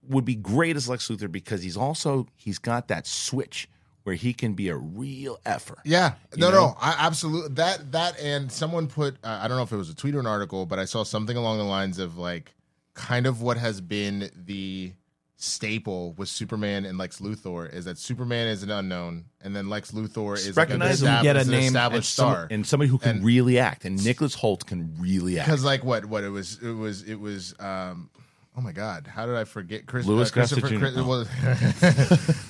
would 0.09 0.25
be 0.25 0.35
great 0.35 0.77
as 0.77 0.89
Lex 0.89 1.09
Luthor 1.09 1.31
because 1.31 1.63
he's 1.63 1.77
also 1.77 2.27
he's 2.37 2.59
got 2.59 2.89
that 2.89 3.07
switch 3.07 3.69
where 4.05 4.15
he 4.15 4.35
can 4.35 4.53
be 4.53 4.69
a 4.69 4.77
real 4.77 5.39
effer. 5.47 5.79
Yeah, 5.85 6.15
no, 6.37 6.51
know? 6.51 6.57
no, 6.57 6.77
I 6.81 6.95
absolutely 6.99 7.55
that 7.55 7.93
that 7.93 8.21
and 8.21 8.53
someone 8.53 8.87
put 8.87 9.17
uh, 9.25 9.41
I 9.43 9.49
don't 9.49 9.57
know 9.57 9.63
if 9.63 9.73
it 9.73 9.77
was 9.77 9.91
a 9.91 9.95
tweet 9.95 10.15
or 10.15 10.21
an 10.21 10.27
article, 10.27 10.67
but 10.67 10.79
I 10.79 10.85
saw 10.85 11.05
something 11.05 11.37
along 11.37 11.59
the 11.59 11.65
lines 11.65 11.99
of 11.99 12.19
like 12.19 12.55
kind 12.95 13.27
of 13.27 13.41
what 13.43 13.57
has 13.57 13.81
been 13.81 14.31
the 14.37 14.93
staple 15.37 16.13
with 16.13 16.29
Superman 16.29 16.85
and 16.85 16.97
Lex 16.97 17.19
Luthor 17.19 17.73
is 17.73 17.85
that 17.87 17.99
Superman 17.99 18.49
is 18.49 18.63
an 18.63 18.71
unknown, 18.71 19.25
and 19.43 19.55
then 19.55 19.69
Lex 19.69 19.91
Luthor 19.93 20.35
is 20.35 20.57
like 20.57 20.71
an 20.71 20.81
recognizable, 20.81 21.23
get 21.23 21.37
a 21.37 21.41
an 21.41 21.49
name, 21.49 21.65
established 21.65 22.15
Some- 22.15 22.31
star. 22.33 22.49
and 22.51 22.67
somebody 22.67 22.89
who 22.91 22.99
can 22.99 23.17
And- 23.17 23.25
really 23.25 23.59
act. 23.59 23.85
And 23.85 24.03
Nicholas 24.05 24.37
Hoult 24.37 24.65
can 24.67 24.95
really 24.99 25.39
act. 25.39 25.49
Because 25.49 25.65
like 25.65 25.85
what 25.85 26.05
what 26.07 26.25
it 26.25 26.31
was 26.31 26.59
it 26.63 26.73
was 26.73 27.03
it 27.03 27.17
was 27.21 27.55
um 27.59 28.11
oh 28.57 28.61
my 28.61 28.73
god 28.73 29.07
how 29.07 29.27
did 29.27 29.35
I 29.35 29.45
forget 29.45 29.87
Chris 29.87 30.07
Louis 30.07 30.29
uh, 30.29 30.33
Christopher 30.33 30.61
Gossett 30.63 30.79
Jr. 30.79 30.85
Chris, 30.87 30.95
Oh. 30.97 31.09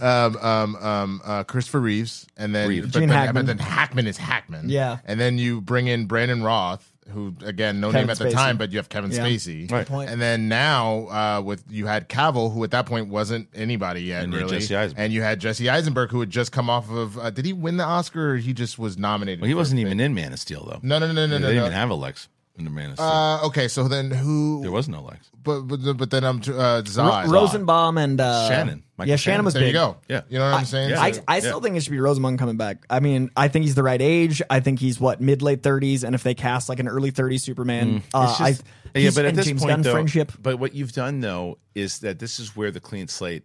well, 0.00 0.36
um 0.36 0.36
um 0.36 0.76
um 0.76 1.20
uh, 1.24 1.44
Christopher 1.44 1.80
Reeves 1.80 2.26
and 2.36 2.54
then 2.54 2.68
Reeves. 2.68 2.86
but 2.92 2.98
Gene 3.00 3.08
then, 3.08 3.18
Hackman. 3.18 3.46
but 3.46 3.46
then 3.46 3.58
Hackman 3.66 4.06
is 4.06 4.16
Hackman 4.16 4.68
Yeah. 4.68 4.98
and 5.04 5.18
then 5.20 5.38
you 5.38 5.60
bring 5.60 5.86
in 5.86 6.06
Brandon 6.06 6.42
Routh 6.42 6.90
who 7.10 7.34
again 7.44 7.80
no 7.80 7.88
Kevin 7.88 8.06
name 8.06 8.10
at 8.10 8.18
the 8.18 8.24
Spacey. 8.26 8.32
time 8.32 8.56
but 8.56 8.72
you 8.72 8.78
have 8.78 8.88
Kevin 8.88 9.10
Yeah. 9.10 9.18
Spacey 9.26 9.70
Right. 9.70 9.86
point. 9.86 10.08
and 10.10 10.20
then 10.22 10.48
now 10.48 11.06
uh, 11.08 11.42
with 11.44 11.62
you 11.68 11.86
had 11.86 12.08
Cavill 12.08 12.52
who 12.52 12.64
at 12.64 12.70
that 12.70 12.86
point 12.86 13.08
wasn't 13.08 13.48
anybody 13.54 14.02
yet 14.04 14.24
And 14.24 14.32
you 14.32 14.38
had 14.38 14.44
really 14.46 14.58
Jesse 14.60 14.74
Eisenberg. 14.76 15.04
and 15.04 15.12
you 15.12 15.22
had 15.22 15.38
Jesse 15.38 15.68
Eisenberg 15.68 16.10
who 16.10 16.20
had 16.20 16.30
just 16.30 16.50
come 16.52 16.70
off 16.70 16.90
of 16.90 17.18
uh, 17.18 17.28
did 17.30 17.44
he 17.44 17.52
win 17.52 17.76
the 17.76 17.84
Oscar 17.84 18.32
or 18.32 18.36
he 18.36 18.52
just 18.54 18.78
was 18.78 18.96
nominated 18.96 19.40
well, 19.42 19.48
he 19.48 19.54
wasn't 19.54 19.80
even 19.80 19.98
thing? 19.98 20.06
in 20.06 20.14
Man 20.14 20.32
of 20.32 20.38
Steel 20.40 20.64
though. 20.64 20.80
no 20.82 20.98
no 20.98 21.06
no 21.12 21.12
no 21.12 21.26
no 21.26 21.26
they 21.26 21.38
no, 21.38 21.38
didn't 21.48 21.56
no. 21.56 21.60
even 21.66 21.72
have 21.72 21.90
a 21.90 21.94
Lex 21.94 22.28
in 22.56 22.64
the 22.64 22.70
Man 22.70 22.90
of 22.90 22.96
Steel. 22.96 23.06
Uh, 23.06 23.46
okay, 23.46 23.66
so 23.68 23.88
then 23.88 24.10
who? 24.10 24.60
there 24.62 24.70
was 24.70 24.88
no 24.88 25.02
Lex. 25.02 25.30
But 25.42 25.62
but, 25.62 25.94
but 25.94 26.10
then 26.10 26.24
I'm 26.24 26.36
uh, 26.36 26.40
Ro- 26.48 26.82
Zod. 26.82 27.26
Rosenbaum 27.32 27.98
and 27.98 28.20
uh, 28.20 28.48
Shannon. 28.48 28.82
Michael 28.96 29.10
yeah, 29.10 29.16
Shannon 29.16 29.18
Shannon. 29.18 29.44
was 29.44 29.54
There 29.54 29.62
big. 29.62 29.68
you 29.68 29.72
go. 29.74 29.96
Yeah. 30.08 30.22
you 30.28 30.38
know 30.38 30.50
what 30.50 30.58
I'm 30.60 30.64
saying. 30.64 30.90
yeah. 30.90 31.02
I, 31.02 31.12
I 31.26 31.40
still 31.40 31.60
think 31.60 31.76
it 31.76 31.82
should 31.82 31.90
be 31.90 31.98
Rosenbaum 31.98 32.38
coming 32.38 32.56
back. 32.56 32.84
I 32.88 33.00
mean, 33.00 33.30
I 33.36 33.48
think 33.48 33.64
he's 33.64 33.74
the 33.74 33.82
right 33.82 34.00
age. 34.00 34.40
I 34.48 34.60
think 34.60 34.78
he's 34.78 35.00
what 35.00 35.20
mid 35.20 35.42
late 35.42 35.62
thirties, 35.64 36.04
and 36.04 36.14
if 36.14 36.22
they 36.22 36.34
cast 36.34 36.68
like 36.68 36.78
an 36.78 36.86
early 36.88 37.10
30s 37.10 37.40
Superman, 37.40 38.02
uh, 38.14 38.26
Mm. 38.26 38.28
It's 38.30 38.38
just- 38.38 38.62
I, 38.94 38.98
yeah, 39.00 39.10
but 39.12 39.24
at 39.24 39.34
this 39.34 39.46
James 39.46 39.60
point, 39.60 39.70
Gunn 39.70 39.82
though, 39.82 39.92
friendship. 39.92 40.32
But 40.40 40.60
what 40.60 40.72
you've 40.74 40.92
done 40.92 41.18
though 41.20 41.58
is 41.74 41.98
that 42.00 42.20
this 42.20 42.38
is 42.38 42.54
where 42.54 42.70
the 42.70 42.78
clean 42.78 43.08
slate 43.08 43.42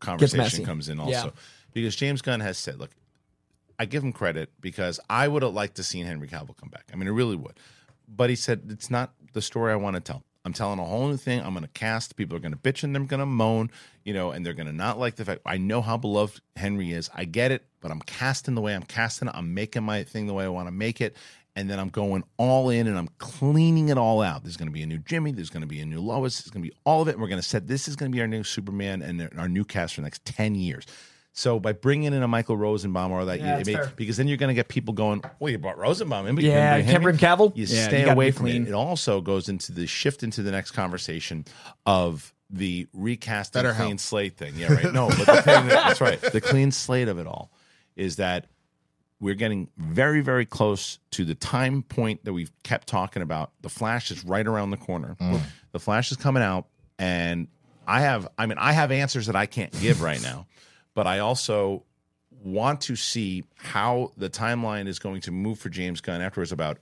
conversation 0.00 0.64
comes 0.66 0.88
in 0.90 1.00
also, 1.00 1.10
Yeah. 1.10 1.30
because 1.72 1.96
James 1.96 2.20
Gunn 2.20 2.40
has 2.40 2.58
said, 2.58 2.78
"Look, 2.78 2.90
I 3.78 3.86
give 3.86 4.02
him 4.04 4.12
credit 4.12 4.50
because 4.60 5.00
I 5.08 5.26
would 5.26 5.42
have 5.42 5.54
liked 5.54 5.76
to 5.76 5.82
seen 5.82 6.04
Henry 6.04 6.28
Cavill 6.28 6.54
come 6.56 6.68
back. 6.68 6.84
I 6.92 6.96
mean, 6.96 7.08
I 7.08 7.12
really 7.12 7.36
would." 7.36 7.58
But 8.14 8.30
he 8.30 8.36
said 8.36 8.62
it's 8.68 8.90
not 8.90 9.12
the 9.32 9.42
story 9.42 9.72
I 9.72 9.76
want 9.76 9.94
to 9.96 10.00
tell. 10.00 10.24
I'm 10.44 10.52
telling 10.54 10.78
a 10.78 10.84
whole 10.84 11.06
new 11.08 11.16
thing. 11.16 11.40
I'm 11.40 11.52
going 11.52 11.64
to 11.64 11.68
cast. 11.68 12.16
People 12.16 12.36
are 12.36 12.40
going 12.40 12.52
to 12.52 12.58
bitch 12.58 12.82
and 12.82 12.94
they're 12.94 13.04
going 13.04 13.20
to 13.20 13.26
moan, 13.26 13.70
you 14.04 14.14
know, 14.14 14.30
and 14.30 14.44
they're 14.44 14.54
going 14.54 14.66
to 14.66 14.72
not 14.72 14.98
like 14.98 15.16
the 15.16 15.24
fact. 15.24 15.42
I 15.44 15.58
know 15.58 15.82
how 15.82 15.98
beloved 15.98 16.40
Henry 16.56 16.92
is. 16.92 17.10
I 17.14 17.24
get 17.26 17.52
it, 17.52 17.66
but 17.80 17.90
I'm 17.90 18.00
casting 18.00 18.54
the 18.54 18.62
way 18.62 18.74
I'm 18.74 18.82
casting. 18.82 19.28
I'm 19.28 19.52
making 19.52 19.82
my 19.82 20.02
thing 20.02 20.26
the 20.26 20.32
way 20.32 20.44
I 20.44 20.48
want 20.48 20.68
to 20.68 20.72
make 20.72 21.00
it. 21.00 21.14
And 21.56 21.68
then 21.68 21.78
I'm 21.78 21.88
going 21.88 22.24
all 22.38 22.70
in 22.70 22.86
and 22.86 22.96
I'm 22.96 23.08
cleaning 23.18 23.90
it 23.90 23.98
all 23.98 24.22
out. 24.22 24.44
There's 24.44 24.56
going 24.56 24.68
to 24.68 24.72
be 24.72 24.82
a 24.82 24.86
new 24.86 24.98
Jimmy. 24.98 25.32
There's 25.32 25.50
going 25.50 25.62
to 25.62 25.66
be 25.66 25.80
a 25.80 25.84
new 25.84 26.00
Lois. 26.00 26.40
There's 26.40 26.50
going 26.50 26.62
to 26.62 26.70
be 26.70 26.76
all 26.84 27.02
of 27.02 27.08
it. 27.08 27.12
And 27.12 27.20
we're 27.20 27.28
going 27.28 27.42
to 27.42 27.46
set 27.46 27.66
this 27.66 27.86
is 27.86 27.96
going 27.96 28.10
to 28.10 28.16
be 28.16 28.22
our 28.22 28.28
new 28.28 28.44
Superman 28.44 29.02
and 29.02 29.28
our 29.36 29.48
new 29.48 29.64
cast 29.64 29.94
for 29.94 30.00
the 30.00 30.06
next 30.06 30.24
10 30.24 30.54
years. 30.54 30.86
So 31.32 31.60
by 31.60 31.72
bringing 31.72 32.12
in 32.12 32.22
a 32.22 32.28
Michael 32.28 32.56
Rosenbaum 32.56 33.12
or 33.12 33.24
that, 33.26 33.38
Yeah, 33.40 33.58
you, 33.58 33.64
that's 33.64 33.86
may- 33.88 33.92
because 33.96 34.16
then 34.16 34.26
you're 34.28 34.36
going 34.36 34.48
to 34.48 34.54
get 34.54 34.68
people 34.68 34.92
going, 34.94 35.22
well, 35.38 35.50
you 35.50 35.58
brought 35.58 35.78
Rosenbaum 35.78 36.26
in, 36.26 36.34
but 36.34 36.42
Yeah, 36.44 36.76
didn't 36.78 37.02
bring 37.02 37.16
Cameron 37.18 37.38
Cavill? 37.48 37.56
You 37.56 37.66
Yeah, 37.66 37.86
stay 37.88 38.02
you 38.04 38.10
away 38.10 38.30
from 38.32 38.46
clean. 38.46 38.62
it. 38.66 38.70
It 38.70 38.74
also 38.74 39.20
goes 39.20 39.48
into 39.48 39.72
the 39.72 39.86
shift 39.86 40.22
into 40.22 40.42
the 40.42 40.50
next 40.50 40.72
conversation 40.72 41.44
of 41.86 42.34
the 42.50 42.88
recasting 42.92 43.62
Better 43.62 43.74
clean 43.74 43.88
help. 43.90 44.00
slate 44.00 44.36
thing. 44.36 44.54
Yeah, 44.56 44.72
right. 44.72 44.92
No, 44.92 45.08
but 45.08 45.18
the 45.18 45.42
thing 45.42 45.68
that, 45.68 45.84
that's 45.86 46.00
right. 46.00 46.20
The 46.20 46.40
clean 46.40 46.72
slate 46.72 47.06
of 47.08 47.18
it 47.18 47.26
all 47.28 47.52
is 47.94 48.16
that 48.16 48.46
we're 49.20 49.34
getting 49.36 49.68
very, 49.76 50.22
very 50.22 50.46
close 50.46 50.98
to 51.12 51.24
the 51.24 51.34
time 51.36 51.82
point 51.84 52.24
that 52.24 52.32
we've 52.32 52.50
kept 52.64 52.88
talking 52.88 53.22
about. 53.22 53.52
The 53.60 53.68
Flash 53.68 54.10
is 54.10 54.24
right 54.24 54.46
around 54.46 54.70
the 54.70 54.78
corner. 54.78 55.16
Mm. 55.20 55.40
The 55.72 55.78
Flash 55.78 56.10
is 56.10 56.16
coming 56.16 56.42
out, 56.42 56.66
and 56.98 57.46
I 57.86 58.00
have, 58.00 58.26
I 58.36 58.46
mean, 58.46 58.58
I 58.58 58.72
have 58.72 58.90
answers 58.90 59.26
that 59.26 59.36
I 59.36 59.46
can't 59.46 59.72
give 59.80 60.00
right 60.02 60.20
now, 60.22 60.46
but 60.94 61.06
I 61.06 61.18
also 61.18 61.84
want 62.42 62.80
to 62.82 62.96
see 62.96 63.44
how 63.56 64.12
the 64.16 64.30
timeline 64.30 64.86
is 64.86 64.98
going 64.98 65.20
to 65.22 65.30
move 65.30 65.58
for 65.58 65.68
James 65.68 66.00
Gunn 66.00 66.20
afterwards 66.22 66.52
about 66.52 66.78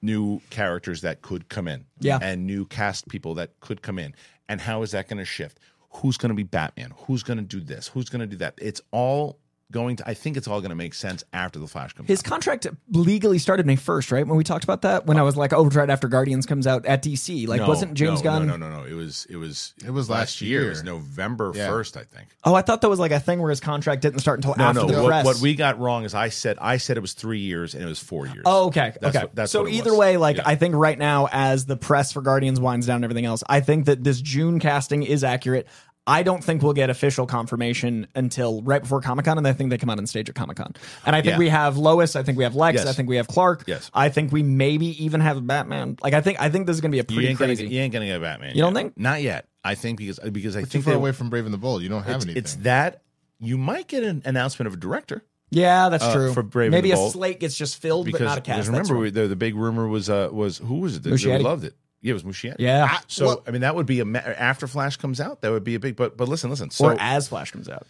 new 0.00 0.40
characters 0.50 1.00
that 1.02 1.22
could 1.22 1.48
come 1.48 1.66
in 1.68 1.84
Yeah. 2.00 2.18
and 2.22 2.46
new 2.46 2.64
cast 2.66 3.08
people 3.08 3.34
that 3.34 3.58
could 3.60 3.82
come 3.82 3.98
in. 3.98 4.14
And 4.48 4.60
how 4.60 4.82
is 4.82 4.92
that 4.92 5.08
going 5.08 5.18
to 5.18 5.24
shift? 5.24 5.58
Who's 5.90 6.16
going 6.16 6.30
to 6.30 6.34
be 6.34 6.44
batman? 6.44 6.92
Who's 7.06 7.22
going 7.22 7.38
to 7.38 7.44
do 7.44 7.60
this? 7.60 7.88
Who's 7.88 8.08
going 8.08 8.20
to 8.20 8.26
do 8.26 8.36
that? 8.36 8.54
It's 8.58 8.80
all 8.92 9.38
going 9.70 9.96
to 9.96 10.08
i 10.08 10.14
think 10.14 10.36
it's 10.38 10.48
all 10.48 10.60
going 10.60 10.70
to 10.70 10.74
make 10.74 10.94
sense 10.94 11.22
after 11.32 11.58
the 11.58 11.66
flash 11.66 11.92
comes 11.92 12.08
His 12.08 12.20
out. 12.20 12.24
contract 12.24 12.66
legally 12.90 13.38
started 13.38 13.66
May 13.66 13.76
first, 13.76 14.10
right? 14.10 14.26
When 14.26 14.36
we 14.38 14.44
talked 14.44 14.64
about 14.64 14.82
that, 14.82 15.04
when 15.06 15.18
I 15.18 15.22
was 15.22 15.36
like, 15.36 15.52
"Oh, 15.52 15.66
right 15.66 15.90
after 15.90 16.08
Guardians 16.08 16.46
comes 16.46 16.66
out 16.66 16.86
at 16.86 17.02
DC." 17.02 17.46
Like, 17.46 17.60
No, 17.60 17.68
wasn't 17.68 17.92
James 17.94 18.20
no, 18.20 18.30
Gunn? 18.30 18.46
no 18.46 18.56
no 18.56 18.68
no 18.70 18.78
no 18.80 18.84
it 18.86 18.94
was 18.94 19.26
it 19.28 19.36
was 19.36 19.74
It 19.84 19.90
was 19.90 20.08
last 20.08 20.40
year, 20.40 20.66
it 20.66 20.68
was 20.70 20.82
november 20.84 21.52
Yeah. 21.54 21.68
1st 21.68 21.96
i 21.98 22.04
think 22.04 22.28
Oh, 22.44 22.54
I 22.54 22.62
thought 22.62 22.80
that 22.80 22.88
was 22.88 22.98
like 22.98 23.10
a 23.12 23.20
thing 23.20 23.40
where 23.40 23.50
his 23.50 23.60
contract 23.60 24.00
didn't 24.02 24.20
start 24.20 24.38
until 24.38 24.54
no 24.56 24.64
after 24.64 24.80
no 24.82 24.86
the 24.88 25.02
what, 25.02 25.08
press. 25.08 25.24
what 25.26 25.40
we 25.40 25.54
got 25.54 25.78
wrong 25.78 26.04
is 26.04 26.14
i 26.14 26.28
said 26.30 26.56
i 26.60 26.78
said 26.78 26.96
it 26.96 27.00
was 27.00 27.12
three 27.12 27.40
years 27.40 27.74
and 27.74 27.82
it 27.82 27.86
was 27.86 27.98
four 27.98 28.26
years 28.26 28.42
Oh, 28.46 28.66
okay. 28.68 28.94
That's 29.00 29.16
okay. 29.16 29.24
what- 29.26 29.34
that's 29.34 29.52
so 29.52 29.68
either 29.68 29.90
was. 29.90 29.98
way, 29.98 30.16
like 30.16 30.36
Yeah. 30.36 30.44
I 30.46 30.54
think 30.54 30.74
right 30.74 30.98
now, 30.98 31.28
as 31.30 31.66
the 31.66 31.76
press 31.76 32.12
for 32.12 32.22
Guardians 32.22 32.58
winds 32.60 32.86
down 32.86 32.96
and 32.96 33.04
everything 33.04 33.26
else, 33.26 33.42
I 33.48 33.60
think 33.60 33.84
that 33.86 34.02
this 34.02 34.20
June 34.22 34.58
casting 34.60 35.02
is 35.02 35.22
accurate. 35.24 35.66
I 36.08 36.22
don't 36.22 36.42
think 36.42 36.62
we'll 36.62 36.72
get 36.72 36.88
official 36.90 37.26
confirmation 37.26 38.06
until 38.14 38.62
right 38.62 38.80
before 38.82 39.00
Comic 39.02 39.26
Con, 39.26 39.36
and 39.38 39.46
I 39.46 39.52
think 39.52 39.68
they 39.70 39.76
come 39.78 39.90
out 39.90 39.98
on 39.98 40.06
stage 40.06 40.28
at 40.30 40.34
Comic 40.34 40.56
Con. 40.56 40.72
And 41.04 41.14
I 41.14 41.20
think 41.20 41.32
Yeah. 41.32 41.38
we 41.38 41.48
have 41.50 41.76
Lois. 41.76 42.16
I 42.16 42.22
think 42.22 42.38
we 42.38 42.44
have 42.44 42.54
Lex. 42.56 42.78
Yes. 42.78 42.86
I 42.88 42.92
think 42.94 43.08
we 43.10 43.16
have 43.16 43.28
Clark. 43.28 43.64
Yes. 43.66 43.90
I 43.92 44.08
think 44.08 44.32
we 44.32 44.42
maybe 44.42 45.04
even 45.04 45.20
have 45.20 45.46
Batman. 45.46 45.98
Like 46.02 46.14
I 46.14 46.20
think 46.22 46.40
I 46.40 46.48
think 46.48 46.66
this 46.66 46.74
is 46.76 46.80
going 46.80 46.92
to 46.92 46.96
be 46.96 47.00
a 47.00 47.02
you 47.02 47.14
pretty 47.14 47.28
ain't, 47.28 47.38
gonna, 47.38 47.48
crazy. 47.54 47.68
you 47.68 47.80
ain't 47.80 47.92
gonna 47.92 48.06
get 48.06 48.16
a 48.16 48.20
batman 48.20 48.56
You 48.56 48.62
don't 48.62 48.74
think? 48.74 48.98
not 48.98 49.20
yet 49.22 49.46
i 49.62 49.74
think 49.74 49.98
because 49.98 50.18
because 50.18 50.56
i 50.56 50.60
Too 50.60 50.66
think 50.66 50.84
far 50.84 50.94
they, 50.94 50.98
away 50.98 51.12
from 51.12 51.28
Brave 51.30 51.44
and 51.44 51.52
the 51.52 51.58
Bold. 51.58 51.82
You 51.82 51.88
don't 51.90 52.04
have 52.04 52.16
it's, 52.16 52.24
anything. 52.24 52.38
it's 52.42 52.54
that 52.56 53.02
you 53.38 53.58
might 53.58 53.86
get 53.86 54.02
an 54.02 54.22
announcement 54.24 54.66
of 54.66 54.72
a 54.74 54.76
director 54.78 55.22
yeah, 55.50 55.88
that's 55.88 56.04
Uh, 56.04 56.14
true. 56.14 56.32
for 56.34 56.42
Brave 56.42 56.66
and 56.66 56.72
maybe 56.74 56.90
the 56.90 57.00
a 57.02 57.10
slate 57.10 57.40
gets 57.40 57.56
just 57.56 57.80
filled, 57.80 58.04
because, 58.06 58.20
but 58.20 58.24
not 58.26 58.38
a 58.38 58.40
cast. 58.42 58.66
remember 58.68 58.88
That's 58.94 59.00
we, 59.00 59.10
the, 59.10 59.28
the 59.28 59.36
big 59.36 59.54
rumor 59.56 59.86
was 59.88 60.08
uh 60.10 60.28
was 60.32 60.58
who 60.58 60.76
was 60.80 60.96
it 60.96 61.02
that, 61.04 61.10
that 61.20 61.40
loved 61.42 61.64
it 61.64 61.74
yeah 62.00 62.10
it 62.10 62.14
was 62.14 62.22
Muschietti 62.24 62.56
yeah, 62.58 62.98
so 63.06 63.26
Well- 63.26 63.42
I 63.46 63.50
mean 63.50 63.60
that 63.62 63.74
would 63.74 63.86
be 63.86 64.00
a 64.00 64.04
ma- 64.04 64.18
after 64.18 64.66
Flash 64.66 64.96
comes 64.96 65.20
out 65.20 65.40
that 65.42 65.50
would 65.50 65.64
be 65.64 65.74
a 65.74 65.80
big 65.80 65.96
but 65.96 66.16
but 66.16 66.28
listen 66.28 66.50
listen 66.50 66.70
so 66.70 66.86
or 66.86 66.96
as 66.98 67.28
Flash 67.28 67.50
comes 67.50 67.68
out. 67.68 67.86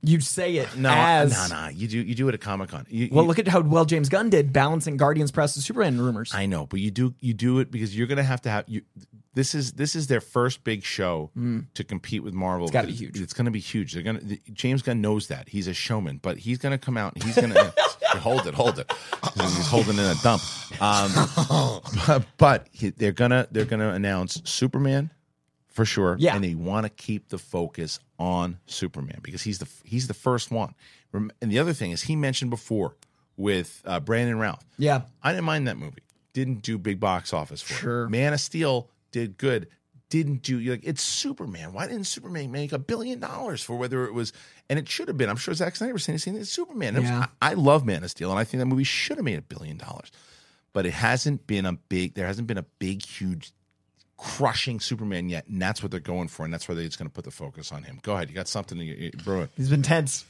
You'd 0.00 0.22
say 0.22 0.56
it 0.56 0.76
no 0.76 0.90
as 0.94 1.50
no 1.50 1.62
no 1.62 1.68
you 1.68 1.88
do 1.88 1.98
you 2.00 2.14
do 2.14 2.28
it 2.28 2.34
at 2.34 2.40
Comic 2.40 2.68
Con 2.70 2.86
Well, 3.10 3.24
look 3.26 3.38
at 3.40 3.48
how 3.48 3.60
well 3.60 3.84
James 3.84 4.08
Gunn 4.08 4.30
did 4.30 4.52
balancing 4.52 4.96
Guardians 4.96 5.32
press 5.32 5.56
and 5.56 5.64
Superman 5.64 6.00
rumors. 6.00 6.32
I 6.34 6.46
know 6.46 6.66
but 6.66 6.78
you 6.80 6.90
do 6.90 7.14
you 7.20 7.34
do 7.34 7.58
it 7.58 7.70
because 7.70 7.96
you're 7.96 8.06
gonna 8.06 8.22
have 8.22 8.40
to 8.42 8.50
have 8.50 8.64
you 8.68 8.82
this 9.34 9.54
is 9.54 9.72
this 9.72 9.96
is 9.96 10.06
their 10.06 10.20
first 10.20 10.62
big 10.62 10.84
show 10.84 11.30
to 11.74 11.84
compete 11.84 12.22
with 12.22 12.32
Marvel. 12.34 12.66
It's 12.66 12.70
Mm. 12.70 12.74
gotta 12.74 12.86
be 12.88 12.92
huge. 12.94 13.20
It's 13.20 13.32
gonna 13.32 13.50
be 13.50 13.60
huge. 13.60 13.92
They're 13.94 14.02
gonna 14.04 14.20
James 14.52 14.82
Gunn 14.82 15.00
knows 15.00 15.28
that 15.28 15.48
he's 15.48 15.66
a 15.66 15.74
showman, 15.74 16.18
but 16.22 16.38
he's 16.38 16.58
gonna 16.58 16.78
come 16.78 16.96
out 16.96 17.14
and 17.14 17.24
he's 17.24 17.34
gonna 17.36 17.54
hold 18.16 18.46
it, 18.46 18.54
hold 18.54 18.78
it. 18.78 18.90
He's 19.34 19.66
holding 19.68 19.94
in 19.98 20.04
a 20.04 20.14
dump. 20.22 20.42
Um, 20.80 21.10
but 22.06 22.24
but 22.38 22.66
he, 22.72 22.90
they're 22.90 23.12
gonna 23.12 23.46
they're 23.50 23.64
gonna 23.64 23.90
announce 23.90 24.40
Superman 24.44 25.10
for 25.68 25.84
sure. 25.84 26.16
Yeah. 26.18 26.34
and 26.34 26.42
they 26.42 26.54
want 26.54 26.84
to 26.86 26.90
keep 26.90 27.28
the 27.28 27.38
focus 27.38 28.00
on 28.18 28.58
Superman 28.66 29.20
because 29.22 29.42
he's 29.42 29.58
the 29.58 29.68
he's 29.84 30.08
the 30.08 30.14
first 30.14 30.50
one. 30.50 30.74
And 31.12 31.32
the 31.40 31.58
other 31.58 31.72
thing 31.72 31.90
is 31.92 32.02
he 32.02 32.16
mentioned 32.16 32.50
before 32.50 32.96
with 33.36 33.82
uh, 33.84 34.00
Brandon 34.00 34.38
Routh. 34.38 34.64
Yeah. 34.78 35.02
I 35.22 35.32
didn't 35.32 35.44
mind 35.44 35.68
that 35.68 35.76
movie. 35.78 36.02
Didn't 36.32 36.62
do 36.62 36.76
big 36.78 37.00
box 37.00 37.32
office 37.32 37.62
for 37.62 37.72
Sure. 37.74 38.04
it. 38.04 38.10
Man 38.10 38.32
of 38.32 38.40
Steel 38.40 38.90
did 39.12 39.38
good. 39.38 39.68
Didn't 40.10 40.42
do 40.42 40.58
you're 40.58 40.74
like 40.76 40.84
it's 40.86 41.02
Superman. 41.02 41.72
Why 41.74 41.86
didn't 41.86 42.04
Superman 42.04 42.50
make 42.50 42.72
a 42.72 42.78
billion 42.78 43.20
dollars 43.20 43.62
for 43.62 43.76
whether 43.76 44.06
it 44.06 44.14
was 44.14 44.32
and 44.70 44.78
it 44.78 44.88
should 44.88 45.08
have 45.08 45.16
been. 45.18 45.28
I'm 45.28 45.36
sure 45.36 45.52
Zack 45.54 45.76
Snyder 45.76 45.92
was 45.92 46.04
saying, 46.04 46.18
saying 46.18 46.36
it's 46.38 46.50
Superman. 46.50 46.96
It 46.96 47.00
was- 47.02 47.10
I, 47.10 47.28
I 47.42 47.52
love 47.54 47.84
Man 47.84 48.02
of 48.04 48.10
Steel 48.10 48.30
and 48.30 48.38
I 48.38 48.44
think 48.44 48.60
that 48.60 48.66
movie 48.66 48.84
should 48.84 49.18
have 49.18 49.24
made 49.24 49.38
a 49.38 49.42
billion 49.42 49.76
dollars. 49.76 50.10
But 50.72 50.86
it 50.86 50.92
hasn't 50.92 51.46
been 51.46 51.66
a 51.66 51.72
big 51.74 52.14
there 52.14 52.26
hasn't 52.26 52.46
been 52.46 52.58
a 52.58 52.64
big 52.78 53.04
huge 53.04 53.52
crushing 54.16 54.80
Superman 54.80 55.28
yet, 55.28 55.46
and 55.46 55.60
that's 55.62 55.82
what 55.82 55.90
they're 55.92 56.00
going 56.00 56.28
for, 56.28 56.44
and 56.44 56.52
that's 56.52 56.66
where 56.68 56.74
they're 56.74 56.84
just 56.86 56.98
going 56.98 57.08
to 57.08 57.12
put 57.14 57.24
the 57.24 57.30
focus 57.30 57.70
on 57.70 57.82
him. 57.84 58.00
Go 58.02 58.14
ahead, 58.14 58.28
you 58.28 58.34
got 58.34 58.48
something 58.48 58.76
to 58.78 58.84
you- 58.84 59.10
brewing. 59.24 59.48
He's 59.56 59.70
been 59.70 59.82
tense. 59.82 60.24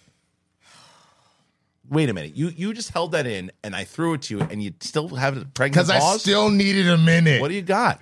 Wait 1.91 2.09
a 2.11 2.13
minute, 2.15 2.37
you 2.37 2.49
you 2.49 2.75
just 2.75 2.91
held 2.91 3.13
that 3.13 3.27
in, 3.27 3.51
and 3.65 3.75
I 3.75 3.85
threw 3.85 4.15
it 4.15 4.23
to 4.23 4.37
you, 4.37 4.43
and 4.43 4.63
you 4.63 4.75
still 4.81 5.09
have 5.09 5.37
it 5.39 5.55
pregnant 5.55 5.87
Because 5.89 5.91
I 5.91 6.17
still 6.19 6.51
needed 6.51 6.89
a 6.89 6.99
minute. 6.99 7.41
what 7.41 7.49
do 7.49 7.55
you 7.55 7.63
got? 7.63 8.01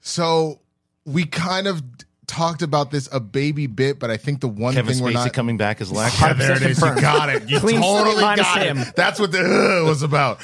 So 0.00 0.59
we 1.06 1.24
kind 1.24 1.66
of 1.66 1.82
talked 2.26 2.62
about 2.62 2.90
this 2.90 3.08
a 3.12 3.18
baby 3.20 3.66
bit, 3.66 3.98
but 3.98 4.10
I 4.10 4.16
think 4.16 4.40
the 4.40 4.48
one 4.48 4.74
Kevin 4.74 4.94
thing 4.94 5.02
we're 5.02 5.10
not 5.10 5.32
coming 5.32 5.56
back 5.56 5.80
is 5.80 5.90
Lex. 5.90 6.20
Yeah, 6.20 6.32
there 6.34 6.52
it 6.56 6.62
is. 6.62 6.80
You 6.80 7.00
got 7.00 7.28
it. 7.28 7.48
You 7.50 7.58
totally 7.60 8.20
got 8.36 8.62
him. 8.62 8.78
it. 8.78 8.94
That's 8.94 9.18
what 9.18 9.32
the 9.32 9.40
uh, 9.84 9.88
was 9.88 10.02
about. 10.02 10.38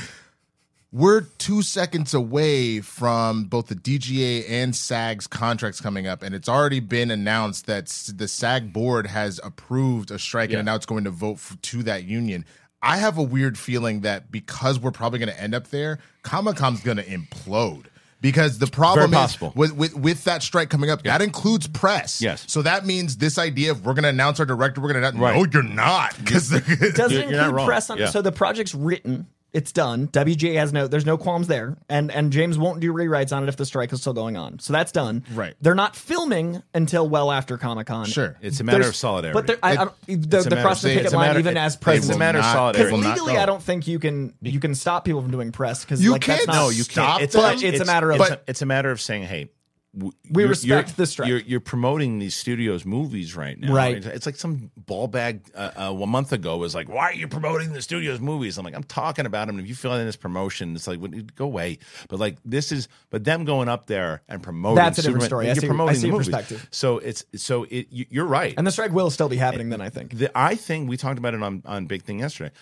We're 0.93 1.23
two 1.23 1.63
seconds 1.63 2.15
away 2.15 2.81
from 2.81 3.45
both 3.45 3.67
the 3.67 3.75
DGA 3.75 4.49
and 4.49 4.75
SAG's 4.75 5.27
contracts 5.27 5.81
coming 5.81 6.07
up, 6.07 6.23
and 6.23 6.35
it's 6.35 6.49
already 6.49 6.81
been 6.81 7.11
announced 7.11 7.67
that 7.67 7.87
the 8.15 8.27
SAG 8.27 8.73
board 8.73 9.07
has 9.07 9.39
approved 9.45 10.11
a 10.11 10.19
strike, 10.19 10.51
Yeah. 10.51 10.59
and 10.59 10.67
now 10.67 10.75
it's 10.75 10.87
going 10.87 11.05
to 11.05 11.11
vote 11.11 11.35
f 11.35 11.57
to 11.63 11.83
that 11.83 12.05
union. 12.05 12.45
I 12.83 12.97
have 12.99 13.19
a 13.19 13.23
weird 13.23 13.59
feeling 13.59 14.03
that 14.03 14.31
because 14.31 14.79
we're 14.79 14.91
probably 14.93 15.19
going 15.19 15.29
to 15.33 15.41
end 15.41 15.55
up 15.55 15.69
there, 15.69 15.99
Comic 16.23 16.57
Con's 16.57 16.81
going 16.83 16.99
to 16.99 17.05
implode. 17.05 17.87
Because 18.27 18.59
the 18.59 18.67
problem 18.67 19.11
Very 19.13 19.23
is 19.25 19.33
possible. 19.37 19.53
with, 19.55 19.73
with 19.73 19.95
with 19.95 20.25
that 20.25 20.43
strike 20.43 20.69
coming 20.69 20.91
up, 20.91 21.03
that 21.05 21.23
includes 21.23 21.69
press. 21.69 22.21
Yes. 22.21 22.45
So 22.49 22.61
that 22.63 22.85
means 22.85 23.17
this 23.19 23.39
idea 23.39 23.71
of 23.71 23.87
we're 23.87 23.95
going 23.95 24.03
to 24.03 24.09
announce 24.09 24.41
our 24.41 24.47
director, 24.47 24.81
we're 24.81 24.93
going 24.93 25.01
to 25.03 25.09
announce. 25.09 25.23
Right. 25.23 25.37
no, 25.37 25.47
you're 25.53 25.63
not 25.63 26.17
because 26.19 26.49
Doesn't 26.51 26.61
You're- 26.61 26.95
you're 27.13 27.23
include 27.23 27.33
not 27.37 27.53
wrong. 27.55 27.67
press 27.67 27.89
on 27.89 27.99
Yeah. 27.99 28.07
So 28.11 28.23
the 28.23 28.33
project's 28.33 28.75
written. 28.75 29.27
It's 29.57 29.73
done. 29.73 30.09
WGA 30.09 30.57
has 30.57 30.71
no. 30.73 30.87
There's 30.87 31.07
no 31.07 31.17
qualms 31.17 31.47
there, 31.47 31.79
and 31.89 32.13
and 32.13 32.31
James 32.31 32.59
won't 32.59 32.81
do 32.81 32.93
rewrites 32.93 33.35
on 33.35 33.43
it 33.43 33.49
if 33.49 33.57
the 33.57 33.65
strike 33.65 33.91
is 33.93 34.03
still 34.03 34.13
going 34.13 34.37
on. 34.37 34.59
So 34.59 34.75
that's 34.75 34.93
done. 34.93 35.25
Right. 35.33 35.55
They're 35.63 35.75
not 35.75 35.97
filming 35.97 36.63
until 36.75 37.09
well 37.09 37.33
after 37.33 37.57
Comic 37.57 37.87
Con. 37.87 38.05
Sure. 38.05 38.37
It's 38.43 38.61
a 38.61 38.65
matter 38.65 38.77
There's- 38.81 38.91
of 38.91 38.97
solidarity. 38.97 39.35
But 39.39 39.47
there, 39.47 39.57
I, 39.63 39.73
I 39.73 39.77
don't, 39.77 39.95
the, 40.07 40.13
It's 40.13 40.27
the 40.45 40.51
matter- 40.51 40.61
cross 40.63 40.83
the 40.83 40.95
picket 40.95 41.13
line, 41.15 41.29
matter- 41.29 41.39
even 41.39 41.57
it- 41.57 41.61
as 41.61 41.73
it's 41.73 41.81
a 41.81 41.85
president, 41.85 42.19
matter 42.19 42.39
of 42.39 42.45
not- 42.45 42.53
solidarity. 42.53 42.91
because 42.91 43.03
will 43.03 43.09
not 43.09 43.19
legally. 43.19 43.39
I 43.41 43.47
don't 43.47 43.63
think 43.63 43.87
you 43.89 43.99
can 43.99 44.35
you 44.43 44.61
can 44.61 44.75
stop 44.75 45.07
people 45.07 45.23
from 45.23 45.31
doing 45.31 45.53
press 45.53 45.85
because 45.85 46.05
You 46.05 46.13
like 46.13 46.27
that's 46.27 46.45
can't. 46.45 46.49
not, 46.49 46.63
No, 46.65 46.69
you 46.69 46.85
can't. 46.85 47.23
It's 47.23 47.35
but 47.35 47.63
it's, 47.63 47.81
a 47.81 47.85
matter 47.87 48.11
of 48.11 48.21
it's, 48.21 48.31
a, 48.31 48.41
it's 48.47 48.61
a 48.63 48.67
matter 48.67 48.91
of 48.91 49.01
saying, 49.01 49.23
hey, 49.23 49.45
w- 49.45 49.56
We 49.99 50.13
you're- 50.43 50.49
respect 50.51 50.89
you're- 50.91 50.95
the 50.97 51.07
strike. 51.07 51.29
You're, 51.29 51.39
you're 51.39 51.61
promoting 51.61 52.19
these 52.19 52.35
studios' 52.35 52.85
movies 52.85 53.35
right 53.35 53.59
now. 53.59 53.73
Right. 53.73 54.05
It's, 54.05 54.27
like 54.27 54.37
some 54.37 54.71
ball 54.77 55.09
bag 55.09 55.41
uh, 55.55 55.71
uh, 55.89 55.93
one 55.95 56.11
month 56.11 56.33
ago 56.33 56.59
was 56.59 56.75
like, 56.75 56.89
"Why 56.89 57.05
are 57.05 57.15
you 57.15 57.27
promoting 57.29 57.73
the 57.73 57.81
studios' 57.81 58.21
movies?" 58.21 58.59
I'm 58.59 58.65
like, 58.67 58.75
"I'm 58.75 58.83
talking 58.85 59.25
about 59.25 59.47
them. 59.47 59.57
And 59.57 59.65
if 59.65 59.69
you 59.69 59.75
feel 59.75 59.95
in 59.95 60.05
this 60.05 60.17
promotion, 60.17 60.75
it's 60.77 60.87
like, 60.87 61.01
go 61.35 61.47
away." 61.47 61.79
But 62.09 62.21
like 62.21 62.37
this 62.45 62.73
is, 62.73 62.89
but 63.09 63.25
them 63.25 63.45
going 63.47 63.69
up 63.71 63.87
there 63.87 64.23
and 64.29 64.43
promoting 64.43 64.77
That's 64.77 64.99
a 64.99 65.03
different 65.03 65.23
Superman- 65.23 65.29
story. 65.29 65.45
I 65.47 65.49
You're 65.49 65.55
see- 65.63 65.67
I 65.67 65.69
promoting 65.69 65.95
see 65.97 66.07
the 66.09 66.13
movies. 66.13 66.27
perspective. 66.27 66.69
So 66.71 66.99
it's 66.99 67.25
so 67.37 67.65
it. 67.71 67.87
You, 67.91 68.05
you're 68.11 68.27
right. 68.27 68.53
and 68.59 68.67
the 68.67 68.71
strike 68.73 68.93
will 68.93 69.11
still 69.11 69.29
be 69.31 69.37
happening. 69.37 69.71
Then 69.71 69.81
I 69.81 69.89
think. 69.89 70.19
The, 70.19 70.31
I 70.37 70.57
think 70.57 70.91
we 70.91 70.97
talked 70.99 71.19
about 71.19 71.33
it 71.33 71.43
on, 71.43 71.63
on 71.65 71.87
Big 71.87 72.03
Thing 72.03 72.19
yesterday. 72.21 72.53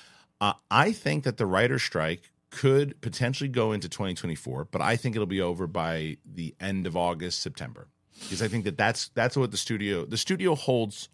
Uh, 0.40 0.52
I 0.70 0.92
think 0.92 1.24
that 1.24 1.36
the 1.36 1.46
writer's 1.46 1.82
strike 1.82 2.30
could 2.54 3.00
potentially 3.00 3.48
go 3.48 3.72
into 3.72 3.88
2024, 3.88 4.66
but 4.70 4.80
I 4.80 4.96
think 4.96 5.16
it'll 5.16 5.26
be 5.26 5.40
over 5.40 5.66
by 5.66 6.16
the 6.24 6.54
end 6.60 6.86
of 6.86 6.96
August, 6.96 7.42
September, 7.42 7.88
because 8.20 8.40
I 8.40 8.48
think 8.48 8.64
that 8.64 8.78
that's 8.78 9.08
that's 9.14 9.36
what 9.36 9.50
the 9.50 9.56
studio 9.56 10.04
the 10.04 10.16
studio 10.16 10.54
holds 10.54 11.08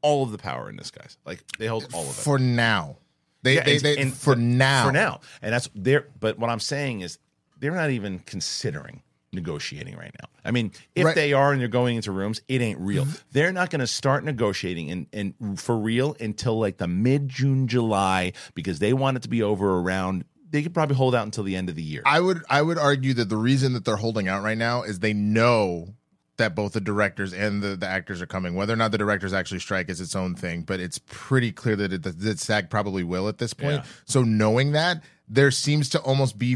all 0.00 0.22
of 0.22 0.32
the 0.32 0.38
power 0.38 0.68
in 0.70 0.76
this, 0.76 0.90
guys. 0.90 1.18
Like 1.26 1.44
they 1.58 1.66
hold 1.66 1.86
all 1.92 2.02
of 2.02 2.08
it 2.08 2.12
for 2.14 2.38
now. 2.38 2.96
They, 3.42 3.56
Yeah, 3.56 3.64
they, 3.64 3.72
and- 3.74 3.82
they 3.82 3.96
and 3.98 4.14
for 4.14 4.34
now. 4.36 4.86
For 4.86 4.92
now, 4.92 5.20
and 5.42 5.52
that's 5.52 5.68
there. 5.74 6.06
But 6.18 6.38
what 6.38 6.48
I'm 6.50 6.60
saying 6.60 7.02
is, 7.02 7.18
they're 7.60 7.74
not 7.74 7.90
even 7.90 8.20
considering 8.20 9.02
negotiating 9.32 9.96
right 9.96 10.14
now. 10.22 10.28
I 10.44 10.50
mean, 10.52 10.70
if 10.94 11.04
Right. 11.04 11.14
they 11.14 11.32
are 11.32 11.50
and 11.52 11.60
they're 11.60 11.68
going 11.68 11.96
into 11.96 12.12
rooms, 12.12 12.40
it 12.48 12.60
ain't 12.62 12.78
real. 12.78 13.04
Mm-hmm. 13.04 13.16
They're 13.32 13.52
not 13.52 13.68
going 13.68 13.80
to 13.80 13.86
start 13.86 14.24
negotiating 14.24 14.90
and 14.90 15.06
and 15.12 15.60
for 15.60 15.76
real 15.76 16.16
until 16.20 16.58
like 16.58 16.78
the 16.78 16.86
mid 16.88 17.28
June 17.28 17.66
July 17.68 18.32
because 18.54 18.78
they 18.78 18.92
want 18.94 19.16
it 19.18 19.22
to 19.24 19.28
be 19.28 19.42
over 19.42 19.78
around. 19.78 20.24
They 20.54 20.62
could 20.62 20.72
probably 20.72 20.94
hold 20.94 21.16
out 21.16 21.24
until 21.24 21.42
the 21.42 21.56
end 21.56 21.68
of 21.68 21.74
the 21.74 21.82
year. 21.82 22.02
I 22.06 22.20
would 22.20 22.44
I 22.48 22.62
would 22.62 22.78
argue 22.78 23.12
that 23.14 23.28
the 23.28 23.36
reason 23.36 23.72
that 23.72 23.84
they're 23.84 23.96
holding 23.96 24.28
out 24.28 24.44
right 24.44 24.56
now 24.56 24.84
is 24.84 25.00
they 25.00 25.12
know 25.12 25.96
that 26.36 26.54
both 26.54 26.74
the 26.74 26.80
directors 26.80 27.32
and 27.32 27.60
the, 27.60 27.74
the 27.74 27.88
actors 27.88 28.22
are 28.22 28.26
coming. 28.26 28.54
Whether 28.54 28.72
or 28.72 28.76
not 28.76 28.92
the 28.92 28.98
directors 28.98 29.32
actually 29.32 29.58
strike 29.58 29.88
is 29.88 30.00
its 30.00 30.14
own 30.14 30.36
thing, 30.36 30.62
but 30.62 30.78
it's 30.78 31.00
pretty 31.06 31.50
clear 31.50 31.74
that 31.74 31.92
it, 31.92 32.02
that 32.04 32.38
SAG 32.38 32.70
probably 32.70 33.02
will 33.02 33.26
at 33.26 33.38
this 33.38 33.52
point. 33.52 33.78
Yeah. 33.78 33.84
So 34.04 34.22
knowing 34.22 34.70
that, 34.72 35.02
there 35.28 35.50
seems 35.50 35.88
to 35.88 35.98
almost 35.98 36.38
be 36.38 36.54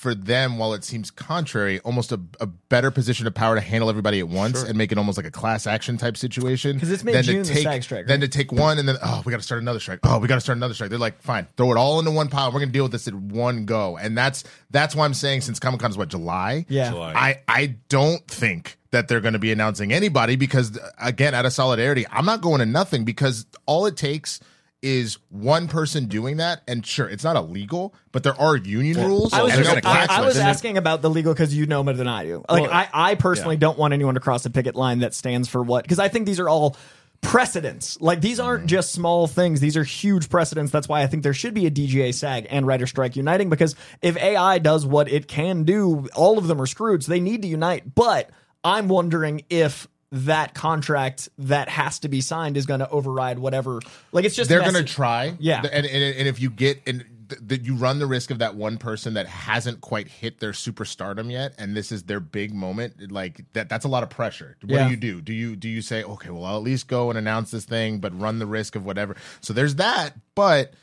for 0.00 0.14
them, 0.14 0.58
while 0.58 0.72
it 0.72 0.82
seems 0.82 1.10
contrary, 1.10 1.78
almost 1.80 2.10
a, 2.10 2.20
a 2.40 2.46
better 2.46 2.90
position 2.90 3.26
of 3.26 3.34
power 3.34 3.54
to 3.54 3.60
handle 3.60 3.88
everybody 3.90 4.18
at 4.18 4.28
once 4.28 4.62
and 4.62 4.76
make 4.76 4.90
it 4.92 4.98
almost 4.98 5.18
like 5.18 5.26
a 5.26 5.30
class 5.30 5.66
action 5.66 5.96
type 5.98 6.16
situation. 6.16 6.80
'Cause 6.80 6.90
it's 6.90 7.02
than 7.02 7.12
to 7.12 7.18
mid-June, 7.18 7.42
the 7.42 7.48
take- 7.54 7.62
SAG 7.64 7.82
strike, 7.82 8.06
Then 8.06 8.20
to 8.20 8.28
take 8.28 8.50
one 8.50 8.78
and 8.78 8.88
then 8.88 8.96
oh 9.02 9.22
we 9.24 9.30
got 9.30 9.36
to 9.36 9.42
start 9.44 9.60
another 9.60 9.78
strike. 9.80 10.00
Oh 10.02 10.18
we 10.18 10.26
got 10.28 10.36
to 10.36 10.40
start 10.40 10.56
another 10.56 10.74
strike. 10.74 10.90
They're 10.90 10.98
like 10.98 11.20
fine, 11.22 11.46
throw 11.56 11.70
it 11.72 11.76
all 11.76 11.98
into 11.98 12.10
one 12.10 12.28
pile. 12.28 12.50
We're 12.50 12.60
gonna 12.60 12.72
deal 12.72 12.84
with 12.84 12.92
this 12.92 13.06
at 13.06 13.14
one 13.14 13.66
go, 13.66 13.96
and 13.98 14.16
that's 14.16 14.42
that's 14.70 14.96
why 14.96 15.04
I'm 15.04 15.14
saying 15.14 15.42
since 15.42 15.58
Comic 15.60 15.80
Con 15.80 15.90
is 15.90 15.98
what 15.98 16.08
July. 16.08 16.64
Yeah. 16.68 16.90
July. 16.90 17.12
I 17.14 17.40
I 17.46 17.66
don't 17.88 18.26
think 18.26 18.78
that 18.92 19.06
they're 19.06 19.20
going 19.20 19.34
to 19.34 19.38
be 19.38 19.52
announcing 19.52 19.92
anybody 19.92 20.34
because 20.34 20.76
again 21.00 21.32
out 21.34 21.46
of 21.46 21.52
solidarity 21.52 22.04
I'm 22.10 22.24
not 22.24 22.40
going 22.40 22.58
to 22.58 22.66
nothing 22.66 23.04
because 23.04 23.46
all 23.66 23.86
it 23.86 23.96
takes 23.96 24.40
is 24.82 25.18
one 25.28 25.68
person 25.68 26.06
doing 26.06 26.38
that 26.38 26.62
and 26.66 26.86
sure 26.86 27.06
it's 27.06 27.22
not 27.22 27.36
illegal 27.36 27.94
but 28.12 28.22
there 28.22 28.38
are 28.40 28.56
union 28.56 28.96
rules 28.96 29.32
I 29.32 29.42
was, 29.42 29.52
and 29.52 29.64
they're 29.64 29.74
no 29.74 29.80
gonna 29.80 29.94
I, 29.94 30.06
I 30.08 30.20
was 30.24 30.38
asking 30.38 30.78
about 30.78 31.02
the 31.02 31.10
legal 31.10 31.34
because 31.34 31.54
you 31.54 31.66
know 31.66 31.82
more 31.82 31.92
than 31.92 32.08
I 32.08 32.24
do. 32.24 32.44
Like 32.48 32.62
Well, 32.62 32.72
I, 32.72 32.88
I 32.92 33.14
personally 33.14 33.56
yeah. 33.56 33.60
don't 33.60 33.78
want 33.78 33.92
anyone 33.92 34.14
to 34.14 34.20
cross 34.20 34.42
the 34.42 34.50
picket 34.50 34.74
line 34.74 35.00
that 35.00 35.14
stands 35.14 35.48
for 35.48 35.62
what 35.62 35.84
because 35.84 35.98
I 35.98 36.08
think 36.08 36.26
these 36.26 36.40
are 36.40 36.48
all 36.48 36.76
precedents. 37.20 38.00
Like 38.00 38.20
these 38.20 38.40
aren't 38.40 38.62
mm-hmm. 38.62 38.68
just 38.68 38.92
small 38.92 39.26
things; 39.26 39.60
these 39.60 39.76
are 39.76 39.84
huge 39.84 40.28
precedents. 40.28 40.72
That's 40.72 40.88
why 40.88 41.02
I 41.02 41.06
think 41.06 41.22
there 41.22 41.34
should 41.34 41.54
be 41.54 41.66
a 41.66 41.70
DGA 41.70 42.14
SAG 42.14 42.46
and 42.50 42.66
writer 42.66 42.86
strike 42.86 43.16
uniting 43.16 43.50
because 43.50 43.74
if 44.02 44.16
AI 44.16 44.58
does 44.58 44.86
what 44.86 45.10
it 45.10 45.28
can 45.28 45.64
do, 45.64 46.08
all 46.14 46.38
of 46.38 46.46
them 46.46 46.60
are 46.60 46.66
screwed. 46.66 47.04
So 47.04 47.12
they 47.12 47.20
need 47.20 47.42
to 47.42 47.48
unite. 47.48 47.94
But 47.94 48.30
I'm 48.64 48.88
wondering 48.88 49.44
if 49.50 49.88
that 50.12 50.54
contract 50.54 51.28
that 51.38 51.68
has 51.68 52.00
to 52.00 52.08
be 52.08 52.20
signed 52.20 52.56
is 52.56 52.66
going 52.66 52.80
to 52.80 52.88
override 52.90 53.38
whatever. 53.38 53.80
Like 54.12 54.24
it's 54.24 54.34
just 54.34 54.48
they're 54.50 54.60
going 54.60 54.74
to 54.74 54.84
try 54.84 55.34
Yeah. 55.38 55.60
and, 55.62 55.86
and 55.86 56.16
and 56.16 56.26
if 56.28 56.40
you 56.40 56.50
get 56.50 56.80
and 56.86 57.04
th- 57.28 57.40
that 57.46 57.62
you 57.64 57.76
run 57.76 58.00
the 58.00 58.06
risk 58.08 58.32
of 58.32 58.40
that 58.40 58.56
one 58.56 58.76
person 58.76 59.14
that 59.14 59.28
hasn't 59.28 59.80
quite 59.80 60.08
hit 60.08 60.40
their 60.40 60.50
superstardom 60.50 61.30
yet 61.30 61.54
and 61.58 61.76
this 61.76 61.92
is 61.92 62.02
their 62.04 62.18
big 62.18 62.52
moment 62.52 63.12
like 63.12 63.44
that 63.52 63.68
that's 63.68 63.84
a 63.84 63.88
lot 63.88 64.02
of 64.02 64.10
pressure 64.10 64.56
what 64.62 64.70
Yeah. 64.70 64.84
do 64.86 64.90
you 64.90 64.96
do 64.96 65.20
do 65.20 65.32
you 65.32 65.54
do 65.54 65.68
you 65.68 65.80
say 65.80 66.02
okay 66.02 66.30
well 66.30 66.44
i'll 66.44 66.56
at 66.56 66.62
least 66.64 66.88
go 66.88 67.08
and 67.08 67.16
announce 67.16 67.52
this 67.52 67.64
thing 67.64 68.00
but 68.00 68.18
run 68.18 68.40
the 68.40 68.46
risk 68.46 68.74
of 68.74 68.84
whatever 68.84 69.14
so 69.40 69.52
there's 69.52 69.76
that 69.76 70.14
but 70.34 70.74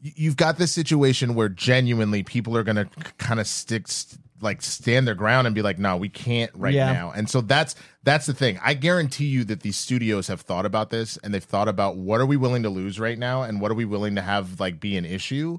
you've 0.00 0.36
got 0.36 0.56
this 0.58 0.70
situation 0.70 1.34
where 1.34 1.48
genuinely 1.48 2.22
people 2.22 2.56
are 2.56 2.62
going 2.62 2.76
to 2.76 2.86
kind 3.18 3.40
of 3.40 3.46
stick 3.48 3.88
st- 3.88 4.20
like 4.40 4.62
stand 4.62 5.06
their 5.06 5.14
ground 5.14 5.46
and 5.46 5.54
be 5.54 5.62
like 5.62 5.78
no 5.78 5.96
we 5.96 6.08
can't 6.08 6.50
right 6.54 6.74
Yeah. 6.74 6.92
now 6.92 7.12
and 7.14 7.28
so 7.28 7.40
that's 7.40 7.74
that's 8.04 8.26
the 8.26 8.34
thing 8.34 8.58
i 8.62 8.74
guarantee 8.74 9.26
you 9.26 9.44
that 9.44 9.60
these 9.60 9.76
studios 9.76 10.28
have 10.28 10.42
thought 10.42 10.66
about 10.66 10.90
this 10.90 11.16
and 11.18 11.32
they've 11.32 11.42
thought 11.42 11.68
about 11.68 11.96
what 11.96 12.20
are 12.20 12.26
we 12.26 12.36
willing 12.36 12.62
to 12.64 12.70
lose 12.70 13.00
right 13.00 13.18
now 13.18 13.42
and 13.42 13.60
what 13.60 13.70
are 13.70 13.74
we 13.74 13.84
willing 13.84 14.14
to 14.14 14.22
have 14.22 14.60
like 14.60 14.78
be 14.80 14.96
an 14.96 15.04
issue 15.04 15.58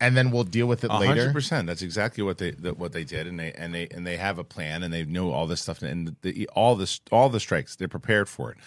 and 0.00 0.16
then 0.16 0.32
we'll 0.32 0.44
deal 0.44 0.66
with 0.66 0.82
it 0.82 0.90
A 0.90 0.98
later 0.98 1.06
hundred 1.20 1.32
percent. 1.32 1.68
That's 1.68 1.80
exactly 1.80 2.24
what 2.24 2.38
they 2.38 2.50
that, 2.50 2.78
what 2.78 2.92
they 2.92 3.04
did, 3.04 3.28
and 3.28 3.38
they 3.38 3.52
and 3.52 3.72
they 3.72 3.86
and 3.92 4.04
they 4.04 4.16
have 4.16 4.38
a 4.40 4.44
plan, 4.44 4.82
and 4.82 4.92
they 4.92 5.04
know 5.04 5.30
all 5.30 5.46
this 5.46 5.62
stuff, 5.62 5.82
and 5.82 6.16
the, 6.20 6.48
all 6.52 6.74
this 6.74 7.00
all 7.12 7.28
the 7.28 7.38
strikes. 7.38 7.76
They're 7.76 7.86
prepared 7.86 8.28
for 8.28 8.50
it. 8.50 8.58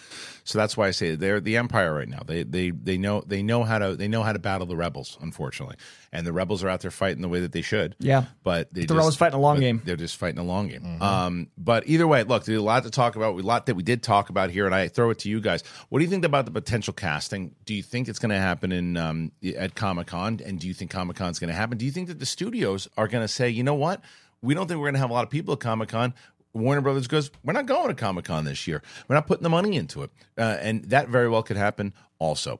So 0.48 0.58
that's 0.58 0.78
why 0.78 0.88
I 0.88 0.92
say 0.92 1.14
they're 1.14 1.40
the 1.40 1.58
empire 1.58 1.92
right 1.92 2.08
now. 2.08 2.22
They 2.24 2.42
they 2.42 2.70
they 2.70 2.96
know 2.96 3.22
they 3.26 3.42
know 3.42 3.64
how 3.64 3.78
to 3.78 3.94
they 3.96 4.08
know 4.08 4.22
how 4.22 4.32
to 4.32 4.38
battle 4.38 4.66
the 4.66 4.76
rebels. 4.76 5.18
Unfortunately, 5.20 5.76
and 6.10 6.26
the 6.26 6.32
rebels 6.32 6.64
are 6.64 6.70
out 6.70 6.80
there 6.80 6.90
fighting 6.90 7.20
the 7.20 7.28
way 7.28 7.40
that 7.40 7.52
they 7.52 7.60
should. 7.60 7.94
Yeah. 7.98 8.24
but 8.44 8.72
they 8.72 8.80
The 8.80 8.86
just- 8.86 8.96
rebels 8.96 9.16
fighting 9.16 9.36
a 9.36 9.40
long 9.42 9.60
game. 9.60 9.82
They're 9.84 9.96
just 9.96 10.16
fighting 10.16 10.38
a 10.38 10.42
long 10.44 10.68
game. 10.68 11.02
Um, 11.02 11.48
but 11.58 11.86
either 11.86 12.06
way, 12.08 12.22
look, 12.22 12.46
there's 12.46 12.58
a 12.58 12.62
lot 12.62 12.84
to 12.84 12.90
talk 12.90 13.14
about. 13.14 13.38
A 13.38 13.42
lot 13.42 13.66
that 13.66 13.74
we 13.74 13.82
did 13.82 14.02
talk 14.02 14.30
about 14.30 14.48
here, 14.48 14.64
and 14.64 14.74
I 14.74 14.88
throw 14.88 15.10
it 15.10 15.18
to 15.18 15.28
you 15.28 15.42
guys. 15.42 15.62
What 15.90 15.98
do 15.98 16.04
you 16.06 16.10
think 16.10 16.24
about 16.24 16.46
the 16.46 16.50
potential 16.50 16.94
casting? 16.94 17.54
Do 17.66 17.74
you 17.74 17.82
think 17.82 18.08
it's 18.08 18.18
going 18.18 18.30
to 18.30 18.38
happen 18.38 18.72
in 18.72 18.96
um, 18.96 19.32
at 19.54 19.74
Comic 19.74 20.06
Con? 20.06 20.40
And 20.46 20.58
do 20.58 20.66
you 20.66 20.72
think 20.72 20.90
Comic 20.90 21.16
Con 21.18 21.30
is 21.30 21.38
going 21.38 21.48
to 21.48 21.54
happen? 21.54 21.76
Do 21.76 21.84
you 21.84 21.92
think 21.92 22.08
that 22.08 22.20
the 22.20 22.26
studios 22.26 22.88
are 22.96 23.06
going 23.06 23.22
to 23.22 23.28
say, 23.28 23.50
you 23.50 23.62
know 23.64 23.74
what, 23.74 24.00
we 24.40 24.54
don't 24.54 24.66
think 24.66 24.78
we're 24.80 24.86
going 24.86 24.94
to 24.94 25.00
have 25.00 25.10
a 25.10 25.12
lot 25.12 25.24
of 25.24 25.30
people 25.30 25.52
at 25.52 25.60
Comic 25.60 25.90
Con? 25.90 26.14
Warner 26.54 26.80
Brothers 26.80 27.06
goes, 27.06 27.30
we're 27.44 27.52
not 27.52 27.66
going 27.66 27.88
to 27.88 27.94
Comic 27.94 28.24
Con 28.24 28.44
this 28.44 28.66
year. 28.66 28.82
We're 29.06 29.14
not 29.14 29.26
putting 29.26 29.42
the 29.42 29.50
money 29.50 29.76
into 29.76 30.02
it, 30.02 30.10
uh, 30.36 30.56
and 30.60 30.84
that 30.86 31.08
very 31.08 31.28
well 31.28 31.42
could 31.42 31.56
happen. 31.56 31.92
Also, 32.18 32.58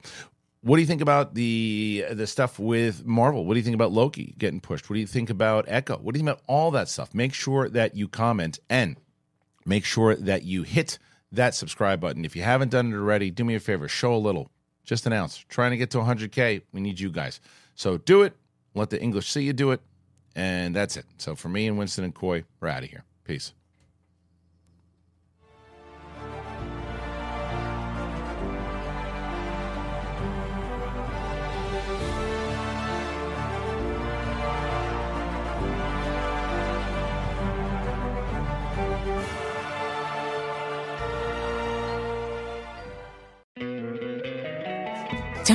what 0.63 0.77
do 0.77 0.83
you 0.83 0.87
think 0.87 1.01
about 1.01 1.35
the 1.35 2.05
the 2.11 2.27
stuff 2.27 2.59
with 2.59 3.07
Marvel? 3.07 3.45
What 3.45 3.55
do 3.55 3.61
you 3.61 3.65
think 3.65 3.75
about 3.75 3.93
Loki 3.93 4.35
getting 4.39 4.61
pushed? 4.61 4.89
What 4.91 4.95
do 4.95 5.01
you 5.01 5.07
think 5.07 5.31
about 5.31 5.65
Echo? 5.69 5.97
What 5.97 6.15
do 6.15 6.19
you 6.19 6.25
think 6.25 6.37
about 6.37 6.45
all 6.47 6.71
that 6.73 6.89
stuff? 6.89 7.15
Make 7.15 7.35
sure 7.35 7.69
that 7.69 7.97
you 7.97 8.09
comment 8.09 8.59
and 8.69 8.97
make 9.65 9.85
sure 9.85 10.15
that 10.15 10.45
you 10.45 10.63
hit 10.63 10.99
that 11.33 11.55
subscribe 11.55 12.01
button. 12.01 12.25
If 12.25 12.35
you 12.35 12.43
haven't 12.43 12.71
done 12.71 12.93
it 12.93 12.97
already, 12.97 13.31
do 13.31 13.45
me 13.45 13.55
a 13.55 13.61
favor, 13.61 13.89
show 13.89 14.15
a 14.15 14.17
little. 14.17 14.51
Just 14.85 15.07
announce. 15.07 15.37
Trying 15.49 15.73
to 15.73 15.77
get 15.77 15.91
to 15.91 15.99
100K, 15.99 16.63
we 16.73 16.81
need 16.81 16.99
you 16.99 17.11
guys. 17.11 17.41
So 17.75 17.99
do 17.99 18.23
it. 18.23 18.35
Let 18.75 18.89
the 18.91 19.01
English 19.01 19.31
see 19.31 19.43
you 19.43 19.53
do 19.53 19.73
it. 19.73 19.81
And 20.35 20.75
that's 20.75 20.97
it. 20.97 21.05
So 21.19 21.35
for 21.35 21.49
me 21.49 21.67
and 21.67 21.77
Winston 21.77 22.05
and 22.05 22.15
Coy, 22.15 22.45
we're 22.61 22.69
out 22.69 22.85
of 22.85 22.91
here. 22.91 23.05
Peace. 23.25 23.53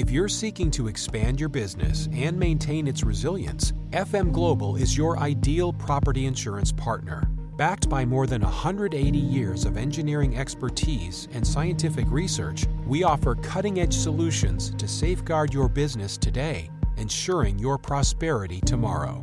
If 0.00 0.10
you're 0.10 0.28
seeking 0.28 0.70
to 0.70 0.88
expand 0.88 1.38
your 1.38 1.50
business 1.50 2.08
and 2.14 2.38
maintain 2.38 2.88
its 2.88 3.04
resilience, 3.04 3.74
FM 3.90 4.32
Global 4.32 4.76
is 4.76 4.96
your 4.96 5.18
ideal 5.18 5.74
property 5.74 6.24
insurance 6.24 6.72
partner. 6.72 7.30
Backed 7.58 7.90
by 7.90 8.06
more 8.06 8.26
than 8.26 8.40
180 8.40 9.18
years 9.18 9.66
of 9.66 9.76
engineering 9.76 10.38
expertise 10.38 11.28
and 11.34 11.46
scientific 11.46 12.06
research, 12.10 12.64
we 12.86 13.04
offer 13.04 13.34
cutting 13.34 13.78
edge 13.78 13.92
solutions 13.92 14.70
to 14.78 14.88
safeguard 14.88 15.52
your 15.52 15.68
business 15.68 16.16
today, 16.16 16.70
ensuring 16.96 17.58
your 17.58 17.76
prosperity 17.76 18.62
tomorrow. 18.62 19.22